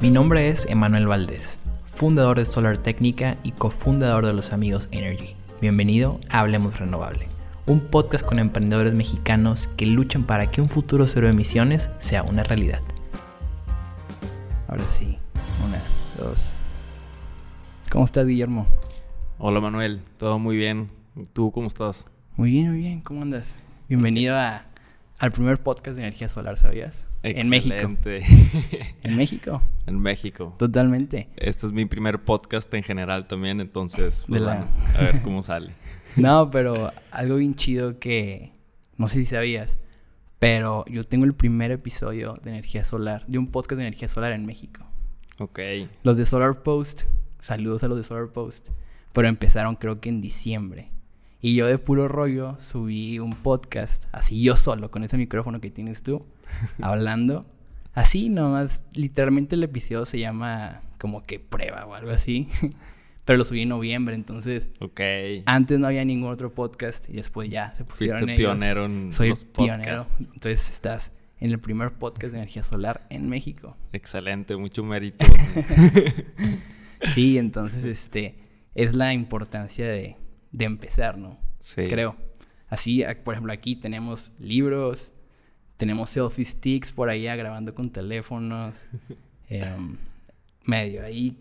Mi 0.00 0.12
nombre 0.12 0.48
es 0.48 0.64
Emanuel 0.66 1.08
Valdés, 1.08 1.58
fundador 1.86 2.38
de 2.38 2.44
Solar 2.44 2.78
Técnica 2.78 3.36
y 3.42 3.50
cofundador 3.50 4.24
de 4.24 4.32
los 4.32 4.52
amigos 4.52 4.88
Energy. 4.92 5.34
Bienvenido 5.60 6.20
a 6.30 6.38
Hablemos 6.38 6.78
Renovable, 6.78 7.26
un 7.66 7.80
podcast 7.80 8.24
con 8.24 8.38
emprendedores 8.38 8.94
mexicanos 8.94 9.68
que 9.76 9.86
luchan 9.86 10.22
para 10.22 10.46
que 10.46 10.60
un 10.60 10.68
futuro 10.68 11.08
cero 11.08 11.26
emisiones 11.26 11.90
sea 11.98 12.22
una 12.22 12.44
realidad. 12.44 12.80
Ahora 14.68 14.84
sí, 14.88 15.18
una, 15.66 15.82
dos. 16.16 16.52
¿Cómo 17.90 18.04
estás, 18.04 18.24
Guillermo? 18.24 18.68
Hola, 19.38 19.60
Manuel. 19.60 20.00
Todo 20.16 20.38
muy 20.38 20.56
bien. 20.56 20.90
¿Tú 21.32 21.50
cómo 21.50 21.66
estás? 21.66 22.06
Muy 22.36 22.52
bien, 22.52 22.70
muy 22.70 22.78
bien. 22.78 23.00
¿Cómo 23.00 23.22
andas? 23.22 23.56
Bienvenido 23.88 24.36
a, 24.36 24.62
al 25.18 25.32
primer 25.32 25.58
podcast 25.58 25.96
de 25.96 26.02
energía 26.02 26.28
solar, 26.28 26.56
¿sabías? 26.56 27.06
En 27.22 27.48
México. 27.48 27.74
¿En 27.74 29.16
México? 29.16 29.62
En 29.86 30.00
México. 30.00 30.54
Totalmente. 30.58 31.28
Este 31.36 31.66
es 31.66 31.72
mi 31.72 31.86
primer 31.86 32.22
podcast 32.22 32.72
en 32.74 32.82
general 32.82 33.26
también, 33.26 33.60
entonces, 33.60 34.24
pues, 34.28 34.42
a 34.42 34.66
ver 35.00 35.22
cómo 35.22 35.42
sale. 35.42 35.72
no, 36.16 36.50
pero 36.50 36.92
algo 37.10 37.36
bien 37.36 37.54
chido 37.54 37.98
que 37.98 38.52
no 38.98 39.08
sé 39.08 39.20
si 39.20 39.24
sabías, 39.24 39.78
pero 40.38 40.84
yo 40.86 41.04
tengo 41.04 41.24
el 41.24 41.32
primer 41.32 41.70
episodio 41.70 42.38
de 42.42 42.50
energía 42.50 42.84
solar, 42.84 43.24
de 43.26 43.38
un 43.38 43.46
podcast 43.46 43.80
de 43.80 43.86
energía 43.86 44.08
solar 44.08 44.32
en 44.32 44.44
México. 44.44 44.84
Ok. 45.38 45.60
Los 46.02 46.16
de 46.16 46.26
Solar 46.26 46.62
Post, 46.62 47.04
saludos 47.40 47.82
a 47.82 47.88
los 47.88 47.96
de 47.96 48.04
Solar 48.04 48.28
Post, 48.28 48.68
pero 49.12 49.26
empezaron 49.26 49.76
creo 49.76 50.00
que 50.00 50.10
en 50.10 50.20
diciembre. 50.20 50.90
Y 51.40 51.54
yo 51.54 51.66
de 51.66 51.78
puro 51.78 52.08
rollo 52.08 52.56
subí 52.58 53.20
un 53.20 53.30
podcast, 53.30 54.06
así 54.10 54.42
yo 54.42 54.56
solo, 54.56 54.90
con 54.90 55.04
ese 55.04 55.16
micrófono 55.16 55.60
que 55.60 55.70
tienes 55.70 56.02
tú, 56.02 56.26
hablando. 56.82 57.46
Así 57.94 58.28
nomás, 58.28 58.82
literalmente 58.92 59.54
el 59.54 59.62
episodio 59.62 60.04
se 60.04 60.18
llama 60.18 60.82
como 60.98 61.22
que 61.22 61.38
prueba 61.38 61.86
o 61.86 61.94
algo 61.94 62.10
así. 62.10 62.48
Pero 63.24 63.36
lo 63.36 63.44
subí 63.44 63.62
en 63.62 63.68
noviembre, 63.68 64.14
entonces. 64.14 64.70
Ok. 64.80 65.00
Antes 65.46 65.78
no 65.78 65.86
había 65.86 66.04
ningún 66.04 66.32
otro 66.32 66.54
podcast 66.54 67.08
y 67.10 67.12
después 67.12 67.50
ya 67.50 67.74
se 67.76 67.84
pusieron 67.84 68.20
Fuiste 68.20 68.36
pionero 68.36 68.86
en 68.86 69.12
Soy 69.12 69.32
pionero. 69.54 70.06
Entonces 70.18 70.70
estás 70.70 71.12
en 71.38 71.50
el 71.50 71.60
primer 71.60 71.92
podcast 71.92 72.32
de 72.32 72.38
energía 72.38 72.62
solar 72.62 73.06
en 73.10 73.28
México. 73.28 73.76
Excelente, 73.92 74.56
mucho 74.56 74.82
mérito. 74.82 75.24
sí, 77.14 77.38
entonces 77.38 77.84
este 77.84 78.36
es 78.74 78.96
la 78.96 79.12
importancia 79.12 79.86
de 79.86 80.16
de 80.52 80.64
empezar, 80.64 81.18
¿no? 81.18 81.38
Sí. 81.60 81.86
Creo. 81.88 82.16
Así, 82.68 83.02
por 83.24 83.34
ejemplo, 83.34 83.52
aquí 83.52 83.76
tenemos 83.76 84.30
libros, 84.38 85.12
tenemos 85.76 86.10
selfie 86.10 86.44
sticks 86.44 86.92
por 86.92 87.08
allá 87.08 87.34
grabando 87.36 87.74
con 87.74 87.90
teléfonos, 87.90 88.86
em, 89.48 89.96
medio 90.64 91.04
ahí, 91.04 91.38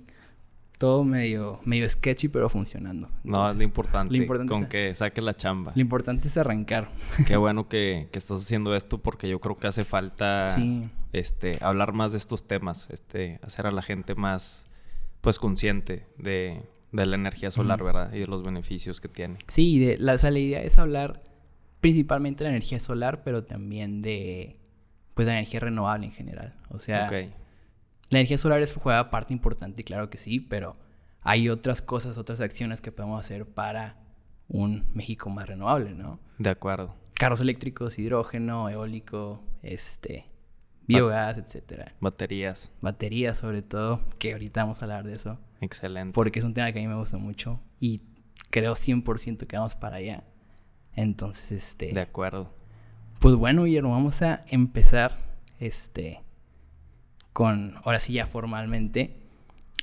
todo 0.77 1.03
medio, 1.03 1.59
medio 1.65 1.89
sketchy, 1.89 2.29
pero 2.29 2.49
funcionando. 2.49 3.09
no, 3.23 3.49
es 3.49 3.57
lo 3.57 3.63
importante, 3.63 4.25
con 4.47 4.67
que 4.67 4.93
saque 4.93 5.21
la 5.21 5.35
chamba. 5.35 5.73
Lo 5.75 5.81
importante 5.81 6.27
es 6.27 6.37
arrancar. 6.37 6.91
Qué 7.25 7.35
bueno 7.37 7.67
que, 7.67 8.07
que, 8.11 8.17
estás 8.17 8.41
haciendo 8.41 8.75
esto 8.75 8.99
porque 8.99 9.27
yo 9.27 9.39
creo 9.41 9.57
que 9.57 9.67
hace 9.67 9.83
falta 9.83 10.55
este, 11.11 11.57
hablar 11.61 11.93
más 11.93 12.11
de 12.11 12.19
estos 12.19 12.47
temas, 12.47 12.89
este, 12.91 13.39
hacer 13.43 13.67
a 13.67 13.71
la 13.71 13.81
gente 13.81 14.15
más 14.15 14.67
pues 15.21 15.39
consciente 15.39 16.05
de 16.17 16.61
de 17.03 17.05
la 17.05 17.15
energía 17.15 17.51
solar, 17.51 17.83
¿verdad? 17.83 18.13
Y 18.13 18.19
de 18.19 18.27
los 18.27 18.43
beneficios 18.43 18.99
que 18.99 19.07
tiene. 19.07 19.37
Sí, 19.47 19.79
de, 19.79 19.97
la, 19.97 20.13
o 20.13 20.17
sea, 20.17 20.31
la 20.31 20.39
idea 20.39 20.61
es 20.61 20.79
hablar 20.79 21.21
principalmente 21.79 22.43
de 22.43 22.49
la 22.49 22.55
energía 22.55 22.79
solar, 22.79 23.23
pero 23.23 23.43
también 23.43 24.01
de 24.01 24.59
pues 25.13 25.27
la 25.27 25.33
energía 25.33 25.59
renovable 25.59 26.07
en 26.07 26.11
general. 26.11 26.55
O 26.69 26.79
sea, 26.79 27.09
la 27.09 28.19
energía 28.19 28.37
solar 28.37 28.61
es 28.61 28.73
juega 28.73 29.09
parte 29.09 29.33
importante, 29.33 29.83
claro 29.83 30.09
que 30.09 30.17
sí, 30.17 30.39
pero 30.39 30.75
hay 31.21 31.49
otras 31.49 31.81
cosas, 31.81 32.17
otras 32.17 32.41
acciones 32.41 32.81
que 32.81 32.91
podemos 32.91 33.19
hacer 33.19 33.45
para 33.45 33.97
un 34.47 34.85
México 34.93 35.29
más 35.29 35.47
renovable, 35.47 35.93
¿no? 35.93 36.19
De 36.37 36.49
acuerdo. 36.49 36.95
Carros 37.13 37.41
eléctricos, 37.41 37.97
hidrógeno, 37.99 38.69
eólico, 38.69 39.43
este, 39.63 40.25
biogás, 40.87 41.37
etcétera. 41.37 41.93
Baterías. 41.99 42.71
Baterías 42.81 43.37
sobre 43.37 43.61
todo, 43.61 44.01
que 44.19 44.33
ahorita 44.33 44.63
vamos 44.63 44.81
a 44.81 44.85
hablar 44.85 45.03
de 45.03 45.13
eso. 45.13 45.39
Excelente. 45.61 46.13
Porque 46.13 46.39
es 46.39 46.45
un 46.45 46.53
tema 46.53 46.71
que 46.71 46.79
a 46.79 46.81
mí 46.81 46.87
me 46.87 46.95
gusta 46.95 47.17
mucho 47.17 47.59
y 47.79 48.01
creo 48.49 48.73
100% 48.73 49.47
que 49.47 49.55
vamos 49.57 49.75
para 49.75 49.97
allá. 49.97 50.23
Entonces, 50.95 51.51
este... 51.51 51.93
De 51.93 52.01
acuerdo. 52.01 52.53
Pues 53.19 53.35
bueno, 53.35 53.63
Guillermo, 53.63 53.91
vamos 53.91 54.21
a 54.21 54.45
empezar, 54.47 55.17
este, 55.59 56.21
con, 57.33 57.75
ahora 57.83 57.99
sí 57.99 58.13
ya 58.13 58.25
formalmente, 58.25 59.15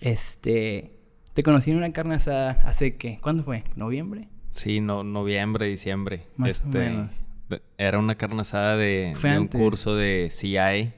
este, 0.01 0.93
te 1.33 1.43
conocí 1.43 1.73
en 1.73 1.79
una 1.79 1.93
carne 1.93 2.15
asada 2.17 2.63
hace, 2.65 2.97
¿qué? 2.97 3.19
¿Cuándo 3.21 3.43
fue? 3.43 3.65
¿Noviembre? 3.75 4.29
Sí, 4.53 4.81
no, 4.81 5.03
noviembre, 5.03 5.67
diciembre. 5.67 6.27
Más 6.37 6.51
este, 6.51 6.69
o 6.69 6.71
menos. 6.71 7.11
Era 7.79 7.99
una 7.99 8.15
carne 8.15 8.41
asada 8.41 8.77
de, 8.77 9.15
de 9.21 9.39
un 9.39 9.49
curso 9.49 9.95
de 9.95 10.29
CI, 10.31 10.93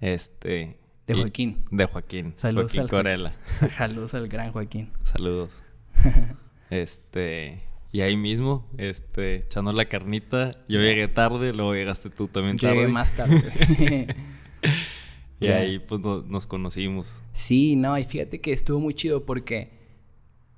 este, 0.00 0.78
de 1.08 1.14
Joaquín. 1.14 1.64
De 1.70 1.86
Joaquín. 1.86 2.34
Saludos 2.36 2.72
Joaquín 2.72 2.88
Corella. 2.88 3.32
Saludos 3.76 4.12
al 4.12 4.28
gran 4.28 4.52
Joaquín. 4.52 4.90
Saludos. 5.04 5.62
este. 6.70 7.62
Y 7.90 8.02
ahí 8.02 8.16
mismo, 8.16 8.68
este, 8.76 9.36
echando 9.36 9.72
la 9.72 9.86
carnita. 9.86 10.50
Yo 10.68 10.80
llegué 10.80 11.08
tarde, 11.08 11.54
luego 11.54 11.74
llegaste 11.74 12.10
tú 12.10 12.28
también 12.28 12.58
tarde. 12.58 12.74
Llegué 12.74 12.88
más 12.88 13.12
tarde. 13.12 14.14
y 15.40 15.46
ahí 15.46 15.78
pues 15.78 15.98
nos 16.26 16.46
conocimos. 16.46 17.22
Sí, 17.32 17.74
no, 17.74 17.96
y 17.96 18.04
fíjate 18.04 18.42
que 18.42 18.52
estuvo 18.52 18.78
muy 18.78 18.92
chido 18.92 19.24
porque 19.24 19.70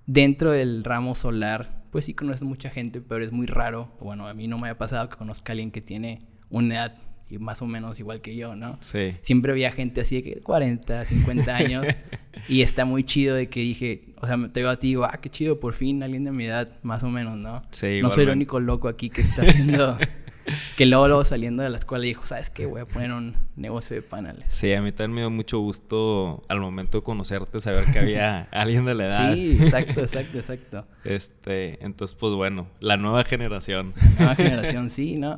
dentro 0.06 0.50
del 0.50 0.82
ramo 0.82 1.15
solar, 1.15 1.79
pues 1.90 2.04
sí 2.04 2.14
conoces 2.14 2.42
mucha 2.42 2.70
gente, 2.70 3.00
pero 3.00 3.24
es 3.24 3.32
muy 3.32 3.46
raro. 3.46 3.92
Bueno, 4.00 4.26
a 4.26 4.34
mí 4.34 4.46
no 4.48 4.58
me 4.58 4.68
ha 4.68 4.78
pasado 4.78 5.08
que 5.08 5.16
conozca 5.16 5.52
a 5.52 5.54
alguien 5.54 5.70
que 5.70 5.80
tiene 5.80 6.18
una 6.48 6.74
edad 6.74 6.98
y 7.30 7.38
más 7.38 7.62
o 7.62 7.66
menos 7.66 8.00
igual 8.00 8.20
que 8.20 8.34
yo, 8.34 8.56
¿no? 8.56 8.76
Sí. 8.80 9.16
Siempre 9.22 9.52
había 9.52 9.70
gente 9.70 10.00
así 10.00 10.16
de 10.16 10.22
que 10.22 10.40
40, 10.40 11.04
50 11.04 11.56
años 11.56 11.86
y 12.48 12.62
está 12.62 12.84
muy 12.84 13.04
chido 13.04 13.36
de 13.36 13.48
que 13.48 13.60
dije, 13.60 14.14
o 14.20 14.26
sea, 14.26 14.36
te 14.52 14.60
veo 14.62 14.70
a 14.70 14.78
ti 14.78 14.88
y 14.88 14.90
digo, 14.90 15.04
ah, 15.04 15.18
qué 15.22 15.30
chido, 15.30 15.60
por 15.60 15.72
fin 15.72 16.02
alguien 16.02 16.24
de 16.24 16.32
mi 16.32 16.46
edad, 16.46 16.76
más 16.82 17.04
o 17.04 17.08
menos, 17.08 17.38
¿no? 17.38 17.62
Sí, 17.70 18.00
No 18.02 18.10
soy 18.10 18.24
el 18.24 18.30
único 18.30 18.58
loco 18.58 18.88
aquí 18.88 19.10
que 19.10 19.20
está 19.20 19.42
haciendo... 19.42 19.96
que 20.76 20.86
luego, 20.86 21.08
luego 21.08 21.24
saliendo 21.24 21.62
de 21.62 21.70
la 21.70 21.78
escuela 21.78 22.04
dijo, 22.04 22.24
¿sabes 22.26 22.50
qué? 22.50 22.66
Voy 22.66 22.80
a 22.80 22.86
poner 22.86 23.12
un 23.12 23.36
negocio 23.56 23.96
de 23.96 24.02
paneles. 24.02 24.44
Sí, 24.48 24.72
a 24.72 24.82
mí 24.82 24.92
también 24.92 25.14
me 25.14 25.20
dio 25.22 25.30
mucho 25.30 25.58
gusto 25.58 26.42
al 26.48 26.60
momento 26.60 26.98
de 26.98 27.04
conocerte 27.04 27.60
saber 27.60 27.84
que 27.92 27.98
había 27.98 28.42
alguien 28.50 28.84
de 28.84 28.94
la 28.94 29.06
edad. 29.06 29.34
Sí, 29.34 29.58
exacto, 29.60 30.00
exacto, 30.00 30.38
exacto. 30.38 30.86
Este, 31.04 31.84
entonces, 31.84 32.16
pues 32.18 32.32
bueno, 32.34 32.68
la 32.80 32.96
nueva 32.96 33.24
generación. 33.24 33.94
La 33.96 34.10
nueva 34.18 34.34
generación, 34.36 34.90
sí, 34.90 35.16
¿no? 35.16 35.36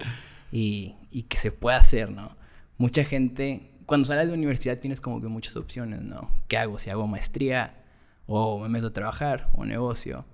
Y, 0.50 0.94
y 1.10 1.24
que 1.24 1.36
se 1.36 1.52
pueda 1.52 1.78
hacer, 1.78 2.10
¿no? 2.10 2.36
Mucha 2.78 3.04
gente, 3.04 3.70
cuando 3.86 4.06
sales 4.06 4.28
de 4.28 4.34
universidad 4.34 4.78
tienes 4.78 5.00
como 5.00 5.20
que 5.20 5.28
muchas 5.28 5.56
opciones, 5.56 6.02
¿no? 6.02 6.30
¿Qué 6.48 6.58
hago? 6.58 6.78
Si 6.78 6.90
hago 6.90 7.06
maestría 7.06 7.82
o 8.26 8.60
me 8.60 8.68
meto 8.68 8.88
a 8.88 8.92
trabajar 8.92 9.50
o 9.54 9.64
negocio. 9.64 10.24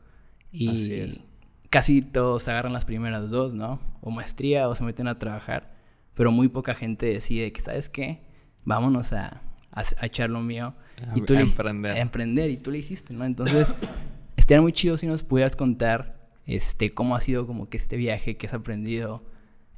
Y 0.51 1.23
casi 1.71 2.03
todos 2.03 2.49
agarran 2.49 2.73
las 2.73 2.85
primeras 2.85 3.31
dos, 3.31 3.55
¿no? 3.55 3.81
O 4.01 4.11
maestría 4.11 4.69
o 4.69 4.75
se 4.75 4.85
meten 4.85 5.09
a 5.09 5.19
trabajar. 5.19 5.75
Pero 6.15 6.33
muy 6.33 6.49
poca 6.49 6.75
gente 6.75 7.07
decide 7.07 7.53
que, 7.53 7.61
¿sabes 7.61 7.89
qué? 7.89 8.21
Vámonos 8.65 9.13
a, 9.13 9.43
a, 9.73 10.07
echar 10.07 10.31
lo 10.31 10.41
mío. 10.41 10.75
y 11.15 11.23
tú 11.23 11.35
a 11.35 11.41
emprender. 11.41 11.93
A 11.93 12.01
emprender. 12.01 12.51
Y 12.51 12.57
tú 12.57 12.71
le 12.71 12.79
hiciste, 12.79 13.15
¿no? 13.15 13.25
Entonces, 13.25 13.75
estaría 14.37 14.61
muy 14.61 14.73
chido 14.73 14.97
si 14.97 15.07
nos 15.07 15.23
pudieras 15.23 15.57
contar 15.57 16.19
este, 16.47 16.95
cómo 16.95 17.15
ha 17.15 17.21
sido 17.21 17.47
como 17.47 17.69
que 17.69 17.77
este 17.77 17.97
viaje 17.97 18.37
que 18.37 18.47
has 18.47 18.55
aprendido. 18.55 19.23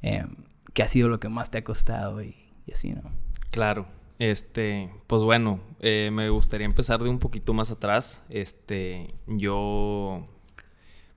Eh, 0.01 0.25
qué 0.73 0.83
ha 0.83 0.87
sido 0.87 1.09
lo 1.09 1.19
que 1.19 1.29
más 1.29 1.51
te 1.51 1.59
ha 1.59 1.63
costado 1.63 2.23
y, 2.23 2.35
así, 2.71 2.93
¿no? 2.93 3.03
Claro. 3.51 3.85
Este, 4.19 4.91
pues 5.07 5.23
bueno, 5.23 5.59
eh, 5.79 6.09
me 6.13 6.29
gustaría 6.29 6.65
empezar 6.65 7.01
de 7.01 7.09
un 7.09 7.19
poquito 7.19 7.53
más 7.53 7.71
atrás. 7.71 8.23
Este, 8.29 9.13
yo, 9.27 10.25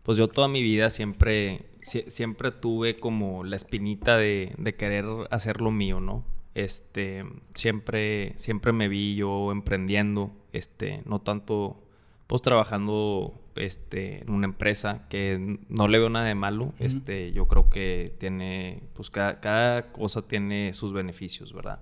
pues 0.04 0.18
yo 0.18 0.28
toda 0.28 0.46
mi 0.48 0.62
vida 0.62 0.90
siempre, 0.90 1.66
siempre 1.80 2.52
tuve 2.52 3.00
como 3.00 3.42
la 3.42 3.56
espinita 3.56 4.16
de, 4.16 4.54
de 4.58 4.74
querer 4.76 5.06
hacer 5.30 5.60
lo 5.60 5.70
mío, 5.70 5.98
¿no? 5.98 6.24
Este, 6.54 7.24
siempre, 7.54 8.34
siempre 8.36 8.72
me 8.72 8.88
vi 8.88 9.16
yo 9.16 9.50
emprendiendo, 9.50 10.30
este, 10.52 11.02
no 11.04 11.20
tanto, 11.20 11.82
pues 12.28 12.42
trabajando 12.42 13.40
este, 13.56 14.22
en 14.22 14.30
una 14.30 14.46
empresa 14.46 15.06
que 15.08 15.58
no 15.68 15.88
le 15.88 15.98
veo 15.98 16.10
nada 16.10 16.26
de 16.26 16.34
malo. 16.34 16.72
este, 16.78 17.32
yo 17.32 17.48
creo 17.48 17.70
que 17.70 18.14
tiene, 18.18 18.82
pues 18.94 19.10
cada, 19.10 19.90
cosa 19.90 20.28
tiene 20.28 20.74
sus 20.74 20.92
beneficios, 20.92 21.52
¿verdad? 21.52 21.80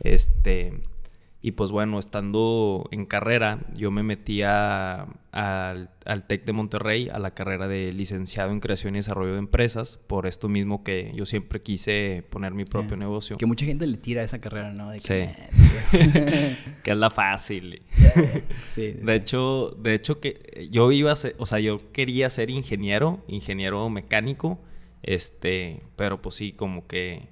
Este, 0.00 0.82
Y 1.44 1.52
pues 1.52 1.72
bueno, 1.72 1.98
estando 1.98 2.88
en 2.92 3.04
carrera, 3.04 3.58
yo 3.74 3.90
me 3.90 4.04
metí 4.04 4.42
al, 4.42 5.08
al 5.32 6.26
TEC 6.28 6.44
de 6.44 6.52
Monterrey, 6.52 7.08
a 7.08 7.18
la 7.18 7.34
carrera 7.34 7.66
de 7.66 7.92
licenciado 7.92 8.52
en 8.52 8.60
creación 8.60 8.94
y 8.94 8.98
desarrollo 8.98 9.32
de 9.32 9.40
empresas, 9.40 9.98
por 10.06 10.28
esto 10.28 10.48
mismo 10.48 10.84
que 10.84 11.10
yo 11.16 11.26
siempre 11.26 11.60
quise 11.60 12.24
poner 12.30 12.54
mi 12.54 12.64
propio 12.64 12.96
negocio. 12.96 13.38
Que 13.38 13.46
mucha 13.46 13.66
gente 13.66 13.88
le 13.88 13.96
tira 13.96 14.22
a 14.22 14.24
esa 14.24 14.40
carrera, 14.40 14.72
¿no? 14.72 14.92
sí. 15.00 15.24
Que, 16.84 16.92
es 16.92 16.96
la 16.96 17.10
fácil. 17.10 17.82
sí, 18.74 18.92
de 18.92 19.14
hecho, 19.16 19.76
de 19.80 19.94
hecho 19.94 20.20
que 20.20 20.68
yo 20.70 20.92
iba 20.92 21.10
a 21.10 21.16
ser, 21.16 21.34
o 21.38 21.46
sea, 21.46 21.58
yo 21.58 21.90
quería 21.92 22.30
ser 22.30 22.50
ingeniero, 22.50 23.24
ingeniero 23.26 23.90
mecánico, 23.90 24.60
este, 25.02 25.82
pero 25.96 26.22
pues 26.22 26.36
sí, 26.36 26.52
como 26.52 26.86
que 26.86 27.31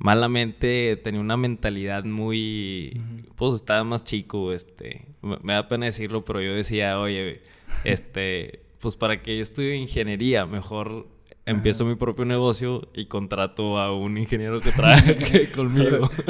malamente 0.00 0.96
tenía 0.96 1.20
una 1.20 1.36
mentalidad 1.36 2.04
muy, 2.04 3.00
pues 3.36 3.54
estaba 3.54 3.84
más 3.84 4.02
chico, 4.02 4.52
este, 4.52 5.04
me, 5.22 5.52
da 5.52 5.68
pena 5.68 5.86
decirlo, 5.86 6.24
pero 6.24 6.40
yo 6.40 6.54
decía, 6.54 6.98
oye, 6.98 7.42
este, 7.84 8.62
pues 8.80 8.96
para 8.96 9.22
que 9.22 9.36
yo 9.36 9.42
estudie 9.42 9.76
ingeniería, 9.76 10.46
mejor 10.46 11.06
empiezo 11.44 11.84
mi 11.84 11.96
propio 11.96 12.24
negocio 12.24 12.88
y 12.94 13.06
contrato 13.06 13.78
a 13.78 13.94
un 13.94 14.16
ingeniero 14.16 14.60
que 14.60 14.72
trabaje 14.72 15.50
conmigo. 15.54 16.10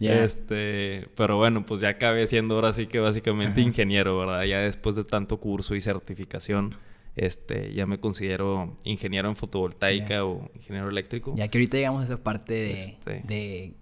Este, 0.00 1.08
pero 1.16 1.38
bueno, 1.38 1.66
pues 1.66 1.80
ya 1.80 1.88
acabé 1.88 2.24
siendo 2.28 2.54
ahora 2.54 2.72
sí 2.72 2.86
que 2.86 3.00
básicamente 3.00 3.60
ingeniero, 3.60 4.16
¿verdad? 4.16 4.44
Ya 4.44 4.60
después 4.60 4.94
de 4.94 5.02
tanto 5.02 5.38
curso 5.38 5.74
y 5.74 5.80
certificación 5.80 6.76
este, 7.18 7.72
ya 7.74 7.86
me 7.86 7.98
considero 7.98 8.76
ingeniero 8.84 9.28
en 9.28 9.36
fotovoltaica 9.36 10.24
o 10.24 10.50
ingeniero 10.54 10.88
eléctrico. 10.88 11.34
Ya 11.36 11.48
que 11.48 11.58
ahorita 11.58 11.76
llegamos 11.76 12.02
a 12.02 12.04
esa 12.04 12.22
parte 12.22 12.54
de, 12.54 12.78
este. 12.78 13.22
de 13.26 13.74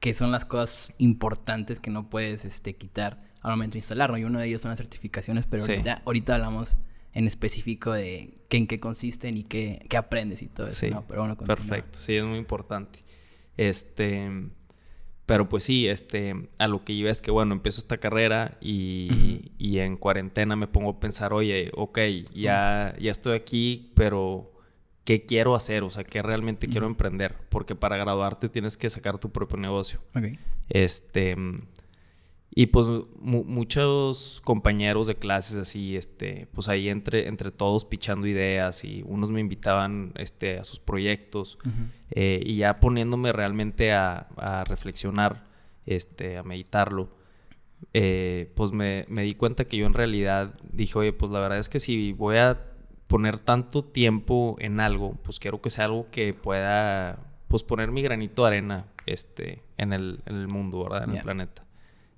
que 0.00 0.14
son 0.14 0.32
las 0.32 0.44
cosas 0.44 0.92
importantes 0.98 1.80
que 1.80 1.90
no 1.90 2.08
puedes 2.08 2.44
este, 2.44 2.74
quitar 2.74 3.18
al 3.42 3.52
momento 3.52 3.74
de 3.74 3.78
instalarlo. 3.78 4.16
Y 4.16 4.24
uno 4.24 4.38
de 4.38 4.46
ellos 4.46 4.62
son 4.62 4.70
las 4.70 4.78
certificaciones, 4.78 5.44
pero 5.48 5.64
ahorita, 6.04 6.34
hablamos 6.34 6.76
en 7.12 7.26
específico 7.26 7.92
de 7.92 8.34
qué, 8.48 8.56
en 8.56 8.66
qué 8.66 8.80
consisten 8.80 9.36
y 9.36 9.44
qué, 9.44 9.84
qué 9.88 9.96
aprendes 9.98 10.40
y 10.40 10.48
todo 10.48 10.68
eso. 10.68 10.88
¿no? 10.88 11.02
Pero 11.06 11.20
bueno, 11.20 11.36
Perfecto, 11.36 11.98
sí, 11.98 12.16
es 12.16 12.24
muy 12.24 12.38
importante. 12.38 13.00
Este, 13.58 14.30
pero 15.32 15.48
pues 15.48 15.64
sí, 15.64 15.88
este, 15.88 16.50
a 16.58 16.68
lo 16.68 16.84
que 16.84 16.92
iba 16.92 17.10
es 17.10 17.22
que, 17.22 17.30
bueno, 17.30 17.54
empiezo 17.54 17.80
esta 17.80 17.96
carrera 17.96 18.58
y, 18.60 19.50
en 19.58 19.96
cuarentena 19.96 20.56
me 20.56 20.66
pongo 20.66 20.90
a 20.90 21.00
pensar, 21.00 21.32
oye, 21.32 21.70
ok, 21.74 21.98
ya, 22.34 22.94
ya 23.00 23.10
estoy 23.10 23.34
aquí, 23.34 23.92
pero 23.94 24.52
¿qué 25.04 25.24
quiero 25.24 25.54
hacer? 25.54 25.84
O 25.84 25.90
sea, 25.90 26.04
¿qué 26.04 26.20
realmente 26.20 26.68
quiero 26.68 26.84
emprender? 26.84 27.34
Porque 27.48 27.74
para 27.74 27.96
graduarte 27.96 28.50
tienes 28.50 28.76
que 28.76 28.90
sacar 28.90 29.16
tu 29.16 29.32
propio 29.32 29.56
negocio. 29.56 30.00
Este, 30.68 31.34
y 32.54 32.66
pues 32.66 32.86
muchos 33.18 34.42
compañeros 34.44 35.06
de 35.06 35.14
clases 35.14 35.56
así, 35.56 35.96
este, 35.96 36.48
pues 36.52 36.68
ahí 36.68 36.90
entre, 36.90 37.28
entre 37.28 37.50
todos 37.50 37.86
pichando 37.86 38.26
ideas 38.26 38.84
y 38.84 39.02
unos 39.06 39.30
me 39.30 39.40
invitaban 39.40 40.12
este, 40.16 40.58
a 40.58 40.64
sus 40.64 40.78
proyectos 40.78 41.58
eh, 42.10 42.42
y 42.44 42.56
ya 42.56 42.76
poniéndome 42.76 43.32
realmente 43.32 43.92
a, 43.92 44.28
reflexionar, 44.66 45.46
este, 45.86 46.36
a 46.36 46.42
meditarlo, 46.42 47.08
eh, 47.94 48.52
pues 48.54 48.72
me, 48.72 49.06
me, 49.08 49.22
di 49.22 49.34
cuenta 49.34 49.64
que 49.64 49.78
yo 49.78 49.86
en 49.86 49.94
realidad 49.94 50.52
dije, 50.70 50.98
oye, 50.98 51.14
pues 51.14 51.32
la 51.32 51.40
verdad 51.40 51.58
es 51.58 51.70
que 51.70 51.80
si 51.80 52.12
voy 52.12 52.36
a 52.36 52.60
poner 53.06 53.40
tanto 53.40 53.82
tiempo 53.82 54.56
en 54.58 54.78
algo, 54.78 55.14
pues 55.22 55.38
quiero 55.38 55.62
que 55.62 55.70
sea 55.70 55.86
algo 55.86 56.10
que 56.10 56.34
pueda, 56.34 57.18
pues 57.48 57.62
poner 57.62 57.90
mi 57.90 58.02
granito 58.02 58.42
de 58.42 58.48
arena, 58.48 58.86
este, 59.06 59.62
en 59.78 59.94
el, 59.94 60.20
en 60.26 60.36
el 60.36 60.48
mundo, 60.48 60.82
¿verdad? 60.82 61.04
En 61.04 61.16
el 61.16 61.22
planeta. 61.22 61.64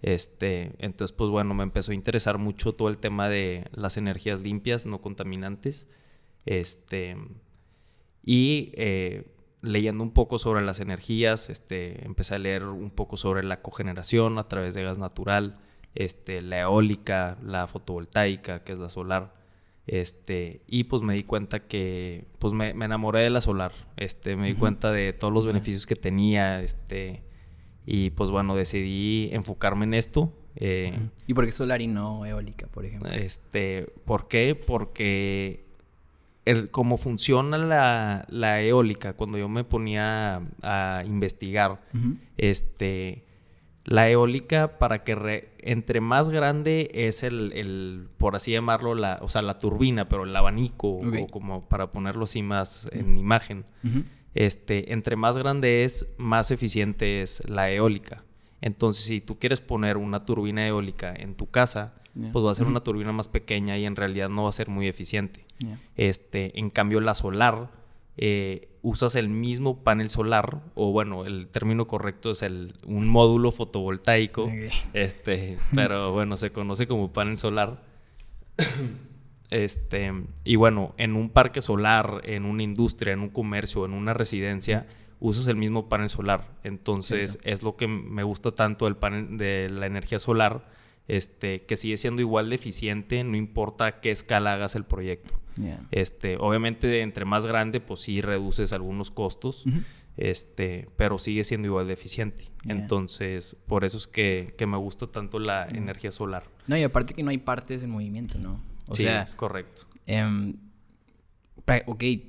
Este, 0.04 0.72
entonces, 0.80 1.16
pues 1.16 1.30
bueno, 1.30 1.54
me 1.54 1.62
empezó 1.62 1.92
a 1.92 1.94
interesar 1.94 2.36
mucho 2.36 2.74
todo 2.74 2.90
el 2.90 2.98
tema 2.98 3.30
de 3.30 3.64
las 3.72 3.96
energías 3.96 4.38
limpias, 4.38 4.84
no 4.84 5.00
contaminantes. 5.00 5.88
Este, 6.44 7.16
y 8.22 8.70
eh, 8.74 9.34
leyendo 9.62 10.04
un 10.04 10.10
poco 10.10 10.36
sobre 10.38 10.62
las 10.62 10.80
energías, 10.80 11.48
este, 11.48 12.04
empecé 12.04 12.34
a 12.34 12.38
leer 12.38 12.64
un 12.64 12.90
poco 12.90 13.16
sobre 13.16 13.44
la 13.44 13.62
cogeneración 13.62 14.38
a 14.38 14.46
través 14.46 14.74
de 14.74 14.82
gas 14.84 14.98
natural, 14.98 15.58
este, 15.94 16.42
la 16.42 16.60
eólica, 16.60 17.38
la 17.42 17.66
fotovoltaica, 17.66 18.62
que 18.62 18.72
es 18.72 18.78
la 18.78 18.90
solar. 18.90 19.32
Este, 19.86 20.60
y 20.66 20.84
pues 20.84 21.00
me 21.00 21.14
di 21.14 21.24
cuenta 21.24 21.60
que, 21.60 22.26
pues 22.38 22.52
me, 22.52 22.72
enamoré 22.72 23.20
de 23.20 23.30
la 23.30 23.40
solar. 23.40 23.72
Este, 23.96 24.36
me 24.36 24.48
di 24.48 24.54
cuenta 24.54 24.92
de 24.92 25.14
todos 25.14 25.32
los 25.32 25.46
beneficios 25.46 25.86
que 25.86 25.96
tenía, 25.96 26.60
este, 26.60 27.24
y 27.86 28.10
pues 28.10 28.30
bueno, 28.30 28.54
decidí 28.54 29.28
enfocarme 29.32 29.84
en 29.84 29.94
esto. 29.94 30.32
Eh, 30.56 30.96
¿Y 31.26 31.34
por 31.34 31.44
qué 31.44 31.52
solar 31.52 31.82
y 31.82 31.86
no 31.86 32.24
eólica, 32.24 32.66
por 32.68 32.84
ejemplo? 32.84 33.10
Este, 33.10 33.92
¿Por 34.04 34.28
qué? 34.28 34.54
Porque 34.54 35.64
el, 36.44 36.70
como 36.70 36.96
funciona 36.96 37.58
la, 37.58 38.24
la, 38.28 38.62
eólica, 38.62 39.14
cuando 39.14 39.36
yo 39.36 39.48
me 39.48 39.64
ponía 39.64 40.42
a, 40.62 41.02
investigar, 41.06 41.82
este, 42.36 43.24
la 43.84 44.08
eólica 44.08 44.78
para 44.78 45.02
que 45.02 45.52
entre 45.58 46.00
más 46.00 46.30
grande 46.30 46.90
es 46.94 47.22
el, 47.22 47.52
el, 47.52 48.08
por 48.16 48.36
así 48.36 48.52
llamarlo, 48.52 48.94
la, 48.94 49.18
o 49.22 49.28
sea, 49.28 49.42
la 49.42 49.58
turbina, 49.58 50.08
pero 50.08 50.24
el 50.24 50.34
abanico, 50.34 50.88
o 50.88 51.26
como 51.30 51.68
para 51.68 51.90
ponerlo 51.92 52.24
así 52.24 52.42
más 52.42 52.88
en 52.92 53.18
imagen 53.18 53.64
este, 54.34 54.92
entre 54.92 55.16
más 55.16 55.38
grande 55.38 55.84
es, 55.84 56.06
más 56.18 56.50
eficiente 56.50 57.22
es 57.22 57.42
la 57.48 57.70
eólica. 57.70 58.24
Entonces, 58.60 59.04
si 59.04 59.20
tú 59.20 59.38
quieres 59.38 59.60
poner 59.60 59.96
una 59.96 60.24
turbina 60.24 60.66
eólica 60.66 61.14
en 61.14 61.34
tu 61.34 61.50
casa, 61.50 61.94
pues 62.32 62.44
va 62.44 62.52
a 62.52 62.54
ser 62.54 62.66
una 62.66 62.80
turbina 62.80 63.12
más 63.12 63.28
pequeña 63.28 63.76
y 63.76 63.86
en 63.86 63.96
realidad 63.96 64.28
no 64.28 64.44
va 64.44 64.48
a 64.48 64.52
ser 64.52 64.68
muy 64.68 64.86
eficiente. 64.88 65.44
Este, 65.96 66.58
en 66.58 66.70
cambio, 66.70 67.00
la 67.00 67.14
solar, 67.14 67.70
eh, 68.16 68.68
usas 68.82 69.16
el 69.16 69.28
mismo 69.28 69.82
panel 69.82 70.10
solar, 70.10 70.62
o 70.74 70.92
bueno, 70.92 71.26
el 71.26 71.48
término 71.48 71.86
correcto 71.86 72.30
es 72.30 72.42
el, 72.42 72.74
un 72.86 73.08
módulo 73.08 73.50
fotovoltaico, 73.50 74.50
este, 74.92 75.56
pero 75.74 76.12
bueno, 76.12 76.36
se 76.36 76.50
conoce 76.50 76.86
como 76.86 77.12
panel 77.12 77.36
solar. 77.36 77.82
Este, 79.54 80.12
y 80.42 80.56
bueno, 80.56 80.96
en 80.98 81.14
un 81.14 81.30
parque 81.30 81.62
solar, 81.62 82.22
en 82.24 82.44
una 82.44 82.64
industria, 82.64 83.12
en 83.12 83.20
un 83.20 83.28
comercio, 83.28 83.84
en 83.84 83.92
una 83.92 84.12
residencia, 84.12 84.88
usas 85.20 85.46
el 85.46 85.54
mismo 85.54 85.88
panel 85.88 86.08
solar. 86.08 86.58
Entonces, 86.64 87.38
es 87.44 87.62
lo 87.62 87.76
que 87.76 87.86
me 87.86 88.24
gusta 88.24 88.50
tanto 88.50 88.86
del 88.86 88.96
panel 88.96 89.38
de 89.38 89.70
la 89.70 89.86
energía 89.86 90.18
solar, 90.18 90.68
este, 91.06 91.66
que 91.66 91.76
sigue 91.76 91.96
siendo 91.98 92.20
igual 92.20 92.50
de 92.50 92.56
eficiente, 92.56 93.22
no 93.22 93.36
importa 93.36 94.00
qué 94.00 94.10
escala 94.10 94.54
hagas 94.54 94.74
el 94.74 94.82
proyecto. 94.82 95.34
Este, 95.92 96.36
obviamente, 96.36 97.02
entre 97.02 97.24
más 97.24 97.46
grande, 97.46 97.78
pues 97.78 98.00
sí 98.00 98.22
reduces 98.22 98.72
algunos 98.72 99.12
costos. 99.12 99.64
Este, 100.16 100.88
pero 100.96 101.20
sigue 101.20 101.44
siendo 101.44 101.68
igual 101.68 101.86
de 101.86 101.92
eficiente. 101.92 102.46
Entonces, 102.64 103.56
por 103.68 103.84
eso 103.84 103.98
es 103.98 104.08
que, 104.08 104.54
que, 104.58 104.66
me 104.66 104.78
gusta 104.78 105.06
tanto 105.06 105.38
la 105.38 105.64
energía 105.66 106.10
solar. 106.10 106.50
No, 106.66 106.76
y 106.76 106.82
aparte 106.82 107.14
que 107.14 107.22
no 107.22 107.30
hay 107.30 107.38
partes 107.38 107.84
en 107.84 107.90
movimiento, 107.90 108.38
¿no? 108.38 108.73
Sí, 108.92 109.06
es 109.06 109.34
correcto. 109.34 109.86
Em, 110.06 110.56
ok, 111.86 112.02
eh, 112.02 112.28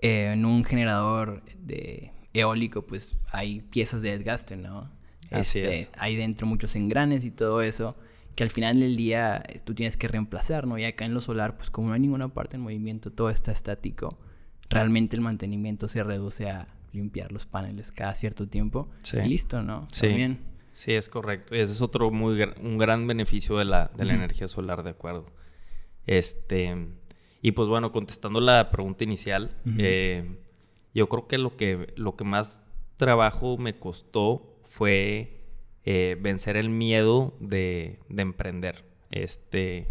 en 0.00 0.44
un 0.44 0.64
generador 0.64 1.42
de 1.58 2.12
eólico, 2.32 2.82
pues 2.82 3.16
hay 3.32 3.60
piezas 3.62 4.02
de 4.02 4.16
desgaste, 4.16 4.56
¿no? 4.56 4.90
Así 5.30 5.58
este, 5.58 5.74
es. 5.74 5.90
Hay 5.98 6.16
dentro 6.16 6.46
muchos 6.46 6.76
engranes 6.76 7.24
y 7.24 7.30
todo 7.30 7.62
eso 7.62 7.96
que 8.36 8.44
al 8.44 8.50
final 8.50 8.78
del 8.78 8.96
día 8.96 9.42
eh, 9.48 9.60
tú 9.64 9.74
tienes 9.74 9.96
que 9.96 10.06
reemplazar, 10.08 10.66
¿no? 10.66 10.78
Y 10.78 10.84
acá 10.84 11.06
en 11.06 11.14
lo 11.14 11.20
solar, 11.20 11.56
pues 11.56 11.70
como 11.70 11.88
no 11.88 11.94
hay 11.94 12.00
ninguna 12.00 12.28
parte 12.28 12.56
en 12.56 12.62
movimiento, 12.62 13.10
todo 13.10 13.30
está 13.30 13.50
estático, 13.50 14.18
realmente 14.68 15.16
el 15.16 15.22
mantenimiento 15.22 15.88
se 15.88 16.04
reduce 16.04 16.50
a 16.50 16.68
limpiar 16.92 17.32
los 17.32 17.46
paneles 17.46 17.92
cada 17.92 18.14
cierto 18.14 18.46
tiempo 18.46 18.88
sí. 19.02 19.16
y 19.18 19.28
listo, 19.28 19.62
¿no? 19.62 19.88
Sí. 19.90 20.38
Sí, 20.72 20.92
es 20.92 21.08
correcto. 21.08 21.54
Ese 21.54 21.72
es 21.72 21.80
otro 21.80 22.10
muy 22.10 22.38
un 22.62 22.76
gran 22.76 23.06
beneficio 23.06 23.56
de 23.56 23.64
la, 23.64 23.90
de 23.96 24.04
la 24.04 24.12
energía 24.12 24.46
solar, 24.46 24.82
de 24.82 24.90
acuerdo. 24.90 25.24
Este, 26.06 26.74
y 27.42 27.52
pues 27.52 27.68
bueno, 27.68 27.92
contestando 27.92 28.40
la 28.40 28.70
pregunta 28.70 29.04
inicial, 29.04 29.50
eh, 29.78 30.36
yo 30.94 31.08
creo 31.08 31.26
que 31.26 31.38
lo, 31.38 31.56
que 31.56 31.92
lo 31.96 32.16
que 32.16 32.24
más 32.24 32.64
trabajo 32.96 33.58
me 33.58 33.78
costó 33.78 34.58
fue 34.64 35.42
eh, 35.84 36.16
vencer 36.20 36.56
el 36.56 36.68
miedo 36.68 37.34
de, 37.40 38.00
de, 38.08 38.22
emprender. 38.22 38.84
Este, 39.10 39.88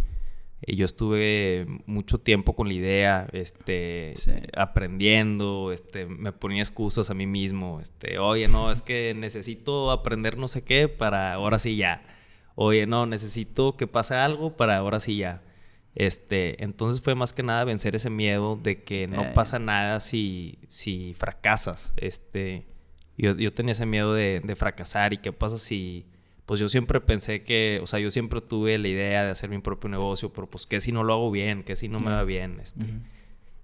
yo 0.67 0.86
estuve 0.86 1.67
mucho 1.86 2.19
tiempo 2.19 2.55
con 2.55 2.67
la 2.67 2.74
idea, 2.74 3.27
este, 3.34 4.13
aprendiendo, 4.55 5.72
este, 5.72 6.07
me 6.07 6.31
ponía 6.31 6.62
excusas 6.62 7.10
a 7.10 7.13
mí 7.13 7.27
mismo, 7.27 7.79
este, 7.79 8.17
oye, 8.19 8.48
no, 8.48 8.72
es 8.72 8.81
que 8.81 9.13
necesito 9.15 9.91
aprender 9.91 10.38
no 10.38 10.48
sé 10.48 10.63
qué 10.63 10.88
para 10.88 11.34
ahora 11.34 11.60
sí 11.60 11.75
ya. 11.75 12.03
Oye, 12.55 12.88
no, 12.88 13.05
necesito 13.05 13.75
que 13.77 13.86
pase 13.86 14.15
algo 14.15 14.55
para 14.55 14.77
ahora 14.77 15.00
sí 15.00 15.17
ya. 15.17 15.43
Este, 15.95 16.61
entonces 16.63 17.01
fue 17.01 17.15
más 17.15 17.33
que 17.33 17.41
nada 17.41 17.63
vencer 17.63 17.95
ese 17.95 18.09
miedo 18.09 18.59
de 18.61 18.83
que 18.83 19.07
no 19.07 19.33
pasa 19.33 19.59
nada 19.59 20.01
si, 20.01 20.59
si 20.67 21.13
fracasas. 21.17 21.93
Este, 21.97 22.65
yo, 23.17 23.35
yo 23.35 23.53
tenía 23.53 23.71
ese 23.71 23.85
miedo 23.85 24.13
de, 24.13 24.41
de 24.43 24.55
fracasar 24.55 25.13
y 25.13 25.17
qué 25.17 25.31
pasa 25.31 25.57
si 25.57 26.05
pues 26.45 26.59
yo 26.59 26.69
siempre 26.69 27.01
pensé 27.01 27.43
que, 27.43 27.79
o 27.81 27.87
sea, 27.87 27.99
yo 27.99 28.11
siempre 28.11 28.39
tuve 28.41 28.77
la 28.77 28.87
idea 28.87 29.25
de 29.25 29.31
hacer 29.31 29.49
mi 29.49 29.59
propio 29.59 29.89
negocio, 29.89 30.31
pero 30.31 30.47
pues 30.47 30.65
qué 30.65 30.79
si 30.79 30.91
no 30.91 31.03
lo 31.03 31.13
hago 31.13 31.31
bien, 31.31 31.63
qué 31.63 31.75
si 31.75 31.89
no 31.89 31.99
me 31.99 32.11
va 32.11 32.23
bien, 32.23 32.59
este. 32.61 32.85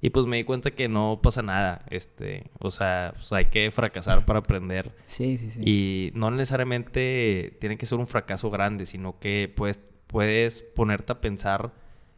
Y 0.03 0.09
pues 0.09 0.25
me 0.25 0.37
di 0.37 0.43
cuenta 0.45 0.71
que 0.71 0.89
no 0.89 1.19
pasa 1.21 1.43
nada, 1.43 1.85
este, 1.91 2.49
o 2.59 2.71
sea, 2.71 3.11
pues 3.13 3.31
hay 3.33 3.45
que 3.45 3.69
fracasar 3.69 4.25
para 4.25 4.39
aprender. 4.39 4.91
Sí, 5.05 5.37
sí, 5.37 5.51
sí. 5.51 5.61
Y 5.63 6.11
no 6.15 6.31
necesariamente 6.31 7.55
tiene 7.59 7.77
que 7.77 7.85
ser 7.85 7.99
un 7.99 8.07
fracaso 8.07 8.49
grande, 8.49 8.87
sino 8.87 9.19
que 9.19 9.51
puedes, 9.55 9.79
puedes 10.07 10.63
ponerte 10.63 11.11
a 11.11 11.21
pensar, 11.21 11.71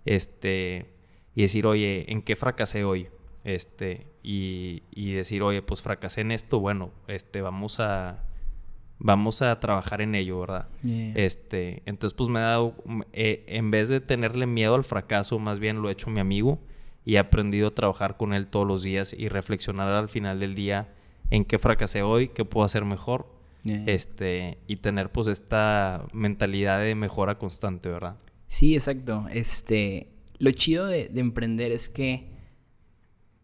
este, 0.05 0.93
y 1.35 1.41
decir, 1.43 1.65
oye, 1.65 2.05
¿en 2.11 2.21
qué 2.21 2.35
fracasé 2.35 2.83
hoy? 2.83 3.07
Este, 3.43 4.07
y, 4.23 4.83
y 4.91 5.13
decir, 5.13 5.43
oye, 5.43 5.61
pues 5.61 5.81
fracasé 5.81 6.21
en 6.21 6.31
esto, 6.31 6.59
bueno, 6.59 6.91
este, 7.07 7.41
vamos 7.41 7.79
a 7.79 8.23
vamos 8.99 9.41
a 9.41 9.59
trabajar 9.59 9.99
en 10.01 10.15
ello, 10.15 10.39
¿verdad? 10.39 10.69
Este, 11.15 11.83
entonces 11.85 12.15
pues 12.15 12.29
me 12.29 12.39
ha 12.39 12.43
dado, 12.43 12.75
eh, 13.11 13.43
en 13.47 13.69
vez 13.69 13.89
de 13.89 13.99
tenerle 13.99 14.45
miedo 14.45 14.75
al 14.75 14.85
fracaso, 14.85 15.39
más 15.39 15.59
bien 15.59 15.81
lo 15.81 15.89
he 15.89 15.91
hecho 15.91 16.09
mi 16.09 16.21
amigo 16.21 16.59
y 17.03 17.15
he 17.15 17.19
aprendido 17.19 17.67
a 17.67 17.71
trabajar 17.75 18.15
con 18.15 18.33
él 18.33 18.47
todos 18.47 18.65
los 18.65 18.81
días 18.81 19.13
y 19.13 19.27
reflexionar 19.27 19.89
al 19.89 20.07
final 20.07 20.39
del 20.39 20.55
día 20.55 20.93
en 21.31 21.43
qué 21.43 21.59
fracasé 21.59 22.01
hoy, 22.01 22.29
qué 22.29 22.45
puedo 22.45 22.63
hacer 22.63 22.85
mejor, 22.85 23.27
este, 23.65 24.57
y 24.67 24.77
tener 24.77 25.11
pues 25.11 25.27
esta 25.27 26.05
mentalidad 26.13 26.79
de 26.79 26.95
mejora 26.95 27.37
constante, 27.37 27.89
¿verdad? 27.89 28.17
Sí, 28.53 28.75
exacto. 28.75 29.25
Este, 29.31 30.13
lo 30.37 30.51
chido 30.51 30.85
de, 30.85 31.09
emprender 31.15 31.71
es 31.71 31.89
que 31.89 32.31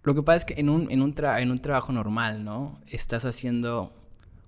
lo 0.04 0.14
que 0.14 0.22
pasa 0.22 0.36
es 0.38 0.46
que 0.46 0.62
en 0.62 0.70
un, 0.70 0.92
en 0.92 1.02
un, 1.02 1.16
en 1.18 1.52
un 1.52 1.60
trabajo 1.60 1.92
normal, 1.92 2.44
¿no? 2.44 2.80
Estás 2.86 3.26
haciendo 3.26 3.92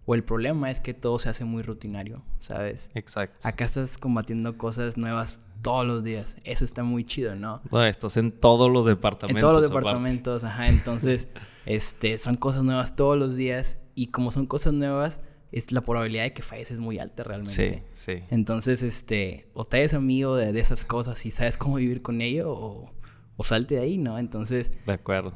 o 0.06 0.14
el 0.14 0.24
problema 0.24 0.70
es 0.70 0.80
que 0.80 0.94
todo 0.94 1.18
se 1.18 1.30
hace 1.30 1.46
muy 1.46 1.64
rutinario, 1.64 2.22
¿sabes? 2.38 2.92
Exacto. 2.94 3.48
Acá 3.48 3.66
estás 3.66 3.98
combatiendo 3.98 4.56
cosas 4.56 4.98
nuevas 4.98 5.48
todos 5.64 5.88
los 5.88 6.04
días. 6.04 6.38
Eso 6.44 6.64
está 6.64 6.84
muy 6.84 7.06
chido, 7.06 7.36
¿no? 7.36 7.60
estás 7.88 8.18
en 8.18 8.32
todos 8.32 8.72
los 8.72 8.86
departamentos. 8.86 9.38
En 9.38 9.42
todos 9.42 9.62
los 9.64 9.68
departamentos, 9.72 10.44
ajá. 10.44 10.68
Entonces, 10.68 11.28
este, 11.66 12.20
son 12.20 12.36
cosas 12.36 12.64
nuevas 12.64 12.96
todos 12.96 13.18
los 13.18 13.36
días. 13.36 13.78
Y 13.96 14.08
como 14.08 14.32
son 14.32 14.46
cosas 14.46 14.74
nuevas, 14.74 15.22
es 15.52 15.72
la 15.72 15.82
probabilidad 15.82 16.24
de 16.24 16.34
que 16.34 16.42
falles 16.42 16.72
es 16.72 16.78
muy 16.78 17.00
alta 17.00 17.24
realmente. 17.24 17.84
Sí, 17.94 18.14
sí. 18.14 18.24
Entonces, 18.30 18.84
este, 18.84 19.50
o 19.54 19.66
te 19.66 19.80
eres 19.80 19.94
amigo 19.94 20.36
de, 20.36 20.58
esas 20.60 20.86
cosas 20.86 21.26
y 21.26 21.32
sabes 21.32 21.58
cómo 21.58 21.76
vivir 21.76 22.02
con 22.02 22.22
ello, 22.22 22.52
o, 22.52 22.94
o 23.36 23.44
salte 23.44 23.76
de 23.76 23.82
ahí, 23.82 23.98
¿no? 23.98 24.18
Entonces. 24.18 24.72
De 24.86 24.94
acuerdo. 24.94 25.34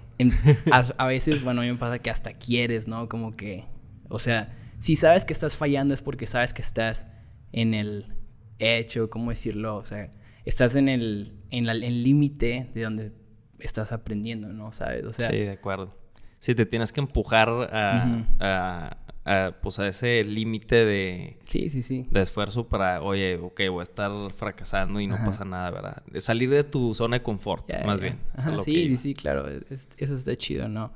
a, 0.72 0.80
a, 0.98 1.08
veces, 1.08 1.44
bueno, 1.44 1.62
a 1.62 1.64
mí 1.64 1.72
me 1.72 1.78
pasa 1.78 2.00
que 2.00 2.10
hasta 2.10 2.34
quieres, 2.34 2.88
¿no? 2.88 3.10
Como 3.10 3.36
que 3.36 3.66
o 4.10 4.20
sea, 4.20 4.56
si 4.80 4.96
sabes 4.96 5.26
que 5.26 5.34
estás 5.34 5.58
fallando 5.58 5.94
es 5.94 6.02
porque 6.02 6.28
sabes 6.28 6.54
que 6.54 6.62
estás 6.62 7.08
en 7.52 7.74
el 7.74 8.14
hecho, 8.60 9.10
¿cómo 9.10 9.32
decirlo? 9.32 9.78
O 9.78 9.86
sea, 9.86 10.12
estás 10.46 10.76
en 10.76 10.90
el 10.90 11.34
en 11.52 12.04
límite 12.04 12.70
de 12.74 12.84
donde 12.84 13.12
estás 13.60 13.92
aprendiendo, 13.92 14.50
¿no? 14.50 14.72
¿Sabes? 14.72 15.06
O 15.06 15.14
sea, 15.14 15.30
sí, 15.30 15.38
de 15.38 15.52
acuerdo. 15.52 15.98
Sí, 16.40 16.54
te 16.54 16.66
tienes 16.66 16.92
que 16.92 17.00
empujar 17.00 17.50
a, 17.50 18.98
pues 19.62 19.80
a 19.80 19.88
ese 19.88 20.24
límite 20.24 20.86
de, 20.86 21.40
sí, 21.48 21.70
sí, 21.70 21.82
sí. 21.82 22.06
de 22.12 22.22
esfuerzo 22.22 22.68
para, 22.68 23.02
oye, 23.02 23.38
ok, 23.38 23.62
voy 23.70 23.80
a 23.80 23.84
estar 23.84 24.12
fracasando 24.34 25.00
y 25.00 25.08
no 25.08 25.18
pasa 25.18 25.46
nada, 25.46 25.72
¿verdad? 25.72 26.04
Salir 26.20 26.50
de 26.50 26.64
tu 26.64 26.94
zona 26.94 27.18
de 27.18 27.24
confort, 27.24 27.72
más 27.86 28.02
bien. 28.02 28.20
sí, 28.64 28.90
sí, 28.90 28.98
sí, 28.98 29.14
claro. 29.14 29.48
eso 29.48 30.16
está 30.16 30.36
chido, 30.36 30.70
¿no? 30.70 30.94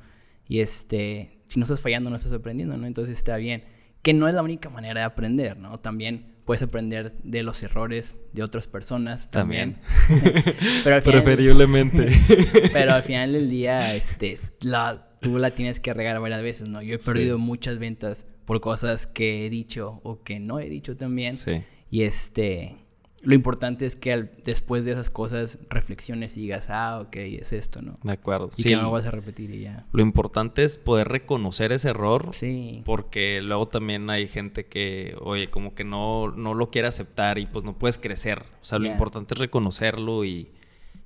Y 0.49 0.61
este, 0.61 1.39
si 1.47 1.59
no 1.59 1.63
estás 1.63 1.81
fallando, 1.81 2.09
no 2.09 2.15
estás 2.15 2.33
aprendiendo, 2.33 2.75
¿no? 2.75 2.87
Entonces 2.87 3.17
está 3.17 3.37
bien. 3.37 3.63
Que 4.01 4.13
no 4.13 4.27
es 4.27 4.33
la 4.33 4.41
única 4.41 4.69
manera 4.69 5.01
de 5.01 5.05
aprender, 5.05 5.57
¿no? 5.57 5.79
También 5.79 6.37
puedes 6.43 6.63
aprender 6.63 7.13
de 7.21 7.43
los 7.43 7.61
errores 7.61 8.17
de 8.33 8.41
otras 8.41 8.67
personas 8.67 9.29
también. 9.29 9.77
pero 10.83 10.95
al 10.95 11.01
final, 11.03 11.21
Preferiblemente. 11.21 12.09
pero 12.73 12.93
al 12.93 13.03
final 13.03 13.33
del 13.33 13.49
día, 13.49 13.93
este, 13.93 14.39
la, 14.61 15.08
tú 15.19 15.37
la 15.37 15.51
tienes 15.51 15.79
que 15.79 15.93
regar 15.93 16.19
varias 16.19 16.41
veces, 16.41 16.67
¿no? 16.67 16.81
Yo 16.81 16.95
he 16.95 16.99
perdido 16.99 17.37
muchas 17.37 17.79
ventas 17.79 18.25
por 18.45 18.61
cosas 18.61 19.07
que 19.07 19.45
he 19.45 19.49
dicho 19.49 19.99
o 20.03 20.23
que 20.23 20.39
no 20.39 20.59
he 20.59 20.69
dicho 20.69 20.97
también. 20.97 21.35
Sí. 21.35 21.63
Y 21.91 22.03
este, 22.03 22.77
lo 23.21 23.35
importante 23.35 23.85
es 23.85 23.95
que 23.95 24.29
después 24.43 24.85
de 24.85 24.93
esas 24.93 25.09
cosas 25.09 25.59
reflexiones 25.69 26.37
y 26.37 26.41
digas, 26.41 26.69
ah, 26.69 27.01
ok, 27.01 27.15
es 27.17 27.53
esto, 27.53 27.81
¿no? 27.81 27.95
De 28.03 28.13
acuerdo. 28.13 28.51
Y 28.55 28.63
que 28.63 28.75
no 28.75 28.83
lo 28.83 28.91
vas 28.91 29.05
a 29.05 29.11
repetir 29.11 29.53
y 29.53 29.61
ya. 29.61 29.85
Lo 29.91 30.01
importante 30.01 30.63
es 30.63 30.77
poder 30.77 31.09
reconocer 31.09 31.71
ese 31.71 31.89
error. 31.89 32.29
Sí. 32.31 32.81
Porque 32.85 33.41
luego 33.41 33.67
también 33.67 34.09
hay 34.09 34.27
gente 34.27 34.65
que, 34.65 35.15
oye, 35.19 35.49
como 35.49 35.75
que 35.75 35.83
no, 35.83 36.31
no 36.31 36.53
lo 36.53 36.69
quiere 36.69 36.87
aceptar 36.87 37.39
y 37.39 37.45
pues 37.45 37.65
no 37.65 37.77
puedes 37.77 37.97
crecer. 37.97 38.43
O 38.61 38.65
sea, 38.65 38.79
lo 38.79 38.87
importante 38.87 39.33
es 39.33 39.39
reconocerlo 39.39 40.23
y, 40.23 40.49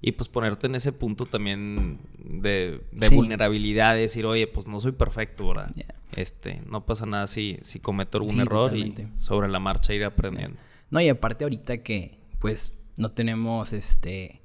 y 0.05 0.11
pues 0.11 0.27
ponerte 0.27 0.67
en 0.67 0.75
ese 0.75 0.91
punto 0.91 1.25
también 1.25 1.97
de, 2.17 2.81
de 2.91 3.07
vulnerabilidad, 3.07 3.95
decir, 3.95 4.25
oye, 4.25 4.47
pues 4.47 4.67
no 4.67 4.81
soy 4.81 4.91
perfecto, 4.91 5.47
¿verdad? 5.47 5.71
Este, 6.17 6.61
no 6.67 6.85
pasa 6.85 7.05
nada 7.05 7.25
si, 7.25 7.57
si 7.61 7.79
cometo 7.79 8.17
algún 8.17 8.41
error 8.41 8.75
y 8.75 8.93
sobre 9.19 9.47
la 9.47 9.59
marcha 9.59 9.93
ir 9.93 10.03
aprendiendo. 10.03 10.59
No, 10.91 10.99
y 10.99 11.07
aparte 11.07 11.45
ahorita 11.45 11.77
que 11.83 12.19
pues 12.39 12.73
no 12.97 13.13
tenemos 13.13 13.71
este 13.71 14.41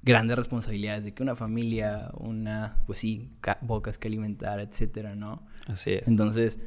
grandes 0.00 0.38
responsabilidades 0.38 1.04
de 1.04 1.12
que 1.12 1.22
una 1.22 1.36
familia, 1.36 2.08
una, 2.14 2.78
pues 2.86 3.00
sí, 3.00 3.32
bocas 3.60 3.98
que 3.98 4.08
alimentar, 4.08 4.60
etcétera, 4.60 5.14
¿no? 5.14 5.46
Así 5.66 5.92
es. 5.92 6.08
Entonces... 6.08 6.58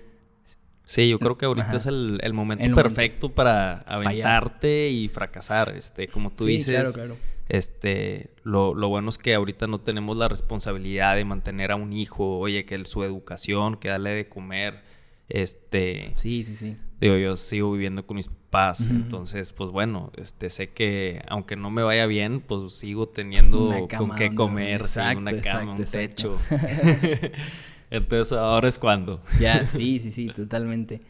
Sí, 0.86 1.10
yo 1.10 1.18
creo 1.20 1.38
que 1.38 1.48
ahorita 1.48 1.76
es 1.76 1.88
el, 1.88 2.34
momento 2.34 2.74
perfecto 2.76 3.30
para 3.30 3.80
aventarte 3.80 4.90
y 4.90 5.10
fracasar. 5.10 5.76
Este, 5.76 6.08
como 6.08 6.32
tú 6.32 6.46
dices, 6.46 6.94
claro, 6.94 6.94
claro. 6.94 7.37
Este, 7.50 8.32
lo, 8.44 8.74
lo, 8.74 8.90
bueno 8.90 9.10
es 9.10 9.18
que 9.18 9.34
ahorita 9.34 9.68
no 9.68 9.80
tenemos 9.80 10.18
la 10.18 10.28
responsabilidad 10.28 11.16
de 11.16 11.26
mantener 11.26 11.72
a 11.72 11.76
un 11.76 11.94
hijo, 11.94 12.40
oye, 12.40 12.66
que 12.66 12.84
su 12.86 13.04
educación, 13.04 13.78
que 13.78 13.90
darle 13.90 14.12
de 14.12 14.28
comer, 14.28 14.82
este... 15.30 16.12
Sí, 16.16 16.44
sí, 16.44 16.56
sí. 16.56 16.76
Digo, 17.00 17.16
yo 17.18 17.36
sigo 17.36 17.72
viviendo 17.72 18.06
con 18.06 18.18
mis 18.18 18.28
papás, 18.28 18.88
entonces, 18.90 19.54
pues 19.54 19.70
bueno, 19.70 20.12
este, 20.18 20.50
sé 20.50 20.72
que 20.72 21.22
aunque 21.28 21.56
no 21.56 21.70
me 21.70 21.84
vaya 21.84 22.08
bien, 22.08 22.42
pues 22.42 22.74
sigo 22.74 23.08
teniendo 23.08 23.88
con 23.96 24.16
qué 24.16 24.34
comer, 24.34 24.84
una 25.16 25.42
cama, 25.42 25.74
un 25.74 25.86
techo. 25.86 26.40
entonces, 27.92 28.34
ahora 28.34 28.68
es 28.68 28.80
cuando. 28.80 29.22
ya, 29.40 29.68
sí, 29.70 30.00
sí, 30.00 30.12
sí, 30.12 30.28
totalmente. 30.36 31.02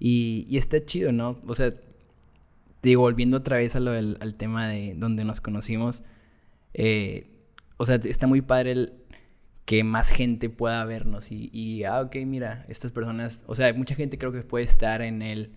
Y, 0.00 0.46
y 0.50 0.56
está 0.56 0.84
chido, 0.84 1.12
¿no? 1.12 1.38
O 1.46 1.54
sea, 1.54 1.72
digo, 2.82 3.02
volviendo 3.02 3.38
otra 3.38 3.56
vez 3.56 3.76
a 3.76 3.80
lo 3.80 3.92
del, 3.92 4.18
al 4.20 4.34
tema 4.34 4.68
de 4.68 4.94
donde 4.96 5.24
nos 5.24 5.40
conocimos, 5.40 6.02
eh, 6.74 7.30
o 7.76 7.84
sea, 7.84 7.96
está 7.96 8.26
muy 8.26 8.42
padre 8.42 8.72
el 8.72 8.92
que 9.66 9.82
más 9.82 10.10
gente 10.10 10.48
pueda 10.48 10.84
vernos 10.84 11.32
y, 11.32 11.50
y, 11.52 11.84
ah, 11.84 12.00
ok, 12.00 12.16
mira, 12.24 12.64
estas 12.68 12.92
personas, 12.92 13.44
o 13.48 13.54
sea, 13.56 13.72
mucha 13.74 13.96
gente 13.96 14.16
creo 14.16 14.30
que 14.32 14.42
puede 14.42 14.64
estar 14.64 15.02
en 15.02 15.22
el, 15.22 15.56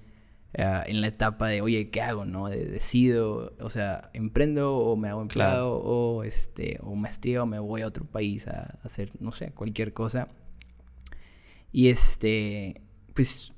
ah, 0.58 0.84
en 0.88 1.02
la 1.02 1.08
etapa 1.08 1.48
de, 1.48 1.62
oye, 1.62 1.92
¿qué 1.92 2.02
hago, 2.02 2.26
no? 2.26 2.50
De, 2.50 2.66
decido, 2.66 3.56
o 3.60 3.70
sea, 3.70 4.10
emprendo 4.14 4.76
o 4.78 4.98
me 4.98 5.10
hago 5.10 5.22
empleado 5.22 5.78
o, 5.78 6.24
este, 6.24 6.80
o 6.82 6.96
maestría 6.96 7.44
o 7.44 7.46
me 7.46 7.60
voy 7.60 7.84
a 7.84 7.88
otro 7.88 8.04
país 8.06 8.48
a, 8.48 8.80
hacer, 8.84 9.12
no 9.20 9.32
sé, 9.32 9.52
cualquier 9.52 9.94
cosa. 9.94 10.28
Y 11.72 11.90
este, 11.90 12.82
pues, 13.14 13.54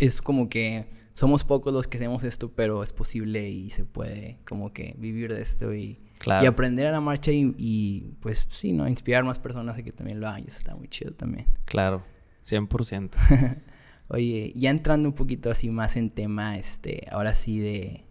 es 0.00 0.20
como 0.20 0.48
que 0.48 0.86
somos 1.18 1.44
pocos 1.44 1.72
los 1.72 1.88
que 1.88 1.96
hacemos 1.98 2.22
esto, 2.22 2.52
pero 2.54 2.84
es 2.84 2.92
posible 2.92 3.50
y 3.50 3.70
se 3.70 3.84
puede 3.84 4.38
como 4.46 4.72
que 4.72 4.94
vivir 4.98 5.34
de 5.34 5.42
esto 5.42 5.74
y 5.74 5.98
y 6.42 6.46
aprender 6.46 6.86
a 6.86 6.92
la 6.92 7.00
marcha 7.00 7.32
y, 7.32 8.14
pues 8.20 8.46
sí, 8.50 8.72
¿no? 8.72 8.88
Inspirar 8.88 9.24
más 9.24 9.40
personas 9.40 9.78
a 9.78 9.82
que 9.82 9.92
también 9.92 10.20
lo 10.20 10.28
hagan. 10.28 10.42
eso 10.42 10.58
está 10.58 10.74
muy 10.74 10.88
chido 10.88 11.12
también. 11.12 11.46
Claro, 11.64 12.04
100%. 12.44 13.10
Oye, 14.08 14.52
ya 14.54 14.70
entrando 14.70 15.08
un 15.08 15.14
poquito 15.14 15.50
así 15.50 15.70
más 15.70 15.96
en 15.96 16.10
tema, 16.10 16.56
este, 16.56 17.06
ahora 17.10 17.34
sí 17.34 17.58
de, 17.58 18.04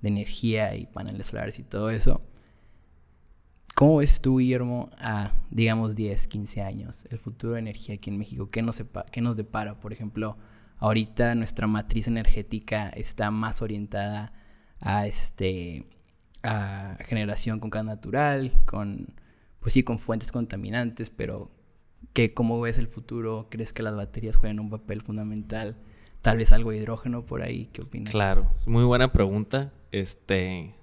de 0.00 0.08
energía 0.08 0.74
y 0.76 0.86
paneles 0.86 1.28
solares 1.28 1.58
y 1.58 1.62
todo 1.62 1.90
eso. 1.90 2.22
¿Cómo 3.74 3.96
ves 3.96 4.20
tú, 4.20 4.38
Guillermo, 4.38 4.90
a, 4.98 5.32
digamos, 5.50 5.94
10, 5.94 6.28
15 6.28 6.62
años, 6.62 7.06
el 7.10 7.18
futuro 7.18 7.54
de 7.54 7.60
energía 7.60 7.94
aquí 7.94 8.10
en 8.10 8.18
México? 8.18 8.50
¿Qué 8.50 8.62
nos, 8.62 8.82
qué 9.10 9.20
nos 9.20 9.36
depara? 9.36 9.78
Por 9.78 9.92
ejemplo, 9.92 10.36
ahorita 10.80 11.34
nuestra 11.34 11.66
matriz 11.66 12.08
energética 12.08 12.88
está 12.88 13.30
más 13.30 13.62
orientada 13.62 14.32
a 14.80 15.06
este 15.06 15.86
a 16.42 16.96
generación 17.04 17.60
con 17.60 17.68
gas 17.68 17.84
natural, 17.84 18.58
con, 18.64 19.14
pues 19.60 19.74
sí, 19.74 19.82
con 19.82 19.98
fuentes 19.98 20.32
contaminantes, 20.32 21.10
pero 21.10 21.50
que 22.14 22.32
¿cómo 22.32 22.60
ves 22.60 22.78
el 22.78 22.88
futuro? 22.88 23.48
¿Crees 23.50 23.74
que 23.74 23.82
las 23.82 23.94
baterías 23.94 24.36
juegan 24.36 24.58
un 24.58 24.70
papel 24.70 25.02
fundamental? 25.02 25.76
Tal 26.22 26.38
vez 26.38 26.52
algo 26.52 26.70
de 26.70 26.78
hidrógeno 26.78 27.26
por 27.26 27.42
ahí, 27.42 27.68
¿qué 27.72 27.82
opinas? 27.82 28.12
Claro, 28.12 28.50
es 28.56 28.66
muy 28.66 28.84
buena 28.84 29.12
pregunta. 29.12 29.72
Este, 29.92 30.74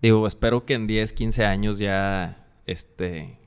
digo, 0.00 0.26
espero 0.26 0.64
que 0.64 0.74
en 0.74 0.86
10, 0.86 1.12
15 1.12 1.44
años 1.44 1.78
ya, 1.78 2.46
este, 2.66 3.38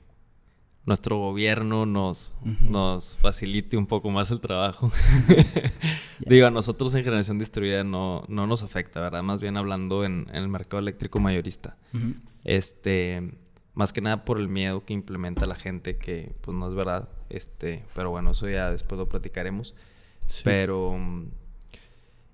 nuestro 0.86 1.18
gobierno 1.18 1.84
nos, 1.84 2.34
nos 2.60 3.16
facilite 3.16 3.76
un 3.76 3.86
poco 3.86 4.08
más 4.10 4.30
el 4.30 4.40
trabajo. 4.40 4.92
Digo, 6.20 6.46
a 6.46 6.50
nosotros 6.50 6.94
en 6.94 7.02
generación 7.02 7.38
distribuida 7.40 7.82
no, 7.82 8.24
no 8.28 8.46
nos 8.46 8.62
afecta, 8.62 9.00
¿verdad? 9.00 9.24
Más 9.24 9.40
bien 9.40 9.56
hablando 9.56 10.04
en, 10.04 10.28
el 10.32 10.48
mercado 10.48 10.78
eléctrico 10.78 11.18
mayorista. 11.18 11.76
Este, 12.44 13.36
más 13.74 13.92
que 13.92 14.00
nada 14.00 14.24
por 14.24 14.38
el 14.38 14.48
miedo 14.48 14.84
que 14.84 14.94
implementa 14.94 15.44
la 15.46 15.56
gente, 15.56 15.98
que 15.98 16.34
pues 16.40 16.56
no 16.56 16.68
es 16.68 16.74
verdad. 16.74 17.08
Este, 17.30 17.84
pero 17.94 18.10
bueno, 18.10 18.30
eso 18.30 18.48
ya 18.48 18.70
después 18.70 18.98
lo 18.98 19.08
platicaremos. 19.08 19.74
Pero 20.44 20.96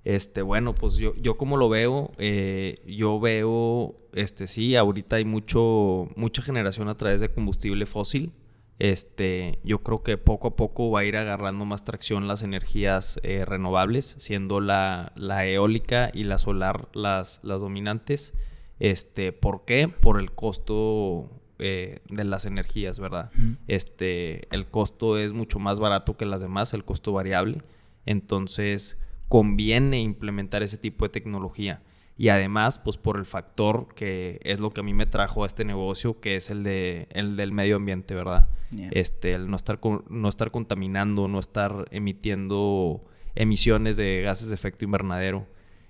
este, 0.04 0.42
bueno, 0.42 0.75
pues 0.75 0.97
yo, 0.97 1.14
yo 1.14 1.37
como 1.37 1.56
lo 1.56 1.68
veo, 1.68 2.12
eh, 2.18 2.82
yo 2.87 3.21
veo, 3.21 3.94
este, 4.12 4.47
sí, 4.47 4.75
ahorita 4.75 5.16
hay 5.16 5.25
mucho, 5.25 6.09
mucha 6.16 6.42
generación 6.42 6.88
a 6.88 6.97
través 6.97 7.21
de 7.21 7.28
combustible 7.28 7.87
fósil. 7.87 8.32
Este, 8.78 9.61
yo 9.62 9.78
creo 9.85 10.02
que 10.02 10.18
poco 10.18 10.49
a 10.49 10.56
poco 10.56 10.90
va 10.90 11.00
a 11.00 11.04
ir 11.04 11.16
agarrando 11.16 11.64
más 11.64 11.85
tracción 11.85 12.26
las 12.26 12.42
energías 12.42 13.21
eh, 13.23 13.44
renovables, 13.44 14.16
siendo 14.18 14.61
la, 14.61 15.12
la, 15.14 15.47
eólica 15.47 16.11
y 16.12 16.25
la 16.25 16.38
solar 16.38 16.88
las, 16.92 17.38
las 17.44 17.61
dominantes. 17.61 18.32
Este, 18.80 19.30
¿por 19.32 19.64
qué? 19.64 19.87
Por 19.87 20.18
el 20.18 20.32
costo 20.32 21.30
eh, 21.61 22.00
de 22.09 22.25
las 22.25 22.44
energías, 22.44 22.99
¿verdad? 22.99 23.30
Este, 23.68 24.49
el 24.52 24.66
costo 24.66 25.16
es 25.16 25.32
mucho 25.32 25.61
más 25.61 25.78
barato 25.78 26.16
que 26.16 26.26
las 26.26 26.40
demás, 26.40 26.75
el 26.75 26.85
costo 26.85 27.12
variable. 27.12 27.59
Entonces, 28.04 28.99
conviene 29.32 29.98
implementar 29.98 30.62
ese 30.62 30.76
tipo 30.76 31.06
de 31.06 31.08
tecnología. 31.08 31.80
Y 32.18 32.28
además, 32.28 32.78
pues 32.78 32.98
por 32.98 33.16
el 33.16 33.24
factor 33.24 33.94
que 33.94 34.38
es 34.42 34.60
lo 34.60 34.72
que 34.72 34.82
a 34.82 34.84
mí 34.84 34.92
me 34.92 35.06
trajo 35.06 35.44
a 35.44 35.46
este 35.46 35.64
negocio, 35.64 36.20
que 36.20 36.36
es 36.36 36.50
el, 36.50 36.62
de, 36.62 37.08
el 37.12 37.34
del 37.34 37.50
medio 37.50 37.76
ambiente, 37.76 38.14
¿verdad? 38.14 38.50
Este, 38.90 39.32
el 39.32 39.48
no 39.48 39.56
estar, 39.56 39.80
no 40.10 40.28
estar 40.28 40.50
contaminando, 40.50 41.28
no 41.28 41.38
estar 41.38 41.88
emitiendo 41.92 43.06
emisiones 43.34 43.96
de 43.96 44.20
gases 44.20 44.48
de 44.48 44.54
efecto 44.54 44.84
invernadero. 44.84 45.46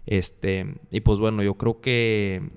Este, 0.06 0.76
y 0.92 1.00
pues 1.00 1.18
bueno, 1.18 1.42
yo 1.42 1.54
creo 1.54 1.80
que 1.80 2.48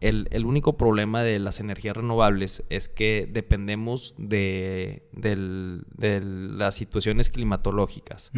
el, 0.00 0.46
único 0.46 0.78
problema 0.78 1.22
de 1.22 1.38
las 1.38 1.60
energías 1.60 1.98
renovables 1.98 2.64
es 2.70 2.88
que 2.88 3.28
dependemos 3.30 4.14
de, 4.16 5.02
las 5.12 6.74
situaciones 6.76 7.28
climatológicas. 7.28 8.32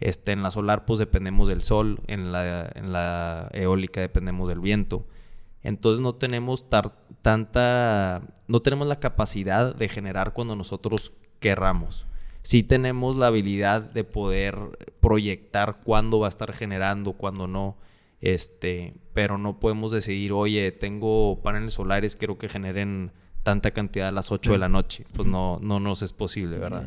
Este, 0.00 0.32
en 0.32 0.42
la 0.42 0.50
solar 0.50 0.84
pues 0.84 0.98
dependemos 0.98 1.48
del 1.48 1.62
sol, 1.62 2.00
en 2.06 2.32
la, 2.32 2.70
en 2.74 2.92
la 2.92 3.48
eólica 3.52 4.00
dependemos 4.00 4.48
del 4.48 4.60
viento. 4.60 5.06
Entonces 5.62 6.00
no 6.00 6.14
tenemos 6.14 6.66
tanta, 7.22 8.22
no 8.48 8.60
tenemos 8.60 8.86
la 8.86 9.00
capacidad 9.00 9.74
de 9.74 9.88
generar 9.88 10.34
cuando 10.34 10.56
nosotros 10.56 11.12
querramos. 11.40 12.06
Sí 12.42 12.62
tenemos 12.62 13.16
la 13.16 13.28
habilidad 13.28 13.80
de 13.80 14.04
poder 14.04 14.58
proyectar 15.00 15.80
cuándo 15.82 16.20
va 16.20 16.26
a 16.26 16.28
estar 16.28 16.52
generando, 16.52 17.14
cuándo 17.14 17.46
no. 17.48 17.78
Este, 18.20 18.94
pero 19.14 19.38
no 19.38 19.58
podemos 19.58 19.92
decidir, 19.92 20.32
oye, 20.32 20.70
tengo 20.72 21.40
paneles 21.42 21.72
solares, 21.74 22.16
quiero 22.16 22.36
que 22.36 22.50
generen 22.50 23.12
tanta 23.42 23.70
cantidad 23.70 24.08
a 24.08 24.12
las 24.12 24.30
8 24.30 24.52
de 24.52 24.58
la 24.58 24.68
noche. 24.68 25.06
Pues 25.14 25.26
no, 25.26 25.58
no 25.62 25.80
nos 25.80 26.02
es 26.02 26.12
posible, 26.12 26.58
¿verdad? 26.58 26.86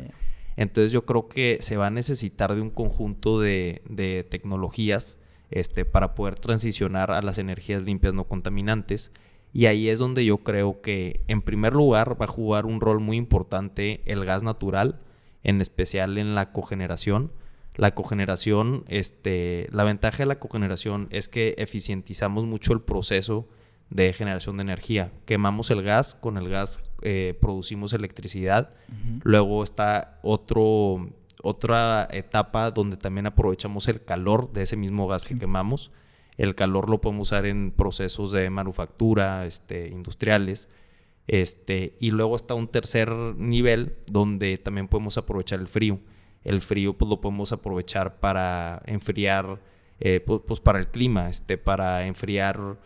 Entonces 0.58 0.90
yo 0.90 1.06
creo 1.06 1.28
que 1.28 1.58
se 1.60 1.76
va 1.76 1.86
a 1.86 1.90
necesitar 1.90 2.52
de 2.52 2.60
un 2.60 2.70
conjunto 2.70 3.38
de, 3.38 4.26
tecnologías 4.28 5.16
este, 5.52 5.84
para 5.84 6.16
poder 6.16 6.34
transicionar 6.34 7.12
a 7.12 7.22
las 7.22 7.38
energías 7.38 7.82
limpias 7.82 8.12
no 8.12 8.24
contaminantes. 8.24 9.12
Y 9.52 9.66
ahí 9.66 9.88
es 9.88 10.00
donde 10.00 10.24
yo 10.24 10.38
creo 10.38 10.80
que 10.80 11.20
en 11.28 11.42
primer 11.42 11.74
lugar 11.74 12.20
va 12.20 12.24
a 12.24 12.28
jugar 12.28 12.66
un 12.66 12.80
rol 12.80 12.98
muy 12.98 13.16
importante 13.16 14.02
el 14.04 14.24
gas 14.24 14.42
natural, 14.42 14.98
en 15.44 15.60
especial 15.60 16.18
en 16.18 16.34
la 16.34 16.50
cogeneración. 16.50 17.30
La 17.76 17.94
cogeneración, 17.94 18.82
este, 18.88 19.68
la 19.70 19.84
ventaja 19.84 20.18
de 20.18 20.26
la 20.26 20.40
cogeneración 20.40 21.06
es 21.10 21.28
que 21.28 21.54
eficientizamos 21.58 22.46
mucho 22.46 22.72
el 22.72 22.80
proceso 22.80 23.46
de 23.90 24.12
generación 24.12 24.56
de 24.56 24.62
energía. 24.62 25.12
Quemamos 25.24 25.70
el 25.70 25.82
gas, 25.82 26.14
con 26.14 26.36
el 26.36 26.48
gas 26.48 26.82
eh, 27.02 27.36
producimos 27.40 27.92
electricidad. 27.92 28.70
Luego 29.22 29.62
está 29.62 30.18
otro, 30.22 31.10
otra 31.42 32.08
etapa 32.10 32.70
donde 32.70 32.96
también 32.96 33.26
aprovechamos 33.26 33.88
el 33.88 34.04
calor 34.04 34.52
de 34.52 34.62
ese 34.62 34.76
mismo 34.76 35.06
gas 35.06 35.24
que 35.24 35.38
quemamos. 35.38 35.90
El 36.36 36.54
calor 36.54 36.88
lo 36.88 37.00
podemos 37.00 37.28
usar 37.28 37.46
en 37.46 37.72
procesos 37.72 38.32
de 38.32 38.48
manufactura, 38.50 39.46
este, 39.46 39.88
industriales. 39.88 40.68
Este, 41.26 41.96
y 42.00 42.10
luego 42.10 42.36
está 42.36 42.54
un 42.54 42.68
tercer 42.68 43.10
nivel 43.10 43.96
donde 44.10 44.56
también 44.56 44.88
podemos 44.88 45.18
aprovechar 45.18 45.60
el 45.60 45.68
frío. 45.68 46.00
El 46.44 46.62
frío 46.62 46.96
pues 46.96 47.08
lo 47.08 47.20
podemos 47.20 47.52
aprovechar 47.52 48.18
para 48.20 48.82
enfriar, 48.86 49.60
eh, 50.00 50.20
pues, 50.20 50.40
pues, 50.46 50.60
para 50.60 50.78
el 50.78 50.88
clima, 50.88 51.28
este, 51.28 51.58
para 51.58 52.06
enfriar 52.06 52.78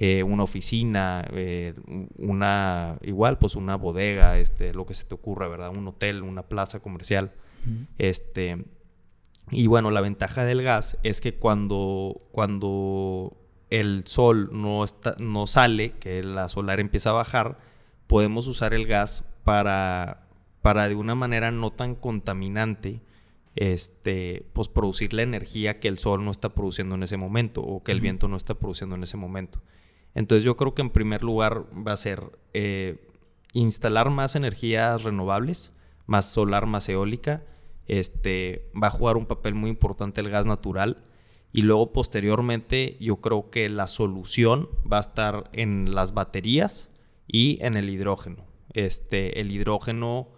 eh, 0.00 0.22
una 0.22 0.44
oficina, 0.44 1.26
eh, 1.32 1.74
una, 2.18 2.98
igual, 3.02 3.36
pues 3.36 3.56
una 3.56 3.74
bodega, 3.74 4.38
este, 4.38 4.72
lo 4.72 4.86
que 4.86 4.94
se 4.94 5.04
te 5.04 5.16
ocurra, 5.16 5.48
¿verdad? 5.48 5.76
Un 5.76 5.88
hotel, 5.88 6.22
una 6.22 6.44
plaza 6.44 6.78
comercial. 6.78 7.32
Este, 7.98 8.64
y 9.50 9.66
bueno, 9.66 9.90
la 9.90 10.00
ventaja 10.00 10.44
del 10.44 10.62
gas 10.62 10.98
es 11.02 11.20
que 11.20 11.34
cuando, 11.34 12.28
cuando 12.30 13.36
el 13.70 14.04
sol 14.06 14.50
no, 14.52 14.84
está, 14.84 15.16
no 15.18 15.48
sale, 15.48 15.94
que 15.98 16.22
la 16.22 16.48
solar 16.48 16.78
empieza 16.78 17.10
a 17.10 17.14
bajar, 17.14 17.58
podemos 18.06 18.46
usar 18.46 18.74
el 18.74 18.86
gas 18.86 19.28
para, 19.42 20.28
para 20.62 20.88
de 20.88 20.94
una 20.94 21.16
manera 21.16 21.50
no 21.50 21.72
tan 21.72 21.96
contaminante, 21.96 23.00
este, 23.56 24.46
pues 24.52 24.68
producir 24.68 25.12
la 25.12 25.22
energía 25.22 25.80
que 25.80 25.88
el 25.88 25.98
sol 25.98 26.24
no 26.24 26.30
está 26.30 26.50
produciendo 26.50 26.94
en 26.94 27.02
ese 27.02 27.16
momento 27.16 27.62
o 27.62 27.82
que 27.82 27.90
el 27.90 28.00
viento 28.00 28.28
no 28.28 28.36
está 28.36 28.54
produciendo 28.54 28.94
en 28.94 29.02
ese 29.02 29.16
momento. 29.16 29.60
Entonces 30.14 30.44
yo 30.44 30.56
creo 30.56 30.74
que 30.74 30.82
en 30.82 30.90
primer 30.90 31.22
lugar 31.22 31.64
va 31.74 31.92
a 31.92 31.96
ser 31.96 32.38
eh, 32.54 33.08
instalar 33.52 34.10
más 34.10 34.36
energías 34.36 35.02
renovables, 35.02 35.72
más 36.06 36.30
solar, 36.30 36.66
más 36.66 36.88
eólica. 36.88 37.44
Este, 37.86 38.70
va 38.80 38.88
a 38.88 38.90
jugar 38.90 39.16
un 39.16 39.26
papel 39.26 39.54
muy 39.54 39.70
importante 39.70 40.20
el 40.20 40.30
gas 40.30 40.46
natural. 40.46 41.04
Y 41.52 41.62
luego 41.62 41.92
posteriormente 41.92 42.96
yo 43.00 43.16
creo 43.16 43.50
que 43.50 43.68
la 43.68 43.86
solución 43.86 44.68
va 44.90 44.98
a 44.98 45.00
estar 45.00 45.50
en 45.52 45.94
las 45.94 46.12
baterías 46.12 46.90
y 47.26 47.58
en 47.62 47.74
el 47.74 47.88
hidrógeno. 47.88 48.44
Este, 48.74 49.40
el 49.40 49.50
hidrógeno 49.50 50.28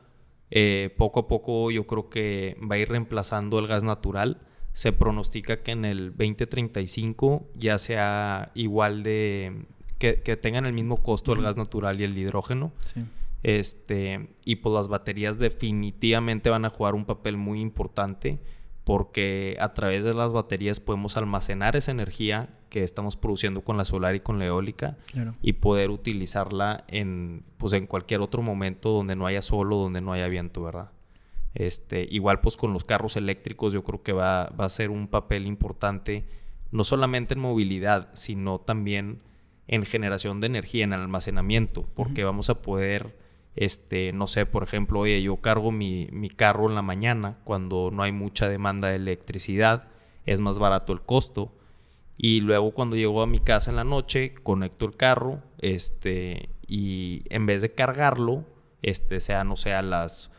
eh, 0.50 0.94
poco 0.96 1.20
a 1.20 1.28
poco 1.28 1.70
yo 1.70 1.86
creo 1.86 2.08
que 2.08 2.56
va 2.60 2.76
a 2.76 2.78
ir 2.78 2.88
reemplazando 2.88 3.58
el 3.58 3.66
gas 3.66 3.84
natural 3.84 4.40
se 4.72 4.92
pronostica 4.92 5.62
que 5.62 5.72
en 5.72 5.84
el 5.84 6.10
2035 6.10 7.46
ya 7.54 7.78
sea 7.78 8.50
igual 8.54 9.02
de... 9.02 9.64
que, 9.98 10.14
tengan 10.36 10.66
el 10.66 10.74
mismo 10.74 11.02
costo 11.02 11.32
el 11.32 11.42
gas 11.42 11.56
natural 11.56 12.00
y 12.00 12.04
el 12.04 12.16
hidrógeno. 12.16 12.72
Este, 13.42 14.28
y 14.44 14.56
pues 14.56 14.74
las 14.74 14.88
baterías 14.88 15.38
definitivamente 15.38 16.50
van 16.50 16.64
a 16.64 16.70
jugar 16.70 16.94
un 16.94 17.06
papel 17.06 17.36
muy 17.36 17.60
importante 17.60 18.38
porque 18.84 19.56
a 19.60 19.72
través 19.72 20.04
de 20.04 20.14
las 20.14 20.32
baterías 20.32 20.80
podemos 20.80 21.16
almacenar 21.16 21.76
esa 21.76 21.90
energía 21.90 22.50
que 22.70 22.82
estamos 22.82 23.16
produciendo 23.16 23.62
con 23.62 23.76
la 23.76 23.84
solar 23.84 24.14
y 24.14 24.20
con 24.20 24.38
la 24.38 24.46
eólica 24.46 24.96
y 25.42 25.54
poder 25.54 25.90
utilizarla 25.90 26.84
en, 26.88 27.44
pues 27.58 27.72
en 27.72 27.86
cualquier 27.86 28.20
otro 28.20 28.42
momento 28.42 28.90
donde 28.90 29.16
no 29.16 29.26
haya 29.26 29.42
sol 29.42 29.72
o 29.72 29.76
donde 29.76 30.00
no 30.00 30.12
haya 30.12 30.28
viento, 30.28 30.62
¿verdad? 30.62 30.90
Este, 31.54 32.06
igual 32.10 32.40
pues 32.40 32.56
con 32.56 32.72
los 32.72 32.84
carros 32.84 33.16
eléctricos 33.16 33.72
yo 33.72 33.82
creo 33.82 34.02
que 34.02 34.12
va, 34.12 34.44
a 34.44 34.68
ser 34.68 34.90
un 34.90 35.08
papel 35.08 35.46
importante, 35.46 36.24
no 36.70 36.84
solamente 36.84 37.34
en 37.34 37.40
movilidad, 37.40 38.10
sino 38.14 38.60
también 38.60 39.20
en 39.66 39.84
generación 39.84 40.40
de 40.40 40.46
energía, 40.46 40.84
en 40.84 40.92
almacenamiento, 40.92 41.88
porque 41.94 42.24
vamos 42.24 42.50
a 42.50 42.62
poder, 42.62 43.16
este, 43.56 44.12
no 44.12 44.26
sé, 44.26 44.46
por 44.46 44.62
ejemplo, 44.62 45.00
oye, 45.00 45.22
yo 45.22 45.36
cargo 45.36 45.72
mi, 45.72 46.08
carro 46.36 46.68
en 46.68 46.74
la 46.74 46.82
mañana 46.82 47.38
cuando 47.44 47.90
no 47.92 48.02
hay 48.02 48.12
mucha 48.12 48.48
demanda 48.48 48.88
de 48.88 48.96
electricidad, 48.96 49.88
es 50.26 50.40
más 50.40 50.58
barato 50.58 50.92
el 50.92 51.00
costo. 51.00 51.52
Y 52.22 52.40
luego 52.40 52.72
cuando 52.72 52.96
llego 52.96 53.22
a 53.22 53.26
mi 53.26 53.38
casa 53.38 53.70
en 53.70 53.76
la 53.76 53.84
noche, 53.84 54.34
conecto 54.42 54.84
el 54.84 54.94
carro, 54.94 55.42
este, 55.58 56.50
y 56.66 57.22
en 57.30 57.46
vez 57.46 57.62
de 57.62 57.72
cargarlo, 57.72 58.44
este, 58.82 59.20
sea, 59.20 59.42
no 59.42 59.56
sé, 59.56 59.72
a 59.72 59.80
las 59.80 60.29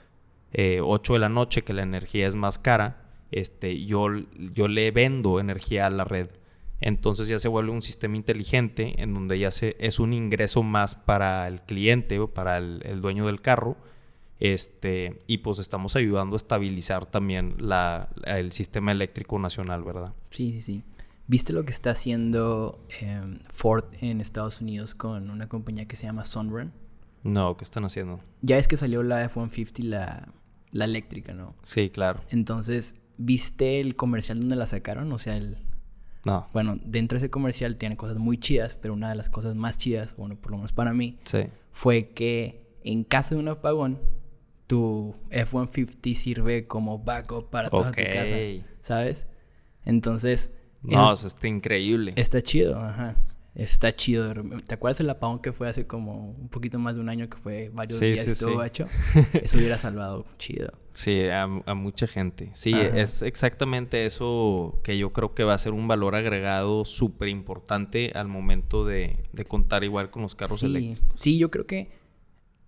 8 0.54 1.14
eh, 1.14 1.16
de 1.16 1.20
la 1.20 1.30
noche, 1.30 1.64
que 1.64 1.74
la 1.74 1.84
energía 1.84 2.28
es 2.28 2.36
más 2.36 2.58
cara, 2.58 3.02
este, 3.32 3.86
yo, 3.86 4.08
yo 4.54 4.68
le 4.68 4.92
vendo 4.92 5.40
energía 5.40 5.88
a 5.88 5.90
la 5.90 6.04
red. 6.04 6.28
Entonces 6.82 7.28
ya 7.28 7.40
se 7.40 7.48
vuelve 7.48 7.72
un 7.72 7.84
sistema 7.84 8.18
inteligente 8.18 9.02
en 9.02 9.14
donde 9.14 9.38
ya 9.38 9.52
se, 9.52 9.76
es 9.80 10.00
un 10.00 10.14
ingreso 10.14 10.64
más 10.64 10.96
para 10.96 11.48
el 11.48 11.62
cliente 11.62 12.20
o 12.20 12.28
para 12.34 12.58
el, 12.58 13.02
dueño 13.02 13.28
del 13.28 13.42
carro. 13.42 13.78
Este, 14.40 15.20
y 15.28 15.38
pues 15.38 15.60
estamos 15.60 15.96
ayudando 15.96 16.36
a 16.36 16.38
estabilizar 16.38 17.06
también 17.06 17.56
la, 17.60 18.10
el 18.26 18.52
sistema 18.52 18.92
eléctrico 18.92 19.38
nacional, 19.38 19.84
¿verdad? 19.84 20.14
Sí, 20.32 20.50
sí, 20.50 20.62
sí. 20.64 20.84
¿Viste 21.28 21.54
lo 21.54 21.64
que 21.64 21.70
está 21.70 21.92
haciendo 21.92 22.84
em, 23.00 23.38
Ford 23.54 23.86
en 24.02 24.20
Estados 24.20 24.60
Unidos 24.60 24.96
con 24.96 25.30
una 25.30 25.48
compañía 25.48 25.88
que 25.88 25.96
se 25.96 26.08
llama 26.08 26.26
Sunrun? 26.26 26.74
No, 27.24 27.56
¿qué 27.56 27.64
están 27.64 27.86
haciendo? 27.86 28.20
Ya 28.42 28.58
es 28.58 28.68
que 28.68 28.76
salió 28.76 29.04
la 29.04 29.24
F-150, 29.26 29.84
la, 29.84 30.28
la 30.72 30.86
eléctrica, 30.86 31.34
¿no? 31.34 31.56
Sí, 31.64 31.90
claro. 31.90 32.22
Entonces, 32.30 32.96
¿viste 33.18 33.80
el 33.82 33.96
comercial 33.96 34.40
donde 34.40 34.56
la 34.56 34.66
sacaron? 34.68 35.12
O 35.12 35.18
sea, 35.20 35.38
el... 35.38 35.58
No. 36.26 36.48
Bueno, 36.54 36.80
dentro 36.86 37.18
de 37.18 37.26
ese 37.26 37.32
comercial 37.32 37.76
tiene 37.78 37.98
cosas 37.98 38.18
muy 38.18 38.38
chidas, 38.38 38.78
pero 38.80 38.94
una 38.94 39.10
de 39.10 39.16
las 39.16 39.30
cosas 39.30 39.56
más 39.56 39.78
chidas, 39.78 40.16
bueno, 40.16 40.36
por 40.36 40.52
lo 40.52 40.58
menos 40.58 40.72
para 40.74 40.94
mí, 40.94 41.18
Sí. 41.24 41.40
fue 41.72 42.10
que 42.10 42.62
en 42.84 43.04
caso 43.04 43.36
de 43.36 43.42
un 43.42 43.48
apagón, 43.48 44.00
tu 44.68 45.16
F-150 45.32 46.14
sirve 46.16 46.68
como 46.68 47.00
backup 47.00 47.50
para 47.50 47.70
toda 47.70 47.92
tu 47.92 48.02
casa, 48.04 48.36
¿sabes? 48.82 49.28
Entonces, 49.84 50.52
No, 50.84 51.12
es- 51.12 51.20
eso 51.20 51.28
está 51.28 51.48
increíble. 51.48 52.14
está 52.16 52.42
chido, 52.42 52.80
ajá. 52.80 53.16
Está 53.54 53.94
chido. 53.96 54.34
¿Te 54.66 54.76
acuerdas 54.76 55.00
del 55.00 55.10
apagón 55.10 55.40
que 55.42 55.52
fue 55.52 55.68
hace 55.68 55.86
como 55.86 56.32
un 56.32 56.48
poquito 56.48 56.80
más 56.80 56.96
de 56.96 57.02
un 57.02 57.10
año 57.10 57.30
que 57.30 57.38
fue 57.38 57.70
varios 57.74 58.00
Sí, 58.00 58.06
días 58.06 58.24
sí, 58.24 58.32
estuvo 58.32 58.52
sí. 58.52 58.58
gacho? 58.58 58.88
Eso 59.34 59.58
hubiera 59.58 59.78
salvado 59.78 60.26
chido. 60.38 60.72
Sí, 60.94 61.24
a, 61.26 61.44
a 61.44 61.74
mucha 61.74 62.08
gente. 62.08 62.50
Sí, 62.54 62.74
Ajá. 62.74 62.98
es 63.00 63.22
exactamente 63.22 64.06
eso 64.06 64.80
que 64.84 64.98
yo 64.98 65.12
creo 65.12 65.34
que 65.34 65.44
va 65.44 65.54
a 65.54 65.58
ser 65.58 65.74
un 65.74 65.88
valor 65.88 66.16
agregado 66.16 66.86
súper 66.86 67.28
importante 67.28 68.12
al 68.16 68.28
momento 68.30 68.86
de, 68.86 69.18
de 69.34 69.44
contar 69.44 69.84
igual 69.84 70.12
con 70.12 70.22
los 70.22 70.34
carros 70.36 70.64
eléctricos. 70.64 71.04
Sí, 71.22 71.38
yo 71.38 71.52
creo 71.52 71.66
que 71.68 71.92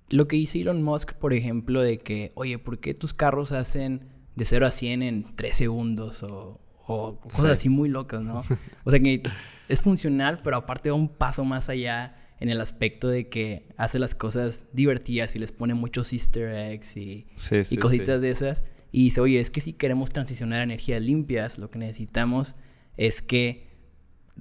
lo 0.09 0.27
que 0.27 0.35
dice 0.35 0.59
Elon 0.61 0.83
Musk, 0.83 1.13
por 1.13 1.33
ejemplo, 1.33 1.81
de 1.81 1.97
que, 1.99 2.33
oye, 2.35 2.59
¿por 2.59 2.79
qué 2.79 2.93
tus 2.93 3.13
carros 3.13 3.51
hacen 3.53 4.09
de 4.35 4.43
0 4.45 4.67
a 4.67 4.71
100 4.71 5.01
en 5.01 5.35
3 5.35 5.55
segundos? 5.55 6.23
O, 6.23 6.59
o 6.87 7.19
cosas 7.21 7.45
Sí. 7.45 7.51
así 7.51 7.69
muy 7.69 7.87
locas, 7.89 8.21
¿no? 8.21 8.43
O 8.83 8.91
sea 8.91 8.99
que 8.99 9.23
es 9.67 9.81
funcional, 9.81 10.41
pero 10.43 10.57
aparte 10.57 10.89
va 10.89 10.95
un 10.95 11.09
paso 11.09 11.45
más 11.45 11.69
allá 11.69 12.15
en 12.39 12.49
el 12.49 12.59
aspecto 12.59 13.07
de 13.07 13.29
que 13.29 13.69
hace 13.77 13.99
las 13.99 14.15
cosas 14.15 14.67
divertidas 14.73 15.35
y 15.35 15.39
les 15.39 15.51
pone 15.51 15.73
muchos 15.73 16.11
easter 16.11 16.53
eggs 16.53 16.97
y, 16.97 17.25
Sí, 17.35 17.63
sí, 17.63 17.75
y 17.75 17.77
cositas 17.77 18.17
sí. 18.17 18.21
de 18.21 18.29
esas. 18.29 18.63
Y 18.91 19.05
dice, 19.05 19.21
oye, 19.21 19.39
es 19.39 19.49
que 19.49 19.61
si 19.61 19.73
queremos 19.73 20.09
transicionar 20.09 20.59
a 20.59 20.63
energías 20.63 21.01
limpias, 21.01 21.57
lo 21.57 21.69
que 21.69 21.79
necesitamos 21.79 22.55
es 22.97 23.21
que, 23.21 23.67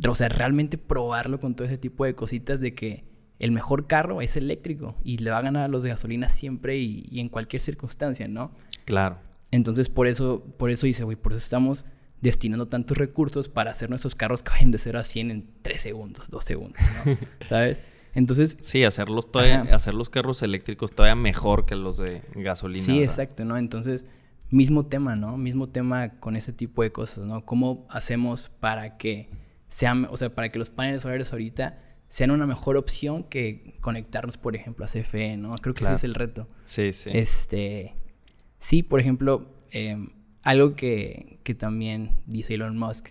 o 0.06 0.14
sea, 0.14 0.28
realmente 0.28 0.78
probarlo 0.78 1.40
con 1.40 1.54
todo 1.54 1.66
ese 1.66 1.78
tipo 1.78 2.04
de 2.04 2.14
cositas 2.14 2.60
de 2.60 2.74
que 2.74 3.04
el 3.38 3.50
mejor 3.52 3.86
carro 3.86 4.20
es 4.20 4.36
eléctrico 4.36 4.96
y 5.04 5.18
le 5.18 5.30
va 5.30 5.38
a 5.38 5.42
ganar 5.42 5.64
a 5.64 5.68
los 5.68 5.82
de 5.82 5.90
gasolina 5.90 6.28
siempre 6.28 6.78
y, 6.78 7.06
y 7.10 7.20
en 7.20 7.28
cualquier 7.28 7.62
circunstancia, 7.62 8.28
¿no? 8.28 8.54
Claro. 8.84 9.18
Entonces, 9.50 9.88
por 9.88 10.06
eso, 10.06 10.44
por 10.58 10.70
eso 10.70 10.86
dice, 10.86 11.04
güey, 11.04 11.16
por 11.16 11.32
eso 11.32 11.38
estamos 11.38 11.84
destinando 12.22 12.68
tantos 12.68 12.96
recursos 12.96 13.48
para 13.48 13.72
hacer 13.72 13.90
nuestros 13.90 14.14
carros 14.14 14.42
que 14.42 14.50
vayan 14.50 14.70
de 14.70 14.78
0 14.78 14.98
a 15.00 15.04
100 15.04 15.30
en 15.30 15.50
3 15.62 15.80
segundos, 15.80 16.30
2 16.30 16.44
segundos, 16.44 16.80
¿no? 17.04 17.18
¿Sabes? 17.48 17.82
Entonces, 18.14 18.56
Sí, 18.60 18.84
hacerlos 18.84 19.30
todavía, 19.30 19.62
Ajá. 19.62 19.74
hacer 19.74 19.94
los 19.94 20.08
carros 20.08 20.42
eléctricos 20.42 20.92
todavía 20.92 21.16
mejor 21.16 21.66
que 21.66 21.74
los 21.76 21.98
de 21.98 22.22
gasolina. 22.34 22.84
Sí, 22.84 22.92
¿verdad? 22.92 23.04
exacto, 23.04 23.44
¿no? 23.44 23.56
Entonces, 23.56 24.06
mismo 24.50 24.86
tema, 24.86 25.16
¿no? 25.16 25.36
Mismo 25.36 25.68
tema 25.70 26.18
con 26.20 26.36
ese 26.36 26.52
tipo 26.52 26.82
de 26.82 26.92
cosas, 26.92 27.24
¿no? 27.24 27.44
¿Cómo 27.44 27.86
hacemos 27.90 28.50
para 28.60 28.96
que 28.98 29.28
sean, 29.68 30.06
o 30.10 30.16
sea, 30.18 30.34
para 30.34 30.48
que 30.50 30.58
los 30.58 30.68
paneles 30.70 31.02
solares 31.02 31.32
ahorita 31.32 31.78
sean 32.08 32.30
una 32.30 32.46
mejor 32.46 32.76
opción 32.76 33.24
que 33.24 33.78
conectarnos, 33.80 34.36
por 34.36 34.54
ejemplo, 34.54 34.84
a 34.84 34.88
CFE, 34.88 35.38
¿no? 35.38 35.54
Creo 35.56 35.74
que 35.74 35.78
Claro. 35.80 35.96
ese 35.96 36.04
es 36.06 36.10
el 36.10 36.14
reto. 36.14 36.46
Sí, 36.66 36.92
sí. 36.92 37.08
Este, 37.14 37.94
sí, 38.58 38.82
por 38.82 39.00
ejemplo, 39.00 39.54
em, 39.70 40.10
algo 40.42 40.74
que, 40.74 41.38
que 41.44 41.54
también 41.54 42.18
dice 42.26 42.54
Elon 42.54 42.76
Musk 42.76 43.08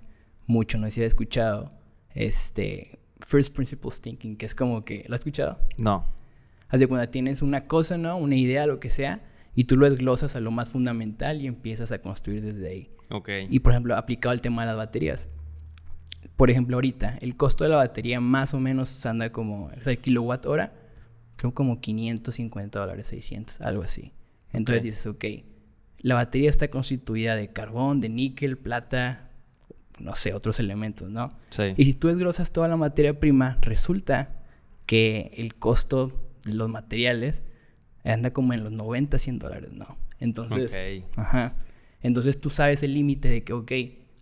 mucho, 0.48 0.78
no 0.78 0.86
sé 0.88 0.91
si 0.91 1.02
has 1.02 1.08
escuchado, 1.08 1.72
este, 2.13 3.00
First 3.26 3.56
Principles 3.56 4.02
Thinking, 4.02 4.36
que 4.36 4.46
es 4.46 4.56
como 4.56 4.84
que, 4.84 5.06
¿lo 5.08 5.15
has 5.15 5.22
escuchado? 5.22 5.60
No. 5.78 6.06
Haz 6.70 6.80
de 6.80 6.88
cuando 6.88 7.08
tienes 7.10 7.41
una 7.41 7.67
cosa, 7.67 7.98
¿no? 7.98 8.17
Una 8.17 8.36
idea, 8.36 8.65
lo 8.65 8.80
que 8.80 8.89
sea, 8.89 9.22
y 9.56 9.65
tú 9.65 9.78
lo 9.78 9.89
desglosas 9.89 10.36
a 10.36 10.39
lo 10.39 10.52
más 10.52 10.70
fundamental 10.70 11.41
y 11.41 11.48
empiezas 11.48 11.91
a 11.91 12.00
construir 12.00 12.41
desde 12.41 12.67
ahí. 12.70 12.89
Ok. 13.10 13.30
Y 13.50 13.60
por 13.60 13.74
ejemplo, 13.74 13.96
aplicado 13.96 14.32
al 14.32 14.41
tema 14.41 14.62
de 14.63 14.67
las 14.67 14.78
baterías. 14.78 15.28
Por 16.38 16.50
ejemplo, 16.50 16.78
ahorita, 16.78 17.17
el 17.22 17.36
costo 17.36 17.63
de 17.63 17.70
la 17.72 17.76
batería 17.78 18.20
más 18.22 18.54
o 18.54 18.60
menos 18.60 19.06
anda 19.06 19.32
como, 19.32 19.65
o 19.65 19.84
sea, 19.84 19.91
el 19.91 20.00
kilowatt 20.00 20.46
hora, 20.46 20.74
creo 21.36 21.54
como 21.54 21.82
550 21.82 22.80
dólares, 22.80 23.08
600, 23.08 23.62
algo 23.62 23.84
así. 23.84 24.13
Entonces 24.54 24.80
Ok. 24.80 24.84
dices, 24.86 25.08
ok, 25.08 25.26
la 26.02 26.16
batería 26.16 26.50
está 26.50 26.70
constituida 26.70 27.36
de 27.36 27.50
carbón, 27.50 28.00
de 28.00 28.10
níquel, 28.10 28.58
plata, 28.58 29.32
no 30.00 30.16
sé, 30.16 30.34
otros 30.34 30.60
elementos, 30.60 31.10
¿no? 31.10 31.38
Sí. 31.50 31.74
Y 31.78 31.86
si 31.86 31.94
tú 31.94 32.08
desglosas 32.08 32.52
toda 32.52 32.68
la 32.68 32.78
materia 32.78 33.20
prima, 33.20 33.60
resulta 33.62 34.42
que 34.86 35.32
el 35.38 35.56
costo 35.56 36.12
de 36.44 36.54
los 36.54 36.70
materiales 36.70 37.44
anda 38.04 38.34
como 38.34 38.54
en 38.54 38.64
los 38.64 38.72
90, 38.72 39.18
100 39.18 39.40
dólares, 39.40 39.74
¿no? 39.74 39.98
Entonces, 40.20 40.76
ajá. 41.16 41.56
Entonces 42.02 42.42
tú 42.42 42.50
sabes 42.50 42.84
el 42.84 42.94
límite 42.94 43.30
de 43.30 43.44
que, 43.44 43.54
ok, 43.54 43.72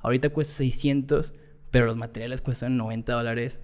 ahorita 0.01 0.29
cuesta 0.29 0.53
600, 0.53 1.33
pero 1.71 1.85
los 1.85 1.95
materiales 1.95 2.41
cuestan 2.41 2.77
90 2.77 3.13
dólares. 3.13 3.61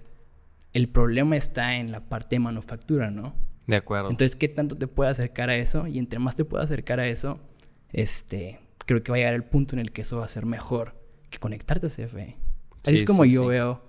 El 0.72 0.88
problema 0.88 1.36
está 1.36 1.76
en 1.76 1.92
la 1.92 2.08
parte 2.08 2.36
de 2.36 2.40
manufactura, 2.40 3.10
¿no? 3.10 3.34
De 3.66 3.76
acuerdo. 3.76 4.10
Entonces, 4.10 4.36
¿qué 4.36 4.48
tanto 4.48 4.76
te 4.76 4.86
puede 4.86 5.10
acercar 5.10 5.50
a 5.50 5.56
eso? 5.56 5.86
Y 5.86 5.98
entre 5.98 6.18
más 6.18 6.36
te 6.36 6.44
pueda 6.44 6.64
acercar 6.64 7.00
a 7.00 7.08
eso, 7.08 7.40
este, 7.96 8.60
creo 8.86 9.02
que 9.02 9.10
va 9.12 9.16
a 9.16 9.18
llegar 9.20 9.34
el 9.34 9.44
punto 9.44 9.74
en 9.74 9.80
el 9.80 9.92
que 9.92 10.02
eso 10.02 10.18
va 10.18 10.24
a 10.24 10.28
ser 10.28 10.46
mejor 10.46 10.94
que 11.30 11.38
conectarte 11.38 11.86
a 11.86 11.90
CFE. 11.90 12.36
Así 12.84 12.96
Sí, 12.96 12.96
es 12.98 13.04
como 13.04 13.24
sí, 13.24 13.32
yo 13.32 13.42
sí. 13.42 13.48
veo 13.48 13.82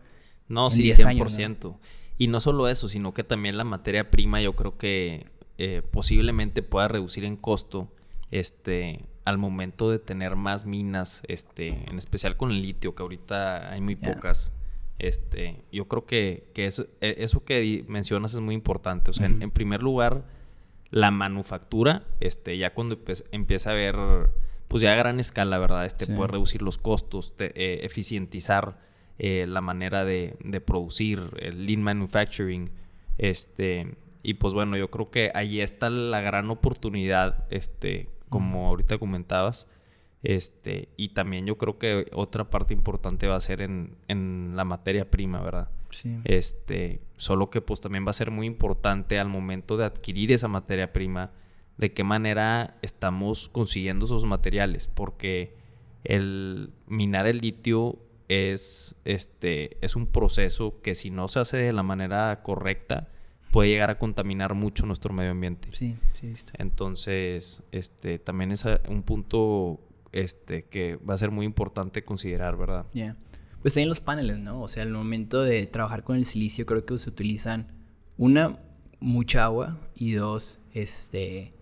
No, 0.48 0.72
en 0.72 0.72
sí, 0.72 0.82
10 0.84 1.06
años, 1.06 1.38
100%. 1.38 1.78
Y 2.18 2.28
no 2.28 2.40
solo 2.40 2.68
eso, 2.68 2.90
sino 2.90 3.14
que 3.14 3.24
también 3.24 3.58
la 3.58 3.64
materia 3.64 4.10
prima 4.10 4.42
yo 4.42 4.56
creo 4.56 4.78
que 4.78 5.28
eh, 5.60 5.82
posiblemente 5.92 6.64
pueda 6.64 6.88
reducir 6.88 7.26
en 7.26 7.38
costo 7.38 7.94
este 8.32 9.06
al 9.26 9.38
momento 9.38 9.92
de 9.92 10.00
tener 10.00 10.38
más 10.38 10.66
minas, 10.66 11.22
este, 11.28 11.68
en 11.90 11.98
especial 11.98 12.38
con 12.38 12.52
el 12.52 12.62
litio, 12.62 12.96
que 12.96 13.04
ahorita 13.04 13.72
hay 13.74 13.82
muy 13.82 13.96
pocas. 13.98 14.54
Este, 15.00 15.64
yo 15.72 15.88
creo 15.90 16.06
que, 16.06 16.50
que 16.54 16.66
eso, 16.66 16.88
e- 17.02 17.16
eso 17.20 17.44
que 17.44 17.84
mencionas 17.90 18.34
es 18.34 18.40
muy 18.40 18.56
importante. 18.56 19.12
O 19.12 19.14
sea, 19.14 19.26
en 19.28 19.52
primer 19.52 19.84
lugar, 19.84 20.26
la 20.90 21.12
manufactura, 21.12 22.04
este, 22.20 22.58
ya 22.58 22.74
cuando 22.74 22.98
empieza 23.32 23.72
a 23.72 23.74
ver, 23.74 23.96
pues 24.68 24.82
ya 24.84 24.94
a 24.94 24.96
gran 24.96 25.20
escala, 25.20 25.58
¿verdad? 25.60 25.86
Este, 25.86 26.06
Sí. 26.06 26.14
puede 26.14 26.30
reducir 26.30 26.62
los 26.62 26.78
costos, 26.78 27.36
te- 27.36 27.52
eh, 27.56 27.86
eficientizar 27.86 28.80
eh, 29.20 29.46
la 29.48 29.62
manera 29.62 30.06
de, 30.06 30.36
de 30.44 30.62
producir, 30.62 31.32
el 31.40 31.66
lean 31.66 31.82
manufacturing, 31.82 32.70
este, 33.18 33.96
y 34.24 34.36
pues 34.36 34.54
bueno, 34.54 34.78
yo 34.78 34.92
creo 34.92 35.10
que 35.10 35.32
ahí 35.34 35.60
está 35.62 35.90
la 35.90 36.22
gran 36.22 36.50
oportunidad, 36.52 37.46
este, 37.50 38.10
como 38.30 38.68
ahorita 38.68 38.98
comentabas, 39.00 39.66
este, 40.24 40.90
y 40.98 41.10
también 41.10 41.46
yo 41.46 41.58
creo 41.58 41.78
que 41.80 42.06
otra 42.14 42.50
parte 42.50 42.74
importante 42.74 43.28
va 43.28 43.36
a 43.36 43.40
ser 43.40 43.62
en, 43.62 43.96
en 44.08 44.54
la 44.56 44.66
materia 44.66 45.10
prima, 45.10 45.42
¿verdad? 45.42 45.70
Sí. 45.98 46.18
Este, 46.26 47.02
solo 47.18 47.50
que 47.50 47.62
pues 47.62 47.82
también 47.82 48.06
va 48.06 48.12
a 48.12 48.14
ser 48.14 48.32
muy 48.32 48.46
importante 48.48 49.18
al 49.20 49.30
momento 49.30 49.78
de 49.78 49.86
adquirir 49.86 50.32
esa 50.32 50.48
materia 50.48 50.94
prima, 50.94 51.32
de 51.78 51.94
qué 51.94 52.04
manera 52.04 52.78
estamos 52.82 53.50
consiguiendo 53.50 54.06
esos 54.06 54.26
materiales, 54.26 54.88
porque 54.88 55.56
el 56.04 56.72
minar 56.88 57.28
el 57.28 57.40
litio 57.40 58.00
es, 58.30 58.96
este, 59.06 59.78
es 59.86 59.96
un 59.96 60.08
proceso 60.08 60.82
que 60.82 60.96
si 60.96 61.10
no 61.12 61.28
se 61.28 61.40
hace 61.40 61.58
de 61.58 61.74
la 61.74 61.84
manera 61.84 62.42
correcta, 62.44 63.10
puede 63.52 63.70
llegar 63.70 63.90
a 63.90 63.98
contaminar 63.98 64.54
mucho 64.54 64.86
nuestro 64.86 65.14
medio 65.14 65.32
ambiente. 65.32 65.70
Sí, 65.72 65.96
sí, 66.14 66.28
visto. 66.28 66.52
Entonces, 66.58 67.64
este, 67.72 68.20
también 68.20 68.52
es 68.52 68.66
a- 68.66 68.82
un 68.90 69.04
punto 69.04 69.80
este, 70.14 70.64
que 70.64 70.96
va 70.98 71.14
a 71.14 71.18
ser 71.18 71.32
muy 71.32 71.46
importante 71.46 72.04
considerar, 72.04 72.56
¿verdad? 72.58 72.86
Ya. 72.94 73.16
Pues 73.62 73.74
también 73.74 73.90
los 73.90 74.00
paneles, 74.00 74.40
¿no? 74.40 74.62
O 74.62 74.68
sea, 74.68 74.84
al 74.84 74.92
momento 74.92 75.42
de 75.42 75.66
trabajar 75.66 76.04
con 76.04 76.16
el 76.16 76.26
silicio 76.26 76.66
creo 76.66 76.86
que 76.86 76.98
se 77.00 77.10
utilizan 77.10 77.68
una, 78.18 78.60
mucha 79.00 79.44
agua 79.44 79.80
y 79.96 80.14
dos, 80.14 80.60
este, 80.74 81.54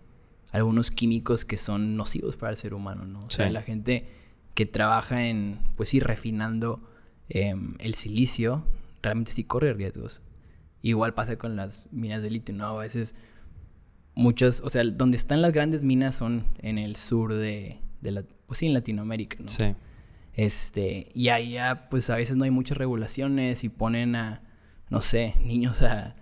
algunos 0.52 0.90
químicos 0.90 1.44
que 1.44 1.56
son 1.56 1.96
nocivos 1.96 2.36
para 2.36 2.50
el 2.50 2.56
ser 2.56 2.74
humano, 2.74 3.04
¿no? 3.04 3.20
O 3.20 3.30
sea, 3.30 3.50
la 3.50 3.62
gente 3.62 4.08
que 4.54 4.66
trabaja 4.66 5.26
en, 5.26 5.58
pues 5.76 5.90
sí, 5.90 6.00
refinando 6.00 6.88
em, 7.28 7.74
el 7.78 7.94
silicio, 7.94 8.66
realmente 9.02 9.30
sí 9.32 9.44
corre 9.44 9.74
riesgos. 9.74 10.22
Igual 10.82 11.14
pasa 11.14 11.36
con 11.36 11.56
las 11.56 11.92
minas 11.92 12.22
de 12.22 12.30
litio, 12.30 12.54
¿no? 12.54 12.66
A 12.66 12.78
veces 12.78 13.14
muchos, 14.14 14.60
o 14.64 14.70
sea, 14.70 14.82
donde 14.84 15.16
están 15.16 15.42
las 15.42 15.52
grandes 15.52 15.82
minas 15.82 16.14
son 16.14 16.46
en 16.58 16.78
el 16.78 16.96
sur 16.96 17.34
de, 17.34 17.80
de 18.00 18.10
la, 18.10 18.24
pues 18.46 18.58
sí, 18.58 18.66
en 18.66 18.74
Latinoamérica, 18.74 19.38
¿no? 19.40 19.48
Sí. 19.48 19.74
Este, 20.36 21.08
y 21.14 21.30
allá, 21.30 21.88
pues 21.88 22.10
a 22.10 22.16
veces 22.16 22.36
no 22.36 22.44
hay 22.44 22.50
muchas 22.50 22.76
regulaciones 22.78 23.64
y 23.64 23.68
ponen 23.68 24.14
a, 24.14 24.42
no 24.90 25.00
sé, 25.00 25.34
niños 25.44 25.82
a, 25.82 26.14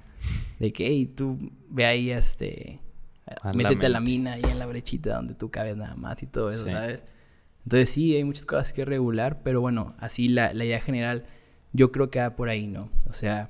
de 0.59 0.73
que, 0.73 0.87
hey, 0.87 1.07
tú 1.07 1.53
ve 1.69 1.85
ahí, 1.85 2.11
este, 2.11 2.81
A 3.27 3.49
la 3.49 3.53
métete 3.53 3.87
a 3.87 3.89
la 3.89 4.01
mina 4.01 4.35
ahí 4.35 4.45
en 4.49 4.59
la 4.59 4.67
brechita 4.67 5.17
donde 5.17 5.35
tú 5.35 5.51
cabes 5.51 5.77
nada 5.77 5.97
más 5.97 6.23
y 6.23 6.27
todo 6.27 6.51
eso, 6.51 6.65
Sí. 6.65 6.71
¿sabes? 6.71 7.05
Entonces 7.65 7.91
sí, 7.91 8.15
hay 8.15 8.25
muchas 8.25 8.47
cosas 8.47 8.73
que 8.73 8.85
regular, 8.85 9.43
pero 9.43 9.61
bueno, 9.61 9.95
así 9.99 10.29
la, 10.29 10.53
la 10.53 10.65
idea 10.65 10.81
general, 10.81 11.25
yo 11.73 11.91
creo 11.93 12.11
que 12.11 12.21
va 12.21 12.37
por 12.37 12.49
ahí, 12.51 12.67
¿no? 12.67 12.91
O 13.09 13.13
sea, 13.15 13.49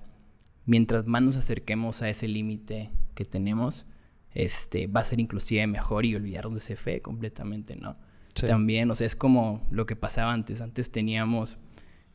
mientras 0.67 1.07
más 1.07 1.23
nos 1.23 1.37
acerquemos 1.37 2.01
a 2.03 2.09
ese 2.09 2.29
límite 2.29 2.91
que 3.15 3.25
tenemos 3.25 3.87
este, 4.35 4.87
va 4.89 5.01
a 5.01 5.05
ser 5.05 5.21
inclusive 5.21 5.67
mejor 5.67 6.05
y 6.05 6.15
olvidarnos 6.15 6.55
de 6.55 6.59
ese 6.59 6.77
fe 6.77 7.01
completamente, 7.01 7.77
¿no? 7.77 7.97
También, 8.35 8.91
o 8.91 8.95
sea, 8.95 9.07
es 9.07 9.17
como 9.17 9.67
lo 9.71 9.87
que 9.87 9.97
pasaba 9.97 10.33
antes. 10.33 10.61
Antes 10.61 10.91
teníamos, 10.91 11.57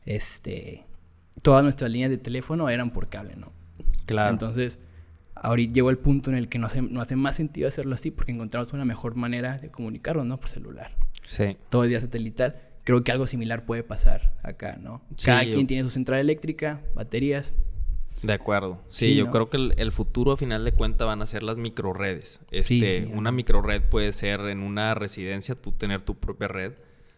este, 0.04 0.84
todas 1.42 1.62
nuestras 1.62 1.90
líneas 1.90 2.10
de 2.10 2.18
teléfono 2.18 2.68
eran 2.68 2.90
por 2.90 3.08
cable, 3.08 3.36
¿no? 3.36 3.52
Claro. 4.06 4.30
Entonces, 4.30 4.78
ahorita 5.34 5.72
llegó 5.72 5.90
el 5.90 5.98
punto 5.98 6.30
en 6.30 6.36
el 6.36 6.48
que 6.48 6.58
no 6.58 6.66
hace, 6.66 6.82
no 6.82 7.00
hace 7.00 7.16
más 7.16 7.36
sentido 7.36 7.68
hacerlo 7.68 7.94
así 7.94 8.10
porque 8.10 8.32
encontramos 8.32 8.72
una 8.72 8.84
mejor 8.84 9.14
manera 9.14 9.58
de 9.58 9.70
comunicarnos, 9.70 10.26
¿no? 10.26 10.38
Por 10.38 10.48
celular. 10.48 10.92
Sí. 11.26 11.56
Todo 11.70 11.84
el 11.84 11.90
día 11.90 12.00
satelital. 12.00 12.56
Creo 12.84 13.04
que 13.04 13.12
algo 13.12 13.26
similar 13.26 13.66
puede 13.66 13.82
pasar 13.82 14.32
acá, 14.42 14.78
¿no? 14.80 15.02
Cada 15.24 15.44
quien 15.44 15.66
tiene 15.66 15.84
su 15.84 15.90
central 15.90 16.20
eléctrica, 16.20 16.80
baterías. 16.94 17.54
De 18.22 18.32
acuerdo. 18.34 18.78
Sí, 18.88 19.14
yo 19.14 19.30
creo 19.30 19.48
que 19.48 19.56
el, 19.56 19.92
futuro 19.92 20.32
a 20.32 20.36
final 20.36 20.64
de 20.64 20.72
cuentas 20.72 21.06
van 21.06 21.22
a 21.22 21.26
ser 21.26 21.42
las 21.42 21.56
microredes. 21.56 22.40
Este, 22.50 23.08
una 23.12 23.32
microred 23.32 23.82
puede 23.88 24.12
ser 24.12 24.40
en 24.40 24.60
una 24.60 24.94
residencia 24.94 25.54
tú 25.54 25.72
tener 25.72 26.02
tu 26.02 26.14
propia 26.16 26.48
red 26.48 26.72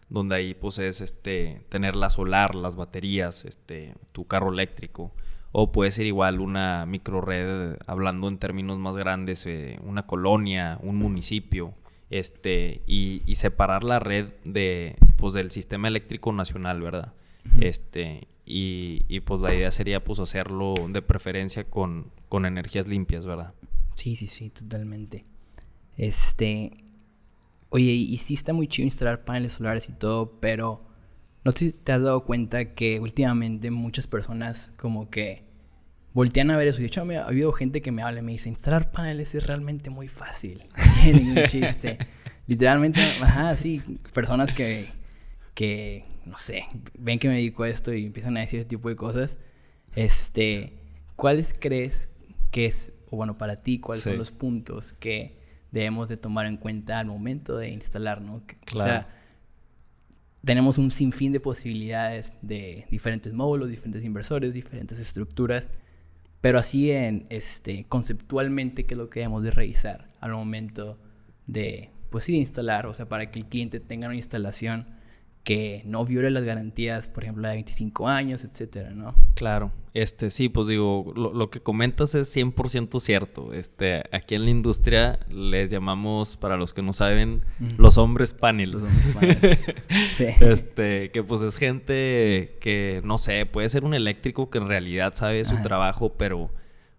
donde 0.09 0.35
ahí 0.35 0.53
pues 0.53 0.77
es 0.79 1.01
este 1.01 1.65
tener 1.69 1.95
la 1.95 2.09
solar, 2.09 2.55
las 2.55 2.75
baterías, 2.75 3.45
este 3.45 3.95
tu 4.11 4.25
carro 4.27 4.53
eléctrico 4.53 5.11
o 5.53 5.71
puede 5.71 5.91
ser 5.91 6.07
igual 6.07 6.39
una 6.39 6.85
microred 6.85 7.77
hablando 7.85 8.27
en 8.27 8.37
términos 8.37 8.79
más 8.79 8.95
grandes 8.95 9.45
eh, 9.45 9.79
una 9.83 10.05
colonia, 10.05 10.79
un 10.81 10.97
municipio, 10.97 11.73
este 12.09 12.81
y, 12.87 13.21
separar 13.35 13.83
la 13.83 13.99
red 13.99 14.29
de 14.43 14.95
pues 15.17 15.33
del 15.33 15.51
sistema 15.51 15.87
eléctrico 15.87 16.33
nacional, 16.33 16.81
¿verdad? 16.81 17.13
Este 17.59 18.27
y, 18.45 19.19
pues 19.21 19.41
la 19.41 19.53
idea 19.53 19.71
sería 19.71 20.03
pues 20.03 20.19
hacerlo 20.19 20.75
de 20.89 21.01
preferencia 21.01 21.63
con, 21.63 22.11
con 22.29 22.45
energías 22.45 22.87
limpias, 22.87 23.25
¿verdad? 23.25 23.53
Sí, 23.95 24.15
sí, 24.15 24.27
sí, 24.27 24.49
totalmente. 24.49 25.25
Este, 25.95 26.83
oye, 27.69 27.91
y 27.91 28.17
sí 28.17 28.33
está 28.33 28.53
muy 28.53 28.67
chido 28.67 28.85
instalar 28.85 29.23
paneles 29.23 29.53
solares 29.53 29.87
y 29.89 29.93
todo, 29.93 30.39
pero 30.39 30.85
no 31.45 31.51
sé 31.51 31.71
si 31.71 31.79
te 31.79 31.91
has 31.91 32.03
dado 32.03 32.25
cuenta 32.25 32.73
que 32.73 32.99
últimamente 32.99 33.71
muchas 33.71 34.07
personas 34.07 34.73
como 34.77 35.09
que 35.09 35.43
voltean 36.13 36.51
a 36.51 36.57
ver 36.57 36.67
eso. 36.67 36.79
De 36.79 36.85
hecho, 36.87 37.01
ha 37.01 37.25
habido 37.25 37.51
gente 37.51 37.81
que 37.81 37.91
me 37.91 38.01
habla 38.01 38.19
y 38.19 38.23
me 38.23 38.31
dice, 38.33 38.49
instalar 38.49 38.91
paneles 38.91 39.35
es 39.35 39.45
realmente 39.45 39.89
muy 39.89 40.07
fácil. 40.07 40.65
Tiene 41.03 41.47
chiste. 41.47 41.97
Literalmente, 42.47 43.01
ajá, 43.21 43.55
sí, 43.55 43.81
personas 44.13 44.53
que, 44.53 44.89
que 45.53 46.05
no 46.25 46.37
sé, 46.37 46.65
ven 46.97 47.19
que 47.19 47.27
me 47.27 47.35
dedico 47.35 47.63
a 47.63 47.69
esto 47.69 47.93
y 47.93 48.05
empiezan 48.05 48.37
a 48.37 48.41
decir 48.41 48.59
ese 48.59 48.69
tipo 48.69 48.89
de 48.89 48.95
cosas, 48.95 49.37
este, 49.95 50.73
¿cuáles 51.15 51.53
crees 51.57 52.09
que 52.51 52.65
es, 52.65 52.93
o 53.09 53.17
bueno, 53.17 53.37
para 53.37 53.57
ti, 53.57 53.79
cuáles 53.79 54.03
son 54.03 54.17
los 54.17 54.31
puntos 54.31 54.93
que 54.93 55.37
debemos 55.71 56.07
de 56.09 56.17
tomar 56.17 56.45
en 56.45 56.57
cuenta 56.57 56.99
al 56.99 57.07
momento 57.07 57.57
de 57.57 57.69
instalar, 57.69 58.21
¿no? 58.21 58.43
O 58.73 58.79
sea, 58.79 59.07
tenemos 60.43 60.77
un 60.77 60.91
sinfín 60.91 61.31
de 61.31 61.39
posibilidades 61.39 62.33
de 62.41 62.85
diferentes 62.91 63.33
módulos, 63.33 63.69
diferentes 63.69 64.03
inversores, 64.03 64.53
diferentes 64.53 64.99
estructuras, 64.99 65.71
pero 66.41 66.59
así 66.59 66.91
en, 66.91 67.25
este, 67.29 67.85
conceptualmente, 67.85 68.85
¿qué 68.85 68.93
es 68.93 68.97
lo 68.97 69.09
que 69.09 69.21
debemos 69.21 69.43
de 69.43 69.51
revisar 69.51 70.09
al 70.19 70.33
momento 70.33 70.99
de, 71.47 71.89
pues 72.09 72.25
sí, 72.25 72.35
instalar? 72.35 72.85
O 72.85 72.93
sea, 72.93 73.07
para 73.07 73.31
que 73.31 73.39
el 73.39 73.45
cliente 73.45 73.79
tenga 73.79 74.07
una 74.07 74.15
instalación 74.15 74.85
que 75.43 75.81
no 75.85 76.05
viole 76.05 76.31
las 76.31 76.43
garantías, 76.43 77.09
por 77.09 77.23
ejemplo, 77.23 77.47
de 77.47 77.55
25 77.55 78.07
años, 78.07 78.45
etcétera, 78.45 78.91
¿no? 78.91 79.13
Claro. 79.35 79.71
Este, 79.93 80.29
sí, 80.29 80.49
pues 80.49 80.67
digo, 80.67 81.13
lo, 81.15 81.49
que 81.49 81.59
comentas 81.59 82.15
es 82.15 82.35
100% 82.35 82.99
cierto. 82.99 83.53
Este, 83.53 84.03
aquí 84.11 84.35
en 84.35 84.45
la 84.45 84.49
industria 84.51 85.19
les 85.29 85.69
llamamos, 85.69 86.37
para 86.37 86.55
los 86.55 86.73
que 86.73 86.81
no 86.81 86.93
saben, 86.93 87.43
los 87.77 87.97
hombres 87.97 88.33
panel. 88.33 88.71
Los 88.71 88.83
hombres 88.83 89.07
panel. 89.13 89.59
sí. 90.09 90.25
Este, 90.39 91.11
que 91.11 91.23
pues 91.23 91.41
es 91.41 91.57
gente 91.57 92.57
que, 92.61 93.01
no 93.03 93.17
sé, 93.17 93.45
puede 93.45 93.69
ser 93.69 93.83
un 93.83 93.93
eléctrico 93.93 94.49
que 94.49 94.57
en 94.59 94.67
realidad 94.67 95.13
sabe 95.13 95.43
su 95.43 95.61
trabajo, 95.61 96.13
pero 96.13 96.51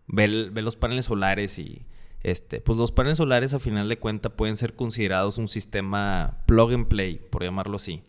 ve, 0.06 0.50
ve 0.52 0.62
los 0.62 0.76
paneles 0.76 1.06
solares 1.06 1.58
y 1.58 1.86
este, 2.24 2.62
pues 2.62 2.78
los 2.78 2.90
paneles 2.90 3.18
solares 3.18 3.52
a 3.52 3.58
final 3.58 3.86
de 3.86 3.98
cuentas 3.98 4.32
pueden 4.32 4.56
ser 4.56 4.74
considerados 4.74 5.36
un 5.36 5.46
sistema 5.46 6.38
plug 6.46 6.72
and 6.72 6.88
play, 6.88 7.20
por 7.30 7.44
llamarlo 7.44 7.76
así. 7.76 8.02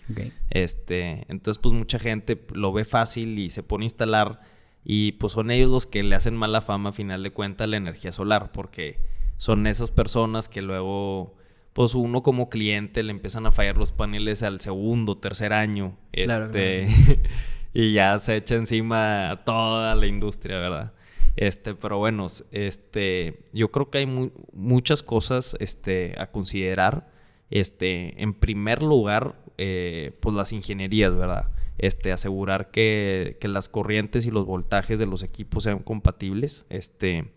Este, 0.50 1.26
entonces 1.28 1.62
pues 1.62 1.74
mucha 1.76 2.00
gente 2.00 2.42
lo 2.54 2.72
ve 2.72 2.86
fácil 2.86 3.38
y 3.38 3.50
se 3.50 3.62
pone 3.62 3.84
a 3.84 3.88
instalar 3.88 4.42
y 4.86 5.14
pues 5.14 5.34
son 5.34 5.52
ellos 5.52 5.70
los 5.70 5.86
que 5.86 6.02
le 6.02 6.16
hacen 6.16 6.36
mala 6.36 6.62
fama 6.62 6.90
a 6.90 6.94
final 6.94 7.24
de 7.24 7.32
cuentas 7.32 7.68
la 7.68 7.76
energía 7.76 8.14
solar 8.14 8.54
porque 8.54 9.02
son 9.36 9.68
esas 9.68 9.92
personas 9.92 10.48
que 10.48 10.62
luego 10.62 11.36
pues 11.74 11.94
uno 11.94 12.24
como 12.24 12.48
cliente 12.48 13.04
le 13.04 13.12
empiezan 13.12 13.46
a 13.46 13.52
fallar 13.52 13.76
los 13.76 13.92
paneles 13.92 14.44
al 14.44 14.62
segundo, 14.62 15.18
tercer 15.18 15.52
año, 15.52 15.98
este 16.14 16.88
y 17.74 17.92
ya 17.92 18.18
se 18.20 18.38
echa 18.38 18.56
encima 18.56 19.30
a 19.30 19.44
toda 19.44 19.94
la 19.96 20.08
industria, 20.08 20.58
¿verdad? 20.58 20.94
Este, 21.36 21.76
pero 21.76 21.98
bueno, 21.98 22.28
este, 22.52 23.44
yo 23.52 23.72
creo 23.72 23.90
que 23.90 24.00
hay 24.00 24.32
muchas 24.54 25.04
cosas 25.04 25.56
este, 25.60 26.16
a 26.18 26.32
considerar. 26.32 27.10
Este, 27.50 28.22
en 28.22 28.34
primer 28.34 28.82
lugar, 28.82 29.36
eh, 29.58 30.18
pues 30.22 30.36
las 30.36 30.54
ingenierías, 30.54 31.16
¿verdad? 31.16 31.52
Este, 31.78 32.12
asegurar 32.12 32.72
que, 32.72 33.38
que, 33.40 33.48
las 33.48 33.68
corrientes 33.68 34.26
y 34.26 34.32
los 34.32 34.46
voltajes 34.46 34.98
de 34.98 35.06
los 35.06 35.24
equipos 35.24 35.66
sean 35.66 35.80
compatibles. 35.80 36.66
Este, 36.70 37.34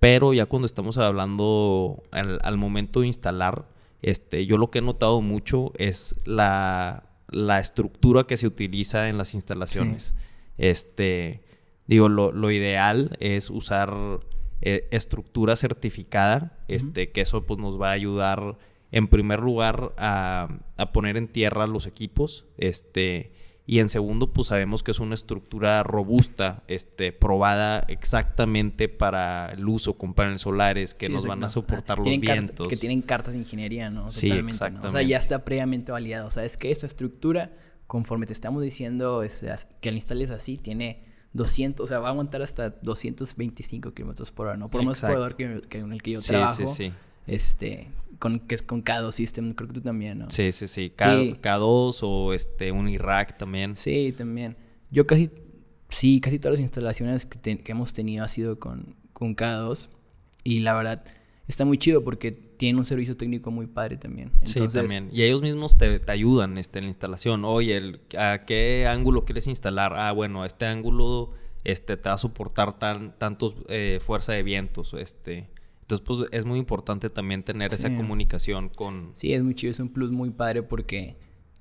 pero 0.00 0.32
ya 0.32 0.46
cuando 0.46 0.66
estamos 0.66 0.98
hablando 0.98 2.02
al, 2.10 2.56
momento 2.56 3.00
de 3.00 3.08
instalar, 3.08 3.68
este, 4.02 4.46
yo 4.46 4.56
lo 4.56 4.70
que 4.70 4.78
he 4.78 4.82
notado 4.82 5.20
mucho 5.20 5.72
es 5.76 6.16
la, 6.24 7.10
la 7.28 7.60
estructura 7.60 8.24
que 8.24 8.36
se 8.36 8.46
utiliza 8.46 9.08
en 9.08 9.18
las 9.18 9.34
instalaciones. 9.34 10.14
Este, 10.58 11.45
Digo, 11.86 12.08
lo, 12.08 12.50
ideal 12.50 13.16
es 13.20 13.50
usar 13.50 14.20
eh, 14.60 14.88
estructura 14.90 15.56
certificada, 15.56 16.58
este, 16.68 17.12
que 17.12 17.20
eso 17.20 17.46
pues, 17.46 17.60
nos 17.60 17.80
va 17.80 17.90
a 17.90 17.92
ayudar 17.92 18.58
en 18.92 19.08
primer 19.08 19.40
lugar 19.40 19.92
a, 19.96 20.48
poner 20.92 21.16
en 21.16 21.28
tierra 21.28 21.66
los 21.66 21.86
equipos, 21.86 22.46
este, 22.56 23.32
y 23.66 23.80
en 23.80 23.88
segundo, 23.88 24.32
pues 24.32 24.48
sabemos 24.48 24.84
que 24.84 24.92
es 24.92 25.00
una 25.00 25.14
estructura 25.14 25.82
robusta, 25.82 26.62
este, 26.68 27.12
probada 27.12 27.80
exactamente 27.88 28.88
para 28.88 29.50
el 29.52 29.68
uso 29.68 29.98
con 29.98 30.14
paneles 30.14 30.42
solares 30.42 30.94
que 30.94 31.08
nos 31.08 31.26
van 31.26 31.42
a 31.42 31.48
soportar 31.48 31.98
los 31.98 32.06
vientos. 32.06 32.68
que 32.68 32.76
tienen 32.76 33.02
cartas 33.02 33.34
de 33.34 33.40
ingeniería, 33.40 33.90
¿no? 33.90 34.08
Sí, 34.08 34.30
exactamente. 34.30 34.86
O 34.86 34.90
sea, 34.90 35.02
ya 35.02 35.18
está 35.18 35.44
previamente 35.44 35.90
validado. 35.90 36.28
O 36.28 36.30
sea, 36.30 36.44
es 36.44 36.56
que 36.56 36.70
esta 36.70 36.86
estructura, 36.86 37.52
conforme 37.88 38.26
te 38.26 38.32
estamos 38.32 38.62
diciendo, 38.62 39.24
es, 39.24 39.44
que 39.80 39.90
la 39.90 39.96
instales 39.96 40.30
así, 40.30 40.58
tiene 40.58 41.02
200, 41.36 41.84
o 41.84 41.86
sea, 41.86 41.98
va 41.98 42.08
a 42.08 42.10
aguantar 42.10 42.42
hasta 42.42 42.70
225 42.70 43.92
kilómetros 43.92 44.32
por 44.32 44.46
hora, 44.46 44.56
¿no? 44.56 44.70
Por 44.70 44.82
más 44.84 45.00
corredor 45.00 45.36
que, 45.36 45.60
que, 45.68 45.78
en 45.78 45.92
el 45.92 46.02
que 46.02 46.12
yo 46.12 46.20
trabajo. 46.20 46.66
Sí, 46.66 46.88
sí. 46.88 46.92
Este, 47.26 47.88
con, 48.18 48.38
que 48.40 48.54
es 48.54 48.62
con 48.62 48.84
K2 48.84 49.12
System, 49.12 49.52
creo 49.52 49.68
que 49.68 49.74
tú 49.74 49.80
también, 49.80 50.18
¿no? 50.18 50.30
Sí, 50.30 50.52
sí, 50.52 50.68
sí. 50.68 50.90
K, 50.90 51.56
2 51.58 52.00
o 52.02 52.32
este, 52.32 52.72
un 52.72 52.88
Irak 52.88 53.36
también. 53.36 53.76
Sí, 53.76 54.14
también. 54.16 54.56
Yo 54.90 55.06
casi, 55.06 55.30
sí, 55.88 56.20
casi 56.20 56.38
todas 56.38 56.58
las 56.58 56.60
instalaciones 56.60 57.26
que, 57.26 57.58
que 57.58 57.72
hemos 57.72 57.92
tenido 57.92 58.24
ha 58.24 58.28
sido 58.28 58.58
con, 58.58 58.96
con 59.12 59.36
K2. 59.36 59.88
Y 60.44 60.60
la 60.60 60.74
verdad, 60.74 61.04
está 61.48 61.64
muy 61.64 61.78
chido 61.78 62.02
porque 62.02 62.32
tienen 62.32 62.78
un 62.78 62.84
servicio 62.84 63.16
técnico 63.16 63.50
muy 63.50 63.66
padre 63.66 63.96
también. 63.96 64.32
sí, 64.42 64.60
también. 64.68 65.08
Y 65.12 65.22
ellos 65.22 65.42
mismos 65.42 65.78
te, 65.78 66.00
ayudan 66.08 66.58
este, 66.58 66.78
en 66.78 66.86
la 66.86 66.90
instalación. 66.90 67.44
Oye, 67.44 67.76
el, 67.76 68.00
¿a 68.18 68.44
qué 68.44 68.86
ángulo 68.88 69.24
quieres 69.24 69.46
instalar? 69.46 69.94
Ah, 69.94 70.12
bueno, 70.12 70.44
este 70.44 70.66
ángulo 70.66 71.32
este, 71.64 71.96
te 71.96 72.08
va 72.08 72.14
a 72.14 72.18
soportar 72.18 72.78
tan, 72.78 73.16
tantos 73.18 73.56
eh, 73.68 73.98
fuerza 74.00 74.32
de 74.32 74.42
vientos. 74.42 74.94
Este. 74.94 75.48
Entonces, 75.82 76.04
pues 76.04 76.28
es 76.32 76.44
muy 76.44 76.58
importante 76.58 77.10
también 77.10 77.44
tener 77.44 77.72
esa 77.72 77.94
comunicación 77.94 78.70
con... 78.70 79.10
Sí, 79.12 79.32
es 79.32 79.44
muy 79.44 79.54
chido, 79.54 79.70
es 79.70 79.78
un 79.78 79.88
plus 79.88 80.10
muy 80.10 80.30
padre 80.30 80.64
porque 80.64 81.14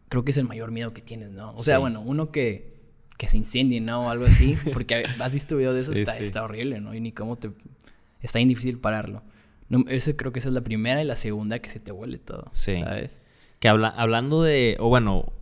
creo 0.10 0.26
que 0.26 0.32
es 0.32 0.38
el 0.38 0.48
mayor 0.48 0.71
miedo 0.71 0.93
que 0.93 1.02
tienes, 1.04 1.30
¿no? 1.30 1.54
O 1.54 1.62
sea, 1.62 1.78
bueno, 1.78 2.02
uno 2.02 2.32
que, 2.32 2.74
que 3.19 3.28
se 3.28 3.38
incendie, 3.38 3.82
¿no? 3.82 4.08
O 4.08 4.10
algo 4.10 4.26
así, 4.26 4.58
porque 4.74 5.04
has 5.19 5.32
visto 5.32 5.56
videos 5.58 5.76
de 5.76 5.82
eso, 5.82 5.91
está, 5.91 6.17
está 6.17 6.43
horrible, 6.43 6.82
¿no? 6.82 6.95
Y 6.95 7.02
ni 7.02 7.12
cómo 7.12 7.36
te... 7.36 7.52
Está 8.19 8.39
bien 8.39 8.50
difícil 8.50 8.80
pararlo. 8.80 9.21
No, 9.69 9.84
ese 9.88 10.15
creo 10.15 10.32
que 10.32 10.39
esa 10.39 10.49
es 10.49 10.56
la 10.56 10.62
primera 10.62 11.01
y 11.01 11.06
la 11.06 11.15
segunda 11.15 11.60
que 11.60 11.69
se 11.69 11.80
te 11.80 11.91
vuele 11.91 12.17
todo. 12.17 12.45
Sí. 12.51 12.80
¿Sabes? 12.80 13.21
Que 13.60 13.67
habla, 13.67 13.89
hablando 13.89 14.43
de, 14.43 14.78
o 14.80 14.89
bueno, 14.89 15.34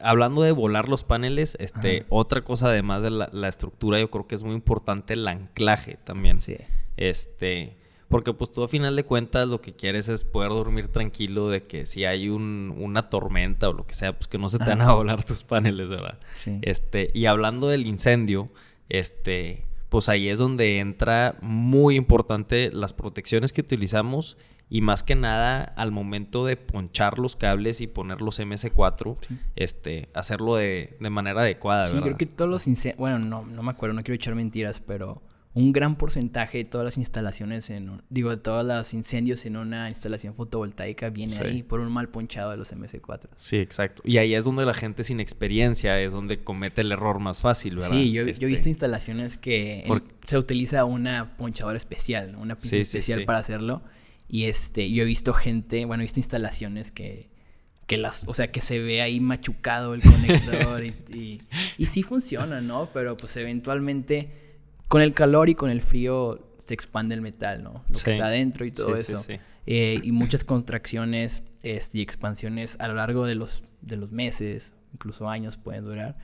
hablando 0.00 0.42
de 0.42 0.52
volar 0.52 0.88
los 0.88 1.04
paneles, 1.04 1.56
este, 1.60 2.06
otra 2.08 2.42
cosa 2.42 2.68
además 2.68 3.02
de 3.02 3.10
la, 3.10 3.48
estructura, 3.48 3.98
yo 3.98 4.10
creo 4.10 4.26
que 4.26 4.34
es 4.34 4.44
muy 4.44 4.54
importante 4.54 5.14
el 5.14 5.26
anclaje 5.26 5.98
también. 6.04 6.40
Sí. 6.40 6.56
Este, 6.96 7.76
porque 8.08 8.32
pues 8.32 8.52
tú 8.52 8.62
a 8.62 8.68
final 8.68 8.94
de 8.94 9.04
cuentas 9.04 9.48
lo 9.48 9.60
que 9.60 9.74
quieres 9.74 10.08
es 10.08 10.24
poder 10.24 10.50
dormir 10.50 10.88
tranquilo 10.88 11.48
de 11.48 11.62
que 11.62 11.86
si 11.86 12.04
hay 12.04 12.28
un, 12.28 12.74
una 12.78 13.10
tormenta 13.10 13.68
o 13.68 13.72
lo 13.72 13.86
que 13.86 13.94
sea, 13.94 14.16
pues 14.16 14.28
que 14.28 14.38
no 14.38 14.48
se 14.48 14.58
te 14.58 14.66
van 14.66 14.82
a 14.82 14.92
volar 14.92 15.24
tus 15.24 15.42
paneles, 15.42 15.90
¿verdad? 15.90 16.18
Sí. 16.38 16.58
Este, 16.62 17.10
y 17.12 17.26
hablando 17.26 17.68
del 17.68 17.86
incendio, 17.86 18.50
este, 18.88 19.64
pues 19.94 20.08
ahí 20.08 20.28
es 20.28 20.40
donde 20.40 20.80
entra 20.80 21.36
muy 21.40 21.94
importante 21.94 22.68
las 22.72 22.92
protecciones 22.92 23.52
que 23.52 23.60
utilizamos 23.60 24.36
y 24.68 24.80
más 24.80 25.04
que 25.04 25.14
nada 25.14 25.62
al 25.62 25.92
momento 25.92 26.44
de 26.44 26.56
ponchar 26.56 27.20
los 27.20 27.36
cables 27.36 27.80
y 27.80 27.86
poner 27.86 28.20
los 28.20 28.40
MS4, 28.40 29.16
este, 29.54 30.08
hacerlo 30.12 30.56
de, 30.56 30.96
manera 30.98 31.42
adecuada, 31.42 31.86
sí, 31.86 31.96
creo 32.00 32.16
que 32.16 32.26
todos 32.26 32.50
los 32.50 32.66
incendios, 32.66 32.98
bueno, 32.98 33.20
no, 33.20 33.46
no 33.46 33.62
me 33.62 33.70
acuerdo, 33.70 33.94
no 33.94 34.02
quiero 34.02 34.16
echar 34.16 34.34
mentiras, 34.34 34.80
pero 34.84 35.22
un 35.54 35.72
gran 35.72 35.96
porcentaje 35.96 36.58
de 36.58 36.64
todas 36.64 36.84
las 36.84 36.98
instalaciones 36.98 37.70
en, 37.70 38.02
digo, 38.10 38.30
de 38.30 38.38
todos 38.38 38.66
los 38.66 38.92
incendios 38.92 39.46
en 39.46 39.56
una 39.56 39.88
instalación 39.88 40.34
fotovoltaica 40.34 41.10
viene 41.10 41.36
ahí 41.38 41.62
por 41.62 41.78
un 41.78 41.92
mal 41.92 42.08
ponchado 42.08 42.50
de 42.50 42.56
los 42.56 42.74
MS4. 42.74 43.28
Sí, 43.36 43.58
exacto. 43.58 44.02
Y 44.04 44.18
ahí 44.18 44.34
es 44.34 44.44
donde 44.44 44.66
la 44.66 44.74
gente 44.74 45.04
sin 45.04 45.20
experiencia 45.20 46.00
es 46.00 46.10
donde 46.10 46.42
comete 46.42 46.80
el 46.80 46.90
error 46.90 47.20
más 47.20 47.40
fácil, 47.40 47.76
¿verdad? 47.76 47.90
Sí, 47.90 48.10
yo, 48.10 48.22
he 48.22 48.24
visto 48.24 48.46
este 48.46 48.68
instalaciones 48.68 49.38
que 49.38 49.84
se 50.26 50.38
utiliza 50.38 50.84
una 50.84 51.36
ponchadora 51.36 51.76
especial, 51.76 52.34
una 52.34 52.58
pinza 52.58 52.78
especial 52.78 53.24
para 53.24 53.38
hacerlo. 53.38 53.82
Y 54.28 54.44
este, 54.44 54.90
yo 54.90 55.04
he 55.04 55.06
visto 55.06 55.32
gente, 55.34 55.84
bueno, 55.84 56.02
he 56.02 56.06
visto 56.06 56.18
instalaciones 56.18 56.90
que, 56.90 57.28
que 57.86 57.96
las, 57.96 58.26
o 58.26 58.34
sea, 58.34 58.50
que 58.50 58.60
se 58.60 58.80
ve 58.80 59.02
ahí 59.02 59.20
machucado 59.20 59.94
el 59.94 60.02
conector 60.02 60.82
y, 60.82 60.94
y, 61.14 61.42
y 61.78 61.86
sí 61.86 62.02
funciona, 62.02 62.60
¿no? 62.60 62.90
Pero 62.92 63.16
pues 63.16 63.36
eventualmente 63.36 64.43
con 64.88 65.02
el 65.02 65.14
calor 65.14 65.48
y 65.48 65.54
con 65.54 65.70
el 65.70 65.80
frío 65.80 66.54
se 66.58 66.74
expande 66.74 67.14
el 67.14 67.20
metal, 67.20 67.62
¿no? 67.62 67.84
Lo 67.88 67.98
que 67.98 68.10
está 68.10 68.26
adentro 68.26 68.64
y 68.64 68.72
todo 68.72 68.96
eso. 68.96 69.22
Eh, 69.66 70.00
y 70.02 70.12
muchas 70.12 70.44
contracciones 70.44 71.42
este, 71.62 71.98
y 71.98 72.02
expansiones 72.02 72.76
a 72.80 72.88
lo 72.88 72.94
largo 72.94 73.26
de 73.26 73.34
los, 73.34 73.64
de 73.80 73.96
los 73.96 74.12
meses, 74.12 74.72
incluso 74.92 75.28
años 75.28 75.56
pueden 75.56 75.84
durar, 75.84 76.16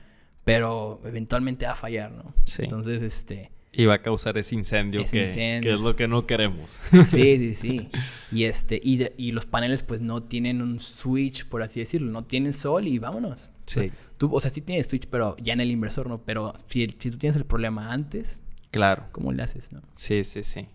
pero 0.43 1.01
eventualmente 1.05 1.65
va 1.65 1.73
a 1.73 1.75
fallar, 1.75 2.11
¿no? 2.11 2.33
Entonces, 2.57 3.01
este... 3.01 3.51
Y 3.73 3.85
va 3.85 3.95
a 3.95 4.01
causar 4.01 4.37
ese 4.37 4.55
incendio, 4.55 5.05
que, 5.05 5.27
que, 5.27 5.71
es 5.71 5.79
lo 5.79 5.95
que 5.95 6.05
no 6.05 6.27
queremos. 6.27 6.81
Sí, 7.05 7.05
sí, 7.05 7.53
sí. 7.53 7.89
Y, 8.29 8.43
este, 8.43 8.81
y, 8.83 9.07
y, 9.15 9.31
los 9.31 9.45
paneles 9.45 9.83
pues 9.83 10.01
no 10.01 10.23
tienen 10.23 10.61
un 10.61 10.81
switch, 10.81 11.45
por 11.45 11.63
así 11.63 11.79
decirlo. 11.79 12.11
No 12.11 12.25
tienen 12.25 12.51
sol 12.51 12.85
y 12.85 12.99
vámonos. 12.99 13.49
Sí. 13.65 13.93
Tú, 14.17 14.29
o 14.35 14.41
sea, 14.41 14.49
sí 14.49 14.59
tienes 14.59 14.87
switch, 14.87 15.07
pero 15.07 15.37
ya 15.37 15.53
en 15.53 15.61
el 15.61 15.71
inversor, 15.71 16.09
¿no? 16.09 16.21
Pero 16.21 16.51
si, 16.67 16.85
si 16.99 17.11
tú 17.11 17.17
tienes 17.17 17.37
el 17.37 17.45
problema 17.45 17.93
antes, 17.93 18.41
Claro. 18.71 19.07
¿Cómo 19.11 19.31
le 19.31 19.43
haces, 19.43 19.71
no? 19.71 19.81
Sí, 19.95 20.23
sí, 20.23 20.43
sí. 20.43 20.67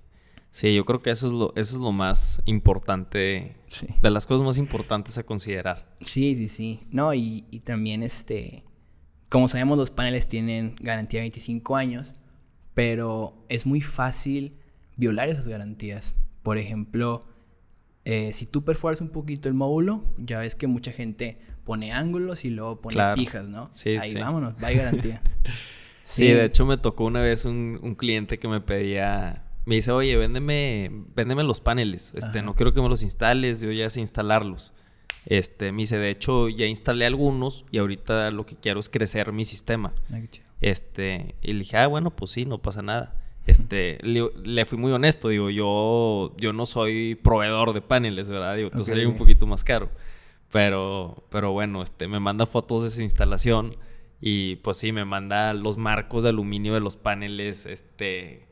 Sí, 0.57 0.75
yo 0.75 0.87
creo 0.87 1.03
que 1.03 1.11
eso 1.11 1.27
es 1.27 1.35
lo, 1.35 1.53
eso 1.55 1.77
es 1.77 1.83
lo 1.83 1.93
más 1.93 2.41
importante, 2.47 3.57
de 4.01 4.11
las 4.11 4.25
cosas 4.25 4.47
más 4.47 4.57
importantes 4.57 5.19
a 5.19 5.23
considerar. 5.23 5.87
Sí, 6.01 6.35
sí, 6.35 6.49
sí. 6.49 6.81
No, 6.91 7.13
y, 7.13 7.43
también 7.63 8.03
este, 8.03 8.65
como 9.29 9.49
sabemos 9.49 9.77
los 9.77 9.91
paneles 9.91 10.29
tienen 10.29 10.75
garantía 10.81 11.21
de 11.21 11.25
25 11.25 11.77
años, 11.77 12.15
pero 12.73 13.45
es 13.51 13.67
muy 13.67 13.83
fácil 13.83 14.57
violar 14.97 15.29
esas 15.29 15.47
garantías. 15.47 16.15
Por 16.43 16.57
ejemplo, 16.57 17.27
eh, 18.07 18.33
si 18.33 18.47
tú 18.47 18.65
perforas 18.65 19.03
un 19.03 19.11
poquito 19.11 19.51
el 19.51 19.55
módulo, 19.55 20.05
ya 20.17 20.39
ves 20.39 20.55
que 20.55 20.67
mucha 20.67 20.91
gente 20.91 21.39
pone 21.65 21.93
ángulos 21.93 22.47
y 22.47 22.51
luego 22.51 22.81
pone 22.81 22.97
pijas, 23.15 23.47
¿no? 23.47 23.69
Sí, 23.73 23.99
Ahí 23.99 24.15
vámonos, 24.15 24.55
va 24.55 24.71
garantía. 24.71 25.23
Sí, 26.07 26.29
de 26.29 26.45
hecho 26.45 26.65
me 26.65 26.77
tocó 26.77 27.05
una 27.05 27.21
vez 27.21 27.45
un, 27.45 27.97
cliente 27.99 28.39
que 28.39 28.47
me 28.47 28.61
pedía, 28.61 29.45
me 29.65 29.75
dice, 29.75 29.91
oye, 29.91 30.17
véndeme, 30.17 30.93
véndeme 31.17 31.43
los 31.43 31.61
paneles, 31.61 32.13
este, 32.15 32.43
no 32.43 32.55
quiero 32.55 32.73
que 32.73 32.81
me 32.81 32.89
los 32.89 33.03
instales, 33.03 33.61
yo 33.61 33.73
ya 33.73 33.91
sé 33.91 34.01
instalarlos. 34.01 34.73
Este, 35.27 35.73
me 35.73 35.83
dice, 35.83 35.99
de 35.99 36.11
hecho 36.11 36.49
ya 36.49 36.67
instalé 36.67 37.07
algunos 37.07 37.65
y 37.73 37.79
ahorita 37.79 38.31
lo 38.31 38.47
que 38.47 38.55
quiero 38.55 38.79
es 38.79 38.89
crecer 38.89 39.33
mi 39.33 39.45
sistema. 39.45 39.93
Ah, 40.13 40.21
este, 40.61 41.35
y 41.43 41.53
le 41.53 41.59
dije, 41.59 41.77
ah, 41.77 41.89
bueno, 41.89 42.15
pues 42.15 42.31
sí, 42.31 42.47
no 42.47 42.63
pasa 42.63 42.83
nada. 42.83 43.17
Este, 43.45 43.99
le, 44.03 44.65
fui 44.65 44.79
muy 44.79 44.93
honesto, 44.93 45.29
digo, 45.29 45.51
yo, 45.51 46.37
yo 46.37 46.53
no 46.53 46.67
soy 46.67 47.17
proveedor 47.17 47.73
de 47.73 47.81
paneles, 47.81 48.29
¿verdad? 48.29 48.55
Digo, 48.55 48.71
te 48.71 48.79
okay, 48.79 49.05
un 49.07 49.19
poquito 49.19 49.49
más 49.49 49.65
caro. 49.65 49.91
Pero, 50.53 51.25
pero 51.31 51.51
bueno, 51.51 51.83
este, 51.83 52.07
me 52.07 52.21
manda 52.21 52.47
fotos 52.47 52.85
de 52.85 52.91
su 52.91 53.03
instalación 53.03 53.77
y 54.21 54.57
pues 54.57 54.79
sí, 54.79 54.93
me 54.93 55.05
manda 55.05 55.53
los 55.55 55.77
marcos 55.77 56.23
de 56.23 56.31
aluminio 56.31 56.75
de 56.75 56.81
los 56.81 56.97
paneles, 56.97 57.67
este, 57.67 58.47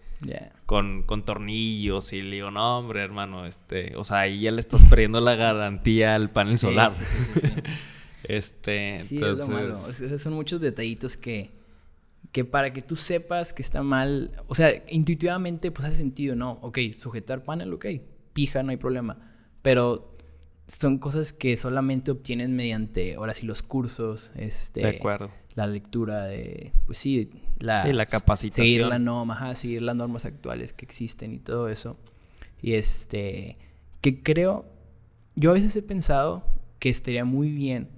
con, 0.66 1.02
con, 1.02 1.24
tornillos. 1.24 2.12
Y 2.12 2.22
le 2.22 2.36
digo, 2.36 2.50
no, 2.50 2.78
hombre, 2.78 3.02
hermano, 3.02 3.46
este, 3.46 3.96
o 3.96 4.04
sea, 4.04 4.20
ahí 4.20 4.42
ya 4.42 4.50
le 4.50 4.60
estás 4.60 4.84
perdiendo 4.84 5.20
la 5.20 5.34
garantía 5.36 6.14
al 6.14 6.30
panel 6.30 6.58
solar. 6.58 6.92
este, 8.24 9.00
sí, 9.04 9.16
entonces... 9.16 9.44
es 9.44 9.48
lo 9.48 9.54
malo. 9.54 9.76
O 9.76 10.18
son 10.18 10.32
muchos 10.34 10.60
detallitos 10.60 11.16
que, 11.16 11.52
que 12.30 12.44
para 12.44 12.72
que 12.74 12.82
tú 12.82 12.94
sepas 12.94 13.54
que 13.54 13.62
está 13.62 13.82
mal, 13.82 14.42
o 14.48 14.54
sea, 14.54 14.70
intuitivamente, 14.88 15.70
pues 15.70 15.86
hace 15.86 15.96
sentido, 15.96 16.36
¿no? 16.36 16.52
Ok, 16.60 16.78
sujetar 16.92 17.42
panel, 17.42 17.72
ok, 17.72 17.86
pija, 18.34 18.62
no 18.62 18.70
hay 18.70 18.76
problema. 18.76 19.32
Pero 19.62 20.14
son 20.66 20.98
cosas 20.98 21.32
que 21.32 21.56
solamente 21.56 22.10
obtienes 22.10 22.50
mediante, 22.50 23.14
ahora 23.14 23.32
sí, 23.32 23.46
los 23.46 23.62
cursos, 23.62 24.32
este... 24.36 24.80
De 24.80 24.88
acuerdo 24.88 25.30
la 25.54 25.66
lectura 25.66 26.24
de, 26.24 26.72
pues 26.86 26.98
sí, 26.98 27.30
la, 27.58 27.84
la 27.86 28.06
capacitación. 28.06 28.66
Seguir 28.66 28.86
la 28.86 28.98
norma, 28.98 29.54
seguir 29.54 29.82
las 29.82 29.94
normas 29.94 30.26
actuales 30.26 30.72
que 30.72 30.84
existen 30.84 31.32
y 31.32 31.38
todo 31.38 31.68
eso. 31.68 31.96
Y 32.60 32.74
este, 32.74 33.58
que 34.00 34.22
creo, 34.22 34.64
yo 35.36 35.50
a 35.50 35.54
veces 35.54 35.74
he 35.76 35.82
pensado 35.82 36.44
que 36.78 36.88
estaría 36.88 37.24
muy 37.24 37.50
bien 37.50 37.88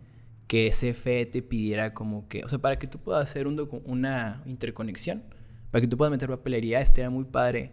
que 0.47 0.71
CFE 0.71 1.27
te 1.27 1.42
pidiera 1.42 1.95
como 1.95 2.29
que, 2.29 2.45
o 2.45 2.49
sea, 2.49 2.59
para 2.59 2.79
que 2.79 2.87
tú 2.87 2.99
puedas 2.99 3.29
hacer 3.29 3.47
un 3.47 3.69
una 3.85 4.42
interconexión, 4.47 5.25
para 5.71 5.81
que 5.81 5.88
tú 5.88 5.97
puedas 5.97 6.12
meter 6.12 6.29
papelería, 6.29 6.81
estaría 6.81 7.11
muy 7.11 7.25
padre 7.25 7.73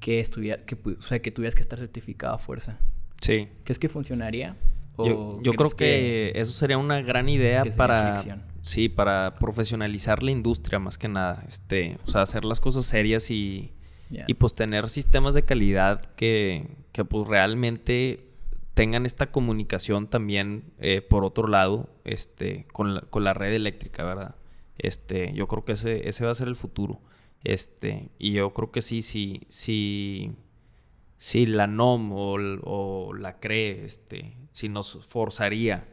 que 0.00 0.20
estuviera, 0.20 0.64
que, 0.64 0.76
o 0.84 1.00
sea, 1.00 1.20
que 1.20 1.30
tuvieras 1.30 1.54
que 1.54 1.60
estar 1.60 1.78
certificado 1.78 2.34
a 2.34 2.38
fuerza. 2.38 2.78
Sí. 3.20 3.48
¿Crees 3.64 3.78
que 3.78 3.88
funcionaría? 3.88 4.56
Yo, 4.98 5.52
creo 5.54 5.70
que, 5.76 6.32
eso 6.34 6.52
sería 6.52 6.78
una 6.78 7.02
gran 7.02 7.28
idea 7.28 7.62
para 7.76 8.22
sí, 8.60 8.88
para 8.88 9.34
profesionalizar 9.38 10.22
la 10.22 10.30
industria 10.30 10.78
más 10.78 10.96
que 10.98 11.08
nada, 11.08 11.44
este, 11.48 11.98
o 12.06 12.08
sea, 12.08 12.22
hacer 12.22 12.44
las 12.44 12.60
cosas 12.60 12.86
serias 12.86 13.30
y, 13.30 13.72
y 14.10 14.34
pues 14.34 14.54
tener 14.54 14.88
sistemas 14.88 15.34
de 15.34 15.44
calidad 15.44 16.00
que, 16.16 16.76
que 16.92 17.04
pues 17.04 17.28
realmente 17.28 18.30
tengan 18.74 19.06
esta 19.06 19.30
comunicación 19.30 20.08
también 20.08 20.72
eh, 20.78 21.00
por 21.02 21.24
otro 21.24 21.46
lado, 21.46 21.88
este, 22.04 22.66
con 22.72 22.94
la, 22.94 23.00
con 23.02 23.24
la 23.24 23.34
red 23.34 23.52
eléctrica, 23.52 24.04
¿verdad? 24.04 24.34
Este, 24.78 25.32
yo 25.34 25.46
creo 25.46 25.64
que 25.64 25.72
ese, 25.72 26.08
ese 26.08 26.24
va 26.24 26.32
a 26.32 26.34
ser 26.34 26.48
el 26.48 26.56
futuro. 26.56 27.00
Este, 27.44 28.10
y 28.18 28.32
yo 28.32 28.52
creo 28.54 28.72
que 28.72 28.80
sí, 28.80 29.02
sí, 29.02 29.42
sí, 29.48 30.32
sí 31.18 31.46
la 31.46 31.66
NOM 31.66 32.12
o, 32.12 32.34
o 32.62 33.14
la 33.14 33.38
CRE, 33.38 33.84
este, 33.84 34.36
si 34.54 34.68
nos 34.68 35.04
forzaría 35.08 35.84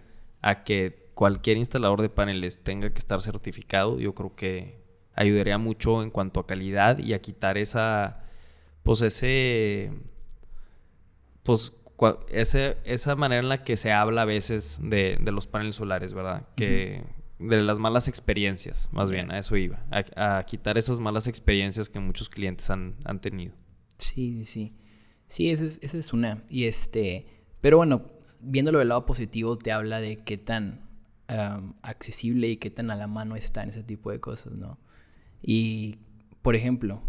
a 0.42 0.64
que 0.64 1.10
cualquier 1.16 1.58
instalador 1.58 2.02
de 2.02 2.10
paneles 2.10 2.64
tenga 2.64 2.92
que 2.92 3.00
estar 3.00 3.20
certificado, 3.20 4.00
yo 4.00 4.14
creo 4.14 4.36
que 4.36 4.80
ayudaría 5.16 5.58
mucho 5.58 6.04
en 6.04 6.12
cuanto 6.12 6.40
a 6.40 6.46
calidad 6.46 7.00
y 7.00 7.14
a 7.14 7.22
quitar 7.22 7.58
esa, 7.58 8.24
pues 8.84 9.02
ese, 9.02 9.92
pues 11.42 11.76
ese, 12.30 12.78
esa 12.84 13.16
manera 13.16 13.42
en 13.42 13.50
la 13.50 13.64
que 13.64 13.78
se 13.78 13.92
habla 13.92 14.22
a 14.22 14.26
veces 14.26 14.80
de, 14.80 15.20
los 15.26 15.48
paneles 15.48 15.78
solares, 15.78 16.14
¿verdad? 16.14 16.48
Que 16.56 17.04
de 17.40 17.64
las 17.64 17.80
malas 17.80 18.08
experiencias, 18.08 18.90
más 18.92 19.10
bien, 19.10 19.32
a 19.32 19.40
eso 19.40 19.58
iba, 19.58 19.84
a, 19.90 20.44
quitar 20.46 20.78
esas 20.78 21.00
malas 21.00 21.28
experiencias 21.28 21.90
que 21.90 22.00
muchos 22.00 22.30
clientes 22.30 22.70
han, 22.70 22.96
tenido. 23.22 23.56
Sí, 23.98 24.46
sí. 24.46 24.76
Sí, 25.26 25.50
esa 25.50 25.66
es, 25.66 25.80
esa 25.82 25.98
es 25.98 26.14
una. 26.14 26.44
Y 26.48 26.66
este, 26.66 27.26
pero 27.60 27.78
bueno, 27.78 28.21
viéndolo 28.42 28.80
del 28.80 28.90
lado 28.90 29.06
positivo, 29.06 29.58
te 29.58 29.72
habla 29.72 30.00
de 30.00 30.18
qué 30.24 30.38
tan 30.38 30.90
accesible 31.82 32.50
y 32.50 32.58
qué 32.58 32.70
tan 32.70 32.92
a 32.92 32.96
la 32.96 33.08
mano 33.08 33.38
está 33.38 33.64
en 33.64 33.70
ese 33.70 33.84
tipo 33.84 34.12
de 34.12 34.20
cosas, 34.20 34.54
¿no? 34.54 34.78
Y, 35.42 36.00
por 36.42 36.56
ejemplo, 36.56 37.02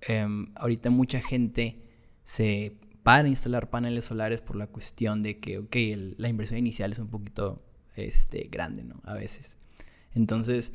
em, 0.00 0.52
ahorita 0.56 0.90
mucha 0.90 1.20
gente 1.20 1.82
se 2.24 2.76
para 3.02 3.24
a 3.24 3.28
instalar 3.28 3.70
paneles 3.70 4.04
solares 4.04 4.42
por 4.42 4.56
la 4.56 4.66
cuestión 4.66 5.22
de 5.22 5.38
que, 5.38 5.58
ok, 5.58 5.76
la 6.18 6.28
inversión 6.28 6.58
inicial 6.58 6.92
es 6.92 6.98
un 6.98 7.08
poquito 7.08 7.64
este, 7.96 8.48
grande, 8.50 8.84
¿no? 8.84 9.00
A 9.04 9.14
veces. 9.14 9.56
Entonces, 10.12 10.72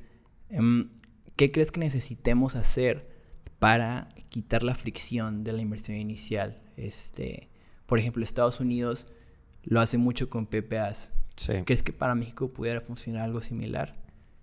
em, 0.49 0.89
¿qué 1.36 1.52
crees 1.52 1.71
que 1.71 1.80
necesitemos 1.80 2.56
hacer 2.56 3.08
para 3.60 4.10
quitar 4.30 4.63
la 4.63 4.76
fricción 4.76 5.43
de 5.43 5.54
la 5.54 5.62
inversión 5.62 5.97
inicial? 5.97 6.62
Este, 6.76 7.49
por 7.86 7.99
ejemplo, 7.99 8.23
Estados 8.23 8.60
Unidos 8.60 9.08
lo 9.63 9.80
hace 9.80 9.97
mucho 9.97 10.30
con 10.30 10.45
PPAs. 10.45 11.13
¿Crees 11.65 11.83
que 11.83 11.94
para 11.94 12.15
México 12.15 12.50
pudiera 12.50 12.81
funcionar 12.81 13.23
algo 13.23 13.42
similar? 13.42 13.96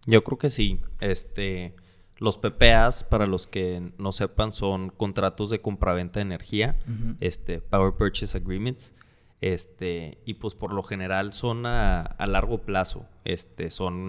Yo 0.06 0.24
creo 0.24 0.38
que 0.38 0.50
sí. 0.50 0.80
Este, 1.00 1.74
los 2.18 2.36
PPAs, 2.36 3.04
para 3.04 3.26
los 3.26 3.46
que 3.46 3.92
no 3.98 4.12
sepan, 4.12 4.52
son 4.52 4.90
contratos 4.90 5.50
de 5.50 5.60
compraventa 5.60 6.20
de 6.20 6.22
energía, 6.22 6.78
este, 7.20 7.60
Power 7.60 7.94
Purchase 7.94 8.36
Agreements. 8.36 8.92
Este, 9.40 10.18
y 10.26 10.34
pues 10.34 10.54
por 10.54 10.74
lo 10.74 10.82
general 10.82 11.32
son 11.32 11.64
a, 11.64 12.14
largo 12.26 12.62
plazo. 12.62 13.06
Este, 13.24 13.70
son 13.70 14.08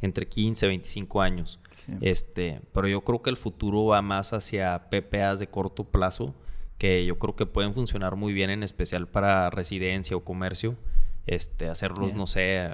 entre 0.00 0.28
15 0.28 0.66
y 0.66 0.68
25 0.68 1.22
años. 1.22 1.60
Este, 2.00 2.60
pero 2.72 2.88
yo 2.88 3.02
creo 3.02 3.22
que 3.22 3.30
el 3.30 3.36
futuro 3.36 3.86
va 3.86 4.02
más 4.02 4.32
hacia 4.32 4.90
PPAs 4.90 5.40
de 5.40 5.48
corto 5.48 5.84
plazo, 5.84 6.34
que 6.78 7.04
yo 7.04 7.18
creo 7.18 7.36
que 7.36 7.46
pueden 7.46 7.74
funcionar 7.74 8.16
muy 8.16 8.32
bien, 8.32 8.50
en 8.50 8.62
especial 8.62 9.08
para 9.08 9.50
residencia 9.50 10.16
o 10.16 10.24
comercio. 10.24 10.76
Este, 11.26 11.68
hacerlos, 11.68 12.14
no 12.14 12.26
sé, 12.26 12.70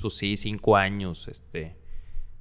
pues 0.00 0.14
sí, 0.14 0.36
cinco 0.36 0.76
años, 0.76 1.26
este. 1.26 1.76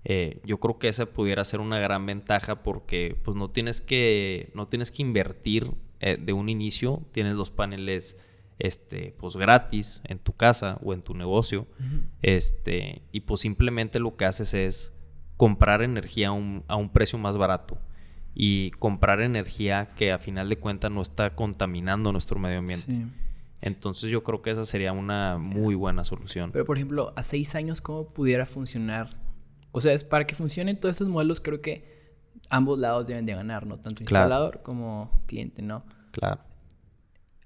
Eh, 0.08 0.40
yo 0.46 0.60
creo 0.60 0.78
que 0.78 0.88
esa 0.88 1.08
pudiera 1.08 1.44
ser 1.44 1.60
una 1.60 1.80
gran 1.80 2.06
ventaja 2.06 2.62
porque 2.62 3.18
pues 3.24 3.36
no 3.36 3.50
tienes 3.50 3.82
que 3.82 4.52
no 4.54 4.68
tienes 4.68 4.92
que 4.92 5.02
invertir 5.02 5.72
eh, 6.00 6.16
de 6.22 6.32
un 6.32 6.48
inicio 6.48 7.02
tienes 7.12 7.34
los 7.34 7.50
paneles 7.50 8.16
este 8.60 9.16
pues 9.18 9.36
gratis 9.36 10.02
en 10.04 10.20
tu 10.20 10.34
casa 10.34 10.78
o 10.84 10.94
en 10.94 11.02
tu 11.02 11.16
negocio 11.16 11.66
este 12.22 13.02
y 13.12 13.22
pues 13.22 13.42
simplemente 13.42 14.00
lo 14.00 14.16
que 14.16 14.26
haces 14.26 14.54
es 14.54 14.94
comprar 15.38 15.82
energía 15.82 16.28
a 16.28 16.34
un, 16.34 16.64
a 16.68 16.76
un 16.76 16.94
precio 16.94 17.18
más 17.18 17.36
barato 17.36 17.80
y 18.36 18.72
comprar 18.72 19.22
energía 19.22 19.86
que 19.96 20.12
a 20.12 20.20
final 20.20 20.50
de 20.50 20.58
cuentas 20.58 20.92
no 20.92 21.02
está 21.02 21.34
contaminando 21.36 22.12
nuestro 22.12 22.38
medio 22.38 22.60
ambiente. 22.60 23.08
Entonces 23.62 24.12
yo 24.12 24.24
creo 24.24 24.42
que 24.42 24.52
esa 24.52 24.66
sería 24.66 24.92
una 24.92 25.38
muy 25.38 25.74
buena 25.74 26.04
solución. 26.04 26.52
Pero 26.52 26.66
por 26.66 26.78
ejemplo, 26.78 27.14
a 27.16 27.24
seis 27.24 27.56
años, 27.56 27.80
¿cómo 27.82 28.10
pudiera 28.10 28.46
funcionar? 28.46 29.10
O 29.72 29.80
sea, 29.80 29.94
es 29.94 30.04
para 30.04 30.28
que 30.28 30.36
funcionen 30.36 30.78
todos 30.80 30.96
estos 30.96 31.08
modelos, 31.08 31.40
creo 31.40 31.62
que 31.62 32.14
ambos 32.50 32.78
lados 32.78 33.08
deben 33.08 33.26
de 33.26 33.34
ganar, 33.34 33.66
¿no? 33.66 33.78
Tanto 33.80 34.04
instalador 34.04 34.62
como 34.62 35.24
cliente, 35.28 35.62
¿no? 35.62 35.86
Claro. 36.12 36.42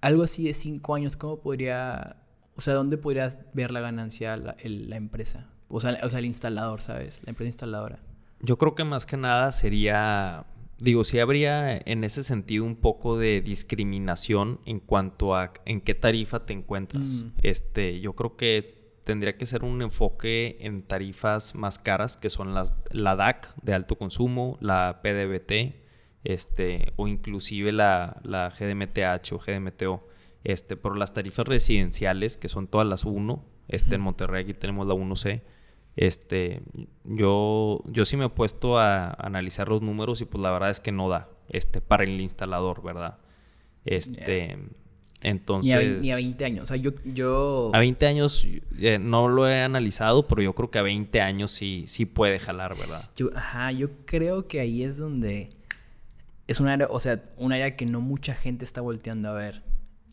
Algo 0.01 0.23
así 0.23 0.45
de 0.45 0.55
cinco 0.55 0.95
años, 0.95 1.15
¿cómo 1.15 1.39
podría... 1.39 2.17
O 2.55 2.61
sea, 2.61 2.73
¿dónde 2.73 2.97
podrías 2.97 3.39
ver 3.53 3.71
la 3.71 3.79
ganancia 3.79 4.35
la, 4.37 4.55
la 4.63 4.95
empresa? 4.95 5.47
O 5.69 5.79
sea, 5.79 5.97
o 6.03 6.09
sea, 6.09 6.19
el 6.19 6.25
instalador, 6.25 6.81
¿sabes? 6.81 7.21
La 7.23 7.29
empresa 7.29 7.47
instaladora. 7.47 7.99
Yo 8.41 8.57
creo 8.57 8.75
que 8.75 8.83
más 8.83 9.05
que 9.05 9.17
nada 9.17 9.51
sería 9.51 10.45
digo, 10.79 11.03
sí 11.03 11.19
habría 11.19 11.77
en 11.77 12.03
ese 12.03 12.23
sentido 12.23 12.63
un 12.63 12.75
poco 12.75 13.17
de 13.17 13.41
discriminación 13.41 14.59
en 14.65 14.79
cuanto 14.79 15.35
a 15.35 15.53
en 15.65 15.81
qué 15.81 15.93
tarifa 15.93 16.45
te 16.45 16.53
encuentras. 16.53 17.09
Mm. 17.09 17.31
Este, 17.41 17.99
yo 17.99 18.13
creo 18.13 18.37
que 18.37 18.79
tendría 19.03 19.37
que 19.37 19.45
ser 19.45 19.63
un 19.63 19.81
enfoque 19.81 20.57
en 20.61 20.81
tarifas 20.81 21.55
más 21.55 21.79
caras, 21.79 22.15
que 22.15 22.29
son 22.29 22.53
las, 22.53 22.75
la 22.91 23.15
DAC 23.15 23.55
de 23.61 23.73
alto 23.73 23.97
consumo, 23.97 24.57
la 24.61 25.01
PDBT, 25.03 25.75
este, 26.23 26.93
o 26.95 27.07
inclusive 27.07 27.71
la, 27.71 28.21
la 28.23 28.49
GDMTH 28.49 29.33
o 29.33 29.39
GDMTO. 29.39 30.07
Este, 30.43 30.77
por 30.77 30.97
las 30.97 31.13
tarifas 31.13 31.45
residenciales, 31.47 32.37
que 32.37 32.47
son 32.47 32.67
todas 32.67 32.87
las 32.87 33.03
1, 33.03 33.45
este, 33.67 33.95
en 33.95 34.01
Monterrey 34.01 34.43
aquí 34.43 34.53
tenemos 34.53 34.87
la 34.87 34.93
1C 34.93 35.41
este, 35.99 36.61
yo, 37.03 37.83
yo 37.87 38.05
sí 38.05 38.15
me 38.15 38.27
he 38.27 38.29
puesto 38.29 38.79
a 38.79 39.11
analizar 39.19 39.67
los 39.67 39.81
números 39.81 40.21
y 40.21 40.25
pues 40.25 40.41
la 40.41 40.49
verdad 40.49 40.69
es 40.69 40.79
que 40.79 40.93
no 40.93 41.09
da, 41.09 41.27
este, 41.49 41.81
para 41.81 42.05
el 42.05 42.21
instalador, 42.21 42.81
¿verdad? 42.81 43.17
Este, 43.83 44.57
entonces... 45.19 46.01
Ni 46.01 46.11
a, 46.11 46.15
20 46.15 46.45
años, 46.45 46.63
o 46.63 46.67
sea, 46.67 46.77
yo... 46.77 46.91
yo... 47.03 47.71
A 47.73 47.79
20 47.79 48.07
años 48.07 48.47
eh, 48.77 48.97
no 48.97 49.27
lo 49.27 49.49
he 49.49 49.61
analizado, 49.61 50.25
pero 50.25 50.41
yo 50.41 50.55
creo 50.55 50.71
que 50.71 50.79
a 50.79 50.83
20 50.83 51.19
años 51.19 51.51
sí, 51.51 51.83
sí 51.87 52.05
puede 52.05 52.39
jalar, 52.39 52.71
¿verdad? 52.79 53.01
Yo, 53.17 53.31
ajá, 53.35 53.73
yo 53.73 53.89
creo 54.05 54.47
que 54.47 54.61
ahí 54.61 54.83
es 54.83 54.97
donde... 54.97 55.49
Es 56.47 56.61
un 56.61 56.69
área, 56.69 56.87
o 56.89 57.01
sea, 57.01 57.21
un 57.35 57.51
área 57.51 57.75
que 57.75 57.85
no 57.85 57.99
mucha 57.99 58.35
gente 58.35 58.63
está 58.63 58.79
volteando 58.79 59.27
a 59.27 59.33
ver. 59.33 59.63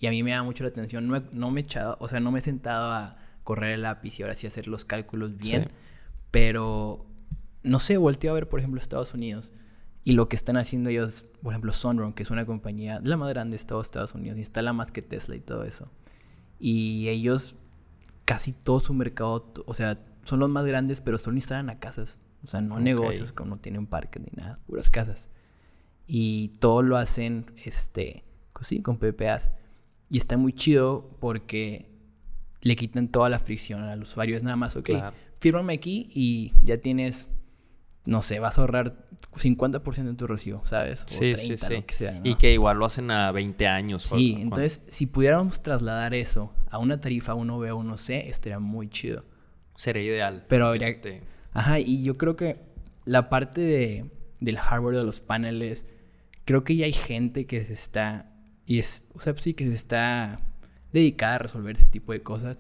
Y 0.01 0.09
a 0.09 0.11
mí 0.11 0.25
me 0.25 0.33
da 0.33 0.43
mucho 0.43 0.65
la 0.65 0.71
atención. 0.71 1.07
No, 1.07 1.23
no 1.31 1.53
me 1.53 1.61
he 1.61 1.65
echado, 1.65 1.97
o 2.01 2.09
sea, 2.09 2.19
no 2.19 2.33
me 2.33 2.41
he 2.41 2.43
sentado 2.43 2.91
a 2.91 3.17
correr 3.47 3.75
el 3.75 3.83
lápiz 3.83 4.19
y 4.19 4.25
ahora 4.25 4.35
sí 4.35 4.49
hacer 4.49 4.67
los 4.67 4.85
cálculos 4.85 5.37
bien. 5.37 5.71
Pero, 6.33 7.07
no 7.63 7.79
sé, 7.79 7.97
volteo 7.97 8.33
a 8.33 8.35
ver, 8.35 8.49
por 8.49 8.59
ejemplo, 8.59 8.81
Estados 8.81 9.15
Unidos. 9.15 9.53
Y 10.03 10.13
lo 10.13 10.29
que 10.29 10.35
están 10.35 10.57
haciendo 10.57 10.91
ellos, 10.91 11.27
por 11.43 11.53
ejemplo, 11.53 11.73
Sunrun, 11.73 12.13
que 12.13 12.25
es 12.25 12.31
una 12.31 12.45
compañía 12.45 13.01
la 13.05 13.17
más 13.17 13.29
grande 13.29 13.57
de 13.57 13.57
Estados 13.57 14.15
Unidos, 14.15 14.37
instala 14.37 14.73
más 14.73 14.91
que 14.91 15.01
Tesla 15.01 15.37
y 15.37 15.41
todo 15.41 15.63
eso. 15.63 15.89
Y 16.59 17.09
ellos, 17.09 17.55
casi 18.25 18.53
todo 18.53 18.81
su 18.81 18.93
mercado, 18.95 19.53
o 19.65 19.75
sea, 19.75 20.05
son 20.25 20.41
los 20.41 20.51
más 20.51 20.65
grandes, 20.65 21.01
pero 21.01 21.17
solo 21.17 21.37
instalan 21.37 21.71
a 21.71 21.79
casas. 21.79 22.19
O 22.43 22.49
sea, 22.49 22.61
no 22.61 22.81
negocios, 22.81 23.33
como 23.33 23.51
no 23.51 23.59
tienen 23.59 23.87
parques 23.87 24.23
ni 24.23 24.31
nada, 24.37 24.59
puras 24.67 24.91
casas. 24.91 25.31
Y 26.09 26.49
todo 26.59 26.83
lo 26.83 26.97
hacen, 26.97 27.53
este, 27.65 28.25
pues 28.53 28.67
sí, 28.67 28.83
con 28.83 28.99
PPAs. 28.99 29.53
Y 30.11 30.19
está 30.19 30.37
muy 30.37 30.53
chido 30.53 31.17
porque 31.21 31.96
le 32.61 32.77
quitan 32.77 33.09
toda 33.09 33.29
la 33.29 33.39
fricción 33.39 33.83
al 33.83 34.03
usuario. 34.03 34.37
Es 34.37 34.43
nada 34.43 34.57
más, 34.57 34.77
ok, 34.77 34.91
fírmame 35.41 35.75
aquí 35.75 36.11
y 36.13 36.53
ya 36.63 36.79
tienes, 36.79 37.29
no 38.05 38.23
sé, 38.23 38.39
vas 38.39 38.59
a 38.59 38.63
ahorrar 38.63 39.07
50% 39.35 40.09
en 40.09 40.17
tu 40.17 40.27
recibo, 40.27 40.65
¿sabes? 40.65 41.05
O 41.05 41.09
sí, 41.09 41.35
30, 41.35 41.67
sí, 41.67 41.85
sí. 41.89 42.05
Y 42.25 42.37
que 42.37 42.53
igual 42.53 42.79
lo 42.79 42.87
hacen 42.87 43.11
a 43.11 43.31
20 43.33 43.67
años. 43.67 44.03
Sí, 44.03 44.37
entonces, 44.39 44.83
si 44.89 45.07
pudiéramos 45.07 45.63
trasladar 45.63 46.15
eso 46.15 46.53
a 46.71 46.79
una 46.79 46.99
tarifa 46.99 47.35
1B 47.35 47.71
o 47.73 47.83
1C, 47.83 48.25
estaría 48.27 48.59
muy 48.59 48.89
chido. 48.89 49.25
Sería 49.77 50.03
ideal. 50.03 50.45
Pero 50.49 50.75
este... 50.75 51.23
Ajá, 51.53 51.79
y 51.79 52.03
yo 52.03 52.19
creo 52.19 52.37
que 52.37 52.61
la 53.05 53.29
parte 53.29 53.61
de, 53.61 54.11
del 54.41 54.59
hardware 54.59 54.97
de 54.97 55.05
los 55.05 55.21
paneles, 55.21 55.87
creo 56.45 56.65
que 56.65 56.77
ya 56.77 56.87
hay 56.87 56.93
gente 56.93 57.47
que 57.47 57.65
se 57.65 57.73
está... 57.73 58.33
Y 58.67 58.79
es, 58.79 59.05
o 59.15 59.21
sea, 59.21 59.35
sí, 59.37 59.55
que 59.55 59.65
se 59.65 59.75
está 59.75 60.41
dedicada 61.01 61.37
a 61.37 61.39
resolver 61.39 61.77
ese 61.77 61.87
tipo 61.87 62.13
de 62.13 62.23
cosas, 62.23 62.59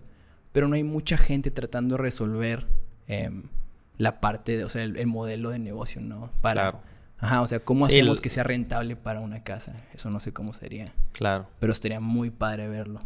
pero 0.52 0.68
no 0.68 0.74
hay 0.74 0.84
mucha 0.84 1.16
gente 1.16 1.50
tratando 1.50 1.96
de 1.96 2.02
resolver 2.02 2.66
em, 3.06 3.44
la 3.98 4.20
parte, 4.20 4.56
de, 4.56 4.64
o 4.64 4.68
sea, 4.68 4.82
el, 4.82 5.06
modelo 5.06 5.50
de 5.50 5.58
negocio, 5.58 6.00
¿no? 6.00 6.30
Para, 6.40 6.62
claro. 6.62 6.80
Ajá, 7.18 7.40
o 7.40 7.46
sea, 7.46 7.60
¿cómo 7.60 7.86
hacemos 7.86 8.20
que 8.20 8.28
sea 8.28 8.44
rentable 8.44 8.94
para 8.94 9.20
una 9.20 9.42
casa? 9.42 9.74
Eso 9.94 10.10
no 10.10 10.20
sé 10.20 10.32
cómo 10.32 10.52
sería. 10.52 10.92
Claro. 11.12 11.46
Pero 11.60 11.72
estaría 11.72 12.00
muy 12.00 12.30
padre 12.30 12.68
verlo. 12.68 13.00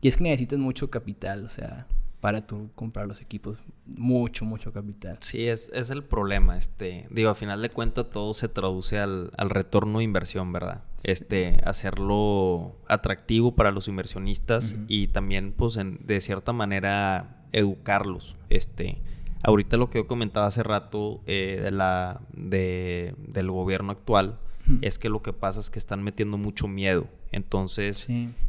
Y 0.00 0.08
es 0.08 0.16
que 0.16 0.24
necesitas 0.24 0.58
mucho 0.58 0.90
capital, 0.90 1.44
o 1.44 1.48
sea, 1.48 1.86
para 2.24 2.46
tú 2.46 2.70
comprar 2.74 3.06
los 3.06 3.20
equipos. 3.20 3.58
Mucho, 3.84 4.46
mucho 4.46 4.72
capital. 4.72 5.18
Sí, 5.20 5.46
es, 5.46 5.70
es 5.74 5.90
el 5.90 6.02
problema. 6.02 6.56
Este, 6.56 7.06
digo, 7.10 7.28
a 7.28 7.34
final 7.34 7.60
de 7.60 7.68
cuentas 7.68 8.08
todo 8.10 8.32
se 8.32 8.48
traduce 8.48 8.98
al, 8.98 9.30
al 9.36 9.50
retorno 9.50 9.98
de 9.98 10.04
inversión, 10.04 10.50
¿verdad? 10.50 10.84
Este, 11.02 11.60
hacerlo 11.66 12.76
atractivo 12.88 13.54
para 13.54 13.72
los 13.72 13.88
inversionistas 13.88 14.74
y 14.88 15.08
también, 15.08 15.52
pues, 15.52 15.76
en, 15.76 16.00
de 16.06 16.18
cierta 16.22 16.54
manera, 16.54 17.44
educarlos. 17.52 18.36
Este, 18.48 19.02
ahorita 19.42 19.76
lo 19.76 19.90
que 19.90 19.98
yo 19.98 20.06
comentaba 20.06 20.46
hace 20.46 20.62
rato 20.62 21.20
eh, 21.26 21.60
de 21.62 21.72
la, 21.72 22.22
de, 22.32 23.14
del 23.18 23.50
gobierno 23.50 23.92
actual 23.92 24.38
es 24.80 24.98
que 24.98 25.10
lo 25.10 25.20
que 25.20 25.34
pasa 25.34 25.60
es 25.60 25.68
que 25.68 25.78
están 25.78 26.02
metiendo 26.02 26.38
mucho 26.38 26.68
miedo. 26.68 27.06
Entonces, 27.34 28.08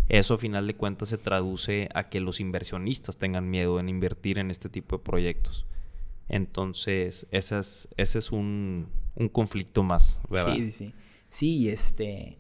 eso 0.10 0.36
a 0.36 0.38
final 0.38 0.68
de 0.68 0.76
cuentas 0.76 1.10
se 1.10 1.18
traduce 1.18 1.90
a 1.96 2.08
que 2.08 2.20
los 2.20 2.40
inversionistas 2.40 3.18
tengan 3.18 3.50
miedo 3.50 3.80
en 3.80 3.90
invertir 3.90 4.38
en 4.38 4.52
este 4.52 4.70
tipo 4.70 4.98
de 4.98 5.04
proyectos. 5.04 5.66
Entonces, 6.30 7.26
ese 7.32 7.58
es, 7.58 7.88
ese 7.98 8.20
es 8.20 8.32
un, 8.32 8.88
conflicto 9.32 9.82
más, 9.82 10.20
¿verdad? 10.30 10.54
Sí, 10.54 10.72
sí. 10.72 10.94
Sí, 11.32 11.70
este. 11.70 12.38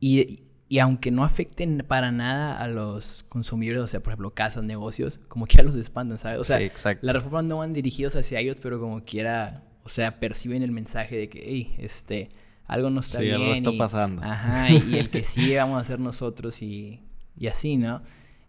Y, 0.00 0.42
aunque 0.80 1.10
no 1.10 1.22
afecten 1.22 1.84
para 1.86 2.12
nada 2.12 2.58
a 2.62 2.66
los 2.66 3.26
consumidores, 3.28 3.82
o 3.82 3.86
sea, 3.86 4.00
por 4.00 4.14
ejemplo, 4.14 4.32
casas, 4.32 4.64
negocios, 4.64 5.20
como 5.28 5.46
quiera 5.46 5.64
los 5.64 5.76
espantan, 5.76 6.16
¿sabes? 6.16 6.40
O 6.40 6.44
sea, 6.44 6.60
las 7.02 7.14
reformas 7.14 7.44
no 7.44 7.58
van 7.58 7.74
dirigidos 7.74 8.16
hacia 8.16 8.40
ellos, 8.40 8.56
pero 8.62 8.80
como 8.80 9.04
quiera, 9.04 9.64
o 9.84 9.90
sea, 9.90 10.18
perciben 10.18 10.62
el 10.62 10.70
mensaje 10.70 11.14
de 11.18 11.28
que, 11.28 11.42
hey, 11.44 11.74
este 11.76 12.30
algo 12.68 12.90
no 12.90 13.00
está 13.00 13.18
sí, 13.18 13.24
bien. 13.24 13.36
Algo 13.36 13.52
está 13.54 13.72
pasando. 13.76 14.22
Ajá, 14.22 14.70
y, 14.70 14.96
el 14.96 15.08
que 15.08 15.24
sí 15.24 15.56
vamos 15.56 15.80
a 15.80 15.84
ser 15.84 15.98
nosotros 15.98 16.62
y, 16.62 17.00
y, 17.34 17.48
así, 17.48 17.78
¿no? 17.78 18.02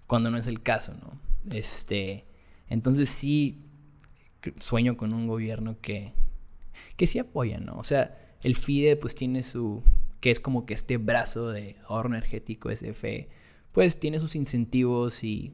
Cuando 0.08 0.30
no 0.30 0.38
es 0.38 0.46
el 0.46 0.62
caso, 0.62 0.94
¿no? 0.94 1.20
Este, 1.56 2.26
entonces 2.68 3.10
sí 3.10 3.66
sueño 4.60 4.98
con 4.98 5.14
un 5.14 5.26
gobierno 5.28 5.78
que, 5.82 6.12
que 6.98 7.08
sí 7.08 7.18
apoya, 7.18 7.60
¿no? 7.60 7.78
O 7.78 7.84
sea, 7.84 8.18
el 8.42 8.56
FIDE 8.56 8.98
pues 8.98 9.16
tiene 9.16 9.42
su, 9.42 9.84
que 10.20 10.32
es 10.32 10.42
como 10.42 10.66
que 10.66 10.74
este 10.74 10.98
brazo 10.98 11.50
de 11.52 11.78
ahorro 11.88 12.10
energético 12.10 12.70
SFE, 12.76 13.30
pues 13.72 14.02
tiene 14.02 14.20
sus 14.20 14.36
incentivos 14.36 15.24
y, 15.24 15.54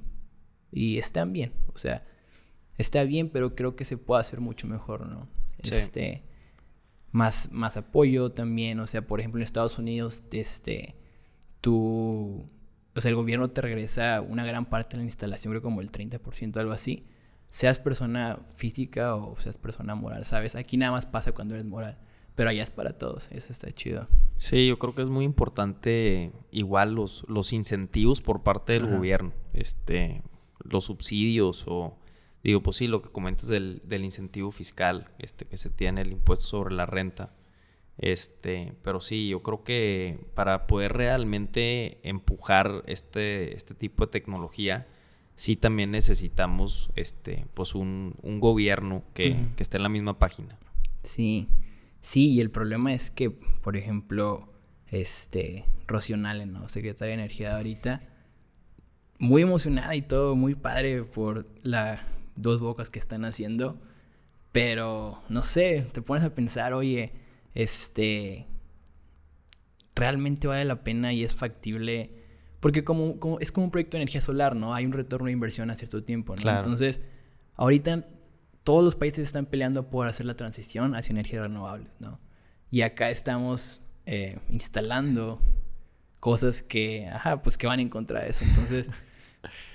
y 0.71 0.97
están 0.97 1.33
bien, 1.33 1.53
o 1.73 1.77
sea, 1.77 2.03
está 2.77 3.03
bien, 3.03 3.29
pero 3.29 3.55
creo 3.55 3.75
que 3.75 3.85
se 3.85 3.97
puede 3.97 4.21
hacer 4.21 4.39
mucho 4.41 4.65
mejor, 4.67 5.05
¿no? 5.05 5.27
Sí. 5.61 5.71
Este, 5.71 6.23
más, 7.15 7.49
más 7.53 7.77
apoyo 7.77 8.29
también. 8.31 8.79
O 8.81 8.87
sea, 8.87 9.07
por 9.07 9.19
ejemplo, 9.21 9.39
en 9.39 9.43
Estados 9.43 9.79
Unidos, 9.79 10.27
este, 10.33 10.95
tú, 11.61 12.45
o 12.93 13.01
sea, 13.01 13.09
el 13.09 13.15
gobierno 13.15 13.49
te 13.49 13.61
regresa 13.61 14.19
una 14.21 14.43
gran 14.45 14.65
parte 14.65 14.91
de 14.91 14.97
la 14.97 15.05
instalación, 15.05 15.53
creo 15.53 15.61
como 15.61 15.79
el 15.79 15.91
30%, 15.91 16.57
algo 16.57 16.73
así. 16.73 17.07
Seas 17.49 17.79
persona 17.79 18.39
física 18.55 19.15
o 19.15 19.39
seas 19.39 19.57
persona 19.57 19.95
moral, 19.95 20.25
¿sabes? 20.25 20.55
Aquí 20.55 20.75
nada 20.75 20.91
más 20.91 21.05
pasa 21.05 21.31
cuando 21.31 21.53
eres 21.53 21.65
moral. 21.65 21.97
Pero 22.35 22.49
allá 22.49 22.63
es 22.63 22.69
para 22.69 22.97
todos, 22.97 23.31
eso 23.31 23.53
está 23.53 23.71
chido. 23.71 24.09
Sí, 24.35 24.67
yo 24.67 24.77
creo 24.77 24.93
que 24.93 25.03
es 25.03 25.09
muy 25.09 25.23
importante 25.23 26.33
igual 26.51 26.95
los, 26.95 27.23
los 27.29 27.53
incentivos 27.53 28.19
por 28.19 28.43
parte 28.43 28.73
del 28.73 28.87
gobierno, 28.87 29.31
este, 29.53 30.21
los 30.59 30.83
subsidios 30.83 31.63
o 31.65 31.97
Digo, 32.45 32.61
pues 32.61 32.77
sí, 32.77 32.85
lo 32.85 33.01
que 33.01 33.09
comentas 33.09 33.47
del, 33.47 33.81
del 33.85 34.05
incentivo 34.05 34.51
fiscal 34.51 35.09
este, 35.17 35.45
que 35.45 35.57
se 35.57 35.71
tiene, 35.71 36.01
el 36.01 36.11
impuesto 36.11 36.45
sobre 36.45 36.75
la 36.75 36.85
renta. 36.85 37.33
Este, 37.97 38.73
pero 38.83 39.01
sí, 39.01 39.29
yo 39.29 39.41
creo 39.41 39.63
que 39.63 40.19
para 40.35 40.67
poder 40.67 40.93
realmente 40.93 42.07
empujar 42.07 42.83
este, 42.85 43.55
este 43.55 43.73
tipo 43.73 44.05
de 44.05 44.11
tecnología, 44.11 44.85
sí 45.33 45.55
también 45.55 45.89
necesitamos 45.89 46.91
este, 46.95 47.47
pues 47.55 47.73
un, 47.73 48.13
un 48.21 48.39
gobierno 48.39 49.01
que, 49.15 49.35
que 49.55 49.63
esté 49.63 49.77
en 49.77 49.83
la 49.83 49.89
misma 49.89 50.19
página. 50.19 50.59
Sí, 51.01 51.47
sí, 52.01 52.29
y 52.29 52.41
el 52.41 52.51
problema 52.51 52.93
es 52.93 53.09
que, 53.09 53.31
por 53.31 53.75
ejemplo, 53.75 54.47
este, 54.91 55.65
Rocío 55.87 56.15
Nale, 56.15 56.45
¿no? 56.45 56.69
Secretaria 56.69 57.15
de 57.15 57.21
Energía 57.23 57.49
de 57.49 57.55
ahorita, 57.55 58.03
muy 59.17 59.41
emocionada 59.41 59.95
y 59.95 60.03
todo, 60.03 60.35
muy 60.35 60.53
padre 60.53 61.05
por 61.05 61.47
las 61.63 62.01
dos 62.35 62.59
bocas 62.59 62.89
que 62.89 62.99
están 62.99 63.25
haciendo, 63.25 63.79
pero, 64.51 65.21
no 65.29 65.43
sé, 65.43 65.85
te 65.91 66.01
pones 66.01 66.23
a 66.23 66.33
pensar, 66.35 66.73
oye, 66.73 67.11
este, 67.53 68.47
realmente 69.95 70.47
vale 70.47 70.65
la 70.65 70.83
pena 70.83 71.13
y 71.13 71.23
es 71.23 71.35
factible, 71.35 72.11
porque 72.59 72.83
como, 72.83 73.19
como- 73.19 73.39
es 73.39 73.51
como 73.51 73.65
un 73.65 73.71
proyecto 73.71 73.97
de 73.97 74.03
energía 74.03 74.21
solar, 74.21 74.55
¿no? 74.55 74.73
Hay 74.73 74.85
un 74.85 74.93
retorno 74.93 75.27
de 75.27 75.31
inversión 75.33 75.69
a 75.69 75.75
cierto 75.75 76.03
tiempo, 76.03 76.35
¿no? 76.35 76.41
Claro. 76.41 76.57
Entonces, 76.59 77.01
ahorita 77.55 78.05
todos 78.63 78.83
los 78.83 78.95
países 78.95 79.19
están 79.19 79.45
peleando 79.45 79.89
por 79.89 80.07
hacer 80.07 80.25
la 80.25 80.35
transición 80.35 80.95
hacia 80.95 81.11
energías 81.13 81.41
renovables, 81.43 81.91
¿no? 81.99 82.19
Y 82.71 82.81
acá 82.81 83.09
estamos 83.09 83.81
eh, 84.05 84.39
instalando 84.49 85.39
cosas 86.19 86.63
que, 86.63 87.07
ajá, 87.07 87.41
pues 87.41 87.57
que 87.57 87.67
van 87.67 87.79
en 87.79 87.89
contra 87.89 88.21
de 88.21 88.29
eso. 88.29 88.43
Entonces, 88.43 88.89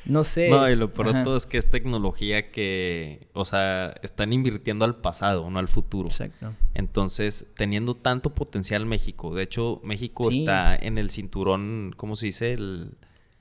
no 0.05 0.25
sé. 0.25 0.49
No, 0.49 0.69
y 0.69 0.77
lo 0.77 0.91
todo 0.91 1.37
es 1.37 1.47
que 1.47 1.59
es 1.59 1.69
tecnología 1.69 2.51
que, 2.51 3.29
o 3.33 3.45
sea, 3.45 3.95
están 4.03 4.33
invirtiendo 4.33 4.85
al 4.85 4.97
pasado, 4.97 5.49
no 5.51 5.59
al 5.59 5.69
futuro. 5.69 6.09
Exacto. 6.09 6.53
Entonces, 6.75 7.47
teniendo 7.55 7.95
tanto 7.95 8.35
potencial 8.35 8.87
México, 8.87 9.35
de 9.35 9.43
hecho, 9.43 9.81
México 9.83 10.31
Sí. 10.31 10.41
está 10.41 10.75
en 10.77 10.99
el 10.99 11.11
cinturón, 11.11 11.95
¿cómo 11.97 12.17
se 12.17 12.27
dice? 12.27 12.53
El, 12.53 12.93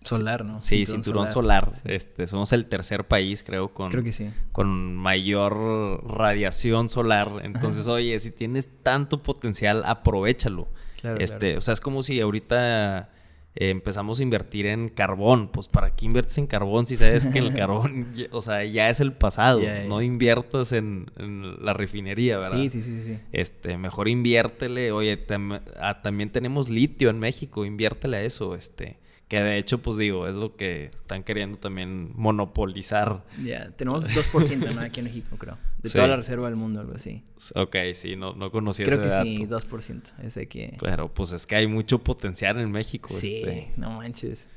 Solar, 0.02 0.46
¿no? 0.46 0.60
Sí, 0.62 0.86
cinturón, 0.86 1.28
solar. 1.28 1.72
Sí. 1.74 1.82
Este, 1.86 2.26
somos 2.26 2.54
el 2.54 2.68
tercer 2.68 3.06
país, 3.08 3.44
creo, 3.44 3.74
con, 3.74 3.92
Creo 3.92 4.04
que 4.04 4.14
sí. 4.14 4.30
con 4.54 4.96
mayor 4.96 6.08
radiación 6.10 6.88
solar. 6.88 7.30
Entonces, 7.44 7.86
oye, 7.88 8.18
si 8.22 8.32
tienes 8.32 8.70
tanto 8.82 9.22
potencial, 9.22 9.84
aprovechalo. 9.86 10.70
Claro, 11.02 11.20
este, 11.20 11.38
claro. 11.38 11.58
o 11.58 11.62
sea, 11.62 11.74
es 11.74 11.82
como 11.82 12.02
si 12.02 12.22
ahorita 12.22 13.10
eh, 13.56 13.70
empezamos 13.70 14.20
a 14.20 14.24
invertir 14.24 14.66
en 14.68 14.90
carbón. 14.90 15.50
Pues, 15.50 15.68
¿para 15.68 15.96
qué 15.96 16.06
inviertes 16.06 16.38
en 16.38 16.48
carbón 16.48 16.88
si 16.88 16.96
sabes 16.96 17.28
que 17.28 17.40
el 17.40 17.54
carbón, 17.56 18.08
o 18.32 18.42
sea, 18.42 18.64
ya 18.66 18.90
es 18.90 19.00
el 19.00 19.12
pasado? 19.14 19.60
No 19.88 20.02
inviertas 20.02 20.72
en, 20.72 21.12
en 21.18 21.64
la 21.66 21.74
refinería, 21.74 22.38
¿verdad? 22.38 22.58
Sí, 22.58 22.70
sí, 22.70 22.82
sí, 22.82 23.02
sí. 23.06 23.18
Este, 23.32 23.78
mejor 23.78 24.08
inviértele. 24.08 24.92
Oye, 24.92 25.18
tam- 25.28 25.62
ah, 25.80 26.02
también 26.02 26.30
tenemos 26.32 26.70
litio 26.70 27.10
en 27.10 27.20
México, 27.20 27.66
inviértele 27.66 28.18
a 28.18 28.22
eso, 28.24 28.56
este. 28.56 28.98
Que 29.28 29.42
de 29.42 29.58
hecho, 29.60 29.78
pues 29.80 29.98
digo, 29.98 30.28
es 30.28 30.34
lo 30.34 30.56
que 30.56 30.86
están 30.86 31.24
queriendo 31.24 31.58
también 31.60 32.12
monopolizar. 32.16 33.24
Ya, 33.44 33.70
tenemos 33.76 34.08
2%, 34.10 34.74
¿no? 34.74 34.82
Aquí 34.82 35.02
en 35.02 35.06
México, 35.06 35.36
creo. 35.38 35.58
De 35.82 35.90
Sí. 35.90 35.96
toda 35.96 36.08
la 36.10 36.18
reserva 36.18 36.48
del 36.48 36.56
mundo, 36.58 36.82
algo 36.82 36.94
así. 36.96 37.24
Ok, 37.56 37.76
sí, 37.94 38.16
no, 38.16 38.34
no 38.34 38.52
conocía 38.52 38.86
Creo 38.86 39.00
ese 39.00 39.08
que 39.10 39.16
dato. 39.16 39.24
sí, 39.24 39.68
2%. 39.70 40.14
Ese 40.24 40.48
que... 40.48 40.76
Pero 40.80 41.14
pues 41.14 41.32
es 41.32 41.46
que 41.48 41.56
hay 41.56 41.68
mucho 41.68 42.00
potencial 42.00 42.60
en 42.60 42.70
México. 42.72 43.10
Sí, 43.12 43.38
este. 43.38 43.72
no 43.78 43.92
manches. 43.92 44.48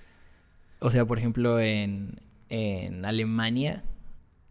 O 0.81 0.91
sea, 0.91 1.05
por 1.07 1.19
ejemplo, 1.19 1.61
en, 1.61 2.19
en 2.49 3.05
Alemania, 3.07 3.85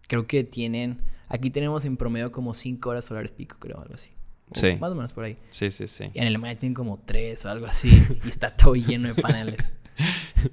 creo 0.08 0.28
que 0.28 0.46
tienen. 0.46 1.02
Aquí 1.28 1.50
tenemos 1.52 1.84
en 1.86 1.98
promedio 1.98 2.32
como 2.32 2.54
5 2.54 2.90
horas 2.90 3.04
solares 3.06 3.32
pico, 3.32 3.58
creo, 3.60 3.80
algo 3.82 3.94
así. 3.96 4.12
O 4.50 4.56
Sí. 4.60 4.78
Más 4.80 4.92
o 4.92 4.96
menos 4.96 5.12
por 5.14 5.26
ahí. 5.26 5.38
Sí, 5.50 5.72
sí, 5.72 5.88
sí. 5.88 6.06
Y 6.14 6.20
en 6.20 6.28
Alemania 6.28 6.58
tienen 6.58 6.74
como 6.74 7.02
3 7.06 7.46
o 7.46 7.50
algo 7.50 7.66
así. 7.68 7.90
y 8.26 8.30
está 8.30 8.56
todo 8.56 8.76
lleno 8.76 9.14
de 9.14 9.22
paneles. 9.22 9.74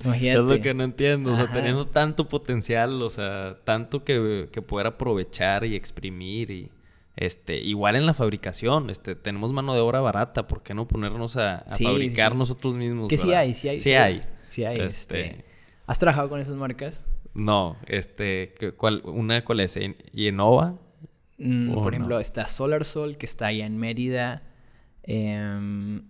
Imagínate. 0.05 0.40
Es 0.40 0.59
lo 0.59 0.61
que 0.62 0.74
no 0.74 0.84
entiendo. 0.84 1.32
O 1.32 1.34
sea, 1.34 1.44
Ajá. 1.44 1.55
teniendo 1.55 1.86
tanto 1.86 2.28
potencial, 2.28 3.01
o 3.03 3.11
sea, 3.11 3.59
tanto 3.64 4.05
que, 4.05 4.49
que 4.53 4.62
poder 4.62 4.86
aprovechar 4.86 5.64
y 5.64 5.74
exprimir 5.76 6.51
y. 6.51 6.70
Este, 7.16 7.59
igual 7.59 7.96
en 7.96 8.07
la 8.07 8.14
fabricación, 8.14 8.90
este, 8.90 9.16
tenemos 9.16 9.53
mano 9.53 9.74
de 9.74 9.80
obra 9.80 9.99
barata, 10.01 10.46
¿por 10.46 10.62
qué 10.62 10.72
no 10.72 10.86
ponernos 10.86 11.36
a, 11.36 11.57
a 11.57 11.74
Sí, 11.74 11.82
fabricar 11.82 12.30
sí. 12.30 12.38
nosotros 12.38 12.74
mismos? 12.74 13.09
Que 13.09 13.18
sí 13.18 13.32
hay, 13.32 13.55
sí 13.55 13.68
hay. 13.68 13.78
Sí 13.80 13.92
hay. 13.94 14.22
Sí 14.46 14.64
hay. 14.64 14.80
Este, 14.80 15.20
Este... 15.30 15.44
¿Has 15.88 15.99
trabajado 15.99 16.28
con 16.28 16.38
esas 16.38 16.55
marcas? 16.55 17.05
No, 17.34 17.76
este, 17.86 18.55
¿qué- 18.61 18.70
¿cuál, 18.70 19.03
una 19.05 19.44
cuál 19.44 19.59
es? 19.59 19.76
¿En- 19.76 19.96
¿Yenova? 20.12 20.78
Mm, 21.38 21.72
por 21.74 21.82
no. 21.82 21.88
ejemplo, 21.90 22.20
está 22.20 22.46
Solar 22.46 22.84
Sol, 22.84 23.16
que 23.16 23.26
está 23.26 23.46
allá 23.46 23.66
en 23.66 23.78
Mérida. 23.78 24.44
Em, 25.03 26.03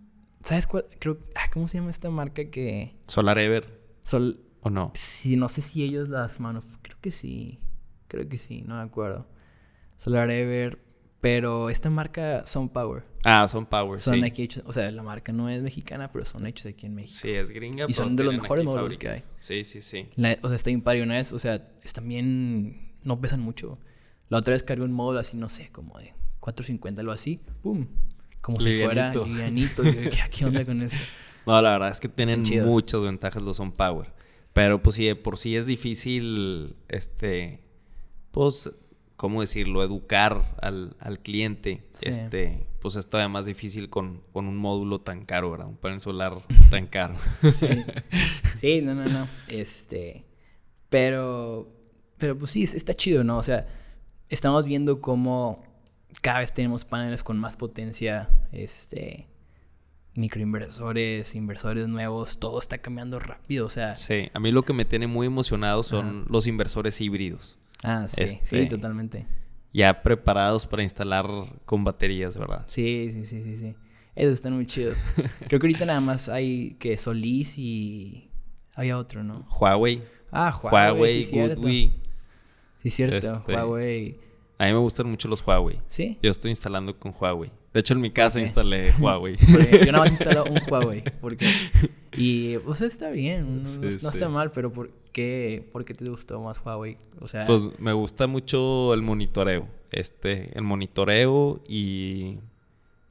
¿Sabes 0.49 0.67
cuál? 0.67 0.87
Creo, 0.99 1.19
ah, 1.35 1.51
¿Cómo 1.53 1.69
se 1.69 1.77
llama 1.77 1.91
esta 1.91 2.09
marca 2.09 2.51
que... 2.51 2.97
¿Solar 3.07 3.39
Ever? 3.39 3.67
Sol... 4.01 4.41
¿O 4.63 4.71
no? 4.71 4.93
Sí, 4.95 5.37
no 5.37 5.51
sé 5.51 5.61
si 5.61 5.83
ellos 5.85 6.09
las 6.09 6.41
manuf... 6.41 6.65
Creo 6.81 6.97
que 7.03 7.11
sí. 7.11 7.59
Creo 8.09 8.27
que 8.27 8.39
sí, 8.39 8.63
no 8.63 8.77
me 8.77 8.81
acuerdo. 8.83 9.27
Solar 9.99 10.31
Ever. 10.31 10.79
Pero 11.21 11.69
esta 11.69 11.91
marca 11.91 12.47
Sun 12.47 12.71
Power. 12.71 13.05
Ah, 13.25 13.47
son 13.47 13.67
Power, 13.67 14.01
Son 14.01 14.15
sí. 14.15 14.25
aquí 14.25 14.45
hechos... 14.45 14.63
O 14.67 14.73
sea, 14.73 14.91
la 14.91 15.03
marca 15.03 15.33
no 15.33 15.51
es 15.51 15.61
mexicana, 15.63 16.11
pero 16.11 16.25
son 16.25 16.47
hechos 16.47 16.65
aquí 16.65 16.87
en 16.87 16.95
México. 16.95 17.19
Sí, 17.21 17.31
es 17.33 17.51
gringa. 17.51 17.85
Y 17.87 17.93
son 17.93 18.17
de 18.17 18.25
los 18.25 18.33
mejores 18.33 18.65
fábrica. 18.65 18.99
que 18.99 19.09
hay. 19.11 19.25
Sí, 19.37 19.65
sí, 19.65 19.83
sí. 19.83 20.09
La- 20.17 20.39
o 20.43 20.49
sea, 20.49 20.57
está 20.57 20.71
impar 20.71 20.97
y 20.97 21.03
una 21.03 21.17
vez, 21.17 21.35
o 21.35 21.39
sea, 21.39 21.69
están 21.83 22.09
bien... 22.09 22.95
No 23.03 23.21
pesan 23.21 23.41
mucho. 23.41 23.79
La 24.31 24.39
otra 24.39 24.53
vez 24.53 24.63
cargué 24.63 24.85
un 24.85 24.93
módulo 24.93 25.19
así, 25.19 25.37
no 25.37 25.51
sé, 25.51 25.69
como 25.73 25.99
de 25.99 26.15
450, 26.41 27.03
algo 27.03 27.13
así. 27.13 27.41
¡Pum! 27.63 27.87
Como 28.41 28.61
si 28.61 28.83
fuera 28.83 29.13
Livianito. 29.15 29.83
Yo, 29.83 29.93
¿qué, 30.11 30.21
¿Qué 30.31 30.45
onda 30.45 30.65
con 30.65 30.83
esto? 30.83 30.97
No, 31.47 31.61
la 31.63 31.71
verdad 31.73 31.91
es 31.91 32.01
que 32.01 32.09
tienen 32.09 32.43
muchas 32.67 33.03
ventajas 33.03 33.43
los 33.43 33.57
Son 33.57 33.73
Power. 33.73 34.13
Pero 34.53 34.83
pues 34.83 34.97
sí, 34.97 35.07
de 35.07 35.15
por 35.17 35.39
sí 35.39 35.57
es 35.57 35.67
difícil, 35.67 36.75
este, 36.89 37.61
pues, 38.33 38.71
¿cómo 39.17 39.41
decirlo? 39.41 39.83
Educar 39.85 40.57
al, 40.61 40.97
al 41.01 41.21
cliente. 41.21 41.85
Sí. 41.93 42.09
Este, 42.09 42.67
pues 42.81 42.97
es 42.97 43.09
todavía 43.09 43.29
más 43.29 43.47
difícil 43.47 43.89
con, 43.91 44.23
con 44.33 44.47
un 44.47 44.57
módulo 44.57 45.01
tan 45.01 45.25
caro, 45.25 45.51
¿verdad? 45.51 45.69
Un 45.69 45.77
panel 45.77 46.01
solar 46.01 46.39
tan 46.71 46.87
caro. 46.87 47.17
Sí. 47.51 47.69
Sí, 48.59 48.81
no, 48.83 48.95
no, 48.95 49.05
no. 49.07 49.29
Este. 49.49 50.25
Pero. 50.89 51.69
Pero 52.17 52.37
pues 52.37 52.51
sí, 52.51 52.65
es- 52.65 52.75
está 52.75 52.95
chido, 52.95 53.23
¿no? 53.23 53.39
O 53.39 53.43
sea, 53.43 53.67
estamos 54.29 54.65
viendo 54.65 55.01
cómo 55.01 55.63
cada 56.23 56.41
vez 56.41 56.53
tenemos 56.53 56.85
paneles 56.85 57.23
con 57.23 57.39
más 57.39 57.57
potencia. 57.57 58.29
Este. 58.53 59.27
Microinversores, 60.15 61.35
inversores 61.37 61.87
nuevos, 61.87 62.39
todo 62.41 62.59
está 62.59 62.79
cambiando 62.79 63.19
rápido. 63.21 63.67
O 63.67 63.69
sea. 63.69 63.95
Sí, 63.95 64.31
a 64.35 64.41
mí 64.41 64.51
lo 64.51 64.63
que 64.63 64.73
me 64.73 64.85
tiene 64.85 65.07
muy 65.07 65.27
emocionado 65.29 65.83
son 65.83 66.27
los 66.29 66.47
inversores 66.47 67.01
híbridos. 67.01 67.57
Ah, 67.85 68.07
sí, 68.09 68.25
Este- 68.25 68.63
sí, 68.65 68.69
totalmente. 68.69 69.27
Ya 69.73 70.03
preparados 70.03 70.67
para 70.67 70.83
instalar 70.83 71.27
con 71.67 71.85
baterías, 71.85 72.37
¿verdad? 72.37 72.65
Sí, 72.69 73.11
sí, 73.15 73.27
sí, 73.27 73.43
sí, 73.45 73.59
sí. 73.59 73.75
Esos 74.17 74.35
están 74.35 74.55
muy 74.55 74.67
chidos. 74.67 74.97
Creo 75.47 75.61
que 75.61 75.67
ahorita 75.67 75.85
nada 75.85 76.01
más 76.01 76.29
hay 76.29 76.75
que 76.81 76.97
Solís 76.97 77.57
y. 77.59 78.25
Había 78.75 78.97
otro, 78.99 79.23
¿no? 79.25 79.47
Huawei, 79.61 80.03
Ah, 80.33 80.53
Huawei. 80.63 80.93
Huawei, 80.93 81.25
sí. 81.25 81.37
Goodway. 81.39 81.93
Sí, 82.83 82.91
cierto. 82.91 83.17
Este- 83.17 83.55
Huawei. 83.55 84.19
A 84.59 84.67
mí 84.67 84.73
me 84.73 84.79
gustan 84.79 85.09
mucho 85.09 85.29
los 85.29 85.47
Huawei. 85.47 85.79
¿Sí? 85.89 86.19
Yo 86.23 86.31
estoy 86.31 86.51
instalando 86.51 86.99
con 86.99 87.15
Huawei. 87.19 87.51
De 87.73 87.81
hecho, 87.81 87.95
en 87.95 88.01
mi 88.01 88.11
casa 88.11 88.39
Ok. 88.41 88.45
instalé 88.47 88.93
Huawei. 88.99 89.37
Yo 89.37 89.87
nada 89.93 89.99
más 90.05 90.11
instalado 90.11 90.45
un 90.47 90.61
Huawei. 90.69 91.05
Porque... 91.21 91.47
Y, 92.17 92.57
o 92.67 92.75
sea, 92.75 92.87
está 92.89 93.11
bien. 93.11 93.63
No, 93.63 93.69
Sí, 93.69 93.77
no- 93.79 93.85
no 93.85 93.91
sí. 93.91 94.07
está 94.07 94.29
mal, 94.29 94.51
pero 94.51 94.73
¿por 94.73 94.91
qué, 95.13 95.69
¿por 95.73 95.85
qué 95.85 95.95
te 95.95 96.05
gustó 96.11 96.41
más 96.41 96.61
Huawei? 96.65 96.97
O 97.21 97.29
sea... 97.29 97.47
Pues 97.47 97.63
me 97.79 97.93
gusta 97.93 98.27
mucho 98.27 98.93
el 98.95 99.03
monitoreo. 99.03 99.69
Este, 99.93 100.57
el 100.59 100.65
monitoreo 100.65 101.63
y. 101.69 102.39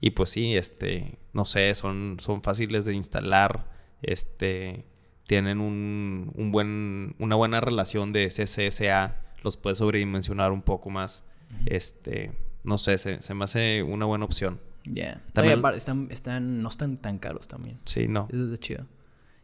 Y 0.02 0.12
pues 0.12 0.30
sí, 0.32 0.56
este. 0.56 1.18
No 1.34 1.46
sé, 1.46 1.74
son, 1.74 2.18
son 2.20 2.42
fáciles 2.44 2.84
de 2.86 2.94
instalar. 2.94 3.66
Este. 4.02 4.86
Tienen 5.28 5.60
un, 5.60 6.32
un 6.36 6.52
buen, 6.52 7.16
una 7.20 7.36
buena 7.36 7.62
relación 7.62 8.14
de 8.14 8.28
CCSA. 8.28 9.16
Los 9.44 9.58
puedes 9.58 9.78
sobredimensionar 9.80 10.52
un 10.52 10.62
poco 10.62 10.90
más. 10.90 11.24
Este. 11.66 12.32
No 12.64 12.78
sé, 12.78 12.98
se, 12.98 13.22
se 13.22 13.34
me 13.34 13.44
hace 13.46 13.84
una 13.84 14.06
buena 14.06 14.26
opción. 14.26 14.60
ya. 14.84 15.16
No, 15.16 15.22
y 15.30 15.32
También- 15.34 15.66
están, 15.76 16.08
están, 16.12 16.62
no 16.62 16.70
están 16.70 16.98
tan 16.98 17.18
caros 17.18 17.48
también. 17.48 17.80
Sí, 17.86 18.08
no. 18.08 18.28
Eso 18.30 18.44
es 18.44 18.50
lo 18.50 18.58
chido. 18.58 18.86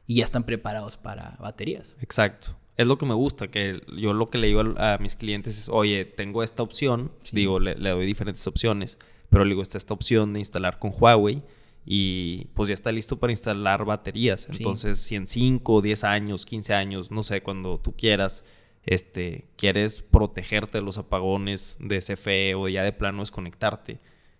Y 0.07 0.15
ya 0.15 0.23
están 0.25 0.43
preparados 0.43 0.97
para 0.97 1.37
baterías. 1.39 1.95
Exacto. 2.01 2.57
Es 2.75 2.87
lo 2.87 2.97
que 2.97 3.05
me 3.05 3.13
gusta, 3.13 3.47
que 3.49 3.81
yo 3.97 4.13
lo 4.13 4.29
que 4.29 4.37
le 4.39 4.47
digo 4.47 4.61
a, 4.77 4.95
a 4.95 4.97
mis 4.97 5.15
clientes 5.15 5.57
es, 5.57 5.69
oye, 5.69 6.05
tengo 6.05 6.43
esta 6.43 6.63
opción, 6.63 7.11
Sí. 7.23 7.35
digo, 7.35 7.59
le, 7.59 7.75
le 7.75 7.91
doy 7.91 8.05
diferentes 8.05 8.45
opciones, 8.47 8.97
pero 9.29 9.45
le 9.45 9.49
digo, 9.51 9.61
está 9.61 9.77
esta 9.77 9.93
opción 9.93 10.33
de 10.33 10.39
instalar 10.39 10.79
con 10.79 10.91
Huawei 10.99 11.43
y 11.85 12.45
pues 12.55 12.69
ya 12.69 12.73
está 12.73 12.91
listo 12.91 13.19
para 13.19 13.31
instalar 13.31 13.85
baterías. 13.85 14.47
Sí. 14.49 14.57
Entonces, 14.57 14.99
si 14.99 15.15
en 15.15 15.27
5, 15.27 15.81
10 15.81 16.03
años, 16.03 16.45
15 16.45 16.73
años, 16.73 17.11
no 17.11 17.23
sé, 17.23 17.41
cuando 17.41 17.77
tú 17.79 17.93
quieras, 17.95 18.43
este, 18.86 19.47
quieres 19.55 20.01
protegerte 20.01 20.79
de 20.79 20.84
los 20.84 20.97
apagones 20.97 21.77
de 21.79 21.99
CFE 21.99 22.55
o 22.55 22.67
ya 22.67 22.84
de 22.84 22.93
plano 22.93 23.21
desconectarte, 23.21 23.99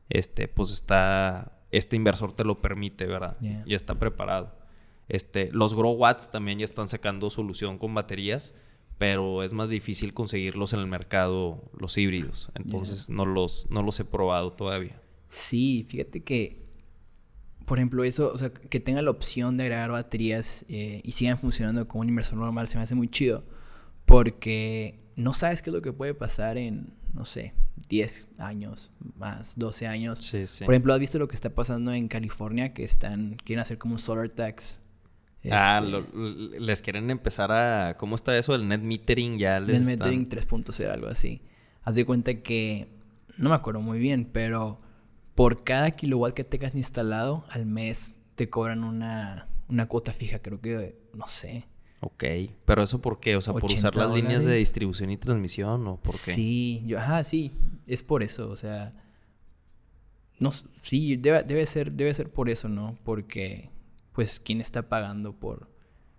este, 0.10 0.48
pues 0.48 0.72
está, 0.72 1.60
este 1.72 1.96
inversor 1.96 2.34
te 2.34 2.44
lo 2.44 2.62
permite, 2.62 3.06
¿verdad? 3.06 3.38
Ya 3.42 3.76
está 3.76 3.96
preparado. 3.96 4.56
Este, 5.10 5.50
los 5.52 5.74
Grow 5.76 5.94
Watts 5.94 6.32
también 6.32 6.60
ya 6.60 6.66
están 6.66 6.90
sacando 6.90 7.30
solución 7.30 7.78
con 7.78 7.94
baterías, 7.94 8.56
pero 8.98 9.44
es 9.44 9.54
más 9.54 9.70
difícil 9.70 10.14
conseguirlos 10.14 10.74
en 10.74 10.80
el 10.80 10.88
mercado, 10.88 11.72
los 11.78 11.98
híbridos. 11.98 12.52
Entonces 12.56 13.10
no, 13.10 13.26
los, 13.26 13.68
no 13.70 13.82
los 13.82 14.00
he 14.00 14.06
probado 14.06 14.54
todavía. 14.54 15.02
Sí, 15.30 15.86
fíjate 15.90 16.24
que 16.24 16.64
por 17.66 17.78
ejemplo, 17.78 18.04
eso, 18.04 18.32
o 18.34 18.38
sea, 18.38 18.52
que 18.52 18.80
tenga 18.80 19.02
la 19.02 19.12
opción 19.12 19.58
de 19.58 19.64
agregar 19.64 19.92
baterías 19.92 20.66
eh, 20.68 21.02
y 21.04 21.14
sigan 21.14 21.38
funcionando 21.38 21.88
como 21.88 22.02
un 22.02 22.10
inversor 22.10 22.38
normal 22.38 22.68
se 22.68 22.78
me 22.78 22.84
hace 22.84 22.96
muy 22.96 23.08
chido. 23.08 23.44
Porque 24.14 25.00
no 25.16 25.34
sabes 25.34 25.62
qué 25.62 25.72
es 25.72 25.74
lo 25.74 25.82
que 25.82 25.92
puede 25.92 26.14
pasar 26.14 26.58
en, 26.58 26.94
no 27.14 27.26
sé, 27.26 27.54
10 27.90 28.28
años 28.38 28.92
más, 29.16 29.58
12 29.58 29.88
años. 29.88 30.20
Sí, 30.20 30.46
sí. 30.46 30.66
Por 30.66 30.74
ejemplo, 30.76 30.94
¿has 30.94 31.00
visto 31.00 31.18
lo 31.18 31.28
que 31.28 31.34
está 31.34 31.50
pasando 31.50 31.92
en 31.92 32.08
California? 32.08 32.74
Que 32.74 32.84
están, 32.84 33.38
quieren 33.44 33.62
hacer 33.62 33.80
como 33.80 33.96
un 33.96 34.00
solar 34.00 34.30
tax. 34.30 34.82
Ah, 35.50 35.82
este, 35.84 36.60
les 36.60 36.82
quieren 36.82 37.10
empezar 37.10 37.52
a... 37.52 37.98
¿Cómo 37.98 38.16
está 38.16 38.38
eso? 38.38 38.54
El 38.54 38.68
net 38.68 38.82
metering 38.82 39.40
ya 39.40 39.60
les 39.60 39.80
Net 39.80 39.98
metering 39.98 40.26
3.0, 40.26 40.92
algo 40.92 41.08
así. 41.08 41.42
Haz 41.82 41.96
de 41.96 42.06
cuenta 42.06 42.36
que... 42.36 42.88
No 43.38 43.50
me 43.50 43.56
acuerdo 43.56 43.82
muy 43.82 43.98
bien, 43.98 44.30
pero 44.32 44.80
por 45.34 45.64
cada 45.64 45.90
kilowatt 45.90 46.36
que 46.36 46.44
tengas 46.44 46.76
instalado 46.76 47.46
al 47.50 47.66
mes 47.66 48.16
te 48.36 48.48
cobran 48.48 48.84
una, 48.84 49.48
una 49.68 49.88
cuota 49.88 50.14
fija, 50.14 50.38
creo 50.38 50.62
que, 50.62 51.00
no 51.16 51.28
sé. 51.28 51.66
Ok, 52.06 52.24
pero 52.66 52.84
eso 52.84 53.02
por 53.02 53.22
qué? 53.22 53.38
O 53.38 53.42
sea, 53.42 53.54
por 53.54 53.66
usar 53.72 53.96
las 53.96 54.12
líneas 54.12 54.44
de 54.44 54.56
distribución 54.56 55.10
y 55.10 55.16
transmisión 55.16 55.88
o 55.88 55.96
por 55.96 56.14
qué? 56.14 56.34
Sí, 56.34 56.84
yo, 56.86 57.00
ajá, 57.00 57.24
sí, 57.24 57.54
es 57.88 58.04
por 58.04 58.24
eso, 58.24 58.50
o 58.50 58.58
sea, 58.58 58.94
no, 60.38 60.52
sí, 60.82 61.16
debe, 61.16 61.44
debe 61.44 61.66
ser, 61.66 61.94
debe 61.94 62.14
ser 62.14 62.30
por 62.30 62.50
eso, 62.50 62.68
¿no? 62.68 62.98
Porque, 63.06 63.70
pues, 64.12 64.42
¿quién 64.42 64.60
está 64.60 64.90
pagando 64.90 65.32
por, 65.32 65.70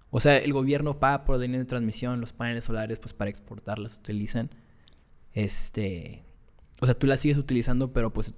o 0.09 0.21
sea, 0.21 0.39
el 0.39 0.55
gobierno 0.55 0.99
paga 0.99 1.27
por 1.27 1.37
la 1.37 1.43
línea 1.43 1.59
de 1.59 1.67
transmisión, 1.67 2.19
los 2.19 2.33
paneles 2.33 2.65
solares, 2.65 2.99
pues, 2.99 3.13
para 3.13 3.29
exportarlas 3.29 3.97
utilizan, 3.97 4.49
este, 5.35 6.25
o 6.81 6.87
sea, 6.87 6.99
tú 6.99 7.07
las 7.07 7.21
sigues 7.21 7.37
utilizando, 7.37 7.93
pero 7.93 8.11
pues 8.11 8.33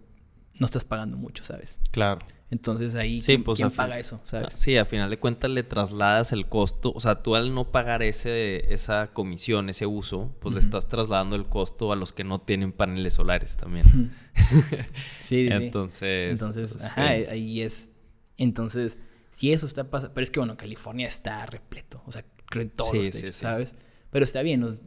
no 0.58 0.66
estás 0.66 0.84
pagando 0.84 1.16
mucho, 1.16 1.44
¿sabes? 1.44 1.78
Claro. 1.92 2.18
Entonces 2.48 2.94
ahí, 2.94 3.20
¿quién, 3.20 3.42
pues, 3.42 3.60
paga 3.74 3.98
eso? 3.98 4.20
¿sabes? 4.22 4.54
Sí, 4.54 4.76
a 4.76 4.84
final 4.84 5.10
de 5.10 5.18
cuentas 5.18 5.50
le 5.50 5.64
trasladas 5.64 6.32
el 6.32 6.46
costo. 6.46 6.92
O 6.94 7.00
sea, 7.00 7.22
tú 7.22 7.34
al 7.34 7.52
no 7.52 7.72
pagar 7.72 8.04
ese, 8.04 8.72
esa 8.72 9.08
comisión, 9.12 9.68
ese 9.68 9.86
uso, 9.86 10.32
pues 10.40 10.54
le 10.54 10.60
estás 10.60 10.88
trasladando 10.88 11.34
el 11.34 11.46
costo 11.46 11.90
a 11.90 11.96
los 11.96 12.12
que 12.12 12.22
no 12.22 12.40
tienen 12.40 12.72
paneles 12.72 13.14
solares 13.14 13.56
también. 13.56 14.14
sí, 15.20 15.48
sí. 15.48 15.48
Entonces. 15.50 16.32
Entonces, 16.32 16.80
ajá, 16.80 17.08
ahí 17.08 17.62
es. 17.62 17.90
Entonces, 18.36 18.98
si 19.30 19.52
eso 19.52 19.66
está 19.66 19.90
pasando. 19.90 20.14
Pero 20.14 20.22
es 20.22 20.30
que, 20.30 20.38
bueno, 20.38 20.56
California 20.56 21.08
está 21.08 21.46
repleto. 21.46 22.00
O 22.06 22.12
sea, 22.12 22.24
creo 22.44 22.68
todos, 22.70 23.08
sí, 23.08 23.32
¿sabes? 23.32 23.74
Pero 24.10 24.22
está 24.22 24.42
bien, 24.42 24.60
nos, 24.60 24.84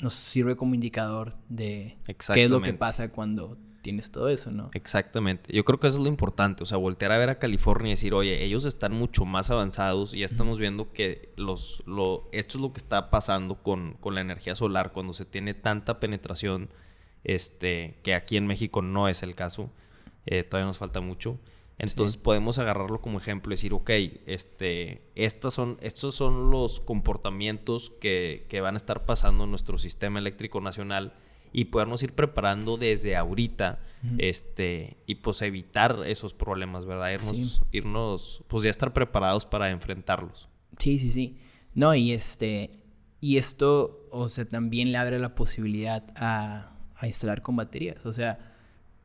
nos 0.00 0.14
sirve 0.14 0.56
como 0.56 0.74
indicador 0.74 1.36
de 1.50 1.98
qué 2.32 2.44
es 2.44 2.50
lo 2.50 2.62
que 2.62 2.72
pasa 2.72 3.12
cuando 3.12 3.58
tienes 3.86 4.10
todo 4.10 4.28
eso, 4.28 4.50
¿no? 4.50 4.68
Exactamente. 4.72 5.52
Yo 5.54 5.64
creo 5.64 5.78
que 5.78 5.86
eso 5.86 5.98
es 5.98 6.02
lo 6.02 6.08
importante, 6.08 6.64
o 6.64 6.66
sea, 6.66 6.76
voltear 6.76 7.12
a 7.12 7.18
ver 7.18 7.30
a 7.30 7.38
California 7.38 7.90
y 7.90 7.92
decir, 7.92 8.14
oye, 8.14 8.42
ellos 8.42 8.64
están 8.64 8.92
mucho 8.92 9.24
más 9.24 9.48
avanzados 9.50 10.12
y 10.12 10.18
ya 10.18 10.26
estamos 10.26 10.58
viendo 10.58 10.92
que 10.92 11.32
los, 11.36 11.84
lo, 11.86 12.28
esto 12.32 12.58
es 12.58 12.62
lo 12.62 12.72
que 12.72 12.78
está 12.78 13.10
pasando 13.10 13.62
con, 13.62 13.92
con 14.00 14.16
la 14.16 14.22
energía 14.22 14.56
solar 14.56 14.90
cuando 14.90 15.14
se 15.14 15.24
tiene 15.24 15.54
tanta 15.54 16.00
penetración, 16.00 16.68
este, 17.22 18.00
que 18.02 18.16
aquí 18.16 18.36
en 18.36 18.48
México 18.48 18.82
no 18.82 19.08
es 19.08 19.22
el 19.22 19.36
caso, 19.36 19.70
eh, 20.26 20.42
todavía 20.42 20.66
nos 20.66 20.78
falta 20.78 21.00
mucho. 21.00 21.38
Entonces 21.78 22.16
podemos 22.16 22.58
agarrarlo 22.58 23.00
como 23.00 23.20
ejemplo 23.20 23.52
y 23.52 23.54
decir, 23.54 23.72
ok, 23.72 23.90
este, 24.26 25.02
estas 25.14 25.54
son, 25.54 25.78
estos 25.80 26.16
son 26.16 26.50
los 26.50 26.80
comportamientos 26.80 27.90
que, 27.90 28.46
que 28.48 28.60
van 28.60 28.74
a 28.74 28.78
estar 28.78 29.04
pasando 29.04 29.44
en 29.44 29.50
nuestro 29.50 29.78
sistema 29.78 30.18
eléctrico 30.18 30.60
nacional 30.60 31.14
y 31.56 31.64
podernos 31.64 32.02
ir 32.02 32.12
preparando 32.12 32.76
desde 32.76 33.16
ahorita, 33.16 33.78
este, 34.18 34.98
y 35.06 35.14
pues 35.14 35.40
evitar 35.40 36.00
esos 36.04 36.34
problemas, 36.34 36.84
¿verdad? 36.84 37.12
Irnos, 37.12 37.62
irnos, 37.72 38.44
pues 38.46 38.62
ya 38.62 38.68
estar 38.68 38.92
preparados 38.92 39.46
para 39.46 39.70
enfrentarlos. 39.70 40.50
Sí, 40.78 40.98
sí, 40.98 41.10
sí. 41.10 41.38
No, 41.72 41.94
y 41.94 42.12
este, 42.12 42.82
y 43.22 43.38
esto, 43.38 44.04
o 44.10 44.28
sea, 44.28 44.46
también 44.46 44.92
le 44.92 44.98
abre 44.98 45.18
la 45.18 45.34
posibilidad 45.34 46.04
a, 46.16 46.76
a 46.94 47.06
instalar 47.06 47.40
con 47.40 47.56
baterías, 47.56 48.04
o 48.04 48.12
sea, 48.12 48.38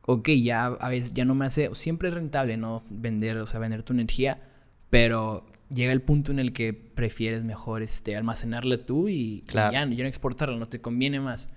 ok, 0.02 0.28
ya 0.42 0.66
a 0.66 0.88
veces 0.90 1.14
ya 1.14 1.24
no 1.24 1.34
me 1.34 1.46
hace, 1.46 1.74
siempre 1.74 2.10
es 2.10 2.14
rentable, 2.14 2.58
¿no? 2.58 2.84
Vender, 2.90 3.38
o 3.38 3.46
sea, 3.46 3.60
vender 3.60 3.82
tu 3.82 3.94
energía, 3.94 4.42
pero 4.90 5.46
llega 5.70 5.92
el 5.92 6.02
punto 6.02 6.32
en 6.32 6.38
el 6.38 6.52
que 6.52 6.74
prefieres 6.74 7.44
mejor 7.44 7.80
este, 7.80 8.14
almacenarla 8.14 8.76
tú 8.76 9.08
y, 9.08 9.42
ya, 9.50 9.72
ya, 9.72 9.86
no 9.86 9.94
exportarla, 9.94 10.58
no 10.58 10.66
te 10.66 10.82
conviene 10.82 11.18
más. 11.18 11.48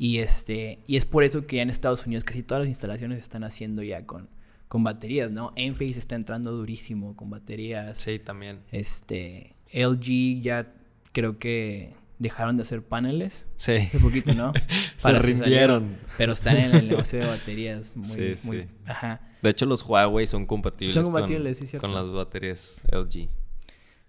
Y, 0.00 0.20
este, 0.20 0.78
y 0.86 0.96
es 0.96 1.04
por 1.04 1.24
eso 1.24 1.46
que 1.46 1.56
ya 1.56 1.62
en 1.62 1.68
Estados 1.68 2.06
Unidos 2.06 2.24
casi 2.24 2.42
todas 2.42 2.62
las 2.62 2.68
instalaciones 2.68 3.18
se 3.18 3.20
están 3.20 3.44
haciendo 3.44 3.82
ya 3.82 4.06
con, 4.06 4.30
con 4.66 4.82
baterías, 4.82 5.30
¿no? 5.30 5.52
Enphase 5.56 5.98
está 5.98 6.14
entrando 6.14 6.52
durísimo 6.52 7.14
con 7.14 7.28
baterías. 7.28 7.98
Sí, 7.98 8.18
también. 8.18 8.60
Este, 8.72 9.56
LG 9.70 10.40
ya 10.40 10.72
creo 11.12 11.38
que 11.38 11.92
dejaron 12.18 12.56
de 12.56 12.62
hacer 12.62 12.82
paneles. 12.82 13.46
Sí. 13.56 13.72
Hace 13.72 13.98
poquito, 13.98 14.32
¿no? 14.32 14.54
se 14.96 15.18
rindieron. 15.18 15.98
Pero 16.16 16.32
están 16.32 16.56
en 16.56 16.74
el 16.74 16.88
negocio 16.88 17.18
de 17.18 17.26
baterías 17.26 17.94
muy, 17.94 18.08
sí, 18.08 18.36
sí. 18.38 18.64
Ajá. 18.86 19.20
De 19.42 19.50
hecho, 19.50 19.66
los 19.66 19.82
Huawei 19.82 20.26
son 20.26 20.46
compatibles, 20.46 20.94
son 20.94 21.04
compatibles 21.04 21.58
con, 21.58 21.66
sí, 21.66 21.76
con 21.76 21.92
las 21.92 22.08
baterías 22.08 22.82
LG. 22.90 23.28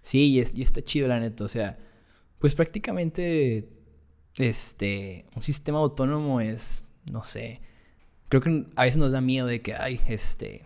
Sí, 0.00 0.38
y, 0.38 0.42
y 0.58 0.62
está 0.62 0.82
chido, 0.82 1.06
la 1.06 1.20
neta. 1.20 1.44
O 1.44 1.48
sea, 1.48 1.76
pues 2.38 2.54
prácticamente 2.54 3.81
este, 4.36 5.26
un 5.36 5.42
sistema 5.42 5.78
autónomo 5.78 6.40
es, 6.40 6.84
no 7.10 7.24
sé, 7.24 7.60
creo 8.28 8.40
que 8.40 8.66
a 8.76 8.84
veces 8.84 8.98
nos 8.98 9.12
da 9.12 9.20
miedo 9.20 9.46
de 9.46 9.60
que, 9.60 9.74
ay, 9.74 10.00
este, 10.08 10.64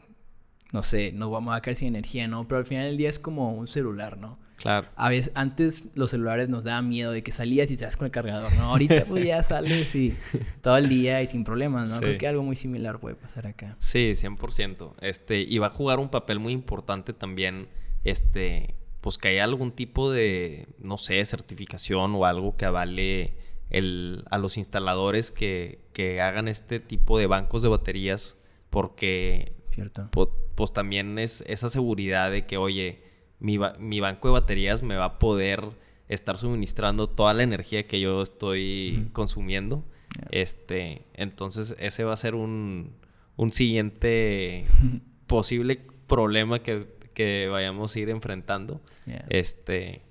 no 0.73 0.83
sé, 0.83 1.13
nos 1.13 1.31
vamos 1.31 1.57
a 1.57 1.61
quedar 1.61 1.77
sin 1.77 1.89
energía, 1.89 2.29
¿no? 2.29 2.47
Pero 2.47 2.59
al 2.59 2.67
final 2.67 2.85
del 2.85 2.97
día 2.97 3.09
es 3.09 3.19
como 3.19 3.53
un 3.53 3.67
celular, 3.67 4.19
¿no? 4.19 4.39
Claro. 4.57 4.89
A 4.97 5.09
veces, 5.09 5.33
antes 5.35 5.85
los 5.95 6.11
celulares 6.11 6.49
nos 6.49 6.65
daban 6.65 6.89
miedo 6.89 7.13
de 7.13 7.23
que 7.23 7.31
salías 7.31 7.71
y 7.71 7.77
te 7.77 7.85
das 7.85 7.97
con 7.97 8.07
el 8.07 8.11
cargador, 8.11 8.53
¿no? 8.55 8.71
Ahorita 8.71 9.05
pues 9.05 9.25
ya 9.25 9.43
sales 9.43 9.95
y 9.95 10.17
todo 10.63 10.77
el 10.77 10.89
día 10.89 11.23
y 11.23 11.27
sin 11.27 11.45
problemas, 11.45 11.91
¿no? 11.91 11.99
Creo 11.99 12.19
que 12.19 12.27
algo 12.27 12.43
muy 12.43 12.57
similar 12.57 12.99
puede 12.99 13.17
pasar 13.17 13.47
acá. 13.47 13.77
Sí, 13.81 14.13
100%. 14.15 14.95
Este, 15.01 15.41
y 15.41 15.59
va 15.59 15.67
a 15.67 15.71
jugar 15.71 15.99
un 15.99 16.09
papel 16.09 16.39
muy 16.39 16.53
importante 16.53 17.13
también, 17.13 17.69
este, 18.05 18.75
pues 19.01 19.19
que 19.19 19.29
haya 19.29 19.45
algún 19.45 19.73
tipo 19.73 20.11
de, 20.11 20.67
no 20.79 20.99
sé, 20.99 21.25
certificación 21.25 22.15
o 22.15 22.25
algo 22.25 22.57
que 22.57 22.65
avale 22.65 23.35
el, 23.71 24.25
a 24.31 24.39
los 24.39 24.57
instaladores 24.57 25.31
que, 25.31 25.81
que, 25.93 26.21
hagan 26.21 26.49
este 26.49 26.81
tipo 26.81 27.19
de 27.19 27.27
bancos 27.27 27.63
de 27.63 27.69
baterías 27.69 28.37
porque 28.71 29.53
Cierto. 29.71 30.09
pues 30.55 30.73
también 30.73 31.19
es 31.19 31.43
esa 31.47 31.69
seguridad 31.69 32.31
de 32.31 32.47
que, 32.47 32.57
oye, 32.57 33.03
mi, 33.41 33.59
mi, 33.79 34.01
banco 34.01 34.29
de 34.29 34.33
baterías 34.33 34.83
me 34.83 34.97
va 34.97 35.05
a 35.05 35.19
poder 35.19 35.65
estar 36.09 36.39
suministrando 36.39 37.09
toda 37.09 37.35
la 37.35 37.43
energía 37.43 37.87
que 37.87 38.01
yo 38.01 38.23
estoy 38.23 39.09
consumiendo. 39.13 39.85
Este, 40.31 41.03
entonces 41.15 41.77
ese 41.79 42.05
va 42.05 42.15
a 42.15 42.17
ser 42.17 42.35
un, 42.35 42.95
un 43.37 43.53
siguiente 43.53 44.65
posible 45.27 45.81
problema 46.07 46.61
que, 46.61 46.87
que, 47.13 47.49
vayamos 47.51 47.95
a 47.95 48.01
ir 48.01 48.11
enfrentando. 48.11 48.81
Este, 49.29 50.03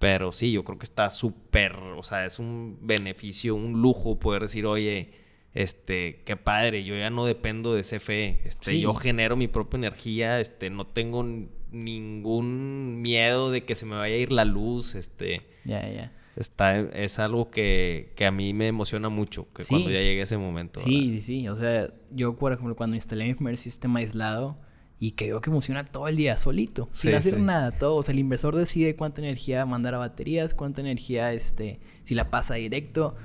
pero 0.00 0.32
sí, 0.32 0.50
yo 0.50 0.64
creo 0.64 0.78
que 0.78 0.84
está 0.84 1.10
súper, 1.10 1.76
o 1.76 2.02
sea, 2.02 2.24
es 2.24 2.38
un 2.38 2.78
beneficio, 2.80 3.54
un 3.54 3.82
lujo 3.82 4.18
poder 4.18 4.42
decir, 4.42 4.64
oye, 4.64 5.10
este, 5.52 6.22
qué 6.24 6.36
padre, 6.36 6.84
yo 6.84 6.96
ya 6.96 7.10
no 7.10 7.26
dependo 7.26 7.74
de 7.74 7.82
CFE, 7.82 8.40
este, 8.44 8.80
yo 8.80 8.94
genero 8.94 9.36
mi 9.36 9.46
propia 9.46 9.76
energía, 9.76 10.40
este, 10.40 10.70
no 10.70 10.86
tengo 10.86 11.22
ningún 11.70 13.02
miedo 13.02 13.50
de 13.50 13.64
que 13.66 13.74
se 13.74 13.84
me 13.84 13.94
vaya 13.94 14.14
a 14.14 14.18
ir 14.18 14.32
la 14.32 14.46
luz, 14.46 14.94
este. 14.94 15.42
Ya, 15.66 15.86
ya. 15.86 16.12
Está, 16.34 16.80
es 16.80 17.18
algo 17.18 17.50
que, 17.50 18.14
que, 18.16 18.24
a 18.24 18.30
mí 18.30 18.54
me 18.54 18.68
emociona 18.68 19.10
mucho, 19.10 19.52
que 19.52 19.64
cuando 19.68 19.90
ya 19.90 19.98
llegue 20.00 20.22
ese 20.22 20.38
momento. 20.38 20.80
Sí, 20.80 21.10
sí, 21.10 21.20
sí, 21.20 21.48
o 21.48 21.56
sea, 21.56 21.92
yo 22.10 22.38
por 22.38 22.54
ejemplo 22.54 22.74
cuando 22.74 22.96
instalé 22.96 23.26
mi 23.26 23.34
primer 23.34 23.58
sistema 23.58 23.98
aislado, 23.98 24.56
y 25.02 25.12
que 25.12 25.28
veo 25.28 25.40
que 25.40 25.50
funciona 25.50 25.84
todo 25.84 26.08
el 26.08 26.16
día 26.16 26.36
solito, 26.36 26.90
sin 26.92 27.14
hacer 27.14 27.40
nada, 27.40 27.72
todo. 27.72 27.96
O 27.96 28.02
sea, 28.02 28.12
el 28.12 28.18
inversor 28.18 28.54
decide 28.54 28.94
cuánta 28.94 29.22
energía 29.22 29.64
mandar 29.64 29.94
a 29.94 29.98
baterías, 29.98 30.52
cuánta 30.52 30.82
energía, 30.82 31.32
este, 31.32 31.80
si 32.04 32.14
la 32.14 32.30
pasa 32.30 32.54
directo. 32.54 33.16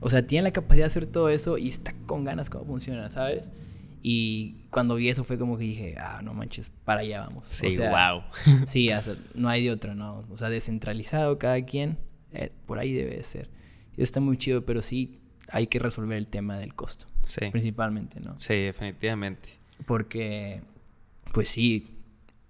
O 0.00 0.10
sea, 0.10 0.26
tiene 0.26 0.42
la 0.42 0.50
capacidad 0.50 0.82
de 0.82 0.86
hacer 0.86 1.06
todo 1.06 1.28
eso 1.28 1.58
y 1.58 1.68
está 1.68 1.94
con 2.06 2.24
ganas 2.24 2.50
cómo 2.50 2.64
funciona, 2.64 3.08
¿sabes? 3.08 3.52
Y 4.02 4.64
cuando 4.70 4.96
vi 4.96 5.08
eso 5.08 5.22
fue 5.22 5.38
como 5.38 5.56
que 5.56 5.62
dije, 5.62 5.94
ah, 5.96 6.22
no 6.24 6.34
manches, 6.34 6.72
para 6.84 7.02
allá 7.02 7.20
vamos. 7.20 7.46
Sí, 7.46 7.68
wow. 7.78 8.24
sí, 8.66 8.90
no 9.34 9.48
hay 9.48 9.64
de 9.64 9.70
otra, 9.70 9.94
¿no? 9.94 10.24
O 10.28 10.36
sea, 10.36 10.48
descentralizado 10.50 11.38
cada 11.38 11.64
quien, 11.64 11.98
eh, 12.32 12.50
por 12.66 12.80
ahí 12.80 12.92
debe 12.92 13.22
ser. 13.22 13.48
está 13.96 14.18
muy 14.18 14.38
chido, 14.38 14.66
pero 14.66 14.82
sí 14.82 15.20
hay 15.48 15.68
que 15.68 15.78
resolver 15.78 16.18
el 16.18 16.26
tema 16.26 16.58
del 16.58 16.74
costo. 16.74 17.06
Sí. 17.22 17.48
Principalmente, 17.52 18.18
¿no? 18.18 18.36
Sí, 18.38 18.54
definitivamente. 18.54 19.50
Porque, 19.86 20.62
pues 21.32 21.48
sí, 21.48 21.98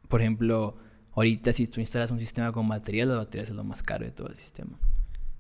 por 0.09 0.21
ejemplo, 0.21 0.77
ahorita 1.13 1.53
si 1.53 1.67
tú 1.67 1.81
instalas 1.81 2.11
un 2.11 2.21
sistema 2.21 2.53
con 2.53 2.69
baterías, 2.69 3.09
las 3.09 3.17
baterías 3.17 3.49
es 3.49 3.55
lo 3.55 3.65
más 3.65 3.83
caro 3.83 4.05
de 4.05 4.11
todo 4.11 4.29
el 4.29 4.37
sistema. 4.37 4.79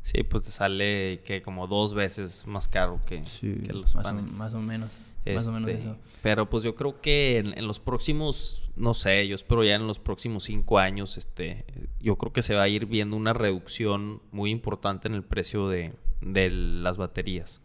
Sí, 0.02 0.22
pues 0.28 0.42
te 0.42 0.50
sale 0.50 1.22
que 1.24 1.42
como 1.42 1.68
dos 1.68 1.94
veces 1.94 2.46
más 2.46 2.66
caro 2.66 3.00
que, 3.06 3.22
que 3.40 3.72
los 3.72 3.94
más 3.94 4.04
paneles. 4.04 4.32
O, 4.32 4.34
más 4.34 4.54
o 4.54 4.60
menos. 4.60 5.00
más 5.32 5.46
o 5.46 5.52
menos 5.52 5.68
este, 5.68 5.80
eso. 5.80 5.96
Pero 6.22 6.50
pues 6.50 6.64
yo 6.64 6.74
creo 6.74 7.00
que 7.00 7.38
en, 7.38 7.66
los 7.66 7.78
próximos, 7.78 8.64
no 8.74 8.94
sé, 8.94 9.28
yo 9.28 9.36
espero 9.36 9.62
ya 9.62 9.76
en 9.76 9.86
los 9.86 10.00
próximos 10.00 10.44
cinco 10.44 10.80
años, 10.80 11.18
este, 11.18 11.64
yo 12.00 12.18
creo 12.18 12.32
que 12.32 12.42
se 12.42 12.56
va 12.56 12.62
a 12.62 12.68
ir 12.68 12.86
viendo 12.86 13.16
una 13.16 13.32
reducción 13.32 14.22
muy 14.32 14.50
importante 14.50 15.06
en 15.06 15.14
el 15.14 15.22
precio 15.22 15.68
de, 15.68 15.94
de 16.20 16.50
las 16.50 16.96
baterías. 16.96 17.60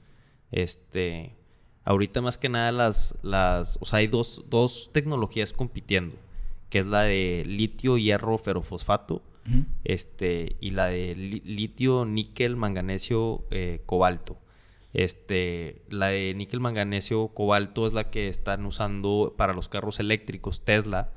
Este, 0.51 1.36
ahorita 1.87 2.21
más 2.21 2.37
que 2.37 2.49
nada 2.49 2.73
las, 2.73 3.17
las, 3.23 3.77
o 3.81 3.85
sea, 3.85 3.99
hay 3.99 4.07
dos, 4.07 4.43
dos 4.49 4.89
tecnologías 4.91 5.53
compitiendo, 5.53 6.17
que 6.69 6.79
es 6.79 6.85
la 6.85 7.03
de 7.03 7.43
litio, 7.47 7.97
hierro, 7.97 8.37
ferrofosfato 8.37 9.21
este, 9.85 10.57
y 10.59 10.71
la 10.71 10.87
de 10.87 11.15
litio, 11.15 12.03
níquel, 12.03 12.57
manganesio, 12.57 13.45
eh, 13.51 13.81
cobalto. 13.85 14.37
Este, 14.91 15.81
la 15.89 16.07
de 16.07 16.33
níquel, 16.33 16.59
manganesio, 16.59 17.29
cobalto 17.29 17.85
es 17.85 17.93
la 17.93 18.09
que 18.09 18.27
están 18.27 18.65
usando 18.65 19.35
para 19.37 19.53
los 19.53 19.69
carros 19.69 20.01
eléctricos 20.01 20.65
Tesla 20.65 21.11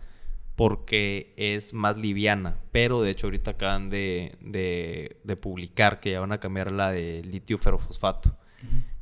porque 0.54 1.34
es 1.36 1.74
más 1.74 1.96
liviana. 1.96 2.58
Pero 2.70 3.02
de 3.02 3.10
hecho 3.10 3.26
ahorita 3.26 3.52
acaban 3.52 3.90
de, 3.90 4.36
de, 4.40 5.36
publicar 5.36 5.98
que 5.98 6.12
ya 6.12 6.20
van 6.20 6.30
a 6.30 6.38
cambiar 6.38 6.70
la 6.70 6.92
de 6.92 7.24
litio 7.24 7.58
ferrofosfato. 7.58 8.36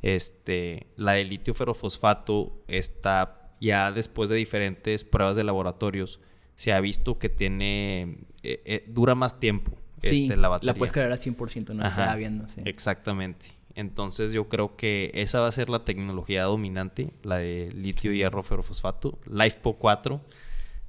Este, 0.01 0.87
la 0.95 1.13
de 1.13 1.25
litio 1.25 1.53
ferrofosfato 1.53 2.63
está 2.67 3.51
ya 3.59 3.91
después 3.91 4.29
de 4.29 4.37
diferentes 4.37 5.03
pruebas 5.03 5.35
de 5.35 5.43
laboratorios 5.43 6.19
se 6.55 6.73
ha 6.73 6.81
visto 6.81 7.19
que 7.19 7.29
tiene, 7.29 8.17
eh, 8.43 8.61
eh, 8.65 8.85
dura 8.87 9.15
más 9.15 9.39
tiempo 9.39 9.71
este, 10.01 10.35
la 10.35 10.49
batería. 10.49 10.73
La 10.73 10.77
puedes 10.77 10.91
cargar 10.91 11.11
al 11.11 11.19
100%, 11.19 11.73
no 11.73 11.85
estaba 11.85 12.15
viendo. 12.15 12.47
Sí. 12.47 12.61
Exactamente. 12.65 13.47
Entonces 13.75 14.33
yo 14.33 14.49
creo 14.49 14.75
que 14.75 15.11
esa 15.13 15.39
va 15.39 15.47
a 15.47 15.51
ser 15.51 15.69
la 15.69 15.85
tecnología 15.85 16.43
dominante, 16.43 17.13
la 17.23 17.37
de 17.37 17.71
litio 17.73 18.11
hierro 18.11 18.43
ferrofosfato, 18.43 19.19
LifePo 19.25 19.77
4. 19.77 20.21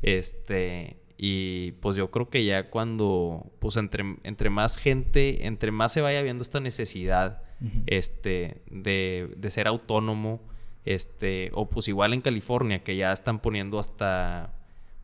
Este, 0.03 0.97
y 1.17 1.73
pues 1.73 1.97
yo 1.97 2.11
creo 2.11 2.31
que 2.31 2.45
ya 2.45 2.71
cuando, 2.71 3.53
pues 3.59 3.77
entre, 3.77 4.17
entre 4.25 4.51
más 4.51 4.77
gente, 4.77 5.47
entre 5.47 5.71
más 5.71 5.93
se 5.93 6.01
vaya 6.01 6.23
viendo 6.23 6.43
esta 6.43 6.61
necesidad 6.61 7.43
este, 7.87 8.63
de, 8.71 9.35
de, 9.37 9.51
ser 9.51 9.67
autónomo, 9.69 10.41
este, 10.85 11.51
o 11.55 11.69
pues 11.69 11.89
igual 11.89 12.15
en 12.15 12.21
California, 12.21 12.83
que 12.83 12.97
ya 12.97 13.13
están 13.13 13.41
poniendo 13.41 13.79
hasta 13.79 14.55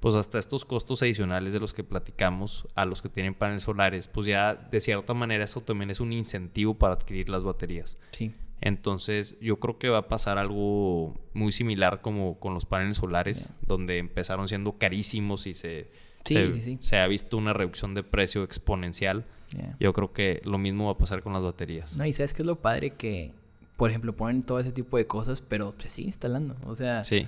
pues 0.01 0.15
hasta 0.15 0.39
estos 0.39 0.65
costos 0.65 1.03
adicionales 1.03 1.53
de 1.53 1.59
los 1.59 1.73
que 1.73 1.83
platicamos 1.83 2.69
a 2.75 2.85
los 2.85 3.03
que 3.03 3.09
tienen 3.09 3.35
paneles 3.35 3.65
solares, 3.65 4.09
pues 4.09 4.27
ya 4.27 4.55
de 4.55 4.81
cierta 4.81 5.15
manera 5.15 5.45
eso 5.45 5.63
también 5.63 5.91
es 5.91 6.01
un 6.01 6.13
incentivo 6.13 6.75
para 6.75 6.95
adquirir 6.95 7.29
las 7.29 7.45
baterías. 7.45 7.97
Sí. 8.13 8.33
Entonces 8.61 9.37
yo 9.41 9.59
creo 9.59 9.79
que 9.79 9.89
va 9.89 9.99
a 9.99 10.09
pasar 10.09 10.39
algo 10.39 11.15
muy 11.35 11.53
similar 11.53 12.01
como 12.01 12.39
con 12.39 12.55
los 12.55 12.65
paneles 12.65 12.97
solares, 12.99 13.53
donde 13.67 13.99
empezaron 13.99 14.49
siendo 14.49 14.79
carísimos 14.79 15.47
y 15.47 15.55
se, 15.55 15.91
se, 16.25 16.97
ha 16.97 17.07
visto 17.07 17.37
una 17.37 17.53
reducción 17.53 17.95
de 17.95 18.03
precio 18.03 18.45
exponencial. 18.45 19.27
Yo 19.81 19.93
creo 19.93 20.13
que 20.13 20.43
lo 20.45 20.59
mismo 20.59 20.87
va 20.87 20.93
a 20.93 20.99
pasar 20.99 21.23
con 21.23 21.33
las 21.33 21.43
baterías. 21.43 21.97
No, 21.97 22.05
y 22.05 22.13
sabes 22.13 22.35
que 22.35 22.43
es 22.43 22.47
lo 22.47 22.57
padre 22.57 22.91
que, 22.91 23.33
por 23.77 23.91
ejemplo, 23.91 24.15
ponen 24.15 24.43
todo 24.43 24.59
ese 24.59 24.73
tipo 24.73 24.97
de 24.97 25.07
cosas, 25.07 25.41
pero 25.41 25.75
se 25.79 25.89
sigue 25.89 26.09
instalando. 26.09 26.57
O 26.65 26.75
sea, 26.75 27.05
sí 27.05 27.27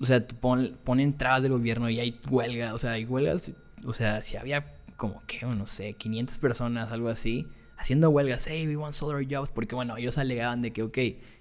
o 0.00 0.06
sea, 0.06 0.26
pon, 0.26 0.76
ponen 0.84 1.16
trabas 1.16 1.42
del 1.42 1.52
gobierno 1.52 1.88
y 1.88 2.00
hay 2.00 2.18
huelga, 2.28 2.74
o 2.74 2.78
sea, 2.78 2.92
hay 2.92 3.04
huelgas, 3.04 3.52
o 3.84 3.92
sea, 3.92 4.22
si 4.22 4.36
había 4.36 4.74
como 4.96 5.22
que, 5.26 5.44
no 5.44 5.66
sé, 5.66 5.94
500 5.94 6.38
personas, 6.38 6.92
algo 6.92 7.08
así, 7.08 7.46
haciendo 7.76 8.10
huelgas, 8.10 8.46
hey, 8.48 8.66
we 8.66 8.76
want 8.76 8.94
solar 8.94 9.24
jobs, 9.28 9.50
porque 9.50 9.74
bueno, 9.74 9.96
ellos 9.96 10.18
alegaban 10.18 10.62
de 10.62 10.72
que, 10.72 10.82
ok, 10.82 10.98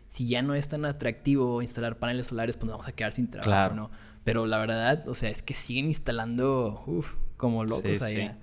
si 0.08 0.28
ya 0.28 0.42
no 0.42 0.54
es 0.54 0.68
tan 0.68 0.86
atractivo 0.86 1.62
instalar 1.62 1.98
paneles 1.98 2.28
solares, 2.28 2.56
pues 2.56 2.66
nos 2.66 2.74
vamos 2.74 2.88
a 2.88 2.92
quedar 2.92 3.14
sin 3.14 3.30
trabajo, 3.30 3.74
¿no? 3.74 3.90
Pero 4.24 4.46
la 4.46 4.58
verdad, 4.60 5.08
o 5.08 5.16
sea, 5.16 5.30
es 5.30 5.42
que 5.42 5.54
siguen 5.54 5.86
instalando, 5.86 6.84
uff, 6.86 7.16
como 7.38 7.66
locos 7.66 8.02
allá. 8.02 8.38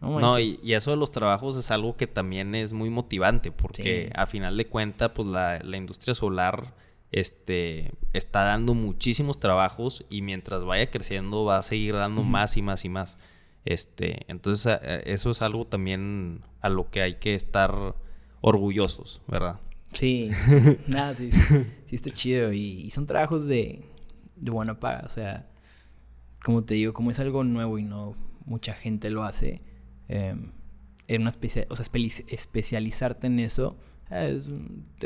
No, 0.00 0.38
y, 0.38 0.58
eso 0.72 0.90
de 0.90 0.96
los 0.96 1.10
trabajos 1.10 1.56
es 1.56 1.70
algo 1.70 1.96
que 1.96 2.06
también 2.06 2.54
es 2.54 2.72
muy 2.72 2.90
motivante, 2.90 3.50
porque 3.50 4.12
a 4.14 4.26
final 4.26 4.56
de 4.56 4.66
cuentas, 4.66 5.10
pues 5.14 5.26
la, 5.26 5.58
la 5.60 5.76
industria 5.76 6.14
solar 6.14 6.74
este, 7.12 7.92
está 8.12 8.44
dando 8.44 8.74
muchísimos 8.74 9.40
trabajos 9.40 10.04
y 10.10 10.22
mientras 10.22 10.64
vaya 10.64 10.90
creciendo 10.90 11.44
va 11.44 11.58
a 11.58 11.62
seguir 11.62 11.94
dando 11.94 12.22
más 12.22 12.56
y 12.56 12.62
más 12.62 12.84
y 12.84 12.88
más. 12.88 13.16
Este, 13.64 14.20
entonces 14.28 14.78
eso 15.04 15.30
es 15.30 15.42
algo 15.42 15.66
también 15.66 16.42
a 16.60 16.68
lo 16.68 16.90
que 16.90 17.02
hay 17.02 17.14
que 17.14 17.34
estar 17.34 17.96
orgullosos, 18.40 19.22
¿verdad? 19.26 19.60
Sí, 19.92 20.30
nada, 20.86 21.14
sí, 21.16 21.30
sí, 21.32 21.96
está 21.96 22.10
chido 22.10 22.52
y, 22.52 22.90
son 22.90 23.06
trabajos 23.06 23.46
de, 23.46 23.82
de 24.36 24.50
buena 24.50 24.78
paga, 24.78 25.02
o 25.06 25.08
sea, 25.08 25.48
como 26.44 26.64
te 26.64 26.74
digo, 26.74 26.92
como 26.92 27.10
es 27.10 27.18
algo 27.18 27.44
nuevo 27.44 27.78
y 27.78 27.82
no 27.82 28.14
mucha 28.44 28.74
gente 28.74 29.10
lo 29.10 29.24
hace, 29.24 29.60
em, 30.08 30.52
en 31.08 31.20
una 31.20 31.30
especie, 31.30 31.66
o 31.70 31.76
sea, 31.76 31.84
especializarte 32.28 33.26
en 33.26 33.40
eso, 33.40 33.78
es, 34.10 34.50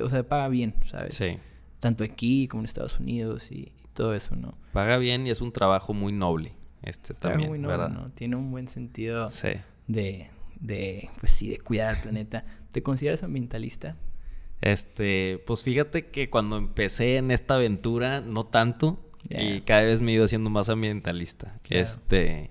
o 0.02 0.08
sea, 0.08 0.22
paga 0.22 0.48
bien, 0.48 0.74
¿sabes? 0.84 1.14
Sí 1.14 1.38
tanto 1.80 2.04
aquí 2.04 2.46
como 2.46 2.60
en 2.60 2.66
Estados 2.66 3.00
Unidos 3.00 3.50
y, 3.50 3.72
todo 3.92 4.14
eso, 4.14 4.36
¿no? 4.36 4.56
Paga 4.72 4.96
bien 4.98 5.26
y 5.26 5.30
es 5.30 5.40
un 5.40 5.52
trabajo 5.52 5.92
muy 5.92 6.12
noble, 6.12 6.54
este 6.82 7.12
también, 7.12 7.50
muy 7.50 7.58
noble, 7.58 7.76
¿verdad? 7.76 7.90
¿no? 7.90 8.10
Tiene 8.12 8.36
un 8.36 8.50
buen 8.52 8.68
sentido 8.68 9.28
de, 9.88 10.30
de, 10.60 11.10
pues 11.18 11.32
sí, 11.32 11.48
de 11.48 11.58
cuidar 11.58 11.96
al 11.96 12.00
planeta. 12.00 12.44
¿Te 12.70 12.84
consideras 12.84 13.24
ambientalista? 13.24 13.96
Este, 14.60 15.42
pues 15.44 15.64
fíjate 15.64 16.06
que 16.06 16.30
cuando 16.30 16.56
empecé 16.56 17.16
en 17.16 17.32
esta 17.32 17.56
aventura, 17.56 18.20
no 18.20 18.46
tanto, 18.46 19.10
y 19.28 19.62
cada 19.62 19.82
vez 19.82 20.00
me 20.02 20.12
he 20.12 20.14
ido 20.14 20.24
haciendo 20.24 20.50
más 20.50 20.68
ambientalista. 20.68 21.60
Este, 21.68 22.49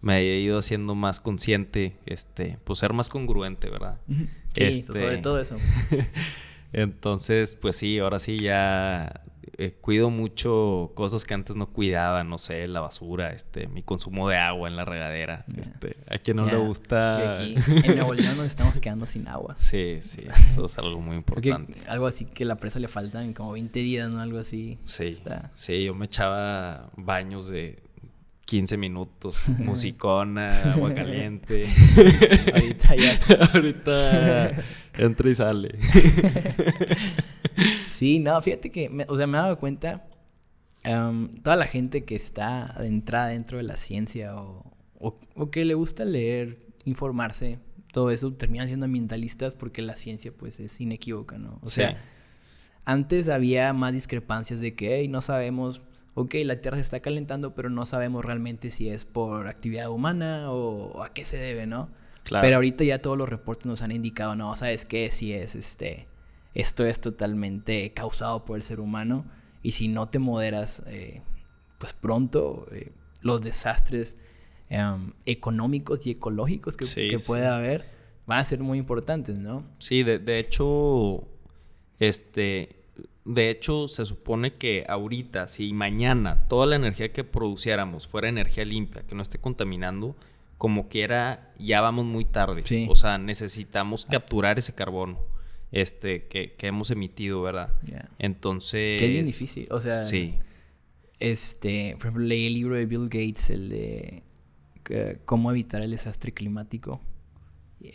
me 0.00 0.18
he 0.18 0.40
ido 0.40 0.58
haciendo 0.58 0.94
más 0.94 1.20
consciente, 1.20 1.96
este, 2.06 2.58
pues 2.64 2.78
ser 2.78 2.92
más 2.92 3.08
congruente, 3.08 3.68
¿verdad? 3.70 3.98
Sí, 4.54 4.64
este, 4.64 4.92
sobre 4.92 5.18
todo 5.18 5.40
eso. 5.40 5.56
Entonces, 6.72 7.54
pues 7.54 7.76
sí, 7.76 7.98
ahora 7.98 8.18
sí 8.18 8.38
ya 8.38 9.22
eh, 9.60 9.72
cuido 9.80 10.08
mucho 10.08 10.92
cosas 10.94 11.24
que 11.24 11.34
antes 11.34 11.56
no 11.56 11.70
cuidaba, 11.70 12.22
no 12.22 12.38
sé, 12.38 12.68
la 12.68 12.78
basura, 12.78 13.32
este, 13.32 13.66
mi 13.66 13.82
consumo 13.82 14.28
de 14.28 14.36
agua 14.36 14.68
en 14.68 14.76
la 14.76 14.84
regadera. 14.84 15.44
Este, 15.56 15.96
a 16.08 16.18
quien 16.18 16.36
no 16.36 16.46
le 16.46 16.56
gusta. 16.56 17.32
aquí 17.32 17.56
en 17.84 17.96
Nuevo 17.96 18.14
León 18.14 18.36
nos 18.36 18.46
estamos 18.46 18.78
quedando 18.78 19.04
sin 19.06 19.26
agua. 19.26 19.56
Sí, 19.68 19.98
sí, 20.00 20.22
eso 20.40 20.66
es 20.66 20.78
algo 20.78 21.00
muy 21.00 21.16
importante. 21.16 21.74
algo 21.88 22.06
así 22.06 22.24
que 22.24 22.44
a 22.44 22.46
la 22.46 22.56
presa 22.56 22.78
le 22.78 22.88
faltan 22.88 23.32
como 23.32 23.52
20 23.52 23.80
días, 23.80 24.08
¿no? 24.08 24.20
Algo 24.20 24.38
así. 24.38 24.78
Sí. 24.84 25.12
Sí, 25.54 25.84
yo 25.84 25.94
me 25.94 26.06
echaba 26.06 26.90
baños 26.96 27.48
de 27.48 27.82
15 28.48 28.78
minutos, 28.78 29.46
musicona, 29.58 30.72
agua 30.72 30.94
caliente. 30.94 31.66
Ahorita 32.54 32.96
ya. 32.96 33.20
Ahorita 33.52 34.64
entra 34.94 35.30
y 35.30 35.34
sale. 35.34 35.78
sí, 37.88 38.20
no, 38.20 38.40
fíjate 38.40 38.72
que, 38.72 39.04
o 39.06 39.18
sea, 39.18 39.26
me 39.26 39.36
he 39.36 39.40
dado 39.42 39.58
cuenta, 39.58 40.08
toda 41.42 41.56
la 41.56 41.66
gente 41.66 42.04
que 42.04 42.16
está 42.16 42.72
adentrada 42.72 43.28
dentro 43.28 43.58
de 43.58 43.64
la 43.64 43.76
ciencia 43.76 44.34
o, 44.34 44.72
o, 44.98 45.50
que 45.50 45.66
le 45.66 45.74
gusta 45.74 46.06
leer, 46.06 46.64
informarse, 46.86 47.58
todo 47.92 48.10
eso, 48.10 48.32
terminan 48.32 48.68
siendo 48.68 48.86
ambientalistas 48.86 49.56
porque 49.56 49.82
la 49.82 49.96
ciencia, 49.96 50.32
pues, 50.34 50.58
es 50.58 50.80
inequívoca, 50.80 51.36
¿no? 51.36 51.58
O 51.60 51.68
sea, 51.68 52.02
antes 52.86 53.28
había 53.28 53.74
más 53.74 53.92
discrepancias 53.92 54.60
de 54.60 54.74
que, 54.74 54.96
hey, 54.96 55.08
no 55.08 55.20
sabemos 55.20 55.82
ok, 56.18 56.34
la 56.44 56.60
Tierra 56.60 56.76
se 56.78 56.82
está 56.82 57.00
calentando, 57.00 57.54
pero 57.54 57.70
no 57.70 57.86
sabemos 57.86 58.24
realmente 58.24 58.70
si 58.70 58.88
es 58.88 59.04
por 59.04 59.46
actividad 59.46 59.88
humana 59.88 60.50
o, 60.50 61.02
a 61.02 61.12
qué 61.12 61.24
se 61.24 61.38
debe, 61.38 61.66
¿no? 61.66 61.90
Claro. 62.24 62.44
Pero 62.44 62.56
ahorita 62.56 62.84
ya 62.84 63.00
todos 63.00 63.16
los 63.16 63.28
reportes 63.28 63.66
nos 63.66 63.82
han 63.82 63.92
indicado, 63.92 64.34
no, 64.34 64.54
¿sabes 64.56 64.84
qué? 64.84 65.10
Si 65.12 65.32
es 65.32 65.54
este, 65.54 66.08
esto 66.54 66.84
es 66.84 67.00
totalmente 67.00 67.92
causado 67.92 68.44
por 68.44 68.56
el 68.56 68.62
ser 68.62 68.80
humano 68.80 69.24
y 69.62 69.72
si 69.72 69.86
no 69.86 70.08
te 70.08 70.18
moderas, 70.18 70.82
eh, 70.86 71.22
pues 71.78 71.92
pronto 71.92 72.66
eh, 72.72 72.90
los 73.22 73.40
desastres 73.40 74.16
em, 74.68 75.12
económicos 75.24 76.06
y 76.06 76.10
ecológicos 76.10 76.76
que, 76.76 77.18
puede 77.26 77.46
haber 77.46 77.84
van 78.26 78.40
a 78.40 78.44
ser 78.44 78.60
muy 78.60 78.78
importantes, 78.78 79.36
¿no? 79.36 79.64
Sí, 79.78 80.02
de, 80.02 80.18
de 80.18 80.38
hecho, 80.40 81.26
este, 81.98 82.77
de 83.30 83.50
hecho, 83.50 83.88
se 83.88 84.06
supone 84.06 84.54
que 84.54 84.86
ahorita, 84.88 85.48
si 85.48 85.74
mañana 85.74 86.48
toda 86.48 86.64
la 86.64 86.76
energía 86.76 87.12
que 87.12 87.24
produciéramos 87.24 88.06
fuera 88.06 88.30
energía 88.30 88.64
limpia, 88.64 89.02
que 89.02 89.14
no 89.14 89.20
esté 89.20 89.38
contaminando, 89.38 90.16
como 90.56 90.88
quiera, 90.88 91.52
ya 91.58 91.82
vamos 91.82 92.06
muy 92.06 92.24
tarde. 92.24 92.64
O 92.88 92.96
sea, 92.96 93.18
necesitamos 93.18 94.06
capturar 94.06 94.58
ese 94.58 94.74
carbono. 94.74 95.18
este, 95.72 96.26
que, 96.26 96.54
que 96.54 96.66
hemos 96.68 96.90
emitido, 96.90 97.42
¿verdad? 97.42 97.74
Entonces... 98.18 99.00
Qué 99.00 99.08
bien 99.08 99.26
difícil, 99.26 99.66
o 99.70 99.80
sea... 99.80 100.04
Sí. 100.04 100.34
Este, 101.20 101.94
por 101.96 102.06
ejemplo, 102.06 102.24
leí 102.24 102.46
el 102.46 102.54
libro 102.54 102.76
de 102.76 102.86
Bill 102.86 103.08
Gates, 103.08 103.50
el 103.50 103.68
de 103.68 104.22
eh, 104.88 105.18
cómo 105.24 105.50
evitar 105.50 105.84
el 105.84 105.90
desastre 105.90 106.32
climático. 106.32 107.00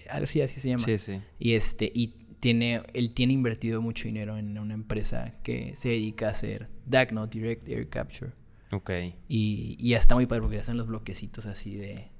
Algo 0.09 0.25
así, 0.25 0.41
así 0.41 0.59
se 0.59 0.69
llama. 0.69 0.83
Sí, 0.83 0.97
sí. 0.97 1.21
Y 1.39 1.53
este, 1.53 1.89
y 1.93 2.15
tiene, 2.43 2.83
él 2.93 3.13
tiene 3.13 3.31
invertido 3.31 3.81
mucho 3.81 4.03
dinero 4.03 4.37
en 4.37 4.57
una 4.59 4.73
empresa 4.73 5.31
que 5.43 5.73
se 5.75 5.87
dedica 5.87 6.27
a 6.27 6.31
hacer 6.31 6.67
DAC, 6.85 7.13
Direct 7.29 7.65
Air 7.69 7.87
Capture. 7.87 8.33
Ok. 8.73 8.89
Y, 9.29 9.77
y 9.79 9.89
ya 9.91 9.97
está 9.97 10.15
muy 10.15 10.25
padre 10.25 10.41
porque 10.41 10.57
ya 10.57 10.59
están 10.59 10.75
los 10.75 10.87
bloquecitos 10.87 11.45
así 11.45 11.77
de, 11.77 12.11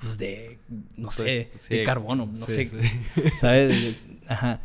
pues 0.00 0.18
de, 0.18 0.58
no 0.96 1.12
sé, 1.12 1.52
de 1.70 1.84
carbono, 1.84 2.26
no 2.26 2.36
sé, 2.36 2.64
¿sabes? 3.40 3.94
Ajá. 4.26 4.62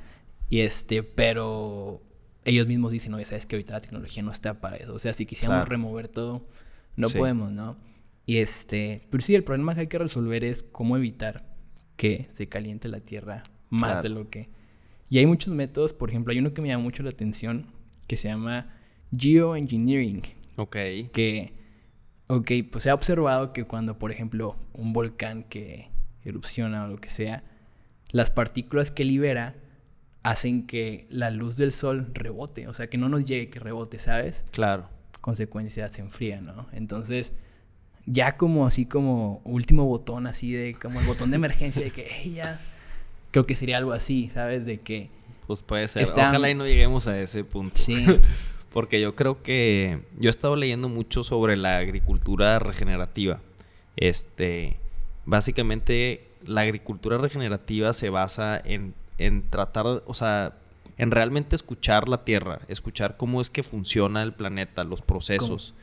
Y 0.50 0.62
este, 0.62 1.04
pero 1.04 2.02
ellos 2.44 2.66
mismos 2.66 2.92
dicen, 2.92 3.14
oye, 3.14 3.26
sabes 3.26 3.46
que 3.46 3.56
ahorita 3.56 3.74
la 3.74 3.82
tecnología 3.82 4.24
no 4.24 4.32
está 4.32 4.62
para 4.62 4.78
eso. 4.78 4.96
O 4.96 5.00
sea, 5.00 5.14
si 5.14 5.28
quisiéramos 5.28 5.70
remover 5.70 6.08
todo, 6.08 6.48
no 6.96 7.08
podemos, 7.12 7.52
¿no? 7.52 7.78
Y 8.26 8.38
este, 8.38 9.06
pero 9.12 9.22
sí, 9.22 9.36
el 9.36 9.44
problema 9.44 9.76
que 9.76 9.82
hay 9.82 9.88
que 9.88 10.00
resolver 10.00 10.44
es 10.44 10.64
cómo 10.64 10.98
evitar 10.98 11.54
que 11.98 12.32
se 12.34 12.50
caliente 12.50 12.88
la 12.88 13.02
tierra 13.02 13.44
más 13.70 14.02
de 14.02 14.10
lo 14.10 14.32
que 14.32 14.63
y 15.14 15.20
hay 15.20 15.28
muchos 15.28 15.54
métodos, 15.54 15.94
por 15.94 16.10
ejemplo, 16.10 16.32
hay 16.32 16.40
uno 16.40 16.56
que 16.56 16.64
me 16.64 16.70
llama 16.70 16.86
mucho 16.86 17.04
la 17.04 17.12
atención 17.12 17.68
que 18.08 18.18
se 18.18 18.30
llama 18.30 18.74
geoengineering. 19.16 20.24
Ok. 20.56 20.76
Que, 21.14 21.54
ok, 22.26 22.52
pues 22.72 22.84
se 22.84 22.90
ha 22.90 22.96
observado 22.96 23.54
que 23.54 23.64
cuando, 23.66 24.00
por 24.00 24.12
ejemplo, 24.12 24.56
un 24.74 24.92
volcán 24.92 25.44
que 25.44 25.92
erupciona 26.24 26.86
o 26.86 26.88
lo 26.88 26.98
que 26.98 27.10
sea, 27.10 27.44
las 28.10 28.32
partículas 28.32 28.90
que 28.90 29.04
libera 29.04 29.56
hacen 30.24 30.66
que 30.66 31.06
la 31.12 31.30
luz 31.30 31.58
del 31.58 31.72
sol 31.72 32.10
rebote, 32.16 32.68
o 32.68 32.74
sea, 32.74 32.88
que 32.88 32.98
no 32.98 33.08
nos 33.08 33.24
llegue, 33.24 33.52
que 33.52 33.60
rebote, 33.60 34.00
¿sabes? 34.00 34.46
Claro. 34.50 34.90
Consecuencia 35.22 35.90
se 35.90 36.02
enfría, 36.02 36.42
¿no? 36.42 36.66
Entonces, 36.72 37.34
ya 38.08 38.36
como 38.36 38.66
así 38.66 38.88
como 38.88 39.44
último 39.44 39.86
botón, 39.86 40.26
así 40.26 40.54
de 40.54 40.74
como 40.74 41.00
el 41.00 41.06
botón 41.06 41.30
de 41.30 41.36
emergencia 41.36 41.84
de 41.84 41.92
que 41.92 42.32
ya 42.34 42.60
Creo 43.34 43.46
que 43.46 43.56
sería 43.56 43.78
algo 43.78 43.94
así, 43.94 44.30
¿sabes? 44.30 44.66
De 44.68 44.80
que... 44.80 45.10
Pues 45.48 45.64
puede 45.64 45.88
ser. 45.88 46.08
Ojalá 46.08 46.52
y 46.52 46.56
no 46.56 46.68
lleguemos 46.68 47.08
a 47.08 47.20
ese 47.20 47.44
punto. 47.44 47.76
Sí. 47.76 48.06
Porque 48.72 49.02
yo 49.02 49.16
creo 49.16 49.42
que... 49.42 50.04
Yo 50.20 50.30
he 50.30 50.32
estado 50.32 50.56
leyendo 50.56 50.88
mucho 50.88 51.24
sobre 51.24 51.58
la 51.58 51.78
agricultura 51.78 52.60
regenerativa. 52.60 53.42
Este... 53.98 54.78
Básicamente, 55.26 56.28
la 56.46 56.62
agricultura 56.62 57.18
regenerativa 57.18 57.92
se 57.94 58.12
basa 58.12 58.62
en, 58.64 58.94
en 59.18 59.50
tratar, 59.50 60.04
o 60.06 60.14
sea, 60.14 60.54
en 60.98 61.10
realmente 61.10 61.56
escuchar 61.56 62.08
la 62.08 62.24
tierra, 62.24 62.60
escuchar 62.68 63.18
cómo 63.18 63.42
es 63.42 63.50
que 63.50 63.64
funciona 63.64 64.22
el 64.22 64.34
planeta, 64.34 64.84
los 64.84 65.02
procesos. 65.02 65.74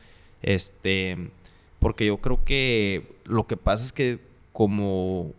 Este, 0.41 1.31
porque 1.79 2.05
yo 2.05 2.17
creo 2.17 2.45
que 2.45 3.15
lo 3.25 3.45
que 3.45 3.57
pasa 3.57 3.83
es 3.83 3.91
que 3.91 4.19
como 4.53 5.33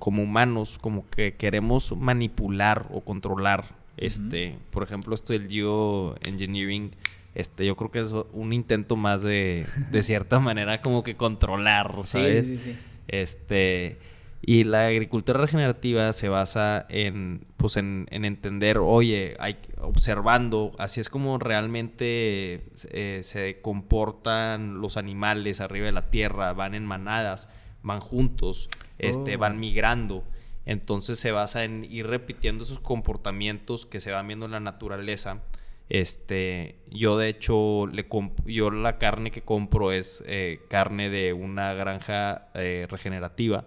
como 0.00 0.24
humanos, 0.24 0.78
como 0.80 1.08
que 1.08 1.34
queremos 1.34 1.96
manipular 1.96 2.88
o 2.90 3.02
controlar. 3.02 3.76
Este, 3.96 4.58
por 4.70 4.82
ejemplo, 4.82 5.14
esto 5.14 5.32
del 5.32 5.48
geoengineering, 5.48 6.90
este, 7.34 7.66
yo 7.66 7.76
creo 7.76 7.90
que 7.92 8.00
es 8.00 8.12
un 8.32 8.52
intento 8.52 8.96
más 8.96 9.22
de, 9.22 9.66
de 9.92 10.02
cierta 10.02 10.40
manera, 10.40 10.80
como 10.80 11.04
que 11.04 11.16
controlar, 11.16 11.94
¿sabes? 12.04 12.48
Sí, 12.48 12.56
sí, 12.56 12.62
sí. 12.64 12.78
Este, 13.06 13.98
y 14.42 14.64
la 14.64 14.86
agricultura 14.86 15.38
regenerativa 15.38 16.12
se 16.14 16.30
basa 16.30 16.86
en, 16.88 17.44
pues, 17.58 17.76
en, 17.76 18.06
en 18.10 18.24
entender, 18.24 18.78
oye, 18.78 19.36
hay, 19.38 19.58
observando, 19.82 20.72
así 20.78 21.00
es 21.00 21.10
como 21.10 21.38
realmente 21.38 22.64
eh, 22.90 23.20
se 23.22 23.60
comportan 23.60 24.80
los 24.80 24.96
animales 24.96 25.60
arriba 25.60 25.86
de 25.86 25.92
la 25.92 26.10
tierra, 26.10 26.54
van 26.54 26.74
en 26.74 26.86
manadas 26.86 27.50
van 27.82 28.00
juntos, 28.00 28.68
este, 29.02 29.36
van 29.36 29.56
oh. 29.56 29.58
migrando. 29.58 30.24
Entonces 30.66 31.18
se 31.18 31.32
basa 31.32 31.64
en 31.64 31.84
ir 31.84 32.06
repitiendo 32.06 32.64
esos 32.64 32.80
comportamientos 32.80 33.86
que 33.86 34.00
se 34.00 34.12
van 34.12 34.26
viendo 34.26 34.46
en 34.46 34.52
la 34.52 34.60
naturaleza. 34.60 35.42
Este, 35.88 36.76
yo 36.90 37.18
de 37.18 37.28
hecho 37.28 37.88
le 37.88 38.06
yo 38.46 38.70
la 38.70 38.98
carne 38.98 39.32
que 39.32 39.42
compro 39.42 39.90
es 39.90 40.22
eh, 40.26 40.60
carne 40.68 41.10
de 41.10 41.32
una 41.32 41.74
granja 41.74 42.48
eh, 42.54 42.86
regenerativa 42.88 43.64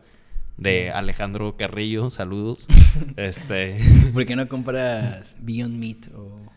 de 0.55 0.91
Alejandro 0.91 1.57
Carrillo, 1.57 2.09
saludos. 2.11 2.67
este, 3.17 3.79
¿por 4.13 4.25
qué 4.25 4.35
no 4.35 4.47
compras 4.47 5.35
Beyond 5.41 5.77
Meat 5.77 6.07
o 6.15 6.53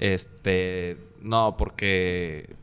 este, 0.00 0.96
no, 1.20 1.56
porque 1.58 2.56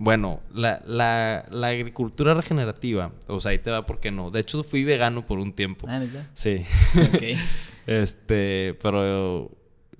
bueno, 0.00 0.40
la, 0.54 0.80
la, 0.86 1.44
la, 1.50 1.66
agricultura 1.66 2.32
regenerativa, 2.32 3.10
o 3.26 3.40
sea, 3.40 3.50
ahí 3.50 3.58
te 3.58 3.72
va 3.72 3.84
porque 3.84 4.12
no. 4.12 4.30
De 4.30 4.38
hecho, 4.38 4.62
fui 4.62 4.84
vegano 4.84 5.26
por 5.26 5.40
un 5.40 5.52
tiempo. 5.52 5.88
Ah, 5.90 5.98
¿verdad? 5.98 6.28
Sí. 6.34 6.64
Ok. 6.94 7.22
este, 7.88 8.78
pero 8.80 9.50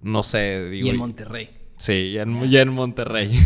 no 0.01 0.23
sé, 0.23 0.69
digo. 0.71 0.87
Y 0.87 0.91
en 0.91 0.99
Monterrey. 0.99 1.51
Sí, 1.77 2.13
ya 2.13 2.23
en, 2.23 2.37
en 2.37 2.69
Monterrey. 2.69 3.37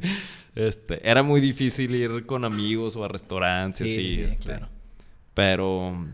este, 0.56 1.08
era 1.08 1.22
muy 1.22 1.40
difícil 1.40 1.94
ir 1.94 2.26
con 2.26 2.44
amigos 2.44 2.96
o 2.96 3.04
a 3.04 3.08
restaurantes 3.08 3.94
sí, 3.94 4.00
y 4.00 4.20
este, 4.22 4.46
claro. 4.46 4.70
Pero 5.34 6.04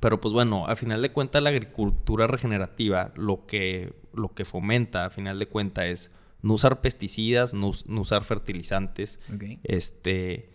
pero 0.00 0.20
pues 0.20 0.32
bueno, 0.32 0.66
a 0.68 0.76
final 0.76 1.02
de 1.02 1.10
cuentas 1.10 1.42
la 1.42 1.50
agricultura 1.50 2.28
regenerativa 2.28 3.12
lo 3.16 3.46
que 3.46 3.94
lo 4.14 4.28
que 4.32 4.44
fomenta 4.44 5.06
a 5.06 5.10
final 5.10 5.40
de 5.40 5.46
cuentas 5.46 5.86
es 5.86 6.12
no 6.42 6.54
usar 6.54 6.80
pesticidas, 6.80 7.54
no, 7.54 7.68
usar 7.68 8.24
fertilizantes. 8.24 9.20
Este, 9.62 10.50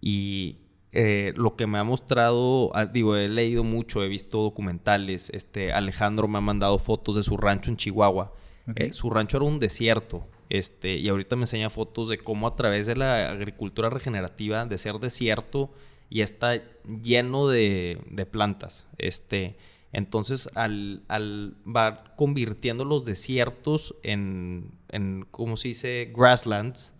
y 0.00 0.58
eh, 0.92 1.32
lo 1.36 1.56
que 1.56 1.66
me 1.66 1.78
ha 1.78 1.84
mostrado, 1.84 2.74
ah, 2.76 2.86
digo, 2.86 3.16
he 3.16 3.28
leído 3.28 3.64
mucho, 3.64 4.02
he 4.02 4.08
visto 4.08 4.38
documentales. 4.38 5.30
Este, 5.30 5.72
Alejandro 5.72 6.28
me 6.28 6.38
ha 6.38 6.42
mandado 6.42 6.78
fotos 6.78 7.16
de 7.16 7.22
su 7.22 7.36
rancho 7.36 7.70
en 7.70 7.76
Chihuahua. 7.76 8.32
Eh, 8.76 8.92
su 8.92 9.10
rancho 9.10 9.38
era 9.38 9.46
un 9.46 9.58
desierto. 9.58 10.26
Este, 10.48 10.96
y 10.96 11.08
ahorita 11.08 11.34
me 11.34 11.42
enseña 11.42 11.70
fotos 11.70 12.08
de 12.08 12.18
cómo 12.18 12.46
a 12.46 12.54
través 12.54 12.86
de 12.86 12.94
la 12.94 13.30
agricultura 13.30 13.90
regenerativa, 13.90 14.64
de 14.66 14.78
ser 14.78 14.96
desierto, 14.96 15.72
y 16.08 16.20
está 16.20 16.62
lleno 17.02 17.48
de, 17.48 17.98
de 18.10 18.26
plantas. 18.26 18.86
Este, 18.98 19.56
entonces, 19.92 20.48
al, 20.54 21.02
al 21.08 21.54
va 21.64 22.14
convirtiendo 22.16 22.84
los 22.86 23.04
desiertos 23.04 23.94
en, 24.02 24.72
en, 24.88 25.26
¿cómo 25.30 25.58
se 25.58 25.68
dice? 25.68 26.12
Grasslands. 26.16 26.94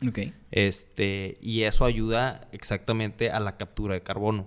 Este, 0.50 1.38
y 1.40 1.62
eso 1.62 1.86
ayuda 1.86 2.48
exactamente 2.52 3.30
a 3.30 3.40
la 3.40 3.56
captura 3.56 3.94
de 3.94 4.02
carbono. 4.02 4.46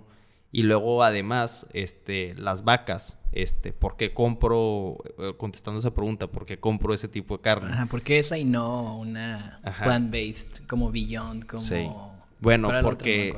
Y 0.52 0.62
luego, 0.62 1.02
además, 1.02 1.66
este, 1.72 2.34
las 2.36 2.62
vacas, 2.64 3.18
este, 3.32 3.72
¿por 3.72 3.96
qué 3.96 4.14
compro, 4.14 4.98
eh, 5.18 5.34
contestando 5.36 5.80
esa 5.80 5.92
pregunta, 5.92 6.28
¿por 6.28 6.46
qué 6.46 6.58
compro 6.60 6.94
ese 6.94 7.08
tipo 7.08 7.36
de 7.36 7.42
carne? 7.42 7.72
Ajá, 7.72 7.86
¿por 7.86 8.02
qué 8.02 8.20
esa 8.20 8.38
y 8.38 8.44
no 8.44 8.96
una 8.96 9.60
plant-based, 9.82 10.66
como 10.68 10.92
Beyond, 10.92 11.46
como... 11.46 11.62
Sí. 11.62 11.88
Bueno, 12.38 12.70
porque 12.82 13.34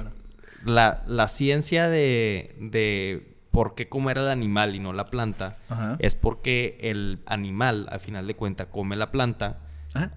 la, 0.66 1.02
la, 1.06 1.28
ciencia 1.28 1.88
de, 1.88 2.54
de 2.60 3.37
por 3.58 3.74
qué 3.74 3.88
comer 3.88 4.18
el 4.18 4.28
animal 4.28 4.76
y 4.76 4.78
no 4.78 4.92
la 4.92 5.06
planta, 5.06 5.58
es 5.98 6.14
porque 6.14 6.78
el 6.80 7.18
animal, 7.26 7.88
al 7.90 7.98
final 7.98 8.28
de 8.28 8.36
cuentas, 8.36 8.68
come 8.70 8.94
la 8.94 9.10
planta, 9.10 9.58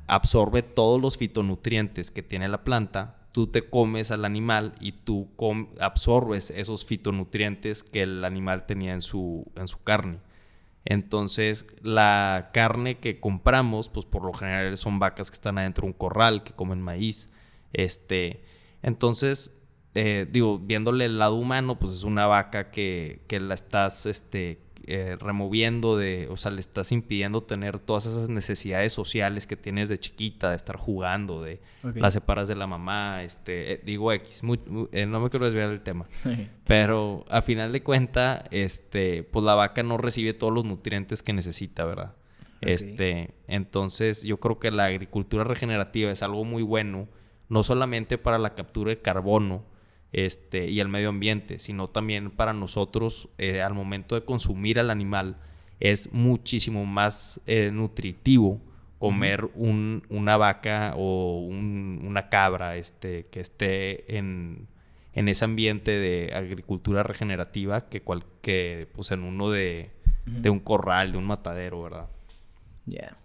absorbe 0.06 0.62
todos 0.62 1.02
los 1.02 1.18
fitonutrientes 1.18 2.12
que 2.12 2.22
tiene 2.22 2.48
la 2.50 2.64
planta, 2.64 3.16
tú 3.32 3.48
te 3.48 3.64
comes 3.64 4.12
al 4.12 4.26
animal 4.26 4.76
y 4.80 4.92
tú 4.92 5.28
absorbes 5.80 6.52
esos 6.52 6.86
fitonutrientes 6.86 7.82
que 7.82 8.04
el 8.04 8.24
animal 8.26 8.68
tenía 8.68 8.94
en 8.94 9.02
su, 9.02 9.52
en 9.56 9.68
su 9.68 9.82
carne. 9.82 10.20
Entonces, 10.86 11.66
la 11.82 12.52
carne 12.54 13.00
que 13.00 13.20
compramos, 13.20 13.90
pues 13.90 14.06
por 14.06 14.24
lo 14.24 14.34
general 14.34 14.78
son 14.78 15.00
vacas 15.00 15.32
que 15.32 15.36
están 15.36 15.58
adentro 15.58 15.82
de 15.82 15.88
un 15.88 15.94
corral, 15.94 16.44
que 16.44 16.54
comen 16.54 16.80
maíz. 16.80 17.32
Este, 17.74 18.44
entonces, 18.84 19.60
eh, 19.94 20.26
digo, 20.30 20.58
viéndole 20.58 21.06
el 21.06 21.20
lado 21.20 21.36
humano, 21.36 21.78
pues 21.78 21.92
es 21.92 22.04
una 22.04 22.26
vaca 22.26 22.72
que, 22.72 23.22
la 23.30 23.54
estás 23.54 24.06
este, 24.06 24.60
eh, 24.88 25.18
removiendo 25.20 25.98
de, 25.98 26.28
o 26.30 26.38
sea, 26.38 26.50
le 26.52 26.62
estás 26.62 26.94
impidiendo 26.94 27.44
tener 27.44 27.78
todas 27.78 28.06
esas 28.06 28.30
necesidades 28.30 28.94
sociales 28.94 29.46
que 29.48 29.58
tienes 29.58 29.90
de 29.90 30.00
chiquita, 30.00 30.52
de 30.52 30.56
estar 30.56 30.78
jugando, 30.78 31.42
de 31.42 31.60
las 31.96 32.14
separas 32.14 32.48
de 32.48 32.56
la 32.56 32.68
mamá, 32.68 33.24
este, 33.24 33.74
eh, 33.74 33.82
digo 33.84 34.14
X, 34.14 34.44
no 34.44 35.20
me 35.20 35.30
quiero 35.30 35.46
desviar 35.46 35.70
del 35.70 35.82
tema, 35.82 36.08
pero 36.66 37.26
a 37.30 37.42
final 37.42 37.74
de 37.74 37.84
cuenta, 37.84 38.46
este, 38.50 39.24
pues 39.24 39.44
la 39.44 39.56
vaca 39.56 39.84
no 39.84 39.98
recibe 39.98 40.34
todos 40.34 40.54
los 40.54 40.64
nutrientes 40.64 41.22
que 41.22 41.34
necesita, 41.34 41.84
¿verdad? 41.84 42.16
Este, 42.62 43.34
entonces 43.48 44.22
yo 44.22 44.40
creo 44.40 44.60
que 44.60 44.70
la 44.70 44.86
agricultura 44.86 45.44
regenerativa 45.44 46.12
es 46.12 46.22
algo 46.22 46.46
muy 46.46 46.62
bueno, 46.62 47.08
no 47.50 47.64
solamente 47.64 48.20
para 48.20 48.38
la 48.38 48.54
captura 48.54 48.92
de 48.92 49.02
carbono, 49.02 49.66
este, 50.14 50.70
y 50.70 50.80
el 50.80 50.88
medio 50.88 51.10
ambiente, 51.10 51.60
sino 51.60 51.88
también 51.88 52.32
para 52.32 52.54
nosotros 52.54 53.30
eh, 53.38 53.62
al 53.62 53.74
momento 53.74 54.16
de 54.16 54.26
consumir 54.26 54.80
al 54.80 54.90
animal, 54.90 55.38
es 55.80 56.14
muchísimo 56.14 56.86
más 56.86 57.42
eh, 57.48 57.72
nutritivo 57.74 58.62
comer 59.00 59.50
un, 59.56 60.04
una 60.10 60.38
vaca 60.38 60.94
o 60.96 61.40
un, 61.40 62.04
una 62.06 62.30
cabra 62.30 62.78
este, 62.78 63.26
que 63.32 63.40
esté 63.40 64.16
en, 64.18 64.68
en, 65.14 65.28
ese 65.28 65.44
ambiente 65.44 65.90
de 65.90 66.32
agricultura 66.36 67.02
regenerativa 67.02 67.90
que, 67.90 68.04
cual, 68.04 68.24
que 68.44 68.88
pues 68.94 69.10
en 69.10 69.24
uno 69.24 69.50
de, 69.50 69.90
de 70.28 70.52
un 70.52 70.60
corral, 70.60 71.14
de 71.14 71.18
un 71.18 71.26
matadero, 71.26 71.82
¿verdad? 71.82 72.10
Ya. 72.86 73.18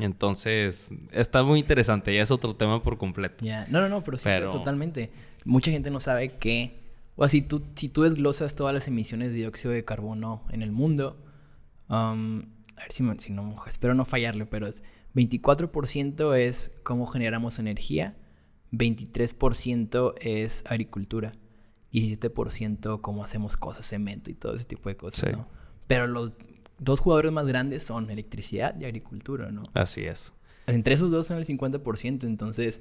Entonces, 0.00 0.90
está 1.12 1.42
muy 1.42 1.60
interesante, 1.60 2.14
ya 2.14 2.22
es 2.22 2.30
otro 2.30 2.54
tema 2.54 2.82
por 2.82 2.98
completo. 2.98 3.42
Ya, 3.42 3.66
no, 3.70 3.80
no, 3.80 3.88
no, 3.88 4.04
pero 4.04 4.18
sí 4.18 4.28
Está 4.28 4.50
totalmente. 4.50 5.10
Mucha 5.46 5.70
gente 5.70 5.90
no 5.90 6.00
sabe 6.00 6.28
que, 6.28 6.80
o 7.16 7.22
sea, 7.22 7.28
si 7.28 7.42
tú, 7.42 7.62
si 7.74 7.88
tú 7.88 8.02
desglosas 8.02 8.54
todas 8.54 8.74
las 8.74 8.88
emisiones 8.88 9.28
de 9.28 9.36
dióxido 9.36 9.72
de 9.72 9.84
carbono 9.84 10.42
en 10.50 10.62
el 10.62 10.72
mundo, 10.72 11.24
um, 11.88 12.42
a 12.76 12.82
ver 12.82 12.92
si, 12.92 13.04
si 13.18 13.32
no, 13.32 13.56
espero 13.66 13.94
no 13.94 14.04
fallarle, 14.04 14.44
pero 14.44 14.66
es 14.66 14.82
24% 15.14 16.36
es 16.36 16.72
cómo 16.82 17.06
generamos 17.06 17.58
energía, 17.58 18.16
23% 18.72 20.14
es 20.20 20.64
agricultura, 20.66 21.32
17% 21.92 23.00
cómo 23.00 23.24
hacemos 23.24 23.56
cosas, 23.56 23.86
cemento 23.86 24.30
y 24.30 24.34
todo 24.34 24.54
ese 24.54 24.66
tipo 24.66 24.88
de 24.90 24.96
cosas, 24.96 25.32
¿no? 25.32 25.48
Pero 25.86 26.06
los 26.06 26.32
dos 26.78 27.00
jugadores 27.00 27.32
más 27.32 27.46
grandes 27.46 27.82
son 27.82 28.10
electricidad 28.10 28.78
y 28.78 28.84
agricultura, 28.84 29.50
¿no? 29.50 29.62
Así 29.72 30.04
es. 30.04 30.34
Entre 30.66 30.94
esos 30.94 31.10
dos 31.10 31.28
son 31.28 31.38
el 31.38 31.44
50%, 31.44 32.24
entonces, 32.24 32.80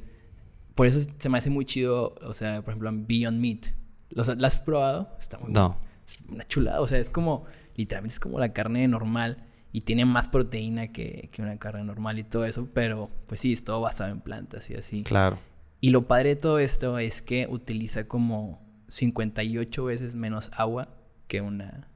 por 0.76 0.88
eso 0.88 1.10
se 1.18 1.30
me 1.30 1.38
hace 1.38 1.50
muy 1.50 1.66
chido, 1.66 2.16
o 2.22 2.34
sea, 2.34 2.62
por 2.62 2.74
ejemplo, 2.74 2.92
Beyond 2.94 3.40
Meat. 3.40 3.66
¿Lo 4.10 4.22
has 4.22 4.60
probado? 4.60 5.16
Está 5.20 5.40
muy 5.40 5.52
No. 5.52 5.78
Es 6.08 6.20
una 6.30 6.48
chulada, 6.48 6.82
o 6.82 6.88
sea, 6.88 7.00
es 7.00 7.10
como, 7.10 7.46
literalmente 7.76 8.14
es 8.14 8.20
como 8.20 8.40
la 8.40 8.54
carne 8.54 8.88
normal 8.88 9.44
y 9.72 9.82
tiene 9.82 10.06
más 10.06 10.30
proteína 10.30 10.92
que, 10.92 11.30
que, 11.32 11.42
una 11.42 11.58
carne 11.58 11.84
normal 11.84 12.20
y 12.20 12.24
todo 12.24 12.46
eso, 12.46 12.70
pero 12.74 13.10
pues 13.26 13.42
sí, 13.42 13.54
es 13.54 13.64
todo 13.64 13.82
basado 13.82 14.12
en 14.12 14.22
plantas 14.22 14.70
y 14.70 14.76
así. 14.76 15.04
Claro. 15.04 15.40
Y 15.82 15.90
lo 15.90 16.08
padre 16.08 16.30
de 16.30 16.36
todo 16.36 16.60
esto 16.60 17.00
es 17.00 17.22
que 17.22 17.48
utiliza 17.50 18.08
como 18.08 18.62
58 18.90 19.84
veces 19.84 20.14
menos 20.14 20.52
agua 20.56 20.90
que 21.28 21.42
una, 21.42 21.88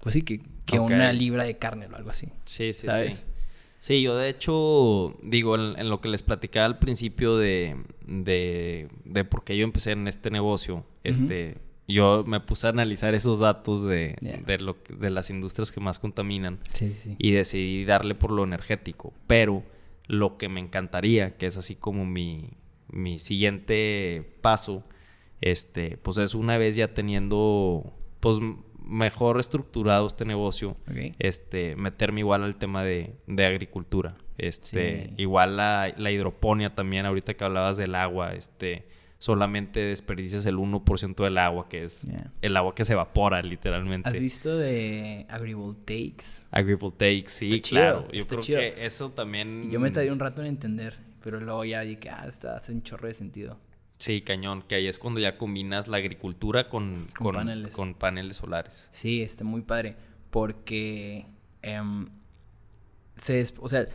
pues 0.00 0.14
sí, 0.14 0.22
que, 0.22 0.40
que 0.64 0.78
una 0.78 1.12
libra 1.12 1.44
de 1.44 1.58
carne 1.58 1.86
o 1.86 1.96
algo 1.96 2.10
así. 2.10 2.28
Sí, 2.44 2.72
sí, 2.72 2.88
sí. 2.88 3.24
Sí, 3.84 4.00
yo 4.00 4.16
de 4.16 4.30
hecho, 4.30 5.14
digo, 5.22 5.56
en, 5.56 5.90
lo 5.90 6.00
que 6.00 6.08
les 6.08 6.22
platicaba 6.22 6.64
al 6.64 6.78
principio 6.78 7.36
de, 7.36 7.76
de, 8.06 8.88
de 9.04 9.24
por 9.26 9.44
qué 9.44 9.58
yo 9.58 9.64
empecé 9.64 9.92
en 9.92 10.08
este 10.08 10.30
negocio, 10.30 10.86
este 11.02 11.58
yo 11.86 12.24
me 12.26 12.40
puse 12.40 12.66
a 12.66 12.70
analizar 12.70 13.12
esos 13.12 13.40
datos 13.40 13.84
de, 13.84 14.16
de, 14.46 14.56
lo, 14.56 14.78
de 14.88 15.10
las 15.10 15.28
industrias 15.28 15.70
que 15.70 15.80
más 15.80 15.98
contaminan 15.98 16.60
y 17.18 17.32
decidí 17.32 17.84
darle 17.84 18.14
por 18.14 18.30
lo 18.30 18.44
energético. 18.44 19.12
Pero 19.26 19.62
lo 20.06 20.38
que 20.38 20.48
me 20.48 20.60
encantaría, 20.60 21.36
que 21.36 21.44
es 21.44 21.58
así 21.58 21.74
como 21.74 22.06
mi, 22.06 22.52
mi 22.88 23.18
siguiente 23.18 24.38
paso, 24.40 24.82
este, 25.42 25.98
pues 25.98 26.16
es 26.16 26.34
una 26.34 26.56
vez 26.56 26.74
ya 26.76 26.94
teniendo 26.94 27.92
pues 28.20 28.38
mejor 28.84 29.40
estructurado 29.40 30.06
este 30.06 30.24
negocio, 30.24 30.76
este, 31.18 31.76
meterme 31.76 32.20
igual 32.20 32.42
al 32.42 32.56
tema 32.56 32.84
de, 32.84 33.16
de 33.26 33.46
agricultura. 33.46 34.16
Este, 34.36 35.12
igual 35.16 35.56
la, 35.56 35.94
la 35.96 36.10
hidroponía 36.10 36.74
también, 36.74 37.06
ahorita 37.06 37.34
que 37.34 37.44
hablabas 37.44 37.76
del 37.76 37.94
agua, 37.94 38.34
este, 38.34 38.86
solamente 39.18 39.80
desperdicias 39.80 40.44
el 40.46 40.56
1% 40.56 41.24
del 41.24 41.38
agua, 41.38 41.68
que 41.68 41.84
es 41.84 42.06
el 42.42 42.56
agua 42.56 42.74
que 42.74 42.84
se 42.84 42.92
evapora 42.92 43.40
literalmente. 43.42 44.08
¿Has 44.08 44.18
visto 44.18 44.58
de 44.58 45.24
agrivoltaics? 45.30 46.44
Agrivoltaics, 46.50 47.32
sí, 47.32 47.60
claro. 47.60 48.06
Yo 48.12 48.26
creo 48.26 48.42
que 48.42 48.84
eso 48.84 49.12
también... 49.12 49.70
Yo 49.70 49.80
me 49.80 49.90
tardé 49.90 50.12
un 50.12 50.18
rato 50.18 50.42
en 50.42 50.48
entender, 50.48 50.98
pero 51.22 51.40
luego 51.40 51.64
ya 51.64 51.80
dije, 51.80 52.10
ah, 52.10 52.26
está, 52.28 52.56
hace 52.56 52.72
un 52.72 52.82
chorro 52.82 53.08
de 53.08 53.14
sentido. 53.14 53.58
Sí, 53.98 54.22
cañón, 54.22 54.62
que 54.62 54.74
ahí 54.74 54.86
es 54.86 54.98
cuando 54.98 55.20
ya 55.20 55.38
combinas 55.38 55.88
la 55.88 55.98
agricultura 55.98 56.68
con, 56.68 57.06
con, 57.16 57.94
paneles. 57.94 58.36
solares. 58.36 58.90
Sí, 58.92 59.22
está 59.22 59.44
muy 59.44 59.62
padre, 59.62 59.96
porque 60.30 61.26
em, 61.62 62.08
se, 63.16 63.46
o 63.58 63.68
sea, 63.68 63.86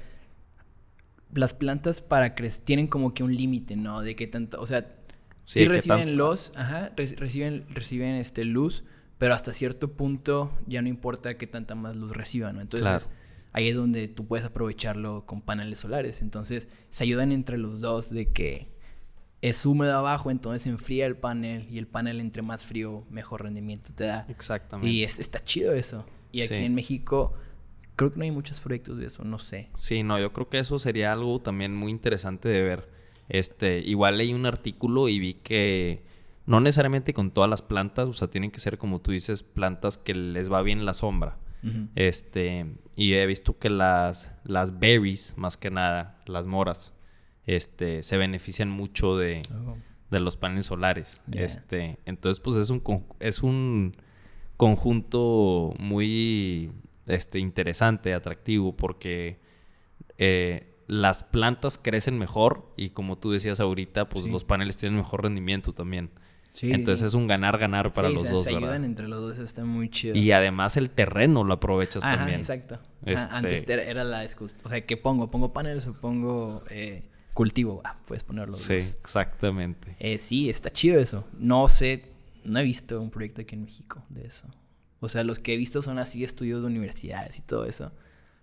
las 1.34 1.54
plantas 1.54 2.02
para 2.02 2.34
crecer 2.34 2.66
tienen 2.66 2.88
como 2.88 3.14
que 3.14 3.24
un 3.24 3.36
límite, 3.36 3.76
¿no? 3.76 4.02
De 4.02 4.16
qué 4.16 4.26
tanto, 4.28 4.60
o 4.60 4.66
sea, 4.66 4.96
Sí, 5.50 5.66
reciben 5.66 6.16
los, 6.16 6.54
ajá, 6.56 6.92
reciben, 6.96 7.66
reciben 7.70 8.14
este 8.16 8.46
luz, 8.46 8.84
pero 9.18 9.34
hasta 9.34 9.52
cierto 9.52 9.94
punto 9.94 10.56
ya 10.68 10.84
no 10.84 10.90
importa 10.90 11.40
qué 11.40 11.48
tanta 11.48 11.74
más 11.74 11.96
luz 11.96 12.12
reciban, 12.12 12.56
¿no? 12.56 12.62
Entonces 12.62 13.10
ahí 13.52 13.68
es 13.68 13.76
donde 13.76 14.08
tú 14.08 14.28
puedes 14.28 14.46
aprovecharlo 14.46 15.26
con 15.26 15.42
paneles 15.42 15.80
solares. 15.80 16.22
Entonces 16.22 16.68
se 16.92 17.04
ayudan 17.04 17.32
entre 17.32 17.58
los 17.58 17.82
dos 17.82 18.12
de 18.12 18.32
que 18.32 18.70
es 19.42 19.66
húmedo 19.66 19.98
abajo, 19.98 20.32
entonces 20.32 20.68
enfría 20.68 21.06
el 21.06 21.16
panel 21.16 21.68
y 21.70 21.78
el 21.78 21.88
panel 21.88 22.20
entre 22.20 22.42
más 22.42 22.66
frío, 22.66 23.06
mejor 23.10 23.44
rendimiento 23.44 23.90
te 23.96 24.06
da. 24.06 24.26
Exactamente. 24.30 24.90
Y 24.90 25.04
es, 25.04 25.20
está 25.20 25.44
chido 25.44 25.74
eso. 25.74 26.06
Y 26.32 26.42
aquí 26.42 26.56
en 26.56 26.76
México 26.76 27.34
creo 27.96 28.12
que 28.12 28.18
no 28.18 28.24
hay 28.24 28.32
muchos 28.32 28.60
proyectos 28.60 28.98
de 28.98 29.08
eso, 29.08 29.24
no 29.24 29.38
sé. 29.38 29.70
Sí, 29.76 30.04
no, 30.04 30.20
yo 30.20 30.32
creo 30.34 30.50
que 30.50 30.60
eso 30.60 30.78
sería 30.80 31.12
algo 31.12 31.40
también 31.42 31.76
muy 31.76 31.92
interesante 31.92 32.50
de 32.50 32.64
ver 32.64 33.00
este, 33.30 33.80
igual 33.80 34.18
leí 34.18 34.34
un 34.34 34.48
artículo 34.48 35.08
y 35.08 35.20
vi 35.20 35.36
que 35.36 36.04
no 36.48 36.60
necesariamente 36.60 37.14
con 37.14 37.30
todas 37.32 37.50
las 37.50 37.62
plantas, 37.62 38.10
o 38.10 38.14
sea, 38.14 38.28
tienen 38.28 38.50
que 38.50 38.60
ser 38.60 38.80
como 38.80 39.00
tú 39.00 39.12
dices, 39.12 39.44
plantas 39.44 40.00
que 40.00 40.16
les 40.16 40.52
va 40.52 40.64
bien 40.64 40.84
la 40.84 40.94
sombra. 40.94 41.38
Este, 41.96 42.66
y 42.96 43.14
he 43.14 43.26
visto 43.26 43.60
que 43.60 43.70
las, 43.70 44.32
las 44.46 44.80
berries, 44.80 45.34
más 45.38 45.58
que 45.58 45.70
nada, 45.70 46.18
las 46.26 46.46
moras, 46.46 46.94
este, 47.46 48.04
se 48.04 48.18
benefician 48.18 48.70
mucho 48.70 49.18
de, 49.18 49.42
oh. 49.54 49.78
de 50.12 50.20
los 50.20 50.36
paneles 50.36 50.68
solares. 50.68 51.22
Este, 51.32 51.98
entonces, 52.06 52.40
pues 52.40 52.58
es 52.58 52.70
un, 52.70 52.84
es 53.20 53.44
un 53.44 53.96
conjunto 54.58 55.74
muy 55.80 56.72
este, 57.08 57.40
interesante, 57.40 58.14
atractivo, 58.14 58.76
porque 58.76 59.40
eh, 60.18 60.76
las 60.88 61.24
plantas 61.24 61.78
crecen 61.78 62.18
mejor 62.18 62.74
y 62.76 62.90
como 62.90 63.18
tú 63.18 63.32
decías 63.32 63.60
ahorita, 63.60 64.10
pues 64.10 64.26
los 64.26 64.44
paneles 64.44 64.78
tienen 64.78 64.98
mejor 64.98 65.24
rendimiento 65.24 65.74
también. 65.74 66.10
Sí. 66.54 66.72
Entonces 66.72 67.08
es 67.08 67.14
un 67.14 67.28
ganar-ganar 67.28 67.94
para 67.94 68.10
los 68.10 68.30
dos, 68.30 68.44
se 68.44 68.50
ayudan 68.50 68.84
entre 68.84 69.08
los 69.08 69.22
dos, 69.22 69.38
está 69.38 69.64
muy 69.64 69.90
chido. 69.90 70.18
Y 70.18 70.32
además 70.32 70.78
el 70.78 70.90
terreno 70.90 71.44
lo 71.44 71.54
aprovechas 71.54 72.04
Ajá, 72.04 72.18
también. 72.18 72.40
exacto. 72.40 72.80
Este 73.06 73.34
antes 73.34 73.64
era 73.70 74.04
la 74.04 74.28
O 74.64 74.70
sea, 74.70 74.82
¿qué 74.82 74.98
pongo? 74.98 75.32
¿Pongo 75.32 75.54
paneles 75.54 75.88
o 75.88 75.94
pongo 75.94 76.64
eh, 76.70 77.09
cultivo? 77.40 77.82
Ah, 77.86 77.96
puedes 78.06 78.26
ponerlo. 78.26 78.54
Sí, 78.54 78.74
exactamente. 78.74 79.96
Eh, 79.98 80.18
sí, 80.18 80.50
está 80.50 80.70
chido 80.70 81.00
eso. 81.00 81.24
No 81.38 81.70
sé, 81.70 82.04
no 82.44 82.60
he 82.60 82.64
visto 82.64 83.00
un 83.00 83.10
proyecto 83.10 83.40
aquí 83.40 83.56
en 83.56 83.64
México 83.64 84.04
de 84.10 84.28
eso. 84.28 84.46
O 85.00 85.08
sea, 85.08 85.24
los 85.24 85.40
que 85.40 85.54
he 85.54 85.58
visto 85.58 85.82
son 85.82 86.00
así 86.00 86.22
estudios 86.26 86.60
de 86.60 86.68
universidades 86.68 87.38
y 87.38 87.42
todo 87.42 87.64
eso. 87.64 87.94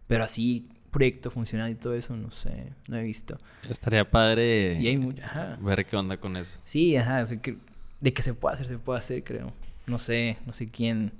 Pero 0.06 0.24
así 0.24 0.70
proyecto 0.90 1.30
funcional 1.30 1.70
y 1.70 1.74
todo 1.74 1.94
eso, 1.94 2.16
no 2.16 2.30
sé, 2.30 2.72
no 2.88 2.96
he 2.96 3.02
visto. 3.02 3.38
Estaría 3.68 4.10
padre 4.10 4.78
y 4.80 4.86
hay 4.86 5.14
ver 5.60 5.84
qué 5.84 5.94
onda 5.94 6.16
con 6.16 6.34
eso. 6.38 6.58
Sí, 6.64 6.96
ajá, 6.96 7.26
de 7.26 8.14
que 8.14 8.22
se 8.22 8.32
puede 8.32 8.54
hacer, 8.54 8.66
se 8.66 8.78
puede 8.78 9.00
hacer, 9.00 9.22
creo. 9.22 9.52
No 9.86 9.98
sé, 9.98 10.38
no 10.46 10.54
sé 10.54 10.68
quién, 10.68 11.12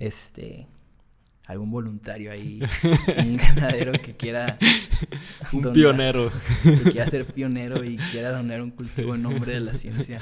este, 0.00 0.66
algún 1.52 1.70
voluntario 1.70 2.32
ahí, 2.32 2.60
un 3.18 3.36
ganadero 3.36 3.92
que 3.92 4.16
quiera... 4.16 4.58
un 5.52 5.72
pionero. 5.72 6.30
Que 6.62 6.90
quiera 6.90 7.06
ser 7.06 7.26
pionero 7.26 7.84
y 7.84 7.96
quiera 7.96 8.30
donar 8.30 8.62
un 8.62 8.70
cultivo 8.70 9.14
en 9.14 9.22
nombre 9.22 9.52
de 9.52 9.60
la 9.60 9.74
ciencia. 9.74 10.20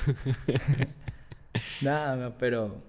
Nada, 1.80 2.36
pero... 2.38 2.84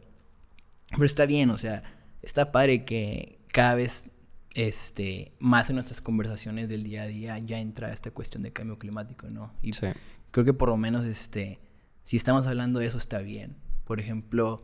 Pero 0.91 1.05
está 1.05 1.25
bien, 1.25 1.49
o 1.49 1.57
sea, 1.57 1.83
está 2.21 2.51
padre 2.51 2.83
que 2.83 3.39
cada 3.53 3.75
vez 3.75 4.11
este, 4.55 5.33
más 5.39 5.69
en 5.69 5.77
nuestras 5.77 6.01
conversaciones 6.01 6.69
del 6.69 6.83
día 6.83 7.03
a 7.03 7.07
día 7.07 7.39
ya 7.39 7.59
entra 7.59 7.93
esta 7.93 8.11
cuestión 8.11 8.43
de 8.43 8.51
cambio 8.51 8.77
climático, 8.77 9.29
¿no? 9.29 9.53
Y 9.61 9.71
creo 9.71 10.45
que 10.45 10.53
por 10.53 10.69
lo 10.69 10.77
menos, 10.77 11.05
este, 11.05 11.59
si 12.03 12.17
estamos 12.17 12.47
hablando 12.47 12.79
de 12.79 12.87
eso 12.87 12.97
está 12.97 13.19
bien. 13.19 13.55
Por 13.85 13.99
ejemplo, 13.99 14.63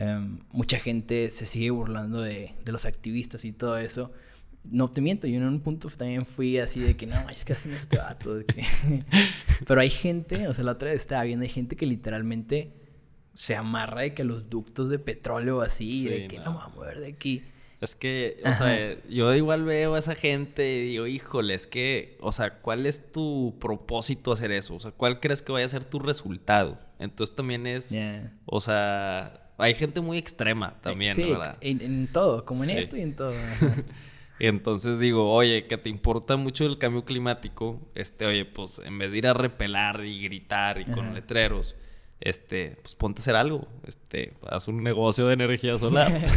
em, 0.00 0.40
mucha 0.52 0.78
gente 0.78 1.30
se 1.30 1.46
sigue 1.46 1.70
burlando 1.70 2.20
de, 2.22 2.54
de, 2.64 2.72
los 2.72 2.84
activistas 2.84 3.44
y 3.44 3.52
todo 3.52 3.78
eso. 3.78 4.12
No 4.64 4.90
te 4.90 5.00
miento, 5.00 5.26
yo 5.26 5.36
en 5.36 5.44
un 5.44 5.60
punto 5.60 5.88
también 5.88 6.26
fui 6.26 6.58
así 6.58 6.80
de 6.80 6.96
que 6.96 7.06
no, 7.06 7.28
es 7.30 7.44
que 7.44 7.52
hacen 7.52 7.72
este 7.72 7.98
vato. 7.98 8.38
Pero 9.66 9.80
hay 9.80 9.90
gente, 9.90 10.48
o 10.48 10.54
sea, 10.54 10.64
la 10.64 10.72
otra 10.72 10.90
vez 10.90 11.00
estaba 11.00 11.22
viendo, 11.24 11.44
hay 11.44 11.50
gente 11.50 11.76
que 11.76 11.86
literalmente 11.86 12.72
se 13.34 13.56
amarra 13.56 14.02
de 14.02 14.14
que 14.14 14.24
los 14.24 14.50
ductos 14.50 14.90
de 14.90 14.98
petróleo 14.98 15.60
así, 15.62 16.06
de 16.06 16.28
que 16.28 16.38
no. 16.38 16.46
no 16.46 16.52
voy 16.54 16.62
a 16.64 16.68
mover 16.68 17.00
de 17.00 17.08
aquí. 17.08 17.42
Es 17.80 17.94
que, 17.94 18.38
o 18.44 18.52
sea, 18.52 19.02
yo 19.08 19.34
igual 19.34 19.64
veo 19.64 19.94
a 19.94 19.98
esa 19.98 20.14
gente 20.14 20.70
y 20.70 20.88
digo, 20.88 21.06
híjole, 21.06 21.54
es 21.54 21.66
que, 21.66 22.18
o 22.20 22.30
sea, 22.30 22.58
¿cuál 22.60 22.84
es 22.84 23.10
tu 23.10 23.56
propósito 23.58 24.32
hacer 24.32 24.52
eso? 24.52 24.74
O 24.74 24.80
sea, 24.80 24.90
¿cuál 24.90 25.18
crees 25.18 25.40
que 25.40 25.50
vaya 25.50 25.64
a 25.64 25.70
ser 25.70 25.86
tu 25.86 25.98
resultado? 25.98 26.78
Entonces 26.98 27.34
también 27.34 27.66
es, 27.66 27.96
o 28.44 28.60
sea, 28.60 29.39
Hay 29.60 29.74
gente 29.74 30.00
muy 30.00 30.18
extrema 30.18 30.74
también, 30.80 31.14
sí, 31.14 31.22
¿verdad? 31.24 31.56
En, 31.60 31.80
en 31.80 32.06
todo, 32.08 32.44
como 32.44 32.64
en 32.64 32.70
Sí. 32.70 32.76
esto 32.76 32.96
y 32.96 33.02
en 33.02 33.14
todo. 33.16 33.32
Entonces 34.38 34.98
digo, 34.98 35.30
oye, 35.30 35.66
que 35.66 35.76
te 35.76 35.90
importa 35.90 36.36
mucho 36.36 36.64
el 36.64 36.78
cambio 36.78 37.04
climático, 37.04 37.78
este, 37.94 38.24
oye, 38.24 38.46
pues 38.46 38.80
en 38.84 38.98
vez 38.98 39.12
de 39.12 39.18
ir 39.18 39.26
a 39.26 39.34
repelar 39.34 40.02
y 40.04 40.22
gritar 40.22 40.80
y 40.80 40.84
con 40.86 41.00
Ajá. 41.06 41.12
letreros, 41.14 41.76
este, 42.20 42.78
pues 42.82 42.94
ponte 42.94 43.20
a 43.20 43.22
hacer 43.22 43.36
algo, 43.36 43.68
este, 43.86 44.32
haz 44.48 44.66
un 44.68 44.82
negocio 44.82 45.26
de 45.26 45.34
energía 45.34 45.78
solar. 45.78 46.10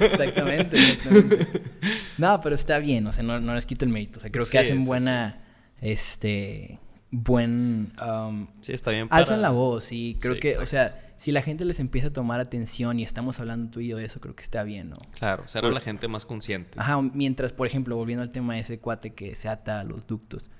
exactamente, 0.00 0.76
exactamente. 0.76 1.46
No, 2.18 2.40
pero 2.42 2.54
está 2.54 2.78
bien, 2.78 3.06
o 3.06 3.12
sea, 3.12 3.24
no, 3.24 3.40
no 3.40 3.54
les 3.54 3.66
quito 3.66 3.84
el 3.84 3.90
mérito. 3.90 4.18
O 4.18 4.22
sea, 4.22 4.30
creo 4.30 4.44
Sí, 4.44 4.52
que 4.52 4.58
hacen 4.58 4.84
buena, 4.84 5.42
este, 5.80 6.78
buen, 7.14 7.92
um, 8.04 8.48
sí, 8.60 8.72
está 8.72 8.90
bien. 8.90 9.08
para- 9.08 9.20
alzan 9.20 9.40
la 9.42 9.50
voz 9.50 9.92
y 9.92 10.16
creo 10.20 10.34
Sí, 10.34 10.40
que, 10.40 10.58
o 10.58 10.66
sea, 10.66 11.12
si 11.18 11.30
la 11.30 11.42
gente 11.42 11.64
les 11.64 11.78
empieza 11.78 12.08
a 12.08 12.12
tomar 12.12 12.40
atención 12.40 12.98
y 12.98 13.02
estamos 13.04 13.38
hablando 13.38 13.70
tú 13.70 13.80
y 13.80 13.88
yo 13.88 13.98
de 13.98 14.06
eso, 14.06 14.18
creo 14.18 14.34
que 14.34 14.42
está 14.42 14.62
bien, 14.64 14.88
¿no? 14.90 14.96
Claro, 15.18 15.46
ser 15.46 15.64
a 15.66 15.70
la 15.70 15.80
gente 15.80 16.08
más 16.08 16.24
consciente. 16.26 16.70
Ajá, 16.80 17.00
mientras, 17.02 17.52
por 17.52 17.66
ejemplo, 17.66 17.94
volviendo 17.96 18.22
al 18.22 18.32
tema 18.32 18.54
de 18.54 18.60
ese 18.60 18.78
cuate 18.80 19.10
que 19.12 19.34
se 19.34 19.48
ata 19.48 19.80
a 19.80 19.84
los 19.84 20.06
ductos. 20.06 20.50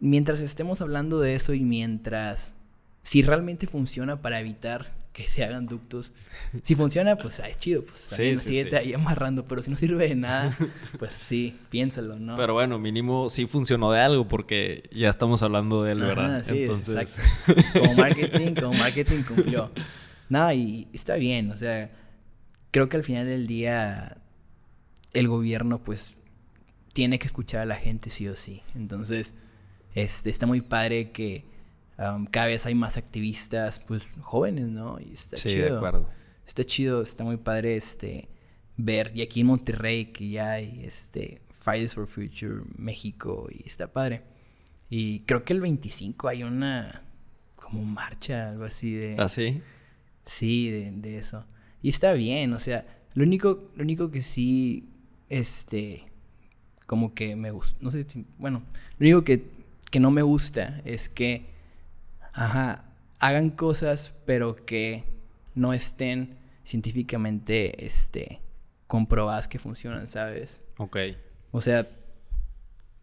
Mientras 0.00 0.40
estemos 0.40 0.80
hablando 0.80 1.20
de 1.20 1.34
eso 1.34 1.52
y 1.54 1.60
mientras... 1.60 2.54
Si 3.02 3.20
realmente 3.22 3.66
funciona 3.66 4.22
para 4.22 4.40
evitar 4.40 4.92
que 5.14 5.22
se 5.22 5.44
hagan 5.44 5.66
ductos. 5.66 6.10
Si 6.64 6.74
funciona, 6.74 7.16
pues 7.16 7.38
ah, 7.38 7.48
es 7.48 7.56
chido. 7.56 7.84
Pues 7.84 8.00
Sí, 8.00 8.36
sí, 8.36 8.64
sí. 8.64 8.74
ahí 8.74 8.92
amarrando. 8.94 9.46
Pero 9.46 9.62
si 9.62 9.70
no 9.70 9.76
sirve 9.76 10.08
de 10.08 10.16
nada, 10.16 10.54
pues 10.98 11.14
sí, 11.14 11.56
piénsalo, 11.70 12.18
¿no? 12.18 12.36
Pero 12.36 12.52
bueno, 12.54 12.80
mínimo 12.80 13.30
sí 13.30 13.46
funcionó 13.46 13.92
de 13.92 14.00
algo 14.00 14.26
porque 14.26 14.90
ya 14.92 15.08
estamos 15.08 15.44
hablando 15.44 15.84
de 15.84 15.92
él, 15.92 15.98
Ajá, 16.02 16.08
¿verdad? 16.08 16.44
sí, 16.44 16.64
Entonces, 16.64 16.96
exacto. 17.16 17.62
Como 17.78 17.94
marketing, 17.94 18.54
como 18.54 18.72
marketing 18.74 19.22
cumplió. 19.22 19.70
No, 20.28 20.52
y 20.52 20.88
está 20.92 21.14
bien, 21.14 21.52
o 21.52 21.56
sea, 21.56 21.92
creo 22.72 22.88
que 22.88 22.96
al 22.96 23.04
final 23.04 23.24
del 23.24 23.46
día 23.46 24.16
el 25.12 25.28
gobierno 25.28 25.84
pues 25.84 26.16
tiene 26.92 27.20
que 27.20 27.26
escuchar 27.26 27.60
a 27.60 27.66
la 27.66 27.76
gente 27.76 28.10
sí 28.10 28.26
o 28.26 28.34
sí. 28.34 28.62
Entonces, 28.74 29.34
este, 29.94 30.30
está 30.30 30.46
muy 30.46 30.60
padre 30.60 31.12
que 31.12 31.44
um, 31.98 32.26
cada 32.26 32.46
vez 32.46 32.66
hay 32.66 32.74
más 32.74 32.96
activistas 32.96 33.80
pues 33.80 34.08
jóvenes, 34.20 34.66
¿no? 34.68 34.98
Y 35.00 35.12
está 35.12 35.36
sí, 35.36 35.50
chido. 35.50 35.70
de 35.70 35.76
acuerdo. 35.76 36.08
Está 36.46 36.64
chido, 36.64 37.02
está 37.02 37.24
muy 37.24 37.36
padre 37.38 37.76
este 37.76 38.28
ver. 38.76 39.12
Y 39.14 39.22
aquí 39.22 39.40
en 39.40 39.46
Monterrey 39.46 40.06
que 40.06 40.28
ya 40.30 40.52
hay 40.52 40.82
este 40.84 41.40
Fridays 41.52 41.94
for 41.94 42.06
Future 42.06 42.62
México 42.76 43.48
y 43.50 43.66
está 43.66 43.86
padre. 43.92 44.22
Y 44.90 45.20
creo 45.20 45.44
que 45.44 45.52
el 45.54 45.60
25 45.60 46.28
hay 46.28 46.42
una 46.42 47.02
como 47.56 47.82
marcha, 47.84 48.50
algo 48.50 48.64
así 48.64 48.92
de 48.92 49.16
¿Así? 49.18 49.62
sí, 50.24 50.68
de, 50.70 50.90
de 50.92 51.16
eso. 51.18 51.46
Y 51.82 51.88
está 51.88 52.12
bien, 52.12 52.52
o 52.52 52.58
sea, 52.58 52.86
lo 53.14 53.24
único 53.24 53.70
lo 53.74 53.82
único 53.82 54.10
que 54.10 54.20
sí 54.20 54.88
este 55.30 56.04
como 56.86 57.14
que 57.14 57.34
me 57.36 57.50
gusta, 57.50 57.78
no 57.80 57.90
sé, 57.90 58.04
si- 58.08 58.26
bueno, 58.38 58.62
lo 58.98 59.04
único 59.04 59.24
que 59.24 59.44
que 59.90 60.00
no 60.00 60.10
me 60.10 60.22
gusta 60.22 60.82
es 60.84 61.08
que 61.08 61.46
ajá, 62.34 62.84
hagan 63.20 63.50
cosas 63.50 64.14
pero 64.26 64.56
que 64.66 65.04
no 65.54 65.72
estén 65.72 66.36
científicamente 66.64 67.84
este 67.86 68.40
comprobadas 68.86 69.48
que 69.48 69.58
funcionan, 69.58 70.06
¿sabes? 70.06 70.60
Ok. 70.78 70.96
O 71.52 71.60
sea, 71.60 71.86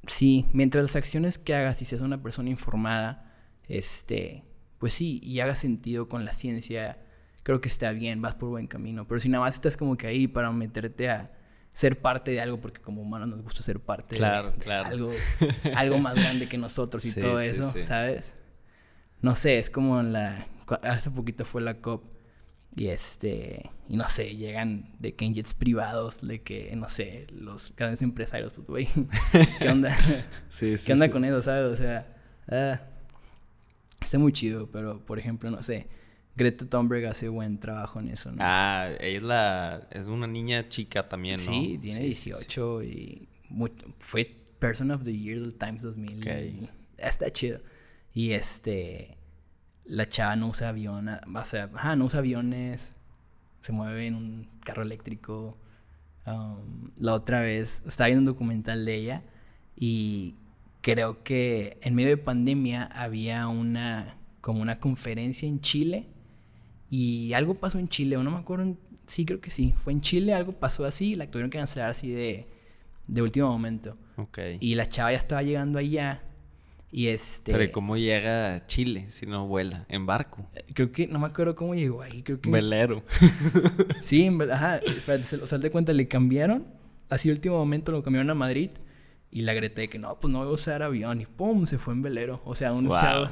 sí, 0.08 0.46
mientras 0.54 0.84
las 0.84 0.96
acciones 0.96 1.38
que 1.38 1.56
hagas 1.56 1.82
y 1.82 1.86
seas 1.86 2.02
una 2.02 2.22
persona 2.22 2.50
informada, 2.50 3.34
este, 3.68 4.44
pues 4.78 4.94
sí, 4.94 5.20
y 5.24 5.40
haga 5.40 5.56
sentido 5.56 6.08
con 6.10 6.26
la 6.26 6.32
ciencia, 6.34 6.98
creo 7.44 7.62
que 7.62 7.68
está 7.70 7.92
bien, 7.92 8.22
vas 8.22 8.36
por 8.36 8.50
buen 8.50 8.68
camino. 8.68 9.08
Pero 9.08 9.20
si 9.20 9.30
nada 9.30 9.44
más 9.46 9.56
estás 9.56 9.78
como 9.78 9.98
que 9.98 10.08
ahí 10.08 10.28
para 10.28 10.52
meterte 10.52 11.10
a 11.10 11.32
ser 11.72 12.00
parte 12.02 12.32
de 12.32 12.42
algo, 12.42 12.60
porque 12.60 12.82
como 12.82 13.02
humanos 13.02 13.30
nos 13.30 13.42
gusta 13.42 13.62
ser 13.64 13.80
parte 13.80 14.16
de- 14.16 14.20
Claro, 14.20 14.52
de, 14.52 14.58
claro. 14.58 14.88
algo, 14.88 15.12
algo 15.76 15.98
más 16.00 16.16
grande 16.16 16.48
que 16.50 16.58
nosotros 16.58 17.04
y 17.06 17.12
Sí, 17.12 17.22
todo 17.22 17.40
sí, 17.40 17.46
eso, 17.46 17.72
sí. 17.74 17.84
¿sabes? 17.84 18.34
No 19.22 19.36
sé, 19.36 19.58
es 19.58 19.70
como 19.70 20.00
en 20.00 20.14
la... 20.14 20.48
Hace 20.84 21.12
poquito 21.12 21.46
fue 21.46 21.62
la 21.62 21.76
COP 21.76 22.04
y 22.76 22.88
este... 22.88 23.70
Y 23.90 23.98
no 23.98 24.08
sé, 24.08 24.36
llegan 24.36 24.96
de 25.00 25.16
que 25.16 25.26
en 25.26 25.34
jets 25.34 25.54
privados, 25.54 26.26
de 26.26 26.42
que, 26.42 26.74
no 26.76 26.88
sé, 26.88 27.28
los 27.30 27.76
grandes 27.76 28.02
empresarios, 28.02 28.54
pues, 28.54 28.68
güey, 28.68 28.88
¿qué 29.60 29.70
onda? 29.70 29.94
Sí, 30.50 30.78
sí. 30.78 30.88
¿Qué 30.88 30.94
onda 30.94 31.08
sí. 31.08 31.12
con 31.12 31.26
eso, 31.26 31.42
sabes? 31.42 31.74
O 31.74 31.76
sea, 31.76 32.16
ah, 32.48 32.82
está 34.00 34.18
muy 34.18 34.32
chido, 34.32 34.72
pero, 34.72 35.06
por 35.06 35.20
ejemplo, 35.20 35.52
no 35.52 35.62
sé, 35.62 35.88
Greta 36.38 36.66
Thunberg 36.66 37.06
hace 37.08 37.28
buen 37.28 37.60
trabajo 37.60 38.00
en 38.00 38.08
eso, 38.08 38.32
¿no? 38.32 38.38
Ah, 38.40 38.90
ella 39.02 39.18
es 39.18 39.24
la... 39.24 39.88
Es 39.92 40.08
una 40.08 40.28
niña 40.28 40.70
chica 40.70 41.10
también, 41.10 41.38
¿no? 41.46 41.52
Sí, 41.52 41.78
tiene 41.82 42.00
Sí, 42.00 42.14
sí, 42.14 42.22
sí. 42.22 42.30
18 42.32 42.84
y 42.84 43.28
fue 43.98 44.38
Person 44.60 44.92
of 44.92 45.04
the 45.04 45.16
Year 45.16 45.42
del 45.42 45.56
Times 45.56 45.82
2000. 45.82 46.20
Ok. 46.20 46.26
y 46.26 46.70
está 46.98 47.30
chido. 47.32 47.60
Y 48.14 48.32
este, 48.32 49.18
la 49.86 50.08
chava 50.08 50.36
no 50.36 50.48
usa 50.48 50.70
avión, 50.70 51.10
ah, 51.10 51.22
o 51.34 51.46
sea, 51.46 51.70
ajá, 51.74 51.96
no 51.96 52.06
usa 52.06 52.20
aviones, 52.20 52.94
se 53.62 53.72
mueve 53.72 54.08
en 54.08 54.16
un 54.16 54.48
carro 54.64 54.84
eléctrico. 54.84 55.58
Um, 56.26 56.92
la 56.98 57.14
otra 57.14 57.42
vez 57.42 57.84
estaba 57.88 58.08
viendo 58.08 58.22
un 58.22 58.36
documental 58.36 58.86
de 58.86 58.96
ella 58.96 59.24
y 59.76 60.36
creo 60.82 61.24
que 61.24 61.78
en 61.82 61.96
medio 61.96 62.10
de 62.10 62.18
pandemia 62.18 62.84
había 62.84 63.48
una 63.48 64.18
como 64.40 64.62
una 64.62 64.80
conferencia 64.80 65.48
en 65.48 65.62
Chile 65.62 66.08
y 66.90 67.34
algo 67.34 67.56
pasó 67.56 67.80
en 67.80 67.88
Chile, 67.88 68.18
o 68.18 68.24
no 68.24 68.32
me 68.32 68.38
acuerdo, 68.38 68.76
sí 69.06 69.26
creo 69.26 69.40
que 69.40 69.50
sí, 69.50 69.74
fue 69.78 69.94
en 69.94 70.02
Chile, 70.02 70.34
algo 70.34 70.52
pasó 70.54 70.86
así, 70.86 71.16
la 71.16 71.28
tuvieron 71.30 71.50
que 71.50 71.58
cancelar 71.58 71.92
así 71.92 72.10
de, 72.10 72.48
de 73.08 73.22
último 73.22 73.48
momento. 73.50 73.98
Y 74.60 74.76
la 74.76 74.88
chava 74.88 75.12
ya 75.12 75.18
estaba 75.18 75.42
llegando 75.42 75.80
allá 75.80 76.22
y 76.92 77.08
este... 77.08 77.52
Pero 77.54 77.64
¿y 77.64 77.72
cómo 77.72 77.96
llega 77.98 78.56
a 78.56 78.66
Chile 78.68 79.06
si 79.10 79.26
no 79.26 79.48
vuela? 79.48 79.86
En 79.90 80.06
barco. 80.06 80.46
Creo 80.74 80.92
que, 80.92 81.08
no 81.08 81.20
me 81.20 81.28
acuerdo 81.28 81.56
cómo 81.56 81.74
llegó 81.74 82.02
ahí, 82.02 82.22
creo 82.24 82.40
que... 82.42 82.50
Velero. 82.50 83.04
Sí, 84.04 84.24
en 84.24 84.42
ajá, 84.52 84.78
espérate, 84.78 85.24
se- 85.24 85.38
o 85.38 85.48
sea, 85.48 85.58
de 85.58 85.72
cuenta, 85.72 85.94
le 85.94 86.08
cambiaron, 86.08 86.66
así 87.10 87.30
último 87.30 87.58
momento 87.58 87.92
lo 87.92 88.04
cambiaron 88.04 88.30
a 88.30 88.36
Madrid 88.36 88.72
y 89.32 89.42
la 89.42 89.54
de 89.82 89.90
que 89.90 89.98
no, 90.00 90.20
pues 90.20 90.32
no 90.34 90.40
voy 90.40 90.48
a 90.48 90.52
usar 90.52 90.84
avión 90.84 91.22
y 91.22 91.26
pum, 91.26 91.66
se 91.66 91.78
fue 91.78 91.94
en 91.94 92.02
velero. 92.02 92.42
O 92.46 92.56
sea, 92.56 92.74
unos 92.74 92.92
Wow. 92.94 93.02
chavos... 93.02 93.30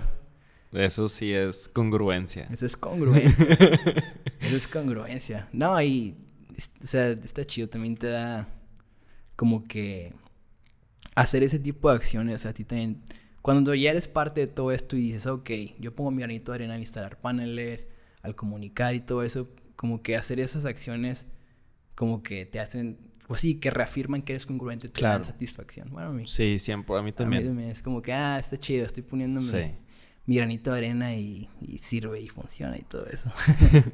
Eso 0.72 1.10
sí 1.10 1.34
es 1.34 1.68
congruencia. 1.68 2.48
Eso 2.52 2.66
es 2.68 2.78
congruencia. 2.78 3.48
Eso 4.40 4.56
es 4.56 4.68
congruencia. 4.68 5.50
No, 5.52 5.82
y. 5.82 6.16
O 6.84 6.86
sea, 6.86 7.10
está 7.10 7.44
chido. 7.44 7.68
También 7.68 7.98
te 7.98 8.06
da. 8.06 8.48
Como 9.36 9.68
que. 9.68 10.14
Hacer 11.16 11.42
ese 11.42 11.58
tipo 11.58 11.90
de 11.90 11.96
acciones. 11.96 12.46
A 12.46 12.54
ti 12.54 12.66
también. 12.66 13.02
Cuando 13.42 13.74
ya 13.74 13.92
eres 13.92 14.08
parte 14.08 14.42
de 14.42 14.48
todo 14.48 14.72
esto 14.72 14.96
y 14.98 15.02
dices, 15.02 15.26
ok, 15.28 15.50
yo 15.80 15.96
pongo 15.96 16.12
mi 16.12 16.22
granito 16.22 16.52
de 16.52 16.58
arena 16.58 16.74
al 16.76 16.80
instalar 16.82 17.20
paneles, 17.20 17.88
al 18.22 18.36
comunicar 18.36 18.94
y 18.96 19.00
todo 19.00 19.24
eso. 19.24 19.50
Como 19.76 20.02
que 20.02 20.16
hacer 20.18 20.40
esas 20.40 20.66
acciones. 20.66 21.26
Como 21.96 22.22
que 22.24 22.46
te 22.46 22.60
hacen. 22.60 22.98
Pues 23.28 23.42
sí, 23.42 23.56
que 23.56 23.70
reafirman 23.70 24.22
que 24.24 24.34
eres 24.34 24.46
congruente. 24.46 24.90
Te 24.90 25.02
dan 25.02 25.12
Claro. 25.20 25.24
satisfacción. 25.24 25.90
Bueno, 25.92 26.10
a 26.10 26.14
mí. 26.14 26.28
Sí, 26.28 26.60
siempre. 26.60 26.96
A 26.96 26.98
mí 26.98 27.02
a 27.02 27.04
mí 27.06 27.12
también. 27.14 27.46
también 27.46 27.70
es 27.70 27.82
como 27.84 28.02
que, 28.02 28.12
ah, 28.12 28.40
está 28.40 28.58
chido. 28.58 28.86
Estoy 28.86 29.04
poniéndome 29.04 29.46
Sí. 29.50 29.76
mi 30.26 30.36
granito 30.36 30.72
de 30.72 30.78
arena 30.80 31.16
y, 31.16 31.48
y 31.62 31.78
sirve 31.78 32.20
y 32.22 32.28
funciona 32.28 32.78
y 32.78 32.82
todo 32.82 33.06
eso. 33.06 33.32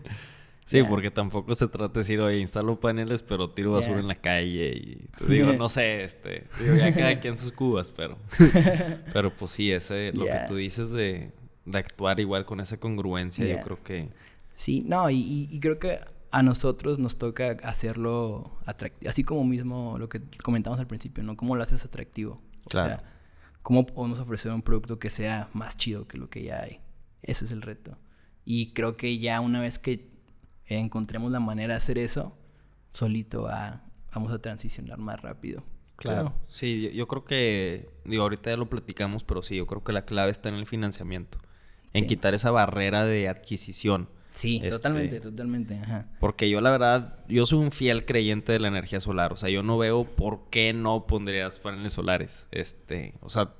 Sí, 0.65 0.81
porque 0.83 1.11
tampoco 1.11 1.53
se 1.53 1.67
trata 1.67 1.93
de 1.93 1.99
decir, 1.99 2.19
oye, 2.19 2.39
instalo 2.39 2.79
paneles, 2.79 3.21
pero 3.21 3.51
tiro 3.51 3.73
basura 3.73 3.99
en 3.99 4.07
la 4.07 4.15
calle 4.15 4.73
y 4.75 4.95
te 5.17 5.25
digo, 5.31 5.53
no 5.57 5.69
sé, 5.69 6.03
este, 6.03 6.47
digo, 6.59 6.75
ya 6.75 6.91
cada 6.93 7.19
quien 7.19 7.37
sus 7.37 7.51
cubas, 7.51 7.91
pero, 7.91 8.17
pero 9.13 9.35
pues 9.35 9.51
sí, 9.51 9.71
ese, 9.71 10.11
lo 10.13 10.25
que 10.25 10.39
tú 10.47 10.55
dices 10.55 10.89
de, 10.91 11.31
de 11.65 11.77
actuar 11.77 12.19
igual 12.19 12.45
con 12.45 12.59
esa 12.59 12.79
congruencia, 12.79 13.45
yo 13.45 13.59
creo 13.61 13.83
que, 13.83 14.09
Sí, 14.55 14.83
no, 14.87 15.09
y, 15.09 15.17
y- 15.19 15.47
y 15.51 15.59
creo 15.59 15.79
que 15.79 15.99
a 16.31 16.41
nosotros 16.41 16.97
nos 16.97 17.17
toca 17.17 17.57
hacerlo 17.63 18.57
atractivo, 18.65 19.09
así 19.09 19.23
como 19.23 19.43
mismo 19.43 19.97
lo 19.99 20.09
que 20.09 20.21
comentamos 20.43 20.79
al 20.79 20.87
principio, 20.87 21.23
¿no? 21.23 21.35
¿Cómo 21.37 21.55
lo 21.55 21.63
haces 21.63 21.83
atractivo? 21.85 22.41
O 22.65 22.69
Claro. 22.69 22.89
sea, 22.97 23.03
¿cómo 23.61 23.85
podemos 23.85 24.19
ofrecer 24.19 24.51
un 24.51 24.61
producto 24.61 24.97
que 24.97 25.09
sea 25.09 25.49
más 25.53 25.77
chido 25.77 26.07
que 26.07 26.17
lo 26.17 26.29
que 26.29 26.43
ya 26.43 26.61
hay? 26.61 26.79
Ese 27.21 27.45
es 27.45 27.51
el 27.51 27.61
reto. 27.61 27.97
Y 28.45 28.73
creo 28.73 28.95
que 28.97 29.19
ya 29.19 29.41
una 29.41 29.59
vez 29.61 29.77
que 29.77 30.09
encontremos 30.67 31.31
la 31.31 31.39
manera 31.39 31.73
de 31.73 31.77
hacer 31.77 31.97
eso, 31.97 32.35
solito 32.93 33.43
va- 33.43 33.81
vamos 34.13 34.31
a 34.31 34.39
transicionar 34.39 34.97
más 34.97 35.21
rápido. 35.21 35.63
claro, 35.97 36.33
sí, 36.47 36.81
yo, 36.81 36.89
yo 36.89 37.07
creo 37.07 37.23
que, 37.25 37.89
digo, 38.03 38.23
ahorita 38.23 38.49
ya 38.49 38.57
lo 38.57 38.69
platicamos, 38.69 39.23
pero 39.23 39.41
sí, 39.43 39.55
yo 39.55 39.65
creo 39.65 39.83
que 39.83 39.93
la 39.93 40.03
clave 40.05 40.29
está 40.31 40.49
en 40.49 40.55
el 40.55 40.65
financiamiento, 40.65 41.37
en 41.93 42.03
Sí. 42.03 42.07
quitar 42.09 42.33
esa 42.33 42.51
barrera 42.51 43.05
de 43.05 43.29
adquisición. 43.29 44.09
Sí, 44.31 44.57
Este- 44.57 44.71
totalmente, 44.71 45.21
totalmente. 45.21 45.75
Ajá. 45.79 46.07
Porque 46.19 46.49
yo 46.49 46.59
la 46.59 46.69
verdad, 46.69 47.19
yo 47.29 47.45
soy 47.45 47.59
un 47.59 47.71
fiel 47.71 48.05
creyente 48.05 48.51
de 48.51 48.59
la 48.59 48.67
energía 48.67 48.99
solar. 48.99 49.31
O 49.31 49.37
sea, 49.37 49.49
yo 49.49 49.63
no 49.63 49.77
veo 49.77 50.03
por 50.03 50.49
qué 50.49 50.73
no 50.73 51.07
pondrías 51.07 51.59
paneles 51.59 51.93
solares. 51.93 52.45
Este, 52.51 53.13
o 53.21 53.29
sea, 53.29 53.53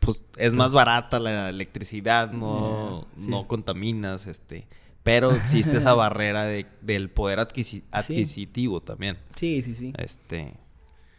pues 0.00 0.24
es 0.38 0.54
más 0.54 0.72
barata 0.72 1.18
la 1.18 1.50
electricidad, 1.50 2.32
no, 2.32 3.06
sí. 3.18 3.28
no 3.28 3.46
contaminas, 3.46 4.26
este. 4.26 4.66
Pero 5.02 5.30
existe 5.34 5.76
esa 5.76 5.94
barrera 5.94 6.44
de, 6.44 6.66
del 6.82 7.10
poder 7.10 7.40
adquisitivo 7.40 8.82
también. 8.82 9.18
Sí, 9.36 9.62
sí, 9.62 9.74
sí. 9.74 9.92
Este. 9.98 10.54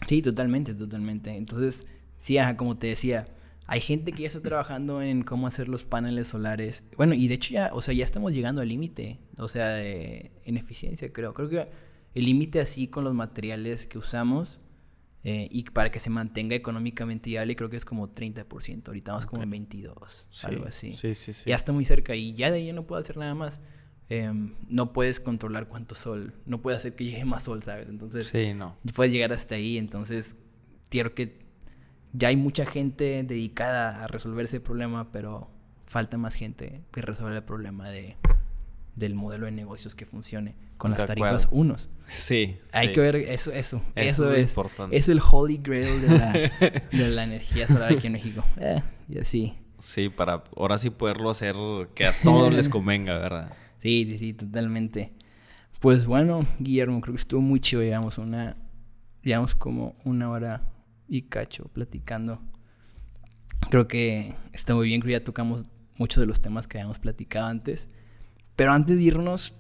Sí, 0.07 0.21
totalmente, 0.21 0.73
totalmente. 0.73 1.35
Entonces, 1.35 1.87
sí, 2.19 2.37
ajá, 2.37 2.55
como 2.55 2.77
te 2.77 2.87
decía, 2.87 3.27
hay 3.67 3.81
gente 3.81 4.11
que 4.11 4.23
ya 4.23 4.27
está 4.27 4.41
trabajando 4.41 5.01
en 5.01 5.23
cómo 5.23 5.45
hacer 5.45 5.67
los 5.69 5.83
paneles 5.83 6.27
solares. 6.27 6.83
Bueno, 6.97 7.13
y 7.13 7.27
de 7.27 7.35
hecho 7.35 7.53
ya, 7.53 7.69
o 7.73 7.81
sea, 7.81 7.93
ya 7.93 8.03
estamos 8.03 8.33
llegando 8.33 8.61
al 8.61 8.67
límite, 8.69 9.19
o 9.37 9.47
sea, 9.47 9.83
en 9.83 10.57
eficiencia, 10.57 11.11
creo. 11.13 11.33
Creo 11.33 11.49
que 11.49 11.67
el 12.15 12.25
límite 12.25 12.59
así 12.59 12.87
con 12.87 13.03
los 13.03 13.13
materiales 13.13 13.85
que 13.85 13.97
usamos 13.97 14.59
eh, 15.23 15.47
y 15.51 15.63
para 15.63 15.91
que 15.91 15.99
se 15.99 16.09
mantenga 16.09 16.55
económicamente 16.55 17.29
viable, 17.29 17.55
creo 17.55 17.69
que 17.69 17.75
es 17.75 17.85
como 17.85 18.13
30%. 18.13 18.87
Ahorita 18.87 19.11
vamos 19.11 19.25
como 19.25 19.43
en 19.43 19.49
22, 19.49 20.27
algo 20.43 20.65
así. 20.65 20.93
Sí, 20.93 21.13
sí, 21.13 21.33
sí. 21.33 21.49
Ya 21.49 21.55
está 21.55 21.73
muy 21.73 21.85
cerca 21.85 22.15
y 22.15 22.33
ya 22.35 22.51
de 22.51 22.57
ahí 22.57 22.67
ya 22.67 22.73
no 22.73 22.87
puedo 22.87 23.01
hacer 23.01 23.17
nada 23.17 23.35
más. 23.35 23.61
Em, 24.07 24.55
no 24.67 24.91
puedes 24.91 25.19
controlar 25.19 25.67
cuánto 25.67 25.93
sol, 25.93 26.33
no 26.45 26.61
puedes 26.61 26.77
hacer 26.77 26.95
que 26.95 27.03
llegue 27.03 27.25
más 27.25 27.43
sol, 27.43 27.61
¿sabes? 27.61 27.89
Entonces, 27.89 28.25
sí, 28.25 28.53
no. 28.53 28.75
puedes 28.95 29.13
llegar 29.13 29.33
hasta 29.33 29.55
ahí. 29.55 29.77
Entonces, 29.77 30.35
quiero 30.89 31.13
que 31.13 31.39
ya 32.13 32.29
hay 32.29 32.35
mucha 32.35 32.65
gente 32.65 33.23
dedicada 33.23 34.03
a 34.03 34.07
resolver 34.07 34.45
ese 34.45 34.59
problema, 34.59 35.11
pero 35.11 35.51
falta 35.85 36.17
más 36.17 36.35
gente 36.35 36.81
que 36.91 37.01
resuelva 37.01 37.37
el 37.37 37.43
problema 37.43 37.89
de, 37.89 38.15
del 38.99 39.15
modelo 39.15 39.45
de 39.45 39.51
negocios 39.51 39.95
que 39.95 40.05
funcione 40.05 40.55
con 40.77 40.91
las 40.91 41.05
tarifas 41.05 41.47
unos. 41.51 41.89
Sí. 42.07 42.57
Hay 42.71 42.93
que 42.93 42.99
ver 42.99 43.15
eso, 43.15 43.51
eso. 43.51 43.81
Eso, 43.95 44.33
es, 44.33 44.51
importante. 44.51 44.95
es 44.95 45.09
el 45.09 45.19
holy 45.19 45.57
grail 45.57 46.01
de 46.01 46.07
la, 46.07 46.31
de 46.91 47.09
la 47.09 47.23
energía 47.23 47.67
solar 47.67 47.93
aquí 47.93 48.07
en 48.07 48.13
México. 48.13 48.43
Eh, 48.57 48.81
y 49.07 49.17
así. 49.17 49.55
Sí, 49.79 50.09
para 50.09 50.43
ahora 50.55 50.77
sí 50.77 50.89
poderlo 50.89 51.29
hacer 51.29 51.55
que 51.95 52.05
a 52.05 52.13
todos 52.21 52.53
les 52.53 52.67
convenga, 52.69 53.17
¿verdad? 53.17 53.53
Sí, 53.81 54.05
sí, 54.09 54.17
sí, 54.17 54.33
totalmente. 54.33 55.13
Pues 55.79 56.05
bueno, 56.05 56.45
Guillermo, 56.59 56.99
creo 56.99 57.15
que 57.15 57.21
estuvo 57.21 57.41
muy 57.41 57.61
chido. 57.61 57.81
Llevamos 57.81 58.17
una, 58.17 58.57
llevamos 59.23 59.55
como 59.55 59.95
una 60.03 60.29
hora 60.29 60.69
y 61.07 61.23
cacho 61.23 61.65
platicando. 61.73 62.41
Creo 63.69 63.87
que 63.87 64.35
está 64.51 64.75
muy 64.75 64.87
bien, 64.87 64.99
creo 65.01 65.09
que 65.09 65.19
ya 65.19 65.23
tocamos 65.23 65.65
muchos 65.97 66.21
de 66.21 66.27
los 66.27 66.41
temas 66.41 66.67
que 66.67 66.77
habíamos 66.77 66.99
platicado 66.99 67.47
antes. 67.47 67.89
Pero 68.59 68.73
antes 68.73 68.97
de 68.97 69.03
irnos, 69.03 69.53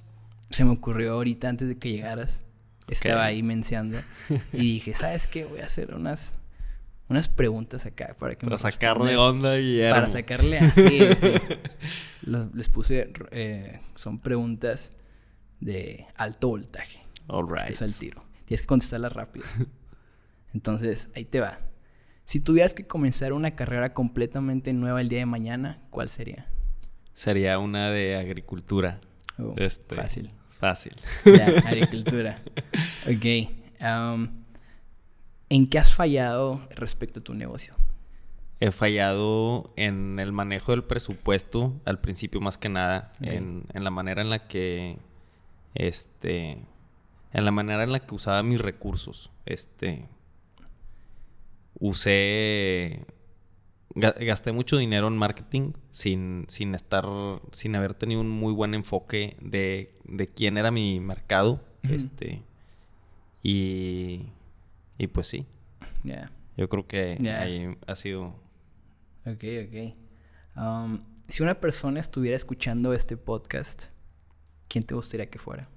se 0.49 0.65
me 0.65 0.71
ocurrió 0.71 1.13
ahorita, 1.13 1.47
antes 1.47 1.69
de 1.69 1.77
que 1.77 1.89
llegaras, 1.89 2.41
estaba 2.89 3.23
ahí 3.23 3.41
mencionando 3.41 4.01
y 4.51 4.73
dije, 4.73 4.93
¿sabes 4.93 5.25
qué? 5.25 5.45
Voy 5.45 5.61
a 5.61 5.67
hacer 5.67 5.95
unas, 5.95 6.33
unas 7.07 7.29
preguntas 7.29 7.85
acá 7.85 8.13
para 8.19 8.35
que 8.35 8.45
Para 8.45 8.57
sacarle 8.57 9.15
onda 9.15 9.57
y 9.57 9.79
Para 9.89 10.09
sacarle 10.09 10.59
así. 10.59 10.99
les 12.53 12.67
puse, 12.67 13.13
eh, 13.31 13.79
son 13.95 14.19
preguntas 14.19 14.91
de 15.61 16.05
alto 16.17 16.49
voltaje. 16.49 16.99
All 17.27 17.47
right. 17.47 17.69
Estás 17.69 17.83
al 17.83 17.95
tiro. 17.95 18.25
Tienes 18.43 18.63
que 18.63 18.67
contestarlas 18.67 19.13
rápido. 19.13 19.45
Entonces, 20.53 21.07
ahí 21.15 21.23
te 21.23 21.39
va. 21.39 21.59
Si 22.25 22.41
tuvieras 22.41 22.73
que 22.73 22.85
comenzar 22.85 23.31
una 23.31 23.55
carrera 23.55 23.93
completamente 23.93 24.73
nueva 24.73 24.99
el 24.99 25.07
día 25.07 25.19
de 25.19 25.25
mañana, 25.25 25.79
¿cuál 25.89 26.09
sería? 26.09 26.49
Sería 27.19 27.59
una 27.59 27.91
de 27.91 28.15
agricultura. 28.15 29.01
Oh, 29.37 29.53
este, 29.57 29.93
fácil. 29.93 30.31
Fácil. 30.57 30.95
Ya, 31.25 31.47
agricultura. 31.67 32.41
ok. 33.03 33.51
Um, 33.81 34.29
¿En 35.49 35.67
qué 35.67 35.79
has 35.79 35.93
fallado 35.93 36.65
respecto 36.69 37.19
a 37.19 37.23
tu 37.25 37.33
negocio? 37.33 37.73
He 38.61 38.71
fallado 38.71 39.73
en 39.75 40.17
el 40.17 40.31
manejo 40.31 40.71
del 40.71 40.85
presupuesto, 40.85 41.73
al 41.83 41.99
principio 41.99 42.39
más 42.39 42.57
que 42.57 42.69
nada, 42.69 43.11
en, 43.19 43.65
la 43.73 43.91
manera 43.91 44.21
en 44.21 44.29
la 44.29 44.47
que, 44.47 44.97
este, 45.75 46.51
en 47.33 47.43
la 47.43 47.51
manera 47.51 47.83
en 47.83 47.91
la 47.91 47.99
que 47.99 48.15
usaba 48.15 48.43
mis 48.43 48.61
recursos. 48.61 49.29
Este, 49.45 50.07
usé, 51.81 53.05
gasté 53.95 54.51
mucho 54.51 54.77
dinero 54.77 55.07
en 55.07 55.17
marketing 55.17 55.73
sin, 55.89 56.45
sin 56.47 56.75
estar, 56.75 57.05
sin 57.51 57.75
haber 57.75 57.93
tenido 57.93 58.21
un 58.21 58.29
muy 58.29 58.53
buen 58.53 58.73
enfoque 58.73 59.35
de, 59.41 59.93
de 60.05 60.27
quién 60.27 60.57
era 60.57 60.71
mi 60.71 60.99
mercado. 60.99 61.61
Este, 61.83 62.43
y, 63.41 64.27
y 64.97 65.07
pues 65.07 65.27
sí. 65.27 65.45
Yo 66.57 66.67
creo 66.67 66.87
que 66.87 67.17
ahí 67.39 67.77
ha 67.87 67.95
sido 67.95 68.35
Ok, 69.25 69.43
ok. 69.67 69.95
Um, 70.55 70.99
si 71.27 71.43
una 71.43 71.59
persona 71.59 71.99
estuviera 71.99 72.35
escuchando 72.35 72.93
este 72.93 73.17
podcast, 73.17 73.85
¿quién 74.67 74.83
te 74.83 74.95
gustaría 74.95 75.29
que 75.29 75.37
fuera? 75.37 75.67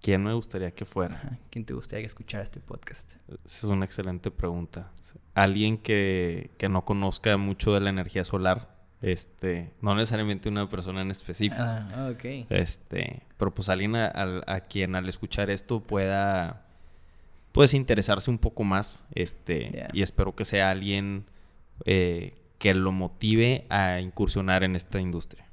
¿Quién 0.00 0.24
me 0.24 0.32
gustaría 0.32 0.70
que 0.70 0.86
fuera? 0.86 1.38
¿Quién 1.50 1.66
te 1.66 1.74
gustaría 1.74 2.02
que 2.02 2.06
escuchara 2.06 2.42
este 2.42 2.58
podcast? 2.58 3.16
Esa 3.28 3.38
es 3.44 3.64
una 3.64 3.84
excelente 3.84 4.30
pregunta. 4.30 4.90
Alguien 5.34 5.76
que, 5.76 6.50
que, 6.56 6.70
no 6.70 6.84
conozca 6.86 7.36
mucho 7.36 7.74
de 7.74 7.80
la 7.80 7.90
energía 7.90 8.24
solar. 8.24 8.80
Este, 9.02 9.72
no 9.82 9.94
necesariamente 9.94 10.48
una 10.48 10.68
persona 10.70 11.02
en 11.02 11.10
específico. 11.10 11.62
Ah, 11.62 12.10
ok. 12.14 12.46
Este, 12.48 13.22
pero 13.36 13.54
pues 13.54 13.68
alguien 13.68 13.94
a, 13.94 14.10
a, 14.46 14.60
quien 14.60 14.94
al 14.94 15.08
escuchar 15.08 15.50
esto 15.50 15.80
pueda, 15.80 16.66
pues 17.52 17.74
interesarse 17.74 18.30
un 18.30 18.38
poco 18.38 18.64
más. 18.64 19.04
Este, 19.14 19.86
y 19.92 20.00
espero 20.00 20.34
que 20.34 20.46
sea 20.46 20.70
alguien 20.70 21.26
eh, 21.84 22.38
que 22.58 22.72
lo 22.72 22.92
motive 22.92 23.66
a 23.68 24.00
incursionar 24.00 24.64
en 24.64 24.76
esta 24.76 24.98
industria. 24.98 25.46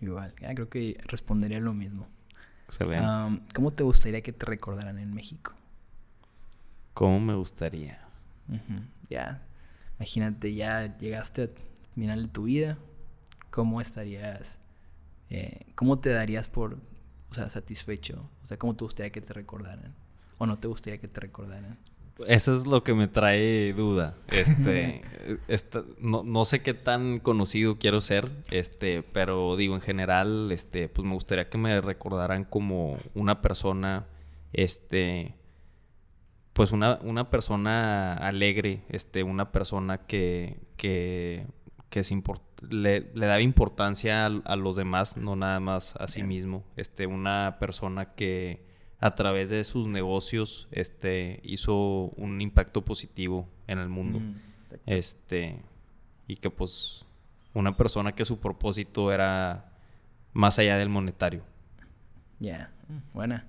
Igual, 0.00 0.34
creo 0.34 0.68
que 0.68 0.98
respondería 1.06 1.60
lo 1.60 1.72
mismo. 1.72 2.08
Excelente. 2.68 3.42
¿Cómo 3.54 3.70
te 3.70 3.82
gustaría 3.82 4.20
que 4.20 4.32
te 4.32 4.44
recordaran 4.44 4.98
en 4.98 5.14
México? 5.14 5.54
¿Cómo 6.92 7.18
me 7.18 7.34
gustaría? 7.34 7.98
Ya, 9.08 9.42
imagínate, 9.96 10.54
ya 10.54 10.98
llegaste 10.98 11.42
al 11.42 11.50
final 11.94 12.24
de 12.24 12.28
tu 12.28 12.42
vida. 12.44 12.76
¿Cómo 13.50 13.80
estarías? 13.80 14.58
Eh, 15.30 15.60
¿Cómo 15.74 15.98
te 15.98 16.10
darías 16.10 16.48
por, 16.48 16.78
o 17.30 17.34
sea, 17.34 17.48
satisfecho? 17.48 18.28
O 18.42 18.46
sea, 18.46 18.58
¿cómo 18.58 18.76
te 18.76 18.84
gustaría 18.84 19.12
que 19.12 19.22
te 19.22 19.32
recordaran? 19.32 19.94
¿O 20.36 20.46
no 20.46 20.58
te 20.58 20.68
gustaría 20.68 21.00
que 21.00 21.08
te 21.08 21.20
recordaran? 21.20 21.78
Eso 22.26 22.52
es 22.54 22.66
lo 22.66 22.82
que 22.82 22.94
me 22.94 23.06
trae 23.06 23.72
duda. 23.72 24.16
Este, 24.28 25.02
no, 26.00 26.44
sé 26.44 26.62
qué 26.62 26.74
tan 26.74 27.20
conocido 27.20 27.78
quiero 27.78 28.00
ser, 28.00 28.30
este, 28.50 29.02
pero 29.02 29.56
digo, 29.56 29.74
en 29.74 29.80
general, 29.80 30.50
este, 30.50 30.88
pues 30.88 31.06
me 31.06 31.14
gustaría 31.14 31.48
que 31.48 31.58
me 31.58 31.80
recordaran 31.80 32.44
como 32.44 32.98
una 33.14 33.40
persona, 33.40 34.06
este, 34.52 35.34
pues 36.54 36.72
una, 36.72 36.98
una 37.02 37.30
persona 37.30 38.14
alegre, 38.14 38.82
este, 38.88 39.22
una 39.22 39.52
persona 39.52 40.06
que, 40.06 40.58
que, 40.76 41.46
que 41.88 42.02
le, 42.68 43.12
le 43.14 43.26
daba 43.26 43.40
importancia 43.40 44.26
a, 44.26 44.26
a, 44.26 44.56
los 44.56 44.74
demás, 44.74 45.16
no 45.16 45.36
nada 45.36 45.60
más 45.60 45.94
a 45.96 46.08
sí 46.08 46.24
mismo, 46.24 46.64
este, 46.76 47.06
una 47.06 47.58
persona 47.60 48.14
que 48.14 48.67
a 49.00 49.14
través 49.14 49.50
de 49.50 49.62
sus 49.64 49.86
negocios 49.86 50.68
este, 50.70 51.40
hizo 51.44 52.12
un 52.16 52.40
impacto 52.40 52.84
positivo 52.84 53.48
en 53.66 53.78
el 53.78 53.88
mundo. 53.88 54.20
Mm, 54.20 54.34
este, 54.86 55.62
y 56.26 56.36
que 56.36 56.50
pues 56.50 57.04
una 57.54 57.76
persona 57.76 58.14
que 58.14 58.24
su 58.24 58.38
propósito 58.38 59.12
era 59.12 59.72
más 60.32 60.58
allá 60.58 60.76
del 60.76 60.88
monetario. 60.88 61.42
Ya, 62.40 62.72
mm, 62.88 63.14
buena. 63.14 63.46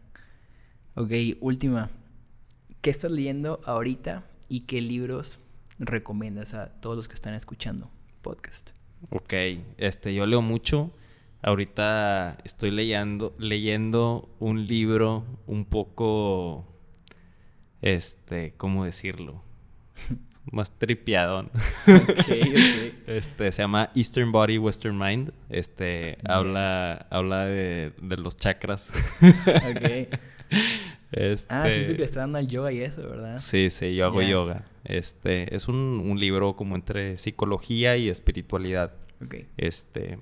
Ok, 0.96 1.12
última. 1.40 1.90
¿Qué 2.82 2.90
estás 2.90 3.12
leyendo 3.12 3.60
ahorita 3.66 4.24
y 4.48 4.62
qué 4.62 4.82
libros 4.82 5.40
recomiendas 5.80 6.54
a 6.54 6.68
todos 6.80 6.96
los 6.96 7.08
que 7.08 7.14
están 7.14 7.34
escuchando 7.34 7.90
podcast? 8.22 8.70
Ok, 9.10 9.34
este, 9.78 10.14
yo 10.14 10.26
leo 10.26 10.42
mucho. 10.42 10.92
Ahorita 11.42 12.38
estoy 12.44 12.70
leyendo, 12.72 13.34
leyendo 13.40 14.30
un 14.40 14.68
libro 14.68 15.26
un 15.48 15.64
poco, 15.64 16.68
este, 17.82 18.54
¿cómo 18.58 18.84
decirlo? 18.84 19.42
Más 20.52 20.78
tripiadón. 20.78 21.52
Este, 23.08 23.52
se 23.52 23.64
llama 23.64 23.90
Eastern 23.96 24.32
Body, 24.32 24.60
Western 24.60 24.96
Mind. 24.96 25.32
Este, 25.50 26.20
habla, 26.26 27.08
habla 27.10 27.46
de, 27.46 27.92
los 28.02 28.38
chakras. 28.38 28.92
ok. 29.22 30.20
Este, 31.12 31.52
ah, 31.52 31.68
sí, 31.72 31.86
sí, 31.86 31.94
le 31.96 32.06
está 32.06 32.20
dando 32.20 32.38
al 32.38 32.48
yoga 32.48 32.72
y 32.72 32.82
eso, 32.82 33.02
¿verdad? 33.02 33.40
Sí, 33.40 33.72
sí, 33.72 33.96
yo 33.96 34.06
hago 34.06 34.22
yoga. 34.22 34.66
Este, 34.84 35.56
es 35.56 35.68
un, 35.68 35.76
un 35.76 36.20
libro 36.20 36.56
como 36.56 36.76
entre 36.76 37.18
psicología 37.18 37.98
y 37.98 38.10
espiritualidad. 38.10 38.94
Ok. 39.20 39.38
Este, 39.58 40.20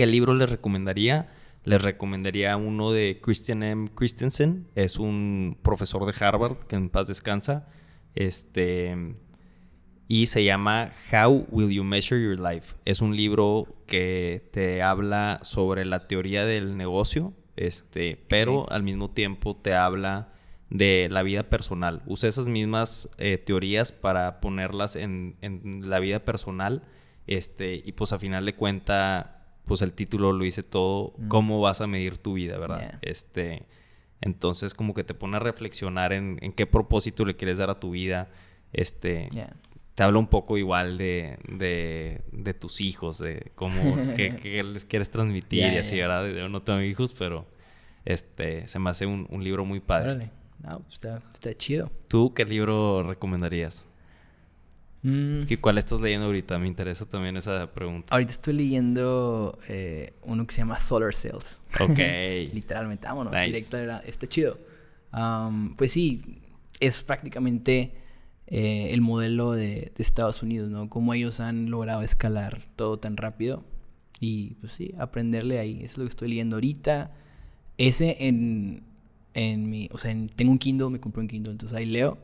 ¿Qué 0.00 0.06
libro 0.06 0.32
les 0.32 0.48
recomendaría? 0.48 1.28
Les 1.62 1.82
recomendaría 1.82 2.56
uno 2.56 2.90
de 2.90 3.20
Christian 3.22 3.62
M. 3.62 3.90
Christensen. 3.94 4.66
Es 4.74 4.98
un 4.98 5.58
profesor 5.60 6.06
de 6.06 6.24
Harvard 6.24 6.56
que 6.60 6.76
en 6.76 6.88
paz 6.88 7.06
descansa. 7.06 7.68
Este. 8.14 8.96
y 10.08 10.24
se 10.24 10.42
llama 10.42 10.92
How 11.12 11.48
Will 11.50 11.68
You 11.68 11.84
Measure 11.84 12.18
Your 12.18 12.40
Life. 12.40 12.76
Es 12.86 13.02
un 13.02 13.14
libro 13.14 13.66
que 13.86 14.48
te 14.52 14.80
habla 14.80 15.38
sobre 15.42 15.84
la 15.84 16.08
teoría 16.08 16.46
del 16.46 16.78
negocio, 16.78 17.34
este, 17.56 18.24
pero 18.26 18.72
al 18.72 18.82
mismo 18.82 19.10
tiempo 19.10 19.54
te 19.54 19.74
habla 19.74 20.32
de 20.70 21.08
la 21.10 21.22
vida 21.22 21.42
personal. 21.42 22.00
Usa 22.06 22.30
esas 22.30 22.48
mismas 22.48 23.10
eh, 23.18 23.36
teorías 23.36 23.92
para 23.92 24.40
ponerlas 24.40 24.96
en, 24.96 25.36
en, 25.42 25.90
la 25.90 25.98
vida 26.00 26.20
personal. 26.20 26.84
Este, 27.26 27.82
y 27.84 27.92
pues 27.92 28.14
a 28.14 28.18
final 28.18 28.46
de 28.46 28.54
cuenta, 28.54 29.39
pues 29.70 29.82
el 29.82 29.92
título 29.92 30.32
lo 30.32 30.42
dice 30.42 30.64
todo, 30.64 31.14
Mm. 31.16 31.28
cómo 31.28 31.60
vas 31.60 31.80
a 31.80 31.86
medir 31.86 32.18
tu 32.18 32.32
vida, 32.32 32.58
¿verdad? 32.58 32.80
Yeah. 32.80 32.98
Este, 33.02 33.62
entonces 34.20 34.74
como 34.74 34.94
que 34.94 35.04
te 35.04 35.14
pone 35.14 35.36
a 35.36 35.38
reflexionar 35.40 36.12
en, 36.12 36.38
en 36.42 36.52
qué 36.52 36.66
propósito 36.66 37.24
le 37.24 37.36
quieres 37.36 37.58
dar 37.58 37.70
a 37.70 37.78
tu 37.78 37.92
vida. 37.92 38.26
Este, 38.72 39.28
Yeah. 39.32 39.54
te 39.94 40.02
habla 40.02 40.18
un 40.18 40.26
poco 40.26 40.58
igual 40.58 40.98
de, 40.98 41.38
de, 41.48 42.22
de 42.32 42.52
tus 42.54 42.80
hijos, 42.80 43.18
de 43.18 43.52
cómo, 43.54 43.74
qué, 44.16 44.34
qué 44.42 44.60
les 44.64 44.84
quieres 44.84 45.08
transmitir 45.08 45.72
y 45.72 45.76
así. 45.76 45.96
¿verdad? 45.96 46.28
Yo 46.28 46.48
no 46.48 46.62
tengo 46.62 46.80
hijos, 46.80 47.14
pero 47.16 47.46
este, 48.04 48.66
se 48.66 48.78
me 48.80 48.90
hace 48.90 49.06
un, 49.06 49.28
un 49.30 49.44
libro 49.44 49.64
muy 49.64 49.78
padre. 49.78 50.10
Órale. 50.10 50.30
No, 50.62 50.80
pues 50.80 50.94
está, 50.94 51.22
está 51.32 51.54
chido. 51.56 51.90
¿Tú 52.08 52.34
qué 52.34 52.44
libro 52.44 53.04
recomendarías? 53.04 53.86
Mm, 55.02 55.42
¿Y 55.48 55.56
cuál 55.56 55.78
estás 55.78 56.00
leyendo 56.00 56.26
ahorita? 56.26 56.58
Me 56.58 56.66
interesa 56.66 57.06
también 57.06 57.36
esa 57.36 57.72
pregunta. 57.72 58.12
ahorita 58.12 58.32
estoy 58.32 58.54
leyendo 58.54 59.58
eh, 59.68 60.12
uno 60.22 60.46
que 60.46 60.54
se 60.54 60.60
llama 60.60 60.78
Solar 60.78 61.14
Cells. 61.14 61.58
Ok. 61.80 61.98
Literalmente, 62.52 63.06
vámonos. 63.06 63.32
Nice. 63.32 63.46
Directo 63.46 63.78
era, 63.78 63.98
está 64.00 64.26
chido. 64.26 64.58
Am, 65.12 65.74
pues 65.76 65.92
sí, 65.92 66.40
es 66.80 67.02
prácticamente 67.02 67.94
eh, 68.46 68.88
el 68.92 69.00
modelo 69.00 69.52
de, 69.52 69.92
de 69.96 70.02
Estados 70.02 70.42
Unidos, 70.42 70.70
¿no? 70.70 70.90
Cómo 70.90 71.14
ellos 71.14 71.40
han 71.40 71.70
logrado 71.70 72.02
escalar 72.02 72.60
todo 72.76 72.98
tan 72.98 73.16
rápido. 73.16 73.64
Y 74.20 74.50
pues 74.60 74.72
sí, 74.72 74.94
aprenderle 74.98 75.58
ahí. 75.60 75.76
Eso 75.82 75.94
es 75.94 75.98
lo 75.98 76.04
que 76.04 76.10
estoy 76.10 76.28
leyendo 76.28 76.56
ahorita. 76.56 77.10
Ese 77.78 78.18
en, 78.26 78.82
en 79.32 79.70
mi... 79.70 79.88
O 79.92 79.96
sea, 79.98 80.10
en- 80.10 80.28
tengo 80.28 80.52
un 80.52 80.58
Kindle, 80.58 80.90
me 80.90 81.00
compré 81.00 81.22
un 81.22 81.28
Kindle, 81.28 81.52
entonces 81.52 81.74
ahí 81.76 81.86
leo. 81.86 82.18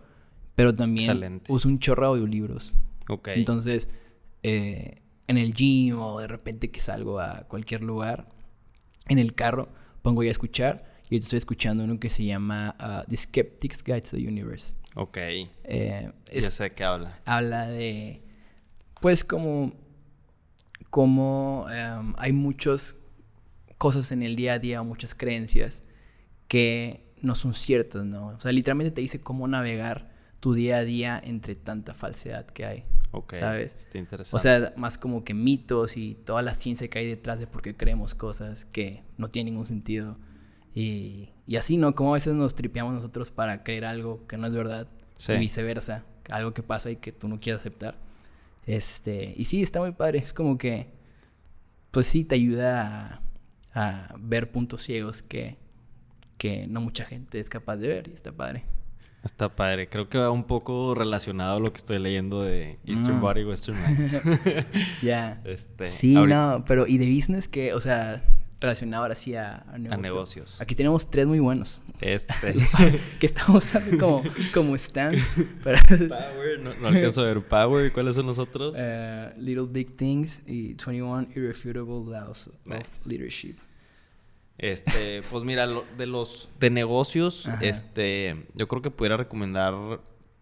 Pero 0.56 0.74
también 0.74 1.10
Excelente. 1.10 1.52
uso 1.52 1.68
un 1.68 1.78
chorro 1.78 2.02
de 2.02 2.08
audiolibros. 2.20 2.74
Ok. 3.08 3.28
Entonces, 3.28 3.88
eh, 4.42 5.02
en 5.28 5.38
el 5.38 5.52
gym 5.54 5.98
o 6.00 6.18
de 6.20 6.26
repente 6.26 6.70
que 6.70 6.80
salgo 6.80 7.20
a 7.20 7.44
cualquier 7.46 7.82
lugar, 7.82 8.28
en 9.08 9.18
el 9.20 9.34
carro, 9.34 9.68
pongo 10.02 10.22
ya 10.24 10.30
a 10.30 10.32
escuchar. 10.32 10.96
Y 11.08 11.16
estoy 11.18 11.36
escuchando 11.36 11.84
uno 11.84 12.00
que 12.00 12.10
se 12.10 12.24
llama 12.24 12.74
ah, 12.80 13.04
The 13.08 13.16
Skeptic's 13.16 13.84
Guide 13.84 14.00
to 14.02 14.16
the 14.16 14.26
Universe. 14.26 14.74
ok. 14.96 15.16
Eh, 15.18 16.10
es- 16.30 16.44
Ya 16.44 16.50
sé 16.50 16.62
de 16.64 16.72
qué 16.72 16.82
habla. 16.82 17.20
habla 17.24 17.68
de, 17.68 18.22
pues 19.00 19.22
como, 19.22 19.72
como 20.90 21.66
em, 21.70 22.14
hay 22.18 22.32
muchas 22.32 22.96
cosas 23.78 24.10
en 24.12 24.22
el 24.22 24.36
día 24.36 24.54
a 24.54 24.58
día, 24.58 24.82
muchas 24.82 25.14
creencias 25.14 25.82
que 26.48 27.04
no 27.20 27.34
son 27.34 27.54
ciertas, 27.54 28.04
¿no? 28.04 28.28
O 28.28 28.40
sea, 28.40 28.52
literalmente 28.52 28.90
te 28.90 29.00
dice 29.00 29.20
cómo 29.20 29.46
navegar 29.48 30.15
tu 30.46 30.54
día 30.54 30.76
a 30.76 30.84
día 30.84 31.20
entre 31.24 31.56
tanta 31.56 31.92
falsedad 31.92 32.46
que 32.46 32.64
hay. 32.64 32.84
Ok. 33.10 33.34
¿Sabes? 33.34 33.74
Está 33.74 33.98
interesante. 33.98 34.36
O 34.36 34.38
sea, 34.38 34.72
más 34.76 34.96
como 34.96 35.24
que 35.24 35.34
mitos 35.34 35.96
y 35.96 36.14
toda 36.14 36.40
la 36.40 36.54
ciencia 36.54 36.86
que 36.86 37.00
hay 37.00 37.08
detrás 37.08 37.40
de 37.40 37.48
por 37.48 37.62
qué 37.62 37.76
creemos 37.76 38.14
cosas 38.14 38.64
que 38.64 39.02
no 39.18 39.26
tienen 39.26 39.54
ningún 39.54 39.66
sentido. 39.66 40.16
Y, 40.72 41.30
y 41.48 41.56
así, 41.56 41.78
¿no? 41.78 41.96
Como 41.96 42.10
a 42.10 42.14
veces 42.14 42.34
nos 42.34 42.54
tripeamos 42.54 42.94
nosotros 42.94 43.32
para 43.32 43.64
creer 43.64 43.86
algo 43.86 44.24
que 44.28 44.36
no 44.36 44.46
es 44.46 44.54
verdad. 44.54 44.86
Sí. 45.16 45.32
Y 45.32 45.38
viceversa. 45.38 46.04
Algo 46.30 46.54
que 46.54 46.62
pasa 46.62 46.92
y 46.92 46.96
que 46.98 47.10
tú 47.10 47.26
no 47.26 47.40
quieres 47.40 47.62
aceptar. 47.62 47.98
Este, 48.66 49.34
y 49.36 49.46
sí, 49.46 49.64
está 49.64 49.80
muy 49.80 49.90
padre. 49.90 50.20
Es 50.20 50.32
como 50.32 50.58
que, 50.58 50.92
pues 51.90 52.06
sí, 52.06 52.24
te 52.24 52.36
ayuda 52.36 53.20
a, 53.74 54.12
a 54.12 54.14
ver 54.16 54.52
puntos 54.52 54.84
ciegos 54.84 55.22
que, 55.22 55.56
que 56.38 56.68
no 56.68 56.80
mucha 56.80 57.04
gente 57.04 57.40
es 57.40 57.48
capaz 57.48 57.78
de 57.78 57.88
ver. 57.88 58.06
Y 58.06 58.12
está 58.12 58.30
padre. 58.30 58.62
Está 59.26 59.54
padre. 59.54 59.88
Creo 59.88 60.08
que 60.08 60.16
va 60.18 60.30
un 60.30 60.44
poco 60.44 60.94
relacionado 60.94 61.56
a 61.58 61.60
lo 61.60 61.70
que 61.72 61.76
estoy 61.76 61.98
leyendo 61.98 62.42
de 62.42 62.78
Eastern 62.86 63.18
Mm. 63.18 63.20
Body, 63.20 63.44
Western 63.44 63.76
Mind. 63.76 64.66
Ya. 65.02 65.40
este, 65.44 65.86
Sí, 65.86 66.16
ahorita- 66.16 66.36
no, 66.58 66.64
pero 66.64 66.86
¿y 66.86 66.96
de 66.98 67.06
business 67.12 67.48
que, 67.48 67.74
o 67.74 67.80
sea, 67.80 68.22
relacionado 68.58 69.02
ahora 69.02 69.14
sí 69.14 69.34
a, 69.34 69.56
a 69.68 69.76
negocios? 69.78 69.92
A 69.92 69.96
negocios. 70.00 70.60
Aquí 70.62 70.74
tenemos 70.74 71.10
tres 71.10 71.26
muy 71.26 71.40
buenos. 71.40 71.82
Este. 72.00 72.54
que 73.20 73.26
estamos 73.26 73.64
usando 73.66 73.98
como, 73.98 74.22
como 74.54 74.74
stand. 74.76 75.18
Pero, 75.64 75.78
Power. 76.08 76.60
No, 76.60 76.74
no 76.80 76.88
alcanzo 76.88 77.20
a 77.20 77.24
ver 77.24 77.42
Power. 77.46 77.86
¿Y 77.86 77.90
cuáles 77.90 78.14
son 78.14 78.26
los 78.26 78.38
otros? 78.38 78.74
eh, 78.78 79.32
Little 79.38 79.66
Big 79.68 79.96
Things 79.96 80.42
y 80.46 80.68
21 80.74 81.28
Irrefutable 81.34 82.04
Laws 82.10 82.46
of 82.48 82.54
Nice. 82.64 82.86
Leadership. 83.04 83.56
Este, 84.58 85.22
pues 85.30 85.44
mira, 85.44 85.66
lo- 85.66 85.84
de 85.98 86.06
los 86.06 86.48
de 86.58 86.70
negocios, 86.70 87.46
Ajá. 87.46 87.58
este, 87.62 88.46
yo 88.54 88.68
creo 88.68 88.80
que 88.82 88.90
pudiera 88.90 89.16
recomendar 89.16 89.74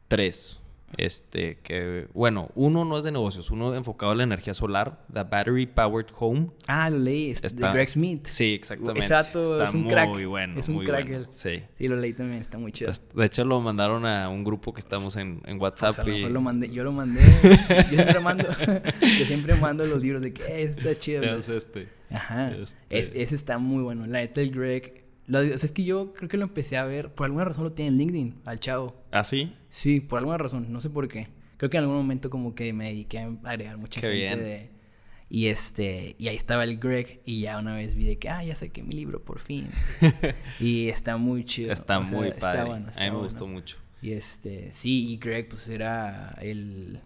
tres. 0.09 0.61
Este, 0.99 1.59
que, 1.63 2.07
bueno, 2.15 2.51
uno 2.55 2.85
no 2.85 2.99
es 2.99 3.05
de 3.05 3.13
negocios, 3.13 3.51
uno 3.51 3.75
enfocado 3.75 4.13
en 4.13 4.19
la 4.19 4.25
energía 4.25 4.55
solar, 4.55 5.05
The 5.13 5.23
Battery 5.25 5.67
Powered 5.67 6.09
Home. 6.19 6.51
Ah, 6.67 6.91
lo 6.91 6.99
leí, 6.99 7.31
es 7.31 7.43
Está- 7.45 7.69
de 7.69 7.73
Greg 7.75 7.91
Smith. 7.91 8.27
Sí, 8.27 8.55
exactamente. 8.55 9.01
Está 9.05 9.21
es 9.21 9.75
un 9.75 9.83
muy 9.83 9.93
crack. 9.93 10.27
bueno, 10.27 10.61
Es 10.61 10.69
un 10.69 10.75
muy 10.77 10.87
crack 10.87 11.09
bueno. 11.09 11.27
Sí. 11.31 11.63
Sí, 11.79 11.89
lo 11.89 11.97
leí 11.97 12.13
también, 12.13 12.41
está 12.41 12.59
muy 12.59 12.73
chido. 12.73 12.93
De 13.15 13.25
hecho, 13.27 13.45
lo 13.45 13.61
mandaron 13.61 14.07
a 14.07 14.29
un 14.29 14.45
grupo 14.45 14.73
que 14.73 14.81
estamos 14.81 15.17
en, 15.17 15.41
en 15.47 15.59
O 15.59 15.63
WhatsApp. 15.63 15.93
sea, 15.95 16.05
a 16.05 16.09
y... 16.09 16.13
mejor 16.13 16.31
lo 16.31 16.41
mandé, 16.41 16.71
yo 16.71 16.85
lo 16.85 16.93
mandé. 16.93 17.21
yo 17.91 17.97
siempre 17.97 18.21
mando, 18.21 18.45
yo 19.01 19.25
siempre 19.27 19.55
mando 19.57 19.85
los 19.87 20.01
libros 20.03 20.23
de 20.23 20.33
que 20.33 20.43
"Eh, 20.43 20.75
está 20.77 20.99
chido. 20.99 21.21
¿Qué 21.23 21.29
güey". 21.29 21.41
es 21.41 21.49
este? 21.49 21.89
Ajá. 22.11 22.53
Este- 22.53 22.79
Es- 22.91 23.13
ese 23.15 23.35
está 23.35 23.59
muy 23.59 23.83
bueno. 23.83 24.03
La 24.07 24.19
neta, 24.21 24.41
el 24.41 24.51
Greg. 24.51 25.04
O 25.29 25.33
sea, 25.33 25.43
es 25.55 25.73
que 25.73 25.85
yo 25.85 26.13
creo 26.13 26.29
que 26.29 26.37
lo 26.37 26.45
empecé 26.45 26.77
a 26.77 26.85
ver. 26.85 27.13
Por 27.15 27.27
alguna 27.27 27.45
razón 27.45 27.65
lo 27.65 27.73
tiene 27.73 27.91
en 27.91 27.97
LinkedIn, 27.99 28.35
al 28.45 28.61
chavo. 28.61 28.95
¿Ah, 29.11 29.25
sí? 29.25 29.53
Sí, 29.69 30.01
por 30.01 30.19
alguna 30.19 30.39
razón. 30.39 30.73
No 30.73 30.81
sé 30.81 30.91
por 30.91 31.09
qué. 31.09 31.29
Creo 31.57 31.71
que 31.71 31.77
en 31.77 31.85
algún 31.85 31.97
momento 31.97 32.31
como 32.31 32.55
que 32.55 32.73
me 32.73 32.87
dediqué 32.87 33.21
a 33.21 33.31
agregar 33.45 33.79
mucha 33.79 34.01
Qué 34.01 34.09
gente 34.09 34.17
bien. 34.17 34.39
de. 34.41 34.71
Y 35.31 35.47
este. 35.47 36.15
Y 36.19 36.29
ahí 36.29 36.37
estaba 36.37 36.65
el 36.65 36.79
Greg. 36.79 37.21
Y 37.25 37.41
ya 37.41 37.59
una 37.59 37.75
vez 37.75 37.95
vi 37.95 38.05
de 38.05 38.19
que, 38.19 38.29
ah, 38.29 38.45
ya 38.45 38.55
saqué 38.55 38.83
mi 38.83 38.95
libro 38.95 39.23
por 39.25 39.41
fin. 39.41 39.69
y 40.61 40.89
está 40.89 41.17
muy 41.17 41.45
chido. 41.45 41.73
Está 41.73 41.99
o 41.99 42.07
sea, 42.07 42.17
muy 42.17 42.29
está 42.29 42.41
padre. 42.49 42.65
bueno, 42.65 42.87
a 42.87 42.91
está 42.91 43.01
mí 43.03 43.07
me 43.07 43.11
bueno. 43.13 43.25
gustó 43.25 43.47
mucho. 43.47 43.79
Y 44.03 44.13
este, 44.13 44.71
sí, 44.75 45.09
y 45.13 45.17
Greg 45.17 45.49
pues 45.49 45.67
era 45.69 46.37
el, 46.43 47.01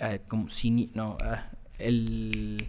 ah, 0.00 0.18
como 0.28 0.48
cine, 0.50 0.88
no, 0.94 1.16
ah, 1.20 1.50
el 1.80 2.64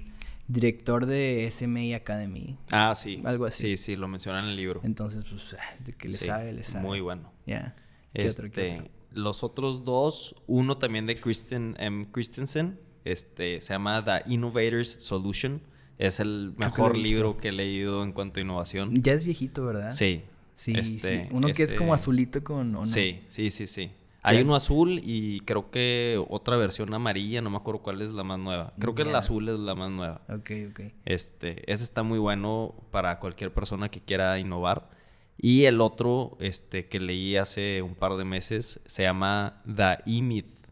director 0.47 1.05
de 1.05 1.47
SMA 1.51 1.95
Academy. 1.95 2.57
Ah, 2.71 2.93
sí. 2.95 3.21
Algo 3.25 3.45
así. 3.45 3.63
Sí, 3.63 3.77
sí, 3.77 3.95
lo 3.95 4.07
mencionan 4.07 4.45
en 4.45 4.51
el 4.51 4.57
libro. 4.57 4.81
Entonces, 4.83 5.23
pues, 5.29 5.55
ah, 5.59 5.75
de 5.83 5.93
que 5.93 6.07
le 6.07 6.17
Sí, 6.17 6.25
sabe, 6.25 6.53
le 6.53 6.63
sabe. 6.63 6.85
Muy 6.85 7.01
bueno. 7.01 7.31
Ya. 7.45 7.75
¿Qué 8.13 8.27
otro, 8.27 8.51
qué 8.51 8.67
Este, 8.67 8.79
otro? 8.79 8.91
los 9.11 9.43
otros 9.43 9.83
dos, 9.83 10.35
uno 10.47 10.77
también 10.77 11.05
de 11.05 11.19
Kristen 11.19 11.75
M. 11.79 12.07
Christensen, 12.11 12.79
este, 13.05 13.61
se 13.61 13.73
llama 13.73 14.03
The 14.03 14.31
Innovator's 14.31 14.89
Solution. 14.89 15.61
Es 15.97 16.19
el 16.19 16.53
he 16.55 16.59
mejor 16.59 16.95
libro 16.97 17.37
que 17.37 17.49
he 17.49 17.51
leído 17.51 18.03
en 18.03 18.11
cuanto 18.11 18.39
a 18.39 18.43
innovación. 18.43 19.01
Ya 19.01 19.13
es 19.13 19.25
viejito, 19.25 19.65
¿verdad? 19.65 19.91
Sí. 19.91 20.23
Sí, 20.53 20.73
este, 20.75 21.25
sí. 21.25 21.29
Uno 21.31 21.49
que 21.49 21.63
es 21.63 21.73
como 21.75 21.93
azulito 21.93 22.43
con... 22.43 22.75
¿o 22.75 22.79
no? 22.79 22.85
Sí, 22.85 23.21
sí, 23.27 23.49
sí, 23.51 23.67
sí. 23.67 23.91
Hay 24.21 24.41
uno 24.41 24.55
azul 24.55 24.99
y 25.03 25.39
creo 25.41 25.71
que 25.71 26.21
otra 26.29 26.57
versión 26.57 26.93
amarilla, 26.93 27.41
no 27.41 27.49
me 27.49 27.57
acuerdo 27.57 27.81
cuál 27.81 28.01
es 28.01 28.09
la 28.11 28.23
más 28.23 28.39
nueva. 28.39 28.73
Creo 28.79 28.93
que 28.93 29.05
la 29.05 29.19
azul 29.19 29.47
es 29.47 29.59
la 29.59 29.75
más 29.75 29.89
nueva. 29.89 30.21
Ok, 30.29 30.51
ok. 30.71 30.79
Este, 31.05 31.71
ese 31.71 31.83
está 31.83 32.03
muy 32.03 32.19
bueno 32.19 32.75
para 32.91 33.19
cualquier 33.19 33.53
persona 33.53 33.89
que 33.89 34.01
quiera 34.01 34.37
innovar. 34.39 34.89
Y 35.37 35.65
el 35.65 35.81
otro, 35.81 36.35
este, 36.39 36.87
que 36.87 36.99
leí 36.99 37.37
hace 37.37 37.81
un 37.81 37.95
par 37.95 38.17
de 38.17 38.25
meses, 38.25 38.81
se 38.85 39.03
llama 39.03 39.61
The 39.65 39.99
E-Myth. 40.05 40.67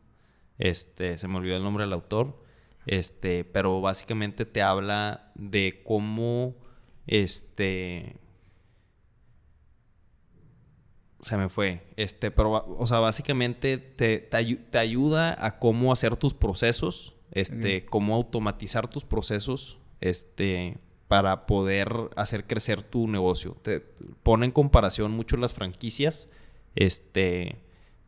Este, 0.58 1.18
se 1.18 1.28
me 1.28 1.38
olvidó 1.38 1.56
el 1.58 1.64
nombre 1.64 1.84
del 1.84 1.94
autor. 1.94 2.44
Este, 2.88 3.44
pero 3.44 3.82
básicamente 3.82 4.46
te 4.46 4.62
habla 4.62 5.32
de 5.36 5.82
cómo, 5.86 6.56
este, 7.08 8.18
se 11.26 11.38
me 11.38 11.50
fue. 11.50 11.82
Este, 11.98 12.30
pero, 12.32 12.66
o 12.78 12.86
sea, 12.88 13.00
básicamente 13.00 13.78
te, 13.80 14.20
te, 14.20 14.38
ayu- 14.38 14.60
te 14.70 14.78
ayuda 14.78 15.36
a 15.44 15.58
cómo 15.60 15.92
hacer 15.92 16.16
tus 16.18 16.34
procesos, 16.34 17.16
este, 17.32 17.86
cómo 17.86 18.14
automatizar 18.16 18.88
tus 18.90 19.04
procesos, 19.06 19.80
este, 20.02 20.78
para 21.08 21.46
poder 21.48 21.92
hacer 22.16 22.46
crecer 22.46 22.84
tu 22.84 23.08
negocio. 23.08 23.58
Te 23.64 23.80
pone 24.24 24.46
en 24.46 24.52
comparación 24.52 25.12
mucho 25.12 25.36
las 25.38 25.54
franquicias, 25.54 26.28
este, 26.76 27.58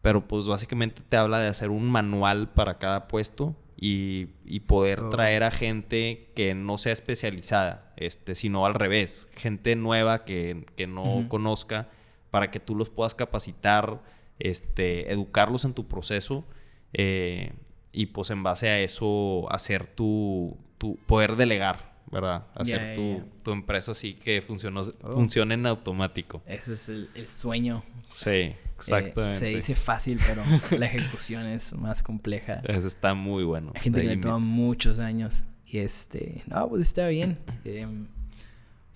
pero 0.01 0.27
pues 0.27 0.45
básicamente 0.47 1.01
te 1.07 1.17
habla 1.17 1.39
de 1.39 1.47
hacer 1.47 1.69
un 1.69 1.89
manual 1.89 2.49
para 2.53 2.77
cada 2.77 3.07
puesto 3.07 3.55
y, 3.75 4.27
y 4.45 4.61
poder 4.61 4.99
Oh. 5.01 5.09
traer 5.09 5.43
a 5.43 5.51
gente 5.51 6.29
que 6.35 6.53
no 6.53 6.77
sea 6.77 6.93
especializada, 6.93 7.93
este, 7.97 8.35
sino 8.35 8.65
al 8.65 8.73
revés, 8.75 9.27
gente 9.35 9.75
nueva 9.75 10.23
que, 10.25 10.65
que 10.75 10.87
no 10.87 11.25
conozca 11.29 11.89
para 12.31 12.51
que 12.51 12.59
tú 12.59 12.75
los 12.75 12.89
puedas 12.89 13.15
capacitar, 13.15 14.01
este, 14.39 15.11
educarlos 15.11 15.65
en 15.65 15.73
tu 15.73 15.87
proceso 15.87 16.45
eh, 16.93 17.53
y 17.91 18.07
pues 18.07 18.29
en 18.29 18.43
base 18.43 18.69
a 18.69 18.79
eso 18.79 19.51
hacer 19.51 19.87
tu, 19.87 20.57
tu 20.77 20.95
poder 21.07 21.35
delegar, 21.35 21.95
¿verdad? 22.11 22.45
Hacer 22.55 22.95
tu, 22.95 23.23
tu 23.43 23.51
empresa 23.51 23.91
así 23.91 24.13
que 24.13 24.41
funcionó, 24.41 24.81
Oh. 24.81 25.13
funcione 25.13 25.55
en 25.55 25.65
automático. 25.65 26.41
Ese 26.45 26.73
es 26.73 26.89
el, 26.89 27.09
el 27.15 27.27
sueño. 27.27 27.83
Sí, 28.11 28.29
Eh, 28.29 28.55
exactamente. 28.75 29.39
se 29.39 29.45
dice 29.47 29.75
fácil, 29.75 30.19
pero 30.25 30.43
la 30.77 30.85
ejecución 30.85 31.45
es 31.47 31.73
más 31.73 32.03
compleja. 32.03 32.61
Eso 32.65 32.87
está 32.87 33.13
muy 33.13 33.43
bueno. 33.43 33.71
Hay 33.75 33.81
gente 33.81 34.01
que 34.01 34.07
le 34.07 34.17
toma 34.17 34.37
muchos 34.39 34.99
años. 34.99 35.43
Y 35.65 35.79
este, 35.79 36.43
no, 36.47 36.69
pues 36.69 36.83
está 36.83 37.07
bien. 37.07 37.39
Em, 37.65 38.07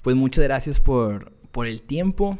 pues 0.03 0.15
muchas 0.15 0.43
gracias 0.45 0.79
por, 0.79 1.31
por 1.51 1.65
el 1.67 1.81
tiempo. 1.81 2.39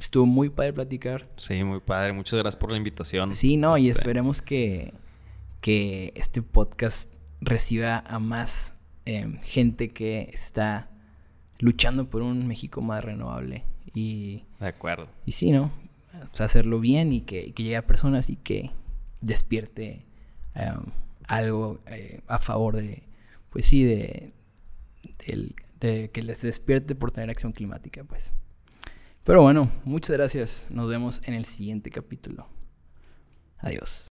Estuvo 0.00 0.26
muy 0.26 0.48
padre 0.48 0.72
platicar. 0.72 1.28
Sí, 1.36 1.62
muy 1.62 1.78
padre. 1.80 2.12
Muchas 2.12 2.38
gracias 2.38 2.56
por 2.58 2.70
la 2.72 2.78
invitación. 2.78 3.32
Sí, 3.32 3.56
no, 3.56 3.76
y 3.78 3.88
Este, 3.90 4.00
esperemos 4.00 4.40
que, 4.42 4.94
que 5.60 6.12
este 6.16 6.42
podcast 6.42 7.12
reciba 7.40 7.98
a 8.06 8.18
más 8.18 8.74
em, 9.04 9.38
gente 9.42 9.90
que 9.90 10.30
está 10.32 10.90
luchando 11.58 12.08
por 12.08 12.22
un 12.22 12.46
México 12.46 12.80
más 12.80 13.04
renovable. 13.04 13.64
Y, 13.94 14.44
De 14.58 14.68
acuerdo. 14.68 15.08
y 15.26 15.32
sí, 15.32 15.50
¿no? 15.52 15.70
O 16.32 16.36
sea, 16.36 16.46
hacerlo 16.46 16.80
bien 16.80 17.12
y 17.12 17.20
que, 17.20 17.52
que 17.52 17.62
llegue 17.62 17.76
a 17.76 17.86
personas 17.86 18.30
y 18.30 18.36
que 18.36 18.70
despierte 19.20 20.06
em, 20.54 20.80
algo 21.28 21.80
eh, 21.86 22.20
a 22.26 22.38
favor 22.38 22.76
de, 22.76 23.02
pues 23.50 23.66
sí, 23.66 23.84
de, 23.84 24.32
del- 25.26 25.54
de 25.78 26.10
que 26.10 26.22
les 26.22 26.42
despierte 26.42 26.94
por 26.94 27.12
tener 27.12 27.30
acción 27.30 27.52
climática, 27.52 28.02
pues. 28.04 28.32
Pero 29.30 29.42
bueno, 29.42 29.70
muchas 29.84 30.16
gracias. 30.16 30.66
Nos 30.70 30.88
vemos 30.88 31.22
en 31.24 31.34
el 31.34 31.44
siguiente 31.44 31.88
capítulo. 31.92 32.48
Adiós. 33.58 34.08